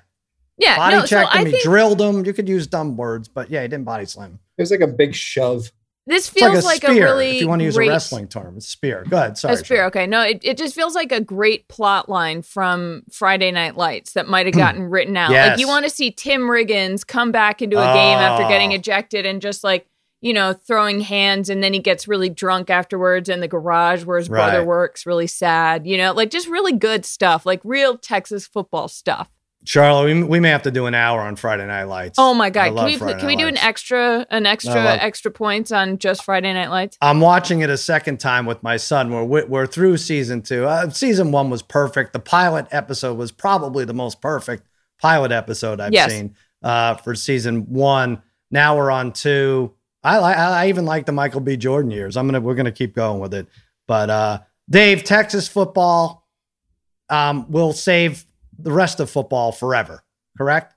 Yeah, 0.60 0.78
body 0.78 0.96
no, 0.96 1.06
checked 1.08 1.32
so 1.32 1.38
him. 1.40 1.46
Think, 1.46 1.56
he 1.56 1.64
drilled 1.64 2.00
him. 2.00 2.24
You 2.24 2.34
could 2.34 2.48
use 2.48 2.68
dumb 2.68 2.98
words, 2.98 3.28
but 3.28 3.50
yeah, 3.50 3.64
he 3.64 3.68
didn't 3.68 3.86
body 3.86 4.06
slam. 4.06 4.38
It 4.58 4.62
was 4.62 4.70
like 4.70 4.82
a 4.82 4.88
big 4.88 5.16
shove. 5.16 5.72
This 6.08 6.30
feels 6.30 6.64
like, 6.64 6.84
a, 6.84 6.88
like 6.88 6.98
a, 6.98 7.02
really 7.02 7.36
if 7.36 7.42
you 7.42 7.50
want 7.50 7.60
to 7.60 7.66
use 7.66 7.76
great, 7.76 7.90
a 7.90 7.92
wrestling 7.92 8.30
term, 8.30 8.56
it's 8.56 8.70
spear. 8.70 9.06
Go 9.10 9.18
ahead. 9.18 9.38
Sorry. 9.38 9.54
A 9.54 9.58
spear. 9.58 9.86
Okay. 9.88 10.08
No, 10.08 10.22
it, 10.22 10.40
it 10.42 10.58
just 10.58 10.74
feels 10.74 10.96
like 10.96 11.12
a 11.12 11.20
great 11.20 11.68
plot 11.68 12.08
line 12.08 12.42
from 12.42 13.04
Friday 13.12 13.52
Night 13.52 13.76
Lights 13.76 14.14
that 14.14 14.26
might 14.26 14.46
have 14.46 14.56
hmm. 14.56 14.60
gotten 14.60 14.84
written 14.84 15.18
out. 15.18 15.32
Yes. 15.32 15.50
Like 15.50 15.60
you 15.60 15.68
want 15.68 15.84
to 15.84 15.92
see 15.92 16.12
Tim 16.12 16.44
Riggins 16.44 17.06
come 17.06 17.34
back 17.34 17.62
into 17.62 17.78
a 17.78 17.92
oh. 17.92 17.94
game 17.94 18.18
after 18.18 18.48
getting 18.48 18.72
oh. 18.72 18.76
ejected 18.76 19.26
and 19.26 19.42
just 19.42 19.66
like, 19.66 19.86
you 20.22 20.34
know, 20.34 20.54
throwing 20.54 21.02
hands 21.02 21.50
and 21.50 21.62
then 21.62 21.74
he 21.74 21.80
gets 21.80 22.08
really 22.08 22.30
drunk 22.30 22.70
afterwards 22.70 23.28
in 23.28 23.42
the 23.42 23.48
garage 23.50 24.06
where 24.06 24.18
his 24.18 24.30
right. 24.30 24.50
brother 24.50 24.66
works, 24.66 25.06
really 25.06 25.28
sad, 25.28 25.86
you 25.86 25.98
know, 25.98 26.14
like 26.14 26.32
just 26.32 26.48
really 26.48 26.74
good 26.74 27.06
stuff, 27.06 27.46
like 27.46 27.60
real 27.66 27.98
Texas 27.98 28.48
football 28.48 28.88
stuff. 28.88 29.30
Charlotte, 29.66 30.06
we, 30.06 30.24
we 30.24 30.40
may 30.40 30.50
have 30.50 30.62
to 30.64 30.72
do 30.72 30.86
an 30.86 30.94
hour 30.94 31.20
on 31.22 31.36
Friday 31.36 31.68
Night 31.68 31.84
Lights. 31.84 32.18
Oh 32.18 32.34
my 32.34 32.50
god! 32.50 32.76
Can 32.76 32.86
we 32.86 32.98
Friday 32.98 33.20
can 33.20 33.28
we 33.28 33.36
do 33.36 33.46
Lights. 33.46 33.60
an 33.60 33.66
extra 33.66 34.28
an 34.30 34.46
extra 34.46 34.76
love, 34.76 35.00
extra 35.02 35.30
points 35.30 35.72
on 35.72 35.98
just 35.98 36.24
Friday 36.24 36.54
Night 36.54 36.70
Lights? 36.70 36.98
I'm 37.02 37.20
watching 37.20 37.62
it 37.62 37.70
a 37.70 37.78
second 37.78 38.20
time 38.20 38.46
with 38.46 38.64
my 38.64 38.78
son. 38.78 39.12
We're 39.12 39.46
we're 39.46 39.68
through 39.68 39.98
season 39.98 40.42
two. 40.42 40.66
Uh, 40.66 40.90
season 40.90 41.32
one 41.32 41.50
was 41.50 41.62
perfect. 41.62 42.14
The 42.14 42.20
pilot 42.20 42.68
episode 42.72 43.18
was 43.18 43.32
probably 43.32 43.84
the 43.84 43.94
most 43.94 44.22
perfect 44.22 44.68
pilot 45.00 45.32
episode 45.32 45.82
I've 45.82 45.94
yes. 45.94 46.12
seen 46.12 46.36
uh, 46.64 46.96
for 46.96 47.16
season 47.16 47.74
one. 47.74 48.22
Now 48.52 48.78
we're 48.78 48.92
on 48.92 49.12
two. 49.12 49.74
I 50.04 50.20
like. 50.20 50.38
I 50.38 50.70
even 50.70 50.86
like 50.86 51.06
the 51.06 51.12
Michael 51.12 51.42
B. 51.42 51.58
Jordan 51.58 51.92
years. 51.92 52.16
I'm 52.16 52.28
gonna 52.28 52.40
we're 52.40 52.56
gonna 52.56 52.72
keep 52.72 52.96
going 52.96 53.20
with 53.20 53.34
it. 53.34 53.48
But 53.88 54.10
uh, 54.10 54.40
Dave, 54.70 55.04
Texas 55.04 55.48
football 55.48 56.26
um, 57.10 57.50
will 57.52 57.74
save 57.74 58.26
the 58.60 58.72
rest 58.72 59.00
of 59.00 59.10
football 59.10 59.52
forever, 59.52 60.04
correct? 60.38 60.74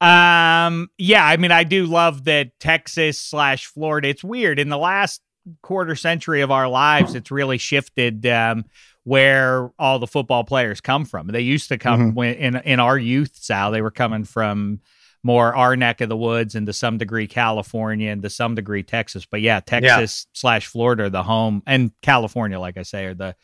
Um, 0.00 0.90
yeah, 0.98 1.24
I 1.24 1.36
mean, 1.36 1.52
I 1.52 1.64
do 1.64 1.86
love 1.86 2.24
that 2.24 2.58
Texas 2.60 3.18
slash 3.18 3.66
Florida. 3.66 4.08
It's 4.08 4.24
weird 4.24 4.58
in 4.58 4.68
the 4.68 4.78
last 4.78 5.22
quarter 5.62 5.94
century 5.94 6.40
of 6.40 6.50
our 6.50 6.68
lives. 6.68 7.14
It's 7.14 7.30
really 7.30 7.58
shifted 7.58 8.26
um, 8.26 8.64
where 9.04 9.70
all 9.78 9.98
the 9.98 10.06
football 10.06 10.44
players 10.44 10.80
come 10.80 11.04
from. 11.04 11.28
They 11.28 11.40
used 11.40 11.68
to 11.68 11.78
come 11.78 12.00
mm-hmm. 12.00 12.14
when, 12.14 12.34
in 12.34 12.56
in 12.56 12.80
our 12.80 12.98
youth, 12.98 13.36
Sal. 13.36 13.70
They 13.70 13.82
were 13.82 13.90
coming 13.90 14.24
from 14.24 14.80
more 15.22 15.54
our 15.54 15.74
neck 15.74 16.02
of 16.02 16.10
the 16.10 16.16
woods 16.16 16.54
and 16.54 16.66
to 16.66 16.72
some 16.72 16.98
degree 16.98 17.26
California 17.26 18.10
and 18.10 18.22
to 18.22 18.30
some 18.30 18.54
degree 18.54 18.82
Texas. 18.82 19.24
But 19.24 19.40
yeah, 19.40 19.60
Texas 19.60 20.26
yeah. 20.26 20.38
slash 20.38 20.66
Florida, 20.66 21.08
the 21.08 21.22
home, 21.22 21.62
and 21.66 21.92
California, 22.02 22.60
like 22.60 22.76
I 22.76 22.82
say, 22.82 23.06
are 23.06 23.14
the 23.14 23.36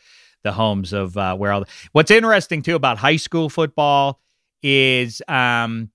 the 0.43 0.53
homes 0.53 0.93
of 0.93 1.17
uh, 1.17 1.37
where 1.37 1.53
all. 1.53 1.61
The, 1.61 1.67
what's 1.93 2.11
interesting 2.11 2.63
too 2.63 2.75
about 2.75 2.99
high 2.99 3.17
school 3.17 3.49
football 3.49 4.21
is 4.63 5.23
um, 5.29 5.91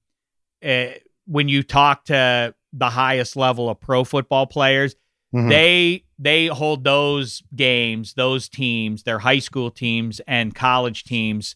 uh, 0.64 0.88
when 1.28 1.50
you 1.50 1.64
talk 1.64 2.06
to 2.06 2.54
the 2.74 2.90
highest 2.90 3.36
level 3.36 3.70
of 3.70 3.80
pro 3.80 4.04
football 4.04 4.46
players, 4.48 4.96
mm-hmm. 5.34 5.50
they 5.50 6.04
they 6.20 6.48
hold 6.48 6.84
those 6.84 7.44
games, 7.56 8.14
those 8.14 8.50
teams, 8.50 9.04
their 9.04 9.20
high 9.20 9.40
school 9.40 9.72
teams 9.72 10.22
and 10.28 10.54
college 10.54 11.04
teams 11.04 11.56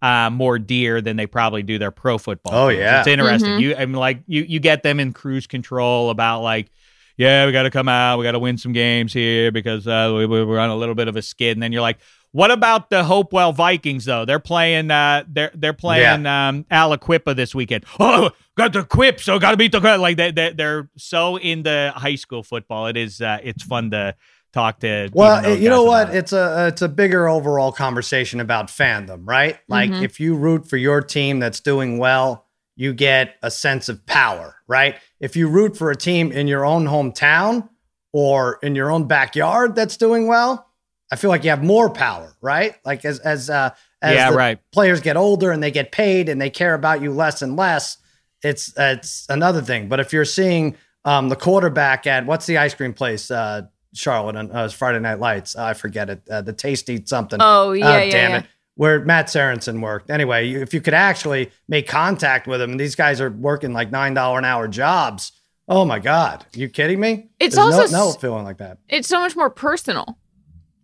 uh, 0.00 0.30
more 0.30 0.58
dear 0.58 1.00
than 1.00 1.16
they 1.16 1.26
probably 1.26 1.62
do 1.62 1.78
their 1.78 1.90
pro 1.90 2.18
football. 2.18 2.54
Oh 2.54 2.68
teams. 2.68 2.80
yeah, 2.80 3.00
it's 3.00 3.08
interesting. 3.08 3.50
Mm-hmm. 3.50 3.60
You 3.60 3.76
I 3.76 3.86
mean, 3.86 3.96
like 3.96 4.22
you 4.26 4.42
you 4.42 4.60
get 4.60 4.82
them 4.82 5.00
in 5.00 5.12
cruise 5.12 5.46
control 5.46 6.10
about 6.10 6.42
like 6.42 6.70
yeah, 7.18 7.46
we 7.46 7.52
got 7.52 7.64
to 7.64 7.70
come 7.70 7.88
out. 7.88 8.18
We 8.18 8.24
got 8.24 8.32
to 8.32 8.38
win 8.38 8.58
some 8.58 8.72
games 8.72 9.12
here 9.12 9.50
because 9.50 9.88
uh, 9.88 10.14
we, 10.16 10.26
we're 10.26 10.60
on 10.60 10.70
a 10.70 10.76
little 10.76 10.94
bit 10.94 11.08
of 11.08 11.16
a 11.16 11.22
skid. 11.22 11.56
And 11.56 11.62
then 11.62 11.72
you're 11.72 11.82
like, 11.82 11.98
what 12.32 12.50
about 12.50 12.90
the 12.90 13.04
Hopewell 13.04 13.52
Vikings 13.52 14.04
though? 14.04 14.24
They're 14.24 14.38
playing. 14.38 14.90
Uh, 14.90 15.24
they're 15.26 15.50
they're 15.54 15.72
playing 15.72 16.24
yeah. 16.24 16.48
um, 16.48 16.64
Aliquippa 16.70 17.34
this 17.34 17.54
weekend. 17.54 17.84
Oh, 17.98 18.30
got 18.56 18.72
the 18.72 18.84
quip, 18.84 19.20
so 19.20 19.38
got 19.38 19.52
to 19.52 19.56
beat 19.56 19.72
the 19.72 19.80
like 19.80 20.16
they, 20.16 20.30
they 20.30 20.52
they're 20.52 20.90
so 20.96 21.36
into 21.36 21.92
high 21.96 22.16
school 22.16 22.42
football. 22.42 22.86
It 22.86 22.96
is. 22.96 23.20
Uh, 23.20 23.38
it's 23.42 23.62
fun 23.62 23.90
to 23.92 24.14
talk 24.52 24.80
to. 24.80 25.10
Well, 25.12 25.56
you 25.56 25.68
know 25.68 25.84
what? 25.84 26.10
It. 26.10 26.16
It's 26.16 26.32
a 26.32 26.68
it's 26.68 26.82
a 26.82 26.88
bigger 26.88 27.28
overall 27.28 27.72
conversation 27.72 28.40
about 28.40 28.68
fandom, 28.68 29.22
right? 29.24 29.58
Like 29.68 29.90
mm-hmm. 29.90 30.04
if 30.04 30.20
you 30.20 30.34
root 30.34 30.68
for 30.68 30.76
your 30.76 31.00
team 31.00 31.38
that's 31.38 31.60
doing 31.60 31.98
well, 31.98 32.46
you 32.76 32.92
get 32.92 33.36
a 33.42 33.50
sense 33.50 33.88
of 33.88 34.04
power, 34.06 34.56
right? 34.66 34.96
If 35.20 35.34
you 35.34 35.48
root 35.48 35.76
for 35.76 35.90
a 35.90 35.96
team 35.96 36.30
in 36.30 36.46
your 36.46 36.64
own 36.64 36.86
hometown 36.86 37.68
or 38.12 38.58
in 38.62 38.74
your 38.74 38.90
own 38.90 39.08
backyard 39.08 39.74
that's 39.74 39.96
doing 39.96 40.26
well, 40.26 40.67
I 41.10 41.16
feel 41.16 41.30
like 41.30 41.44
you 41.44 41.50
have 41.50 41.64
more 41.64 41.88
power, 41.88 42.36
right? 42.40 42.76
Like 42.84 43.04
as 43.04 43.18
as 43.20 43.48
uh, 43.48 43.70
as 44.02 44.14
yeah, 44.14 44.30
right. 44.30 44.58
players 44.72 45.00
get 45.00 45.16
older 45.16 45.50
and 45.50 45.62
they 45.62 45.70
get 45.70 45.90
paid 45.92 46.28
and 46.28 46.40
they 46.40 46.50
care 46.50 46.74
about 46.74 47.00
you 47.02 47.12
less 47.12 47.42
and 47.42 47.56
less, 47.56 47.98
it's 48.42 48.72
it's 48.76 49.26
another 49.28 49.62
thing. 49.62 49.88
But 49.88 50.00
if 50.00 50.12
you're 50.12 50.24
seeing 50.24 50.76
um, 51.04 51.28
the 51.28 51.36
quarterback 51.36 52.06
at 52.06 52.26
what's 52.26 52.46
the 52.46 52.58
ice 52.58 52.74
cream 52.74 52.92
place, 52.92 53.30
uh, 53.30 53.62
Charlotte 53.94 54.36
on 54.36 54.50
uh, 54.50 54.68
Friday 54.68 55.00
Night 55.00 55.18
Lights, 55.18 55.56
I 55.56 55.74
forget 55.74 56.10
it, 56.10 56.22
uh, 56.30 56.42
the 56.42 56.52
Tasty 56.52 57.02
something. 57.04 57.38
Oh 57.40 57.72
yeah, 57.72 57.88
uh, 57.88 57.98
yeah 57.98 58.10
damn 58.10 58.30
yeah. 58.30 58.38
it. 58.38 58.46
Where 58.74 59.04
Matt 59.04 59.28
Saracen 59.28 59.80
worked. 59.80 60.08
Anyway, 60.08 60.52
if 60.52 60.72
you 60.72 60.80
could 60.80 60.94
actually 60.94 61.50
make 61.68 61.88
contact 61.88 62.46
with 62.46 62.60
him, 62.60 62.72
and 62.72 62.78
these 62.78 62.94
guys 62.94 63.20
are 63.20 63.30
working 63.30 63.72
like 63.72 63.90
nine 63.90 64.14
dollar 64.14 64.38
an 64.38 64.44
hour 64.44 64.68
jobs. 64.68 65.32
Oh 65.70 65.84
my 65.84 65.98
God, 65.98 66.46
are 66.54 66.58
you 66.58 66.68
kidding 66.68 67.00
me? 67.00 67.28
It's 67.40 67.56
There's 67.56 67.74
also 67.74 67.92
no, 67.92 68.06
no 68.06 68.12
feeling 68.12 68.44
like 68.44 68.58
that. 68.58 68.78
It's 68.88 69.08
so 69.08 69.20
much 69.20 69.36
more 69.36 69.50
personal. 69.50 70.17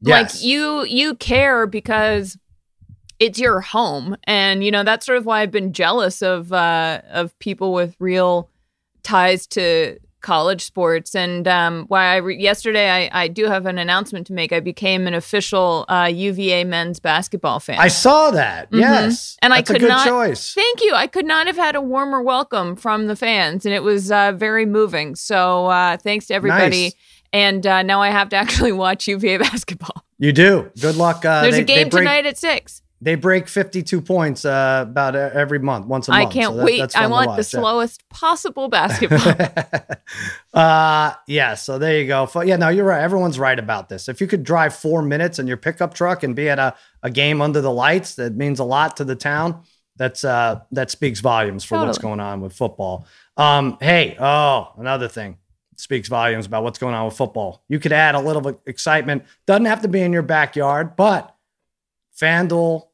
Yes. 0.05 0.35
Like 0.35 0.45
you 0.45 0.85
you 0.85 1.15
care 1.17 1.67
because 1.67 2.37
it's 3.19 3.39
your 3.39 3.61
home 3.61 4.17
and 4.25 4.65
you 4.65 4.71
know 4.71 4.83
that's 4.83 5.07
sort 5.07 5.19
of 5.19 5.25
why 5.25 5.41
I've 5.41 5.51
been 5.51 5.73
jealous 5.73 6.21
of 6.21 6.53
uh 6.53 7.01
of 7.11 7.39
people 7.39 7.73
with 7.73 7.97
real 7.99 8.51
ties 9.03 9.47
to 9.47 9.99
college 10.25 10.65
sports 10.65 11.15
and 11.15 11.47
um, 11.47 11.85
why 11.89 12.07
I 12.07 12.17
re- 12.17 12.41
yesterday 12.41 12.91
I, 12.91 13.25
I 13.25 13.29
do 13.29 13.45
have 13.45 13.67
an 13.67 13.79
announcement 13.79 14.27
to 14.29 14.33
make. 14.33 14.53
I 14.53 14.61
became 14.61 15.07
an 15.07 15.13
official 15.13 15.85
uh, 15.89 16.11
UVA 16.13 16.65
men's 16.65 16.99
basketball 16.99 17.61
fan. 17.61 17.79
I 17.79 17.89
saw 17.89 18.31
that. 18.31 18.69
Mm-hmm. 18.69 18.81
Yes, 18.81 19.37
and 19.43 19.53
That's 19.53 19.71
I 19.71 19.75
could 19.75 19.83
not. 19.87 20.09
Choice. 20.09 20.55
Thank 20.55 20.83
you. 20.83 20.95
I 20.95 21.07
could 21.07 21.27
not 21.27 21.47
have 21.47 21.57
had 21.57 21.77
a 21.77 21.81
warmer 21.81 22.23
welcome 22.23 22.75
from 22.75 23.07
the 23.07 23.15
fans, 23.15 23.67
and 23.67 23.75
it 23.75 23.83
was 23.83 24.11
uh, 24.11 24.33
very 24.33 24.65
moving. 24.65 25.15
So 25.15 25.67
uh, 25.67 25.99
thanks 25.99 26.27
to 26.27 26.35
everybody. 26.35 26.85
Nice 26.85 26.95
and 27.35 27.67
uh, 27.67 27.83
now 27.83 28.01
I 28.01 28.11
have 28.11 28.31
to 28.31 28.37
actually 28.45 28.73
watch 28.73 29.07
UVA 29.07 29.37
basketball. 29.39 30.05
You 30.19 30.33
do. 30.33 30.71
Good 30.81 30.97
luck. 30.97 31.25
Uh, 31.25 31.43
There's 31.43 31.57
they, 31.57 31.63
a 31.63 31.65
game 31.65 31.89
break, 31.91 32.03
tonight 32.03 32.25
at 32.25 32.39
six. 32.39 32.81
They 33.01 33.17
break 33.17 33.49
52 33.49 34.01
points 34.01 34.47
uh, 34.47 34.87
about 34.89 35.15
every 35.15 35.59
month, 35.59 35.87
once 35.87 36.09
a 36.09 36.13
month. 36.13 36.29
I 36.29 36.33
can't 36.33 36.53
so 36.53 36.57
that, 36.59 36.65
wait. 36.65 36.97
I 36.97 37.07
want 37.09 37.37
the 37.37 37.45
slowest 37.45 38.09
possible 38.09 38.69
basketball. 38.71 39.35
uh, 40.55 41.13
yeah. 41.27 41.55
So 41.55 41.79
there 41.79 42.01
you 42.01 42.07
go. 42.07 42.31
Yeah. 42.43 42.57
No, 42.57 42.71
you're 42.71 42.87
right. 42.87 43.03
Everyone's 43.03 43.39
right 43.39 43.59
about 43.59 43.91
this. 43.91 44.09
If 44.09 44.23
you 44.23 44.27
could 44.27 44.43
drive 44.43 44.75
four 44.75 45.03
minutes 45.03 45.39
in 45.39 45.47
your 45.47 45.59
pickup 45.59 45.93
truck 45.93 46.23
and 46.23 46.35
be 46.35 46.49
at 46.49 46.59
a, 46.59 46.75
a 47.03 47.11
game 47.11 47.43
under 47.43 47.61
the 47.61 47.73
lights, 47.73 48.15
that 48.15 48.37
means 48.37 48.59
a 48.59 48.65
lot 48.65 48.97
to 48.99 49.05
the 49.05 49.17
town. 49.17 49.65
That's 49.97 50.25
uh, 50.25 50.61
that 50.73 50.91
speaks 50.91 51.21
volumes 51.21 51.63
for 51.63 51.75
totally. 51.75 51.89
what's 51.89 51.99
going 51.99 52.21
on 52.21 52.41
with 52.41 52.55
football. 52.55 53.07
Um, 53.37 53.77
hey, 53.81 54.17
oh, 54.19 54.73
another 54.79 55.09
thing 55.09 55.37
speaks 55.77 56.09
volumes 56.09 56.47
about 56.47 56.63
what's 56.63 56.79
going 56.79 56.95
on 56.95 57.05
with 57.07 57.17
football. 57.17 57.63
You 57.69 57.79
could 57.79 57.93
add 57.93 58.15
a 58.15 58.21
little 58.21 58.61
excitement. 58.67 59.25
Doesn't 59.47 59.67
have 59.67 59.83
to 59.83 59.89
be 59.89 60.01
in 60.01 60.13
your 60.13 60.23
backyard, 60.23 60.97
but 60.97 61.35
FanDuel 62.21 62.89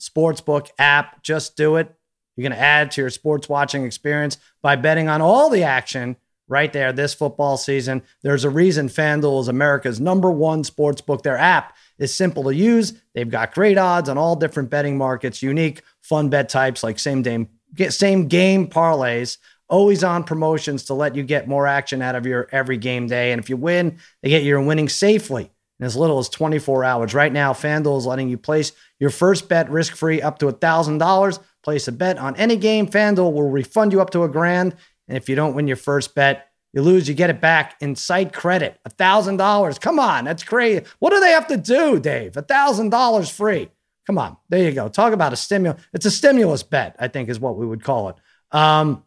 Sportsbook 0.00 0.70
app, 0.78 1.22
just 1.22 1.56
do 1.56 1.76
it. 1.76 1.94
You're 2.36 2.48
going 2.48 2.58
to 2.58 2.64
add 2.64 2.92
to 2.92 3.00
your 3.02 3.10
sports 3.10 3.48
watching 3.48 3.84
experience 3.84 4.38
by 4.62 4.76
betting 4.76 5.08
on 5.08 5.20
all 5.20 5.50
the 5.50 5.64
action 5.64 6.16
right 6.48 6.72
there 6.72 6.92
this 6.92 7.14
football 7.14 7.56
season. 7.56 8.02
There's 8.22 8.44
a 8.44 8.50
reason 8.50 8.88
FanDuel 8.88 9.42
is 9.42 9.48
America's 9.48 10.00
number 10.00 10.30
one 10.30 10.64
sports 10.64 11.00
book. 11.00 11.22
Their 11.22 11.36
app 11.36 11.76
is 11.98 12.14
simple 12.14 12.44
to 12.44 12.54
use. 12.54 12.94
They've 13.14 13.30
got 13.30 13.54
great 13.54 13.78
odds 13.78 14.08
on 14.08 14.18
all 14.18 14.36
different 14.36 14.70
betting 14.70 14.98
markets, 14.98 15.42
unique 15.42 15.82
fun 16.00 16.28
bet 16.28 16.48
types 16.48 16.82
like 16.82 16.98
same 16.98 17.22
game, 17.22 17.48
same 17.88 18.26
game 18.26 18.66
parlays 18.66 19.38
always 19.70 20.04
on 20.04 20.24
promotions 20.24 20.84
to 20.84 20.94
let 20.94 21.14
you 21.16 21.22
get 21.22 21.48
more 21.48 21.66
action 21.66 22.02
out 22.02 22.14
of 22.16 22.26
your 22.26 22.48
every 22.52 22.76
game 22.76 23.06
day. 23.06 23.32
And 23.32 23.40
if 23.40 23.48
you 23.48 23.56
win, 23.56 23.98
they 24.22 24.28
get 24.28 24.42
you 24.42 24.60
winning 24.60 24.88
safely 24.88 25.50
in 25.78 25.86
as 25.86 25.96
little 25.96 26.18
as 26.18 26.28
24 26.28 26.84
hours. 26.84 27.14
Right 27.14 27.32
now, 27.32 27.52
FanDuel 27.52 27.96
is 27.96 28.06
letting 28.06 28.28
you 28.28 28.36
place 28.36 28.72
your 28.98 29.10
first 29.10 29.48
bet 29.48 29.70
risk 29.70 29.96
free 29.96 30.20
up 30.20 30.38
to 30.40 30.46
$1,000. 30.46 31.38
Place 31.62 31.88
a 31.88 31.92
bet 31.92 32.18
on 32.18 32.36
any 32.36 32.56
game, 32.56 32.86
FanDuel 32.86 33.32
will 33.32 33.50
refund 33.50 33.92
you 33.92 34.00
up 34.00 34.10
to 34.10 34.24
a 34.24 34.28
grand. 34.28 34.74
And 35.08 35.16
if 35.16 35.28
you 35.28 35.36
don't 35.36 35.54
win 35.54 35.66
your 35.68 35.76
first 35.76 36.14
bet, 36.14 36.46
You 36.72 36.82
lose, 36.82 37.08
you 37.08 37.14
get 37.14 37.30
it 37.30 37.40
back 37.40 37.74
in 37.80 37.96
site 37.96 38.32
credit. 38.32 38.78
A 38.84 38.90
thousand 38.90 39.38
dollars. 39.38 39.78
Come 39.78 39.98
on, 39.98 40.24
that's 40.24 40.44
crazy. 40.44 40.84
What 41.00 41.10
do 41.10 41.18
they 41.20 41.32
have 41.32 41.48
to 41.48 41.56
do, 41.56 41.98
Dave? 41.98 42.36
A 42.36 42.42
thousand 42.42 42.90
dollars 42.90 43.28
free. 43.28 43.68
Come 44.06 44.18
on, 44.18 44.36
there 44.48 44.62
you 44.62 44.72
go. 44.72 44.88
Talk 44.88 45.12
about 45.12 45.32
a 45.32 45.36
stimulus. 45.36 45.82
It's 45.92 46.06
a 46.06 46.10
stimulus 46.10 46.62
bet, 46.62 46.94
I 46.98 47.08
think, 47.08 47.28
is 47.28 47.40
what 47.40 47.56
we 47.56 47.66
would 47.66 47.82
call 47.82 48.10
it. 48.10 48.16
Um, 48.52 49.02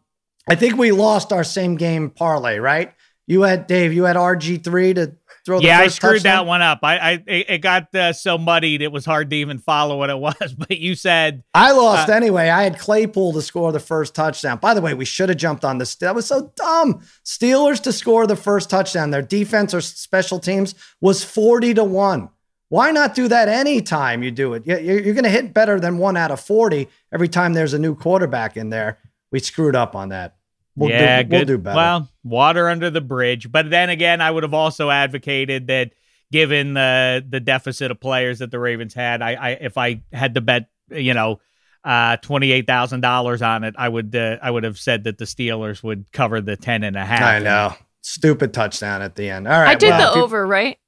I 0.48 0.54
think 0.54 0.76
we 0.76 0.92
lost 0.92 1.32
our 1.32 1.44
same 1.44 1.76
game 1.76 2.10
parlay, 2.10 2.58
right? 2.58 2.92
You 3.26 3.42
had 3.42 3.66
Dave. 3.66 3.92
You 3.92 4.04
had 4.04 4.16
RG 4.16 4.62
three 4.62 4.92
to 4.94 5.16
throw. 5.46 5.60
yeah, 5.60 5.78
I 5.78 5.88
screwed 5.88 6.16
touchdown. 6.16 6.44
that 6.44 6.46
one 6.46 6.60
up. 6.60 6.80
I, 6.82 6.96
I 6.96 7.22
it 7.26 7.58
got 7.58 7.94
uh, 7.94 8.12
so 8.12 8.36
muddied 8.36 8.82
it 8.82 8.92
was 8.92 9.06
hard 9.06 9.30
to 9.30 9.36
even 9.36 9.58
follow 9.58 9.96
what 9.96 10.10
it 10.10 10.18
was. 10.18 10.54
But 10.56 10.78
you 10.78 10.94
said 10.94 11.42
I 11.54 11.72
lost 11.72 12.10
uh, 12.10 12.12
anyway. 12.12 12.50
I 12.50 12.64
had 12.64 12.78
Claypool 12.78 13.32
to 13.32 13.42
score 13.42 13.72
the 13.72 13.80
first 13.80 14.14
touchdown. 14.14 14.58
By 14.58 14.74
the 14.74 14.82
way, 14.82 14.92
we 14.92 15.06
should 15.06 15.30
have 15.30 15.38
jumped 15.38 15.64
on 15.64 15.78
this. 15.78 15.94
That 15.96 16.14
was 16.14 16.26
so 16.26 16.52
dumb. 16.56 17.00
Steelers 17.24 17.82
to 17.84 17.92
score 17.92 18.26
the 18.26 18.36
first 18.36 18.68
touchdown. 18.68 19.10
Their 19.10 19.22
defense 19.22 19.72
or 19.72 19.80
special 19.80 20.38
teams 20.38 20.74
was 21.00 21.24
forty 21.24 21.72
to 21.74 21.84
one. 21.84 22.28
Why 22.68 22.90
not 22.90 23.14
do 23.14 23.28
that 23.28 23.48
anytime 23.48 24.22
you 24.22 24.30
do 24.30 24.54
it? 24.54 24.66
You're, 24.66 24.80
you're 24.80 25.14
going 25.14 25.24
to 25.24 25.30
hit 25.30 25.54
better 25.54 25.78
than 25.78 25.98
one 25.98 26.16
out 26.16 26.32
of 26.32 26.40
40 26.40 26.88
every 27.12 27.28
time 27.28 27.52
there's 27.52 27.74
a 27.74 27.78
new 27.78 27.94
quarterback 27.94 28.56
in 28.56 28.70
there. 28.70 28.98
We 29.34 29.40
screwed 29.40 29.74
up 29.74 29.96
on 29.96 30.10
that. 30.10 30.36
We'll 30.76 30.90
yeah, 30.90 31.20
do, 31.20 31.28
good. 31.28 31.36
We'll 31.36 31.44
do 31.56 31.58
better. 31.58 31.76
Well, 31.76 32.08
water 32.22 32.68
under 32.68 32.88
the 32.88 33.00
bridge. 33.00 33.50
But 33.50 33.68
then 33.68 33.90
again, 33.90 34.20
I 34.20 34.30
would 34.30 34.44
have 34.44 34.54
also 34.54 34.90
advocated 34.90 35.66
that 35.66 35.90
given 36.30 36.74
the 36.74 37.26
the 37.28 37.40
deficit 37.40 37.90
of 37.90 37.98
players 37.98 38.38
that 38.38 38.52
the 38.52 38.60
Ravens 38.60 38.94
had, 38.94 39.22
I, 39.22 39.32
I 39.34 39.50
if 39.60 39.76
I 39.76 40.02
had 40.12 40.34
to 40.34 40.40
bet, 40.40 40.68
you 40.88 41.14
know, 41.14 41.40
uh, 41.82 42.16
twenty 42.18 42.52
eight 42.52 42.68
thousand 42.68 43.00
dollars 43.00 43.42
on 43.42 43.64
it, 43.64 43.74
I 43.76 43.88
would 43.88 44.14
uh, 44.14 44.36
I 44.40 44.52
would 44.52 44.62
have 44.62 44.78
said 44.78 45.02
that 45.02 45.18
the 45.18 45.24
Steelers 45.24 45.82
would 45.82 46.12
cover 46.12 46.40
the 46.40 46.56
ten 46.56 46.84
and 46.84 46.94
a 46.94 47.04
half. 47.04 47.22
I 47.22 47.40
know, 47.40 47.74
stupid 48.02 48.54
touchdown 48.54 49.02
at 49.02 49.16
the 49.16 49.30
end. 49.30 49.48
All 49.48 49.60
right, 49.60 49.70
I 49.70 49.74
did 49.74 49.90
well, 49.90 50.14
the 50.14 50.20
over, 50.20 50.46
right? 50.46 50.78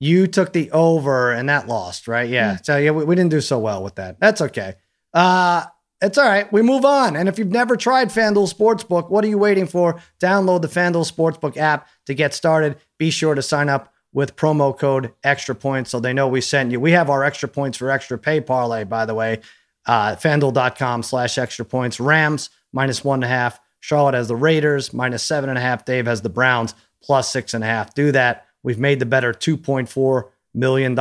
You 0.00 0.26
took 0.26 0.52
the 0.52 0.68
over 0.72 1.30
and 1.30 1.48
that 1.48 1.68
lost, 1.68 2.08
right? 2.08 2.28
Yeah. 2.28 2.56
Mm. 2.56 2.64
So 2.64 2.76
yeah, 2.76 2.90
we, 2.90 3.04
we 3.04 3.14
didn't 3.14 3.30
do 3.30 3.40
so 3.40 3.60
well 3.60 3.84
with 3.84 3.94
that. 3.94 4.18
That's 4.18 4.40
okay. 4.40 4.74
Uh, 5.14 5.66
it's 6.00 6.16
all 6.16 6.28
right. 6.28 6.50
We 6.52 6.62
move 6.62 6.84
on. 6.84 7.16
And 7.16 7.28
if 7.28 7.38
you've 7.38 7.48
never 7.48 7.76
tried 7.76 8.08
FanDuel 8.08 8.52
Sportsbook, 8.52 9.10
what 9.10 9.24
are 9.24 9.28
you 9.28 9.38
waiting 9.38 9.66
for? 9.66 10.00
Download 10.18 10.62
the 10.62 10.68
FanDuel 10.68 11.10
Sportsbook 11.10 11.56
app 11.56 11.88
to 12.06 12.14
get 12.14 12.32
started. 12.34 12.76
Be 12.98 13.10
sure 13.10 13.34
to 13.34 13.42
sign 13.42 13.68
up 13.68 13.92
with 14.12 14.36
promo 14.36 14.76
code 14.76 15.12
extra 15.22 15.54
points 15.54 15.90
so 15.90 16.00
they 16.00 16.12
know 16.12 16.26
we 16.26 16.40
sent 16.40 16.72
you. 16.72 16.80
We 16.80 16.92
have 16.92 17.10
our 17.10 17.22
extra 17.22 17.48
points 17.48 17.78
for 17.78 17.90
extra 17.90 18.18
pay 18.18 18.40
parlay, 18.40 18.84
by 18.84 19.04
the 19.04 19.14
way. 19.14 19.40
Uh, 19.86 20.16
FanDuel.com 20.16 21.02
slash 21.02 21.38
extra 21.38 21.64
points. 21.64 22.00
Rams 22.00 22.50
minus 22.72 23.04
one 23.04 23.18
and 23.18 23.24
a 23.24 23.28
half. 23.28 23.60
Charlotte 23.80 24.14
has 24.14 24.28
the 24.28 24.36
Raiders 24.36 24.92
minus 24.92 25.22
seven 25.22 25.48
and 25.48 25.58
a 25.58 25.62
half. 25.62 25.84
Dave 25.84 26.06
has 26.06 26.22
the 26.22 26.28
Browns 26.28 26.74
plus 27.02 27.30
six 27.30 27.54
and 27.54 27.64
a 27.64 27.66
half. 27.66 27.94
Do 27.94 28.12
that. 28.12 28.46
We've 28.62 28.78
made 28.78 28.98
the 28.98 29.06
better 29.06 29.32
$2.4 29.32 30.24
million. 30.54 30.94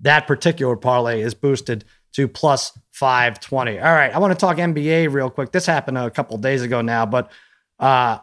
That 0.00 0.26
particular 0.26 0.76
parlay 0.76 1.22
is 1.22 1.34
boosted 1.34 1.84
to 2.12 2.28
plus 2.28 2.78
520. 2.94 3.80
All 3.80 3.92
right, 3.92 4.14
I 4.14 4.18
want 4.18 4.32
to 4.32 4.38
talk 4.38 4.58
NBA 4.58 5.12
real 5.12 5.28
quick. 5.28 5.50
This 5.50 5.66
happened 5.66 5.98
a 5.98 6.10
couple 6.10 6.38
days 6.38 6.62
ago 6.62 6.80
now, 6.80 7.04
but 7.04 7.32
uh, 7.80 8.18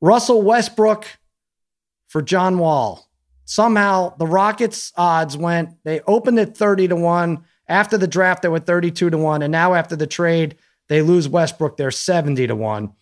Russell 0.00 0.40
Westbrook 0.40 1.06
for 2.08 2.22
John 2.22 2.58
Wall. 2.58 3.06
Somehow 3.44 4.16
the 4.16 4.26
Rockets 4.26 4.94
odds 4.96 5.36
went, 5.36 5.76
they 5.84 6.00
opened 6.06 6.38
at 6.38 6.56
30 6.56 6.88
to 6.88 6.96
1. 6.96 7.44
After 7.68 7.98
the 7.98 8.06
draft, 8.06 8.40
they 8.40 8.48
were 8.48 8.60
32 8.60 9.10
to 9.10 9.18
1. 9.18 9.42
And 9.42 9.52
now 9.52 9.74
after 9.74 9.94
the 9.94 10.06
trade, 10.06 10.56
they 10.88 11.02
lose 11.02 11.28
Westbrook, 11.28 11.76
they're 11.76 11.90
70 11.90 12.46
to 12.46 12.56
1. 12.56 12.92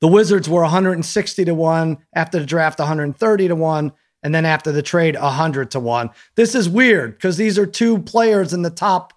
The 0.00 0.08
Wizards 0.08 0.48
were 0.48 0.62
160 0.62 1.44
to 1.44 1.54
1 1.54 1.98
after 2.14 2.40
the 2.40 2.46
draft, 2.46 2.80
130 2.80 3.48
to 3.48 3.54
1, 3.54 3.92
and 4.24 4.34
then 4.34 4.44
after 4.44 4.72
the 4.72 4.82
trade, 4.82 5.14
100 5.14 5.70
to 5.72 5.80
1. 5.80 6.10
This 6.34 6.56
is 6.56 6.68
weird 6.68 7.12
because 7.12 7.36
these 7.36 7.56
are 7.56 7.66
two 7.66 8.00
players 8.00 8.52
in 8.52 8.62
the 8.62 8.70
top 8.70 9.12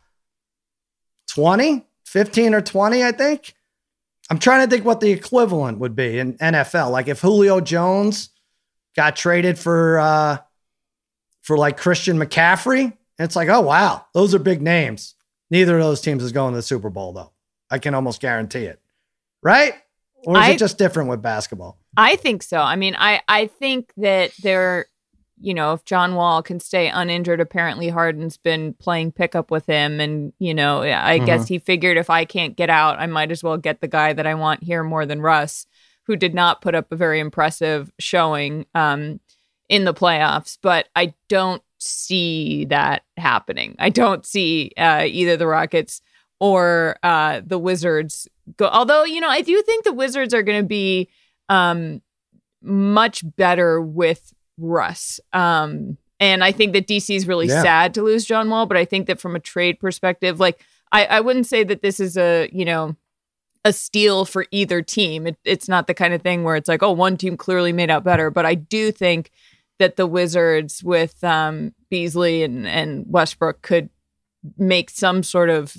20, 1.33 1.85
15 2.05 2.53
or 2.53 2.61
20, 2.61 3.03
I 3.03 3.11
think. 3.11 3.53
I'm 4.29 4.39
trying 4.39 4.65
to 4.65 4.69
think 4.69 4.85
what 4.85 4.99
the 4.99 5.11
equivalent 5.11 5.79
would 5.79 5.95
be 5.95 6.19
in 6.19 6.37
NFL. 6.37 6.91
Like 6.91 7.07
if 7.07 7.19
Julio 7.19 7.59
Jones 7.59 8.29
got 8.95 9.15
traded 9.15 9.57
for 9.57 9.99
uh 9.99 10.37
for 11.41 11.57
like 11.57 11.77
Christian 11.77 12.17
McCaffrey, 12.17 12.95
it's 13.17 13.35
like, 13.35 13.49
oh 13.49 13.61
wow, 13.61 14.05
those 14.13 14.35
are 14.35 14.39
big 14.39 14.61
names. 14.61 15.15
Neither 15.49 15.77
of 15.77 15.83
those 15.83 16.01
teams 16.01 16.23
is 16.23 16.31
going 16.31 16.53
to 16.53 16.57
the 16.57 16.61
Super 16.61 16.89
Bowl 16.89 17.13
though. 17.13 17.31
I 17.69 17.79
can 17.79 17.93
almost 17.93 18.21
guarantee 18.21 18.65
it. 18.65 18.79
Right? 19.41 19.73
Or 20.23 20.37
is 20.37 20.43
I, 20.43 20.51
it 20.51 20.59
just 20.59 20.77
different 20.77 21.09
with 21.09 21.21
basketball? 21.21 21.77
I 21.97 22.15
think 22.15 22.43
so. 22.43 22.59
I 22.59 22.75
mean, 22.75 22.95
I 22.97 23.21
I 23.27 23.47
think 23.47 23.91
that 23.97 24.31
there 24.43 24.85
you 25.41 25.53
know, 25.53 25.73
if 25.73 25.83
John 25.85 26.15
Wall 26.15 26.43
can 26.43 26.59
stay 26.59 26.87
uninjured, 26.87 27.41
apparently 27.41 27.89
Harden's 27.89 28.37
been 28.37 28.73
playing 28.73 29.11
pickup 29.11 29.51
with 29.51 29.65
him. 29.65 29.99
And, 29.99 30.33
you 30.39 30.53
know, 30.53 30.81
I 30.83 31.17
mm-hmm. 31.17 31.25
guess 31.25 31.47
he 31.47 31.59
figured 31.59 31.97
if 31.97 32.09
I 32.09 32.25
can't 32.25 32.55
get 32.55 32.69
out, 32.69 32.99
I 32.99 33.07
might 33.07 33.31
as 33.31 33.43
well 33.43 33.57
get 33.57 33.81
the 33.81 33.87
guy 33.87 34.13
that 34.13 34.27
I 34.27 34.35
want 34.35 34.63
here 34.63 34.83
more 34.83 35.05
than 35.05 35.21
Russ, 35.21 35.65
who 36.03 36.15
did 36.15 36.33
not 36.33 36.61
put 36.61 36.75
up 36.75 36.91
a 36.91 36.95
very 36.95 37.19
impressive 37.19 37.91
showing 37.99 38.65
um, 38.75 39.19
in 39.67 39.85
the 39.85 39.93
playoffs. 39.93 40.57
But 40.61 40.87
I 40.95 41.13
don't 41.27 41.63
see 41.79 42.65
that 42.65 43.03
happening. 43.17 43.75
I 43.79 43.89
don't 43.89 44.25
see 44.25 44.71
uh, 44.77 45.05
either 45.07 45.37
the 45.37 45.47
Rockets 45.47 46.01
or 46.39 46.97
uh, 47.03 47.41
the 47.45 47.59
Wizards 47.59 48.27
go. 48.57 48.67
Although, 48.67 49.03
you 49.03 49.21
know, 49.21 49.29
I 49.29 49.41
do 49.41 49.61
think 49.63 49.83
the 49.83 49.93
Wizards 49.93 50.33
are 50.33 50.43
going 50.43 50.61
to 50.61 50.67
be 50.67 51.09
um, 51.49 52.01
much 52.61 53.23
better 53.35 53.81
with 53.81 54.33
Russ. 54.61 55.19
Um, 55.33 55.97
and 56.19 56.43
I 56.43 56.51
think 56.51 56.73
that 56.73 56.87
DC 56.87 57.15
is 57.15 57.27
really 57.27 57.47
yeah. 57.47 57.61
sad 57.63 57.93
to 57.95 58.03
lose 58.03 58.25
John 58.25 58.49
Wall, 58.49 58.65
but 58.67 58.77
I 58.77 58.85
think 58.85 59.07
that 59.07 59.19
from 59.19 59.35
a 59.35 59.39
trade 59.39 59.79
perspective, 59.79 60.39
like 60.39 60.63
I, 60.91 61.05
I 61.05 61.19
wouldn't 61.19 61.47
say 61.47 61.63
that 61.63 61.81
this 61.81 61.99
is 61.99 62.15
a, 62.17 62.49
you 62.53 62.63
know, 62.63 62.95
a 63.65 63.73
steal 63.73 64.25
for 64.25 64.45
either 64.51 64.81
team. 64.81 65.27
It, 65.27 65.37
it's 65.43 65.67
not 65.67 65.87
the 65.87 65.93
kind 65.93 66.13
of 66.13 66.21
thing 66.21 66.43
where 66.43 66.55
it's 66.55 66.67
like, 66.67 66.83
oh, 66.83 66.91
one 66.91 67.17
team 67.17 67.37
clearly 67.37 67.73
made 67.73 67.89
out 67.89 68.03
better. 68.03 68.29
But 68.29 68.45
I 68.45 68.55
do 68.55 68.91
think 68.91 69.31
that 69.79 69.95
the 69.95 70.07
Wizards 70.07 70.83
with 70.83 71.23
um, 71.23 71.73
Beasley 71.89 72.43
and, 72.43 72.67
and 72.67 73.05
Westbrook 73.07 73.61
could 73.61 73.89
make 74.57 74.89
some 74.89 75.23
sort 75.23 75.49
of 75.49 75.75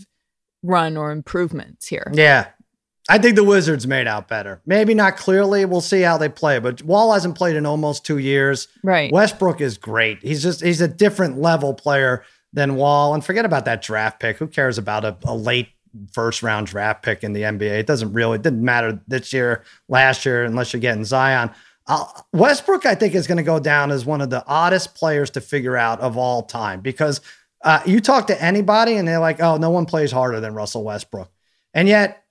run 0.62 0.96
or 0.96 1.10
improvements 1.10 1.88
here. 1.88 2.10
Yeah. 2.12 2.48
I 3.08 3.18
think 3.18 3.34
the 3.34 3.44
Wizards 3.44 3.86
made 3.86 4.06
out 4.06 4.28
better. 4.28 4.60
Maybe 4.64 4.94
not 4.94 5.16
clearly. 5.16 5.64
We'll 5.64 5.80
see 5.80 6.02
how 6.02 6.18
they 6.18 6.28
play. 6.28 6.60
But 6.60 6.82
Wall 6.82 7.12
hasn't 7.12 7.36
played 7.36 7.56
in 7.56 7.66
almost 7.66 8.06
two 8.06 8.18
years. 8.18 8.68
Right. 8.82 9.12
Westbrook 9.12 9.60
is 9.60 9.76
great. 9.76 10.22
He's 10.22 10.42
just 10.42 10.62
he's 10.62 10.80
a 10.80 10.88
different 10.88 11.38
level 11.38 11.74
player 11.74 12.24
than 12.52 12.76
Wall. 12.76 13.14
And 13.14 13.24
forget 13.24 13.44
about 13.44 13.64
that 13.64 13.82
draft 13.82 14.20
pick. 14.20 14.36
Who 14.36 14.46
cares 14.46 14.78
about 14.78 15.04
a, 15.04 15.16
a 15.24 15.34
late 15.34 15.68
first 16.12 16.42
round 16.42 16.68
draft 16.68 17.02
pick 17.02 17.24
in 17.24 17.32
the 17.32 17.42
NBA? 17.42 17.80
It 17.80 17.86
doesn't 17.86 18.12
really. 18.12 18.36
It 18.36 18.42
didn't 18.42 18.64
matter 18.64 19.00
this 19.08 19.32
year, 19.32 19.64
last 19.88 20.24
year, 20.24 20.44
unless 20.44 20.72
you're 20.72 20.80
getting 20.80 21.04
Zion. 21.04 21.50
Uh, 21.88 22.04
Westbrook, 22.32 22.86
I 22.86 22.94
think, 22.94 23.16
is 23.16 23.26
going 23.26 23.38
to 23.38 23.42
go 23.42 23.58
down 23.58 23.90
as 23.90 24.04
one 24.06 24.20
of 24.20 24.30
the 24.30 24.46
oddest 24.46 24.94
players 24.94 25.30
to 25.30 25.40
figure 25.40 25.76
out 25.76 26.00
of 26.00 26.16
all 26.16 26.44
time 26.44 26.80
because 26.80 27.20
uh, 27.64 27.80
you 27.84 28.00
talk 28.00 28.28
to 28.28 28.40
anybody 28.40 28.94
and 28.94 29.08
they're 29.08 29.18
like, 29.18 29.40
"Oh, 29.40 29.56
no 29.56 29.70
one 29.70 29.86
plays 29.86 30.12
harder 30.12 30.38
than 30.38 30.54
Russell 30.54 30.84
Westbrook," 30.84 31.30
and 31.74 31.88
yet 31.88 32.21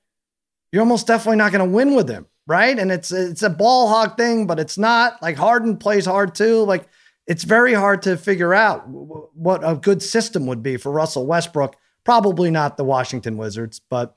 you're 0.72 0.82
almost 0.82 1.08
definitely 1.08 1.38
not 1.38 1.52
going 1.52 1.68
to 1.68 1.76
win 1.76 1.94
with 1.96 2.10
him, 2.10 2.28
right? 2.48 2.78
And 2.78 2.92
it's 2.92 3.12
it's 3.12 3.44
a 3.44 3.50
ball 3.50 3.88
hog 3.88 4.18
thing, 4.18 4.48
but 4.48 4.60
it's 4.60 4.78
not. 4.78 5.22
Like 5.22 5.38
Harden 5.38 5.78
plays 5.78 6.06
hard 6.06 6.36
too. 6.36 6.64
Like 6.64 6.88
it's 7.28 7.44
very 7.44 7.74
hard 7.74 8.02
to 8.04 8.18
figure 8.18 8.54
out 8.54 8.88
what 8.88 9.62
a 9.64 9.76
good 9.76 10.02
system 10.02 10.46
would 10.48 10.64
be 10.64 10.78
for 10.78 10.92
Russell 10.92 11.26
Westbrook. 11.26 11.76
Probably 12.04 12.50
not 12.50 12.78
the 12.78 12.84
Washington 12.84 13.38
Wizards, 13.38 13.80
but 13.90 14.16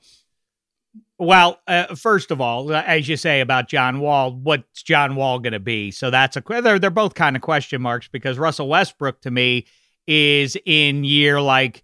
well, 1.17 1.61
uh, 1.67 1.95
first 1.95 2.31
of 2.31 2.41
all, 2.41 2.73
as 2.73 3.07
you 3.07 3.15
say 3.15 3.39
about 3.39 3.69
John 3.69 3.99
Wall, 3.99 4.33
what's 4.33 4.83
John 4.83 5.15
Wall 5.15 5.39
going 5.39 5.53
to 5.53 5.59
be? 5.59 5.91
So 5.91 6.09
that's 6.09 6.35
a 6.35 6.43
they're 6.45 6.79
they're 6.79 6.89
both 6.89 7.13
kind 7.13 7.35
of 7.35 7.41
question 7.41 7.81
marks 7.81 8.07
because 8.07 8.37
Russell 8.37 8.67
Westbrook 8.67 9.21
to 9.21 9.31
me 9.31 9.65
is 10.07 10.57
in 10.65 11.03
year 11.03 11.39
like 11.39 11.83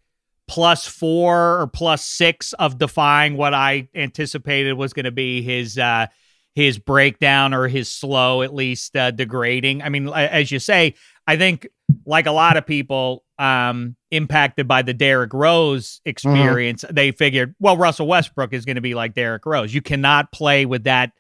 plus 0.52 0.86
four 0.86 1.62
or 1.62 1.68
plus 1.68 2.04
six 2.04 2.52
of 2.52 2.78
defying 2.78 3.38
what 3.38 3.54
I 3.54 3.88
anticipated 3.96 4.74
was 4.74 4.92
going 4.92 5.06
to 5.06 5.12
be 5.12 5.42
his 5.42 5.78
uh, 5.78 6.08
his 6.54 6.78
breakdown 6.78 7.54
or 7.54 7.70
his 7.70 7.90
slow, 7.90 8.42
at 8.42 8.54
least 8.54 8.98
uh, 8.98 9.12
degrading. 9.12 9.82
I 9.82 9.88
mean, 9.88 10.10
as 10.10 10.52
you 10.52 10.60
say, 10.60 10.96
I 11.26 11.38
think 11.38 11.70
like 12.06 12.26
a 12.26 12.34
lot 12.34 12.58
of 12.58 12.66
people 12.66 13.24
um, 13.40 13.96
impacted 14.12 14.68
by 14.68 14.82
the 14.82 14.94
Derrick 14.94 15.34
Rose 15.34 16.02
experience, 16.04 16.84
mm-hmm. 16.84 16.96
they 16.96 17.14
figured, 17.14 17.56
well, 17.62 17.78
Russell 17.78 18.08
Westbrook 18.08 18.52
is 18.52 18.66
going 18.66 18.76
to 18.76 18.82
be 18.82 18.94
like 18.94 19.14
Derrick 19.14 19.46
Rose. 19.46 19.74
You 19.74 19.82
cannot 19.82 20.34
play 20.34 20.66
with 20.66 20.84
that 20.84 21.14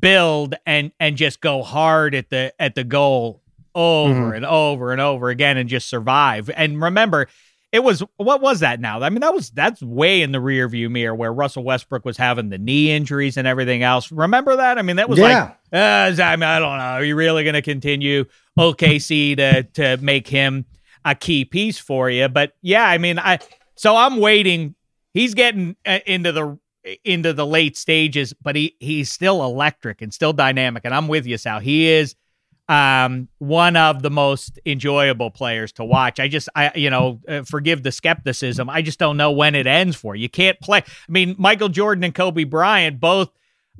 build 0.00 0.54
and 0.64 0.90
and 0.98 1.18
just 1.18 1.42
go 1.42 1.62
hard 1.62 2.14
at 2.14 2.30
the 2.30 2.54
at 2.58 2.74
the 2.74 2.84
goal 2.84 3.42
over 3.74 4.14
mm-hmm. 4.14 4.36
and 4.36 4.46
over 4.46 4.90
and 4.90 5.02
over 5.02 5.28
again 5.28 5.58
and 5.58 5.68
just 5.68 5.86
survive. 5.90 6.48
And 6.56 6.80
remember, 6.80 7.28
it 7.72 7.84
was 7.84 8.02
what 8.16 8.40
was 8.40 8.60
that 8.60 8.80
now? 8.80 9.00
I 9.00 9.10
mean, 9.10 9.20
that 9.20 9.32
was 9.32 9.50
that's 9.50 9.80
way 9.80 10.22
in 10.22 10.32
the 10.32 10.40
rear 10.40 10.68
view 10.68 10.90
mirror 10.90 11.14
where 11.14 11.32
Russell 11.32 11.62
Westbrook 11.62 12.04
was 12.04 12.16
having 12.16 12.48
the 12.48 12.58
knee 12.58 12.90
injuries 12.90 13.36
and 13.36 13.46
everything 13.46 13.82
else. 13.82 14.10
Remember 14.10 14.56
that? 14.56 14.78
I 14.78 14.82
mean, 14.82 14.96
that 14.96 15.08
was 15.08 15.18
yeah. 15.18 15.54
like 15.72 16.18
uh, 16.18 16.22
I, 16.22 16.36
mean, 16.36 16.42
I 16.42 16.58
don't 16.58 16.78
know. 16.78 16.84
Are 16.84 17.04
you 17.04 17.14
really 17.14 17.44
going 17.44 17.54
to 17.54 17.62
continue 17.62 18.24
OKC 18.58 19.36
to 19.36 19.62
to 19.62 19.96
make 20.02 20.26
him 20.26 20.64
a 21.04 21.14
key 21.14 21.44
piece 21.44 21.78
for 21.78 22.10
you? 22.10 22.28
But 22.28 22.54
yeah, 22.60 22.84
I 22.84 22.98
mean, 22.98 23.18
I 23.18 23.38
so 23.76 23.96
I'm 23.96 24.18
waiting. 24.18 24.74
He's 25.14 25.34
getting 25.34 25.76
uh, 25.86 26.00
into 26.06 26.32
the 26.32 26.58
into 27.04 27.32
the 27.32 27.46
late 27.46 27.76
stages, 27.76 28.32
but 28.32 28.56
he 28.56 28.76
he's 28.80 29.12
still 29.12 29.44
electric 29.44 30.02
and 30.02 30.12
still 30.12 30.32
dynamic. 30.32 30.84
And 30.84 30.92
I'm 30.92 31.06
with 31.06 31.24
you, 31.24 31.38
Sal. 31.38 31.60
He 31.60 31.88
is 31.88 32.16
um, 32.70 33.26
one 33.38 33.74
of 33.74 34.00
the 34.00 34.10
most 34.10 34.60
enjoyable 34.64 35.32
players 35.32 35.72
to 35.72 35.84
watch. 35.84 36.20
I 36.20 36.28
just, 36.28 36.48
I, 36.54 36.70
you 36.76 36.88
know, 36.88 37.20
uh, 37.26 37.42
forgive 37.42 37.82
the 37.82 37.90
skepticism. 37.90 38.70
I 38.70 38.80
just 38.80 39.00
don't 39.00 39.16
know 39.16 39.32
when 39.32 39.56
it 39.56 39.66
ends 39.66 39.96
for 39.96 40.14
you. 40.14 40.28
Can't 40.28 40.58
play. 40.60 40.78
I 40.78 41.12
mean, 41.12 41.34
Michael 41.36 41.68
Jordan 41.68 42.04
and 42.04 42.14
Kobe 42.14 42.44
Bryant 42.44 43.00
both 43.00 43.30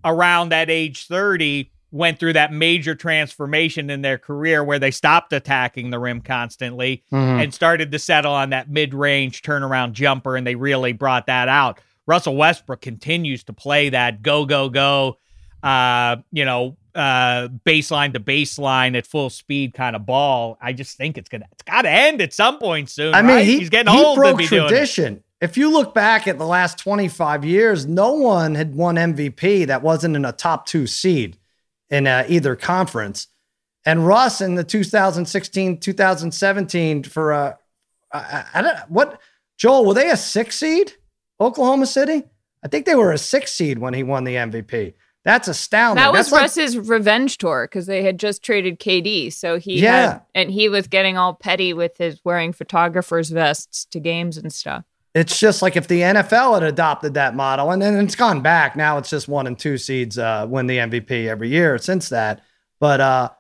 around 0.05 0.49
that 0.49 0.71
age 0.71 1.07
30 1.07 1.71
went 1.93 2.19
through 2.19 2.33
that 2.33 2.53
major 2.53 2.97
transformation 2.97 3.91
in 3.91 4.03
their 4.03 4.19
career 4.19 4.65
where 4.65 4.81
they 4.81 4.91
stopped 4.91 5.33
attacking 5.33 5.91
the 5.91 5.99
rim 6.01 6.21
constantly 6.21 7.05
mm-hmm. 7.13 7.41
and 7.41 7.55
started 7.55 7.93
to 7.93 7.99
settle 7.99 8.33
on 8.33 8.51
that 8.51 8.69
mid-range 8.69 9.43
turnaround 9.43 9.93
jumper 9.93 10.37
and 10.37 10.45
they 10.45 10.57
really 10.57 10.93
brought 10.93 11.27
that 11.27 11.49
out. 11.49 11.81
Russell 12.09 12.37
Westbrook 12.37 12.81
continues 12.81 13.45
to 13.45 13.53
play 13.53 13.91
that 13.91 14.21
go 14.21 14.47
go 14.47 14.69
go 14.69 15.17
uh, 15.63 16.17
you 16.33 16.45
know, 16.45 16.77
uh 16.95 17.49
baseline 17.67 18.13
to 18.15 18.21
baseline 18.21 18.97
at 18.97 19.07
full 19.07 19.31
speed 19.31 19.75
kind 19.75 19.97
of 19.97 20.07
ball. 20.07 20.59
I 20.61 20.73
just 20.73 20.97
think 20.97 21.19
it's 21.19 21.29
gonna 21.29 21.47
it's 21.53 21.63
gotta 21.63 21.91
end 21.91 22.21
at 22.21 22.33
some 22.33 22.59
point 22.59 22.91
soon. 22.91 23.15
I 23.15 23.23
mean, 23.23 23.37
right? 23.37 23.47
he, 23.47 23.59
he's 23.59 23.71
getting 23.71 23.93
he 23.93 24.05
old 24.05 24.17
broke 24.17 24.41
tradition 24.41 25.23
if 25.41 25.57
you 25.57 25.73
look 25.73 25.95
back 25.95 26.29
at 26.29 26.39
the 26.39 26.47
last 26.47 26.79
25 26.79 27.45
years, 27.45 27.87
no 27.87 28.13
one 28.13 28.55
had 28.55 28.75
won 28.75 28.97
MVP 28.97 29.67
that 29.67 29.83
wasn't 29.83 30.17
in 30.17 30.25
a 30.25 30.33
top 30.33 30.67
two 30.67 30.87
seed 30.87 31.39
in 31.89 32.07
uh, 32.07 32.27
either 32.29 32.55
conference. 32.57 33.29
And 33.87 34.07
Russ 34.07 34.43
in 34.43 34.57
the 34.57 34.65
2016, 34.65 35.81
2017 35.81 37.03
for 37.05 37.33
uh, 37.33 37.55
I, 38.13 38.45
I 38.53 38.63
don't 38.63 38.79
what 38.91 39.21
Joel 39.57 39.87
were 39.87 39.95
they 39.95 40.11
a 40.11 40.17
six 40.17 40.59
seed? 40.59 40.93
Oklahoma 41.41 41.87
City? 41.87 42.25
I 42.63 42.69
think 42.69 42.85
they 42.85 42.95
were 42.95 43.13
a 43.13 43.19
six 43.19 43.55
seed 43.55 43.79
when 43.79 43.95
he 43.95 44.03
won 44.03 44.25
the 44.25 44.35
MVP. 44.35 44.93
That's 45.25 45.49
astounding. 45.49 46.03
That 46.03 46.13
was 46.13 46.31
That's 46.31 46.41
Russ's 46.41 46.77
like, 46.77 46.89
revenge 46.89 47.39
tour 47.39 47.67
because 47.67 47.87
they 47.87 48.03
had 48.03 48.19
just 48.19 48.43
traded 48.43 48.81
KD, 48.81 49.33
so 49.33 49.59
he 49.59 49.83
yeah. 49.83 49.93
had 50.13 50.23
and 50.35 50.51
he 50.51 50.69
was 50.69 50.87
getting 50.87 51.19
all 51.19 51.35
petty 51.35 51.75
with 51.75 51.99
his 51.99 52.21
wearing 52.25 52.53
photographers 52.53 53.29
vests 53.29 53.85
to 53.87 54.01
games 54.01 54.39
and 54.39 54.53
stuff. 54.53 54.85
It's 55.15 55.39
just 55.39 55.61
like 55.61 55.77
if 55.77 55.89
the 55.89 56.01
NFL 56.01 56.55
had 56.55 56.63
adopted 56.63 57.15
that 57.15 57.35
model, 57.35 57.71
and 57.71 57.83
then 57.83 58.03
it's 58.03 58.15
gone 58.15 58.41
back. 58.41 58.77
Now 58.77 58.97
it's 58.97 59.11
just 59.11 59.29
one 59.29 59.47
and 59.47 59.59
two 59.59 59.77
seeds 59.77 60.17
uh, 60.17 60.47
win 60.49 60.67
the 60.67 60.79
MVP 60.79 61.27
every 61.27 61.49
year 61.49 61.77
since 61.77 62.09
that. 62.09 62.43
But 62.79 63.01
uh, 63.03 63.31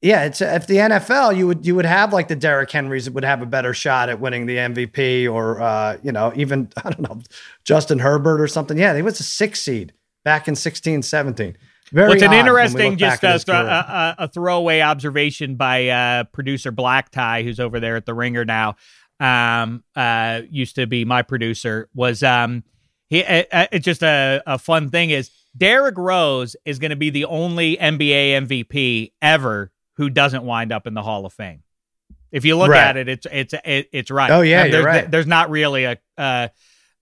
yeah, 0.00 0.24
it's 0.24 0.40
if 0.40 0.66
the 0.66 0.76
NFL 0.76 1.36
you 1.36 1.46
would 1.46 1.66
you 1.66 1.74
would 1.74 1.84
have 1.84 2.14
like 2.14 2.28
the 2.28 2.36
Derrick 2.36 2.70
Henrys 2.70 3.10
would 3.10 3.24
have 3.24 3.42
a 3.42 3.46
better 3.46 3.74
shot 3.74 4.08
at 4.08 4.20
winning 4.20 4.46
the 4.46 4.56
MVP, 4.56 5.30
or 5.30 5.60
uh, 5.60 5.98
you 6.02 6.12
know 6.12 6.32
even 6.34 6.70
I 6.84 6.90
don't 6.90 7.00
know 7.00 7.20
Justin 7.64 7.98
Herbert 7.98 8.40
or 8.40 8.48
something. 8.48 8.78
Yeah, 8.78 8.96
he 8.96 9.02
was 9.02 9.20
a 9.20 9.24
six 9.24 9.60
seed 9.60 9.92
back 10.24 10.48
in 10.48 10.54
16, 10.54 11.02
17. 11.02 11.56
Very 11.92 12.06
well, 12.06 12.14
it's 12.14 12.22
an 12.22 12.32
interesting, 12.32 12.96
just 12.96 13.24
a, 13.24 13.52
a, 13.52 14.14
a, 14.18 14.28
throwaway 14.28 14.80
observation 14.80 15.56
by 15.56 15.88
uh, 15.88 16.24
producer 16.24 16.70
Black 16.70 17.10
Tie, 17.10 17.42
who's 17.42 17.58
over 17.58 17.80
there 17.80 17.96
at 17.96 18.06
the 18.06 18.14
Ringer 18.14 18.44
now 18.44 18.76
um, 19.20 19.84
uh, 19.94 20.42
used 20.50 20.76
to 20.76 20.86
be 20.86 21.04
my 21.04 21.22
producer, 21.22 21.88
was 21.94 22.22
um, 22.22 22.64
he. 23.08 23.22
Uh, 23.22 23.44
uh 23.52 23.66
it's 23.72 23.84
just 23.84 24.02
a, 24.02 24.42
a 24.46 24.58
fun 24.58 24.90
thing 24.90 25.10
is 25.10 25.30
Derrick 25.56 25.98
Rose 25.98 26.56
is 26.64 26.78
going 26.78 26.90
to 26.90 26.96
be 26.96 27.10
the 27.10 27.26
only 27.26 27.76
NBA 27.76 28.46
MVP 28.46 29.12
ever 29.20 29.70
who 29.94 30.08
doesn't 30.10 30.44
wind 30.44 30.72
up 30.72 30.86
in 30.86 30.94
the 30.94 31.02
Hall 31.02 31.26
of 31.26 31.32
Fame. 31.32 31.62
If 32.32 32.44
you 32.44 32.56
look 32.56 32.70
right. 32.70 32.80
at 32.80 32.96
it, 32.96 33.08
it's 33.08 33.26
it's 33.30 33.54
it, 33.64 33.88
it's 33.92 34.10
right. 34.10 34.30
Oh 34.30 34.40
yeah, 34.40 34.62
there's, 34.62 34.74
you're 34.74 34.84
right. 34.84 35.10
There's 35.10 35.26
not 35.26 35.50
really 35.50 35.84
a. 35.84 35.98
Uh, 36.16 36.48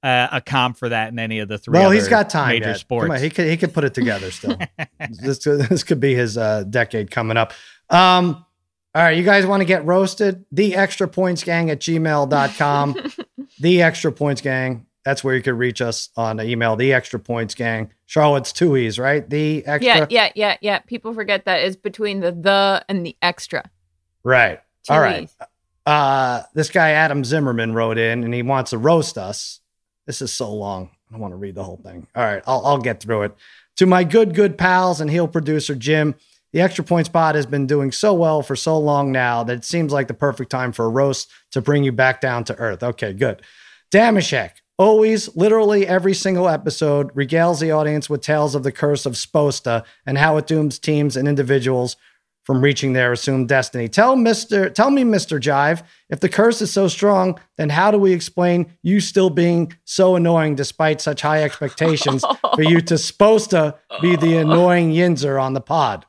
uh, 0.03 0.29
a 0.33 0.41
comp 0.41 0.77
for 0.77 0.89
that 0.89 1.13
in 1.13 1.19
any 1.19 1.41
of 1.41 1.49
the 1.49 1.59
three. 1.59 1.79
Well, 1.79 1.91
he's 1.91 2.09
got 2.09 2.31
time. 2.31 2.51
Major 2.51 2.71
yet. 2.71 2.79
sports. 2.79 3.11
On, 3.11 3.21
he 3.21 3.31
could 3.31 3.49
he 3.49 3.57
could 3.57 3.75
put 3.75 3.85
it 3.85 3.95
together 3.95 4.31
still. 4.31 4.57
this 5.11 5.39
this 5.39 5.83
could 5.83 6.01
be 6.01 6.15
his 6.15 6.39
uh, 6.39 6.65
decade 6.65 7.11
coming 7.11 7.37
up. 7.37 7.53
Um, 7.91 8.45
all 8.95 9.03
right, 9.03 9.17
you 9.17 9.25
guys 9.25 9.47
want 9.47 9.61
to 9.61 9.65
get 9.65 9.85
roasted? 9.85 10.45
The 10.51 10.75
extra 10.75 11.09
points 11.09 11.45
gang 11.45 11.71
at 11.71 11.81
gmail.com. 11.81 13.13
the 13.61 13.83
extra 13.83 14.13
points 14.13 14.41
gang. 14.41 14.87
That's 15.05 15.25
where 15.25 15.35
you 15.35 15.43
could 15.43 15.55
reach 15.55 15.81
us 15.81 16.11
on 16.17 16.41
email. 16.41 16.77
The 16.77 16.93
extra 16.93 17.19
points 17.19 17.55
gang. 17.55 17.93
Charlotte's 18.07 18.53
two 18.53 18.77
E's, 18.77 18.99
right? 18.99 19.29
The 19.29 19.65
extra. 19.67 20.01
Yeah, 20.01 20.07
yeah, 20.11 20.33
yeah, 20.35 20.57
yeah. 20.61 20.79
People 20.81 21.15
forget 21.15 21.45
that 21.45 21.63
is 21.63 21.77
between 21.77 22.21
the 22.21 22.33
the 22.33 22.85
and 22.89 23.05
the 23.05 23.17
extra. 23.23 23.71
Right. 24.25 24.61
Two 24.85 24.93
All 24.93 25.01
right. 25.01 25.31
Uh, 25.87 26.43
this 26.55 26.69
guy 26.71 26.91
Adam 26.91 27.25
Zimmerman 27.25 27.73
wrote 27.73 27.99
in 27.99 28.25
and 28.25 28.35
he 28.35 28.43
wants 28.43 28.71
to 28.71 28.79
roast 28.79 29.17
us. 29.17 29.61
This 30.09 30.23
is 30.23 30.33
so 30.33 30.51
long. 30.51 30.89
I 31.11 31.13
don't 31.13 31.21
want 31.21 31.33
to 31.33 31.37
read 31.37 31.55
the 31.55 31.63
whole 31.63 31.77
thing. 31.85 32.07
All 32.17 32.25
right, 32.25 32.43
I'll, 32.47 32.65
I'll 32.65 32.79
get 32.79 32.99
through 32.99 33.25
it. 33.25 33.37
To 33.77 33.85
my 33.85 34.05
good, 34.05 34.35
good 34.35 34.57
pals 34.57 35.03
and 35.03 35.11
heel 35.11 35.29
producer 35.29 35.75
Jim, 35.75 36.15
the 36.55 36.63
extra 36.63 36.83
point 36.83 37.05
spot 37.05 37.35
has 37.35 37.45
been 37.45 37.67
doing 37.67 37.93
so 37.93 38.15
well 38.15 38.41
for 38.41 38.57
so 38.57 38.79
long 38.79 39.13
now 39.13 39.45
that 39.45 39.59
it 39.59 39.65
seems 39.67 39.93
like 39.93 40.09
the 40.09 40.15
perfect 40.15 40.51
time 40.51 40.73
for 40.73 40.87
a 40.87 40.89
roast 40.89 41.31
to 41.51 41.61
bring 41.61 41.85
you 41.85 41.93
back 41.93 42.23
down 42.23 42.43
to 42.45 42.57
earth. 42.57 42.83
Okay, 42.83 43.13
good. 43.13 43.43
Dameshek, 43.93 44.53
always, 44.79 45.37
literally 45.37 45.87
every 45.87 46.15
single 46.15 46.49
episode, 46.49 47.15
regales 47.15 47.61
the 47.61 47.71
audience 47.71 48.09
with 48.09 48.23
tales 48.23 48.55
of 48.55 48.63
the 48.63 48.73
curse 48.73 49.05
of 49.05 49.13
Sposta 49.13 49.85
and 50.07 50.17
how 50.17 50.39
it 50.39 50.47
dooms 50.47 50.79
teams 50.79 51.19
and 51.19 51.29
individuals 51.29 51.97
from 52.49 52.63
reaching 52.63 52.95
their 52.95 53.13
assumed 53.13 53.47
destiny. 53.47 53.89
Tell 53.89 54.17
Mr. 54.17 54.73
Tell 54.73 54.91
me, 54.91 55.05
Mr. 55.05 55.39
Jive, 55.39 55.83
if 56.09 56.21
the 56.21 56.31
curse 56.31 56.63
is 56.63 56.73
so 56.73 56.89
strong, 56.89 57.39
then 57.59 57.69
how 57.69 57.91
do 57.91 57.99
we 57.99 58.15
explain 58.15 58.73
you 58.83 59.01
still 59.01 59.29
being 59.29 59.75
so 59.85 60.17
annoying 60.17 60.55
despite 60.55 61.03
such 61.03 61.21
high 61.21 61.43
expectations 61.43 62.25
for 62.55 62.63
you 62.63 62.81
to 62.81 62.97
supposed 63.09 63.51
to 63.51 63.77
be 64.01 64.17
the 64.17 64.39
annoying 64.39 64.93
Yinzer 64.93 65.39
on 65.39 65.53
the 65.53 65.61
pod? 65.61 66.07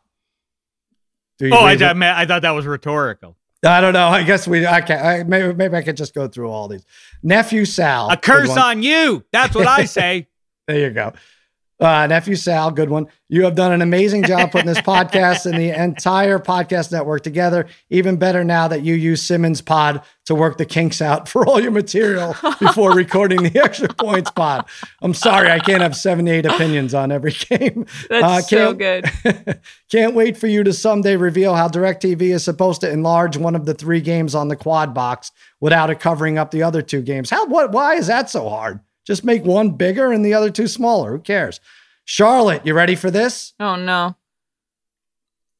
oh, 1.43 1.57
I, 1.57 1.73
I, 1.73 2.21
I 2.21 2.25
thought 2.25 2.43
that 2.43 2.51
was 2.51 2.65
rhetorical. 2.65 3.35
I 3.65 3.81
don't 3.81 3.91
know. 3.91 4.07
I 4.07 4.23
guess 4.23 4.47
we. 4.47 4.65
I 4.65 4.79
can. 4.79 5.05
I, 5.05 5.23
maybe 5.23 5.53
maybe 5.53 5.75
I 5.75 5.81
could 5.81 5.97
just 5.97 6.13
go 6.13 6.29
through 6.29 6.49
all 6.49 6.69
these. 6.69 6.85
Nephew 7.21 7.65
Sal. 7.65 8.09
A 8.11 8.15
curse 8.15 8.55
on 8.55 8.81
you. 8.81 9.25
That's 9.33 9.53
what 9.53 9.67
I 9.67 9.83
say. 9.83 10.29
there 10.69 10.79
you 10.79 10.91
go. 10.91 11.11
Uh, 11.79 12.05
nephew 12.07 12.35
Sal, 12.35 12.71
good 12.71 12.89
one. 12.89 13.07
You 13.29 13.45
have 13.45 13.55
done 13.55 13.71
an 13.71 13.81
amazing 13.81 14.23
job 14.23 14.51
putting 14.51 14.67
this 14.67 14.81
podcast 14.81 15.45
and 15.45 15.57
the 15.57 15.69
entire 15.69 16.37
podcast 16.37 16.91
network 16.91 17.23
together. 17.23 17.67
Even 17.89 18.17
better 18.17 18.43
now 18.43 18.67
that 18.67 18.83
you 18.83 18.95
use 18.95 19.21
Simmons 19.21 19.61
Pod 19.61 20.01
to 20.25 20.35
work 20.35 20.57
the 20.57 20.65
kinks 20.65 21.01
out 21.01 21.29
for 21.29 21.47
all 21.47 21.59
your 21.59 21.71
material 21.71 22.35
before 22.59 22.91
recording 22.93 23.43
the 23.43 23.59
extra 23.63 23.87
points 23.93 24.29
pod. 24.31 24.65
I'm 25.01 25.13
sorry, 25.13 25.49
I 25.49 25.59
can't 25.59 25.81
have 25.81 25.95
78 25.95 26.45
opinions 26.45 26.93
on 26.93 27.11
every 27.11 27.31
game. 27.31 27.85
That's 28.09 28.23
uh, 28.23 28.41
so 28.41 28.73
good. 28.73 29.05
can't 29.91 30.15
wait 30.15 30.37
for 30.37 30.47
you 30.47 30.63
to 30.65 30.73
someday 30.73 31.15
reveal 31.15 31.55
how 31.55 31.69
DirecTV 31.69 32.21
is 32.21 32.43
supposed 32.43 32.81
to 32.81 32.91
enlarge 32.91 33.37
one 33.37 33.55
of 33.55 33.65
the 33.65 33.73
three 33.73 34.01
games 34.01 34.35
on 34.35 34.49
the 34.49 34.55
quad 34.57 34.93
box 34.93 35.31
without 35.61 35.89
it 35.89 35.99
covering 35.99 36.37
up 36.37 36.51
the 36.51 36.63
other 36.63 36.81
two 36.81 37.01
games. 37.01 37.29
How? 37.29 37.45
What? 37.45 37.71
Why 37.71 37.95
is 37.95 38.07
that 38.07 38.29
so 38.29 38.49
hard? 38.49 38.81
Just 39.09 39.25
make 39.25 39.43
one 39.43 39.71
bigger 39.71 40.11
and 40.11 40.23
the 40.23 40.35
other 40.35 40.51
two 40.51 40.67
smaller. 40.67 41.13
Who 41.13 41.17
cares? 41.17 41.59
Charlotte, 42.05 42.63
you 42.63 42.75
ready 42.75 42.93
for 42.93 43.09
this? 43.09 43.53
Oh 43.59 43.75
no. 43.75 44.15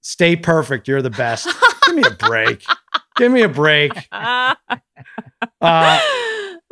Stay 0.02 0.36
perfect. 0.36 0.88
You're 0.88 1.02
the 1.02 1.10
best. 1.10 1.50
Give 1.88 1.96
me 1.96 2.04
a 2.06 2.12
break. 2.12 2.64
Give 3.16 3.32
me 3.32 3.42
a 3.42 3.50
break. 3.50 3.92
Uh, 5.62 6.00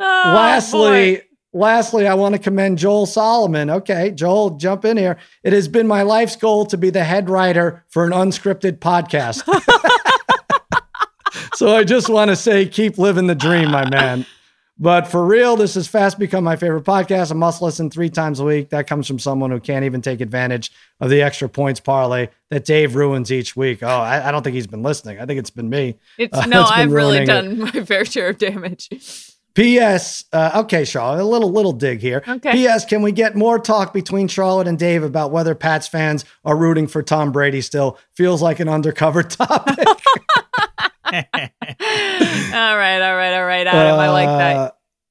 lastly, 0.00 1.16
boy. 1.16 1.22
lastly, 1.52 2.06
I 2.06 2.14
want 2.14 2.34
to 2.34 2.38
commend 2.38 2.78
Joel 2.78 3.06
Solomon. 3.06 3.70
Okay, 3.70 4.10
Joel, 4.10 4.50
jump 4.50 4.84
in 4.84 4.96
here. 4.96 5.16
It 5.42 5.54
has 5.54 5.68
been 5.68 5.86
my 5.86 6.02
life's 6.02 6.36
goal 6.36 6.66
to 6.66 6.76
be 6.76 6.90
the 6.90 7.04
head 7.04 7.30
writer 7.30 7.84
for 7.88 8.04
an 8.04 8.12
unscripted 8.12 8.78
podcast. 8.78 9.42
so 11.54 11.74
I 11.74 11.84
just 11.84 12.10
want 12.10 12.28
to 12.28 12.36
say, 12.36 12.66
keep 12.66 12.98
living 12.98 13.26
the 13.26 13.34
dream, 13.34 13.70
my 13.70 13.88
man. 13.88 14.26
But 14.80 15.08
for 15.08 15.26
real, 15.26 15.56
this 15.56 15.74
has 15.74 15.88
fast 15.88 16.18
become 16.20 16.44
my 16.44 16.54
favorite 16.54 16.84
podcast. 16.84 17.32
I 17.32 17.34
must 17.34 17.60
listen 17.60 17.90
three 17.90 18.10
times 18.10 18.38
a 18.38 18.44
week. 18.44 18.70
That 18.70 18.86
comes 18.86 19.08
from 19.08 19.18
someone 19.18 19.50
who 19.50 19.58
can't 19.58 19.84
even 19.84 20.00
take 20.02 20.20
advantage 20.20 20.70
of 21.00 21.10
the 21.10 21.20
extra 21.20 21.48
points 21.48 21.80
parlay 21.80 22.28
that 22.50 22.64
Dave 22.64 22.94
ruins 22.94 23.32
each 23.32 23.56
week. 23.56 23.82
Oh, 23.82 23.88
I, 23.88 24.28
I 24.28 24.30
don't 24.30 24.44
think 24.44 24.54
he's 24.54 24.68
been 24.68 24.84
listening. 24.84 25.18
I 25.18 25.26
think 25.26 25.40
it's 25.40 25.50
been 25.50 25.68
me. 25.68 25.96
It's 26.16 26.36
uh, 26.36 26.44
no, 26.46 26.62
I've 26.62 26.92
really 26.92 27.24
done 27.24 27.46
it. 27.46 27.58
my 27.58 27.70
fair 27.84 28.04
share 28.04 28.28
of 28.28 28.38
damage. 28.38 28.88
P.S. 29.54 30.24
Uh, 30.32 30.62
okay, 30.62 30.84
Charlotte, 30.84 31.20
a 31.20 31.24
little 31.24 31.50
little 31.50 31.72
dig 31.72 31.98
here. 31.98 32.22
Okay. 32.28 32.52
P.S. 32.52 32.84
Can 32.84 33.02
we 33.02 33.10
get 33.10 33.34
more 33.34 33.58
talk 33.58 33.92
between 33.92 34.28
Charlotte 34.28 34.68
and 34.68 34.78
Dave 34.78 35.02
about 35.02 35.32
whether 35.32 35.56
Pats 35.56 35.88
fans 35.88 36.24
are 36.44 36.56
rooting 36.56 36.86
for 36.86 37.02
Tom 37.02 37.32
Brady 37.32 37.60
still? 37.60 37.98
Feels 38.14 38.40
like 38.40 38.60
an 38.60 38.68
undercover 38.68 39.22
topic. 39.24 39.88
All 41.12 42.76
right, 42.76 43.00
all 43.00 43.16
right, 43.16 43.34
all 43.34 43.44
right, 43.44 43.66
Adam. 43.66 43.98
Uh, 43.98 44.02
I 44.02 44.08
like 44.10 44.26
that. 44.28 44.56
Uh, 44.56 44.70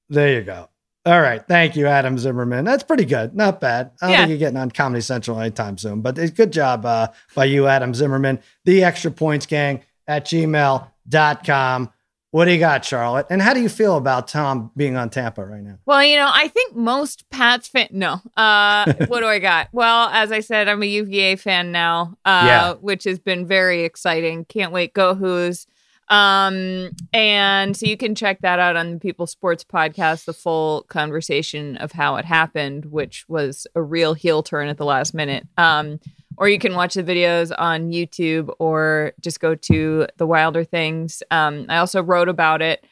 there 0.10 0.34
you 0.34 0.42
go. 0.42 0.70
All 1.06 1.22
right. 1.22 1.42
Thank 1.48 1.78
you, 1.78 1.88
Adam 1.88 2.18
Zimmerman. 2.18 2.66
That's 2.66 2.84
pretty 2.84 3.06
good. 3.06 3.34
Not 3.34 3.62
bad. 3.62 3.92
I 4.02 4.06
don't 4.08 4.12
Yeah. 4.12 4.18
think 4.20 4.30
you're 4.32 4.38
getting 4.40 4.58
on 4.58 4.72
Comedy 4.72 5.00
Central 5.02 5.40
anytime 5.40 5.78
soon, 5.78 6.02
but 6.02 6.18
it's 6.18 6.32
good 6.32 6.52
job 6.52 6.86
uh, 6.86 7.08
by 7.34 7.46
you, 7.46 7.66
Adam 7.68 7.94
Zimmerman. 7.94 8.40
The 8.66 8.84
extra 8.84 9.10
points 9.12 9.46
gang 9.46 9.84
at 10.06 10.26
gmail.com. 10.26 11.94
What 12.32 12.44
do 12.46 12.52
you 12.52 12.60
got, 12.60 12.84
Charlotte? 12.84 13.28
And 13.30 13.42
how 13.42 13.54
do 13.54 13.62
you 13.62 13.70
feel 13.70 13.96
about 13.96 14.28
Tom 14.28 14.70
being 14.76 14.98
on 14.98 15.10
Tampa 15.10 15.46
right 15.46 15.64
now? 15.64 15.78
Well, 15.86 16.04
you 16.04 16.18
know, 16.18 16.30
I 16.32 16.50
think 16.50 16.76
most 16.76 17.30
Pats 17.30 17.70
fan. 17.70 17.88
No, 17.92 18.20
uh, 18.36 18.92
what 19.08 19.22
do 19.22 19.28
I 19.28 19.40
got? 19.40 19.70
Well, 19.72 20.10
as 20.12 20.34
I 20.34 20.42
said, 20.42 20.68
I'm 20.68 20.84
a 20.84 20.88
UVA 20.88 21.38
fan 21.38 21.72
now, 21.72 22.18
uh, 22.26 22.44
Yeah. 22.46 22.74
which 22.74 23.06
has 23.06 23.18
been 23.18 23.48
very 23.48 23.86
exciting. 23.86 24.44
Can't 24.44 24.74
wait. 24.74 24.94
Go 24.94 25.16
Hoos. 25.16 25.68
Um, 26.10 26.92
and 27.14 27.76
so 27.76 27.86
you 27.86 27.98
can 27.98 28.16
check 28.16 28.42
that 28.42 28.60
out 28.60 28.76
on 28.76 28.94
the 28.94 29.00
People 29.00 29.28
Sports 29.28 29.64
podcast, 29.64 30.26
the 30.26 30.34
full 30.34 30.84
conversation 30.84 31.78
of 31.78 31.92
how 31.92 32.16
it 32.16 32.26
happened, 32.26 32.86
which 32.86 33.26
was 33.28 33.68
a 33.76 33.82
real 33.82 34.14
heel 34.14 34.44
turn 34.44 34.70
at 34.70 34.78
the 34.78 34.86
last 34.86 35.14
minute. 35.14 35.46
Um, 35.58 36.00
or 36.38 36.48
you 36.48 36.60
can 36.60 36.76
watch 36.76 36.94
the 36.94 37.04
videos 37.04 37.52
on 37.58 37.92
YouTube 37.92 38.54
or 38.60 39.14
just 39.20 39.40
go 39.40 39.56
to 39.56 40.08
the 40.18 40.28
Wilder 40.28 40.64
Things. 40.64 41.24
Um, 41.32 41.66
I 41.68 41.78
also 41.78 42.02
wrote 42.02 42.30
about 42.30 42.62
it. 42.62 42.86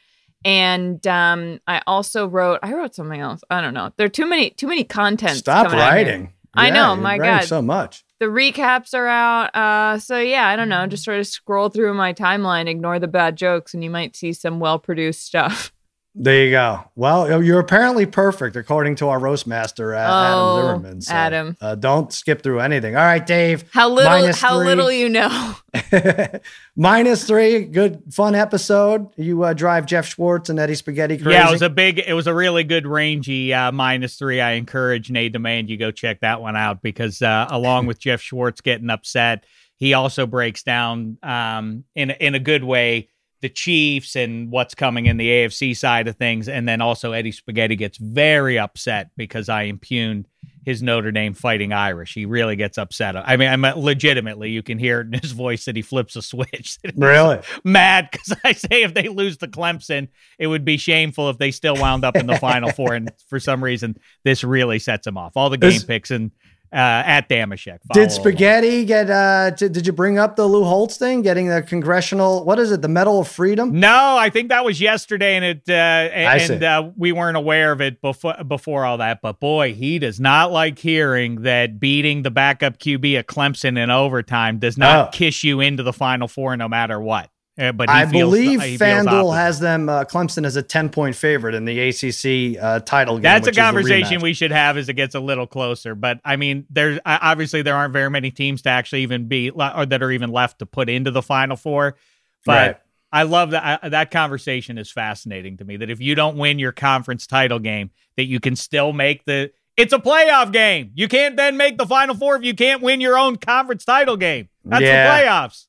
And 0.44 1.04
um, 1.06 1.60
I 1.66 1.82
also 1.86 2.28
wrote. 2.28 2.60
I 2.62 2.72
wrote 2.72 2.94
something 2.94 3.20
else. 3.20 3.40
I 3.50 3.60
don't 3.60 3.74
know. 3.74 3.90
There 3.96 4.06
are 4.06 4.10
too 4.10 4.26
many 4.26 4.50
too 4.50 4.68
many 4.68 4.84
contents. 4.84 5.38
Stop 5.38 5.66
coming 5.66 5.80
out 5.80 5.96
here. 5.96 6.06
writing. 6.06 6.32
I 6.54 6.70
know, 6.70 6.94
my 6.94 7.18
God. 7.18 7.44
so 7.44 7.60
much. 7.60 8.05
The 8.18 8.26
recaps 8.26 8.94
are 8.94 9.06
out. 9.06 9.54
Uh, 9.54 9.98
so 9.98 10.18
yeah, 10.18 10.48
I 10.48 10.56
don't 10.56 10.70
know. 10.70 10.86
Just 10.86 11.04
sort 11.04 11.18
of 11.18 11.26
scroll 11.26 11.68
through 11.68 11.92
my 11.94 12.14
timeline, 12.14 12.66
ignore 12.66 12.98
the 12.98 13.08
bad 13.08 13.36
jokes, 13.36 13.74
and 13.74 13.84
you 13.84 13.90
might 13.90 14.16
see 14.16 14.32
some 14.32 14.58
well 14.58 14.78
produced 14.78 15.24
stuff. 15.24 15.72
There 16.18 16.46
you 16.46 16.50
go. 16.50 16.82
Well, 16.94 17.42
you're 17.42 17.60
apparently 17.60 18.06
perfect 18.06 18.56
according 18.56 18.96
to 18.96 19.08
our 19.08 19.18
roast 19.18 19.46
master, 19.46 19.94
uh, 19.94 20.06
Oh, 20.08 20.58
Adam 20.58 20.78
Zimmerman. 20.80 21.00
So, 21.02 21.12
Adam. 21.12 21.56
Uh, 21.60 21.74
don't 21.74 22.10
skip 22.10 22.42
through 22.42 22.60
anything. 22.60 22.96
All 22.96 23.04
right, 23.04 23.24
Dave. 23.24 23.68
How 23.70 23.90
little? 23.90 24.10
Minus 24.10 24.40
How 24.40 24.56
three. 24.56 24.66
little 24.66 24.90
you 24.90 25.10
know. 25.10 25.54
Minus 26.76 27.26
three. 27.26 27.64
Good, 27.66 28.02
fun 28.14 28.34
episode. 28.34 29.08
You 29.16 29.42
uh, 29.44 29.52
drive 29.52 29.84
Geoff 29.84 30.06
Schwartz 30.06 30.48
and 30.48 30.58
Eddie 30.58 30.74
Spaghetti 30.74 31.18
crazy. 31.18 31.32
Yeah, 31.32 31.48
it 31.48 31.52
was 31.52 31.60
a 31.60 31.68
big, 31.68 31.98
it 31.98 32.14
was 32.14 32.26
a 32.26 32.34
really 32.34 32.64
good 32.64 32.86
rangy 32.86 33.52
uh, 33.52 33.70
minus 33.72 34.16
three. 34.16 34.40
I 34.40 34.52
encourage 34.52 35.10
Nate 35.10 35.32
Demand 35.32 35.68
you 35.68 35.76
go 35.76 35.90
check 35.90 36.20
that 36.20 36.40
one 36.40 36.56
out 36.56 36.80
because 36.80 37.20
uh, 37.20 37.46
along 37.50 37.86
with 37.86 37.98
Geoff 37.98 38.22
Schwartz 38.22 38.62
getting 38.62 38.88
upset, 38.88 39.44
he 39.76 39.92
also 39.92 40.26
breaks 40.26 40.62
down 40.62 41.18
um, 41.22 41.84
in 41.94 42.10
in 42.10 42.34
a 42.34 42.38
good 42.40 42.64
way 42.64 43.08
the 43.42 43.48
Chiefs 43.48 44.16
and 44.16 44.50
what's 44.50 44.74
coming 44.74 45.06
in 45.06 45.16
the 45.16 45.28
AFC 45.28 45.76
side 45.76 46.08
of 46.08 46.16
things, 46.16 46.48
and 46.48 46.68
then 46.68 46.80
also 46.80 47.12
Eddie 47.12 47.32
Spaghetti 47.32 47.76
gets 47.76 47.98
very 47.98 48.58
upset 48.58 49.10
because 49.16 49.48
I 49.48 49.62
impugned 49.62 50.26
his 50.66 50.82
Notre 50.82 51.12
Dame 51.12 51.32
Fighting 51.32 51.72
Irish. 51.72 52.12
He 52.12 52.26
really 52.26 52.56
gets 52.56 52.76
upset. 52.76 53.16
I 53.16 53.36
mean, 53.36 53.48
I'm 53.48 53.64
uh, 53.64 53.74
legitimately, 53.76 54.50
you 54.50 54.64
can 54.64 54.78
hear 54.78 55.00
it 55.00 55.06
in 55.06 55.20
his 55.20 55.30
voice 55.30 55.64
that 55.66 55.76
he 55.76 55.82
flips 55.82 56.16
a 56.16 56.22
switch. 56.22 56.78
really. 56.96 57.40
mad 57.62 58.08
because 58.10 58.36
I 58.42 58.52
say 58.52 58.82
if 58.82 58.92
they 58.92 59.08
lose 59.08 59.36
to 59.38 59.46
Clemson, 59.46 60.08
it 60.40 60.48
would 60.48 60.64
be 60.64 60.76
shameful 60.76 61.30
if 61.30 61.38
they 61.38 61.52
still 61.52 61.76
wound 61.76 62.04
up 62.04 62.16
in 62.16 62.26
the 62.26 62.36
Final 62.40 62.72
Four. 62.72 62.94
And 62.94 63.12
for 63.28 63.38
some 63.38 63.62
reason, 63.62 63.96
this 64.24 64.42
really 64.42 64.80
sets 64.80 65.06
him 65.06 65.16
off. 65.16 65.36
All 65.36 65.50
the 65.50 65.56
game 65.56 65.80
picks 65.82 66.10
and 66.10 66.32
uh, 66.72 66.76
at 66.76 67.28
Dameshek. 67.28 67.78
Did 67.92 67.98
along. 67.98 68.10
Spaghetti 68.10 68.84
get? 68.84 69.08
uh 69.10 69.50
did, 69.50 69.72
did 69.72 69.86
you 69.86 69.92
bring 69.92 70.18
up 70.18 70.36
the 70.36 70.46
Lou 70.46 70.64
Holtz 70.64 70.96
thing? 70.96 71.22
Getting 71.22 71.48
the 71.48 71.62
congressional? 71.62 72.44
What 72.44 72.58
is 72.58 72.70
it? 72.72 72.82
The 72.82 72.88
Medal 72.88 73.20
of 73.20 73.28
Freedom? 73.28 73.78
No, 73.78 74.16
I 74.18 74.30
think 74.30 74.48
that 74.48 74.64
was 74.64 74.80
yesterday, 74.80 75.36
and 75.36 75.44
it 75.44 75.68
uh, 75.68 76.38
see. 76.38 76.54
and 76.54 76.62
uh, 76.64 76.90
we 76.96 77.12
weren't 77.12 77.36
aware 77.36 77.72
of 77.72 77.80
it 77.80 78.00
before 78.00 78.34
before 78.46 78.84
all 78.84 78.98
that. 78.98 79.20
But 79.22 79.40
boy, 79.40 79.74
he 79.74 79.98
does 79.98 80.18
not 80.20 80.52
like 80.52 80.78
hearing 80.78 81.42
that 81.42 81.78
beating 81.80 82.22
the 82.22 82.30
backup 82.30 82.78
QB 82.78 83.18
at 83.18 83.26
Clemson 83.26 83.78
in 83.78 83.90
overtime 83.90 84.58
does 84.58 84.76
not 84.76 85.08
Oh. 85.08 85.10
kiss 85.12 85.44
you 85.44 85.60
into 85.60 85.82
the 85.82 85.92
Final 85.92 86.28
Four, 86.28 86.56
no 86.56 86.68
matter 86.68 87.00
what. 87.00 87.30
Uh, 87.58 87.72
but 87.72 87.88
I 87.88 88.04
believe 88.04 88.60
he 88.60 88.76
FanDuel 88.76 89.34
has 89.34 89.60
them 89.60 89.88
uh, 89.88 90.04
Clemson 90.04 90.44
as 90.44 90.56
a 90.56 90.62
ten 90.62 90.90
point 90.90 91.16
favorite 91.16 91.54
in 91.54 91.64
the 91.64 91.78
ACC 91.88 92.62
uh, 92.62 92.80
title 92.80 93.14
game. 93.16 93.22
That's 93.22 93.46
a 93.46 93.50
is 93.50 93.56
the 93.56 93.62
conversation 93.62 94.20
we 94.20 94.34
should 94.34 94.50
have 94.50 94.76
as 94.76 94.90
it 94.90 94.94
gets 94.94 95.14
a 95.14 95.20
little 95.20 95.46
closer. 95.46 95.94
But 95.94 96.20
I 96.24 96.36
mean, 96.36 96.66
there's 96.68 96.98
obviously 97.06 97.62
there 97.62 97.74
aren't 97.74 97.94
very 97.94 98.10
many 98.10 98.30
teams 98.30 98.62
to 98.62 98.68
actually 98.68 99.02
even 99.02 99.26
be 99.26 99.48
or 99.50 99.86
that 99.86 100.02
are 100.02 100.10
even 100.12 100.30
left 100.32 100.58
to 100.58 100.66
put 100.66 100.90
into 100.90 101.10
the 101.10 101.22
Final 101.22 101.56
Four. 101.56 101.96
But 102.44 102.52
Right. 102.52 102.76
I 103.12 103.22
love 103.22 103.52
that 103.52 103.80
I, 103.82 103.88
that 103.88 104.10
conversation 104.10 104.76
is 104.76 104.90
fascinating 104.90 105.56
to 105.56 105.64
me. 105.64 105.78
That 105.78 105.88
if 105.88 106.00
you 106.00 106.14
don't 106.14 106.36
win 106.36 106.58
your 106.58 106.72
conference 106.72 107.26
title 107.26 107.58
game, 107.58 107.90
that 108.18 108.24
you 108.24 108.38
can 108.40 108.56
still 108.56 108.92
make 108.92 109.24
the. 109.24 109.52
It's 109.78 109.92
a 109.94 109.98
playoff 109.98 110.52
game. 110.52 110.90
You 110.94 111.08
can't 111.08 111.36
then 111.36 111.56
make 111.56 111.78
the 111.78 111.86
Final 111.86 112.14
Four 112.14 112.36
if 112.36 112.42
you 112.42 112.54
can't 112.54 112.82
win 112.82 113.00
your 113.00 113.16
own 113.16 113.36
conference 113.36 113.84
title 113.86 114.16
game. 114.18 114.48
That's 114.64 114.82
Yeah. 114.82 115.18
the 115.18 115.24
playoffs. 115.24 115.66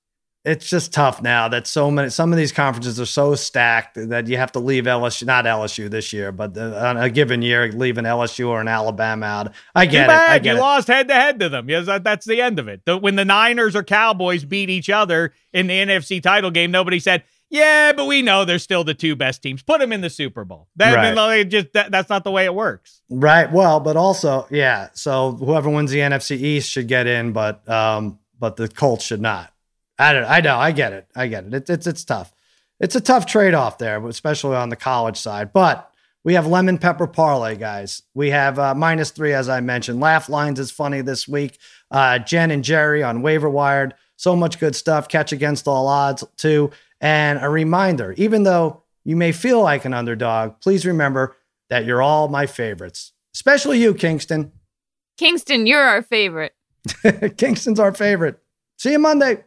It's 0.48 0.70
just 0.70 0.94
tough 0.94 1.22
now 1.22 1.50
that 1.50 1.68
so 1.68 1.92
many 1.92 2.10
some 2.10 2.32
of 2.32 2.38
these 2.38 2.54
conferences 2.54 3.00
are 3.02 3.06
so 3.06 3.36
stacked 3.36 3.96
that 4.10 4.28
you 4.28 4.38
have 4.38 4.52
to 4.54 4.60
leave 4.60 4.86
LSU 4.86 5.26
not 5.26 5.44
LSU 5.44 5.90
this 5.90 6.14
year, 6.14 6.32
but 6.32 6.54
the, 6.54 6.88
on 6.88 6.96
a 6.96 7.10
given 7.10 7.42
year 7.42 7.70
leaving 7.72 8.06
LSU 8.06 8.48
or 8.48 8.62
an 8.62 8.70
Alabama 8.70 9.26
out. 9.26 9.54
I 9.76 9.86
Too 9.86 9.92
get 9.92 10.06
it. 10.06 10.08
bad 10.08 10.48
I 10.48 10.50
you 10.50 10.58
it. 10.58 10.60
lost 10.60 10.88
head 10.88 11.10
to 11.10 11.14
head 11.14 11.40
to 11.42 11.50
them. 11.50 11.70
Yes, 11.70 11.88
that, 11.88 12.06
that's 12.06 12.26
the 12.26 12.42
end 12.42 12.60
of 12.60 12.70
it. 12.70 12.82
The, 12.86 12.98
when 12.98 13.18
the 13.18 13.26
Niners 13.26 13.76
or 13.76 13.84
Cowboys 13.84 14.46
beat 14.46 14.70
each 14.70 14.90
other 14.90 15.34
in 15.52 15.68
the 15.68 15.74
NFC 15.74 16.24
title 16.24 16.50
game, 16.50 16.72
nobody 16.72 17.00
said, 17.00 17.24
"Yeah, 17.50 17.92
but 17.92 18.06
we 18.06 18.22
know 18.22 18.46
they're 18.46 18.58
still 18.58 18.86
the 18.86 18.94
two 18.94 19.18
best 19.18 19.44
teams. 19.44 19.62
Put 19.62 19.82
them 19.82 19.92
in 19.92 20.00
the 20.00 20.10
Super 20.10 20.46
Bowl." 20.46 20.70
That, 20.78 21.14
like, 21.18 21.50
just 21.50 21.74
that, 21.74 21.92
that's 21.92 22.10
not 22.10 22.24
the 22.24 22.32
way 22.32 22.46
it 22.46 22.56
works. 22.56 23.02
Right. 23.10 23.52
Well, 23.52 23.82
but 23.82 23.98
also, 23.98 24.48
yeah. 24.50 24.90
So 24.94 25.34
whoever 25.34 25.70
wins 25.70 25.92
the 25.92 26.00
NFC 26.00 26.38
East 26.38 26.72
should 26.72 26.88
get 26.88 27.06
in, 27.06 27.34
but 27.34 27.68
um, 27.68 28.20
but 28.40 28.56
the 28.56 28.70
Colts 28.70 29.04
should 29.04 29.22
not. 29.22 29.52
I 30.00 30.14
don't. 30.14 30.26
I 30.26 30.42
know. 30.42 30.58
I 30.58 30.72
get 30.72 30.94
it. 30.94 31.08
I 31.16 31.28
get 31.28 31.46
it. 31.46 31.54
It's 31.54 31.70
it's 31.70 31.88
it's 31.88 32.04
tough. 32.04 32.34
It's 32.80 32.96
a 32.96 33.02
tough 33.02 33.26
trade 33.26 33.54
off 33.54 33.78
there, 33.78 34.06
especially 34.08 34.56
on 34.56 34.70
the 34.70 34.76
college 34.76 35.18
side. 35.18 35.52
But 35.52 35.92
we 36.24 36.36
have 36.36 36.46
lemon 36.46 36.78
pepper 36.78 37.08
parlay, 37.08 37.56
guys. 37.56 38.04
We 38.14 38.30
have 38.30 38.60
uh, 38.60 38.76
minus 38.76 39.12
three, 39.12 39.34
as 39.34 39.50
I 39.50 39.62
mentioned. 39.62 40.00
Laugh 40.00 40.30
lines 40.30 40.60
is 40.60 40.72
funny 40.72 41.02
this 41.02 41.28
week. 41.28 41.58
Uh, 41.90 42.20
Jen 42.20 42.52
and 42.52 42.64
Jerry 42.64 43.02
on 43.02 43.22
waiver 43.22 43.50
wired. 43.50 43.96
So 44.18 44.36
much 44.36 44.60
good 44.60 44.76
stuff. 44.76 45.08
Catch 45.08 45.32
against 45.32 45.68
all 45.68 45.88
odds 45.88 46.24
too. 46.38 46.72
And 47.02 47.40
a 47.42 47.50
reminder: 47.50 48.14
even 48.18 48.44
though 48.44 48.84
you 49.04 49.16
may 49.16 49.32
feel 49.32 49.62
like 49.62 49.86
an 49.86 49.94
underdog, 49.94 50.60
please 50.62 50.86
remember 50.86 51.36
that 51.70 51.86
you're 51.86 52.02
all 52.02 52.28
my 52.28 52.46
favorites, 52.46 53.14
especially 53.34 53.82
you, 53.82 53.94
Kingston. 53.94 54.52
Kingston, 55.18 55.66
you're 55.66 55.82
our 55.82 56.04
favorite. 56.04 56.54
Kingston's 57.38 57.80
our 57.80 57.94
favorite. 57.94 58.40
See 58.78 58.92
you 58.92 59.00
Monday. 59.00 59.44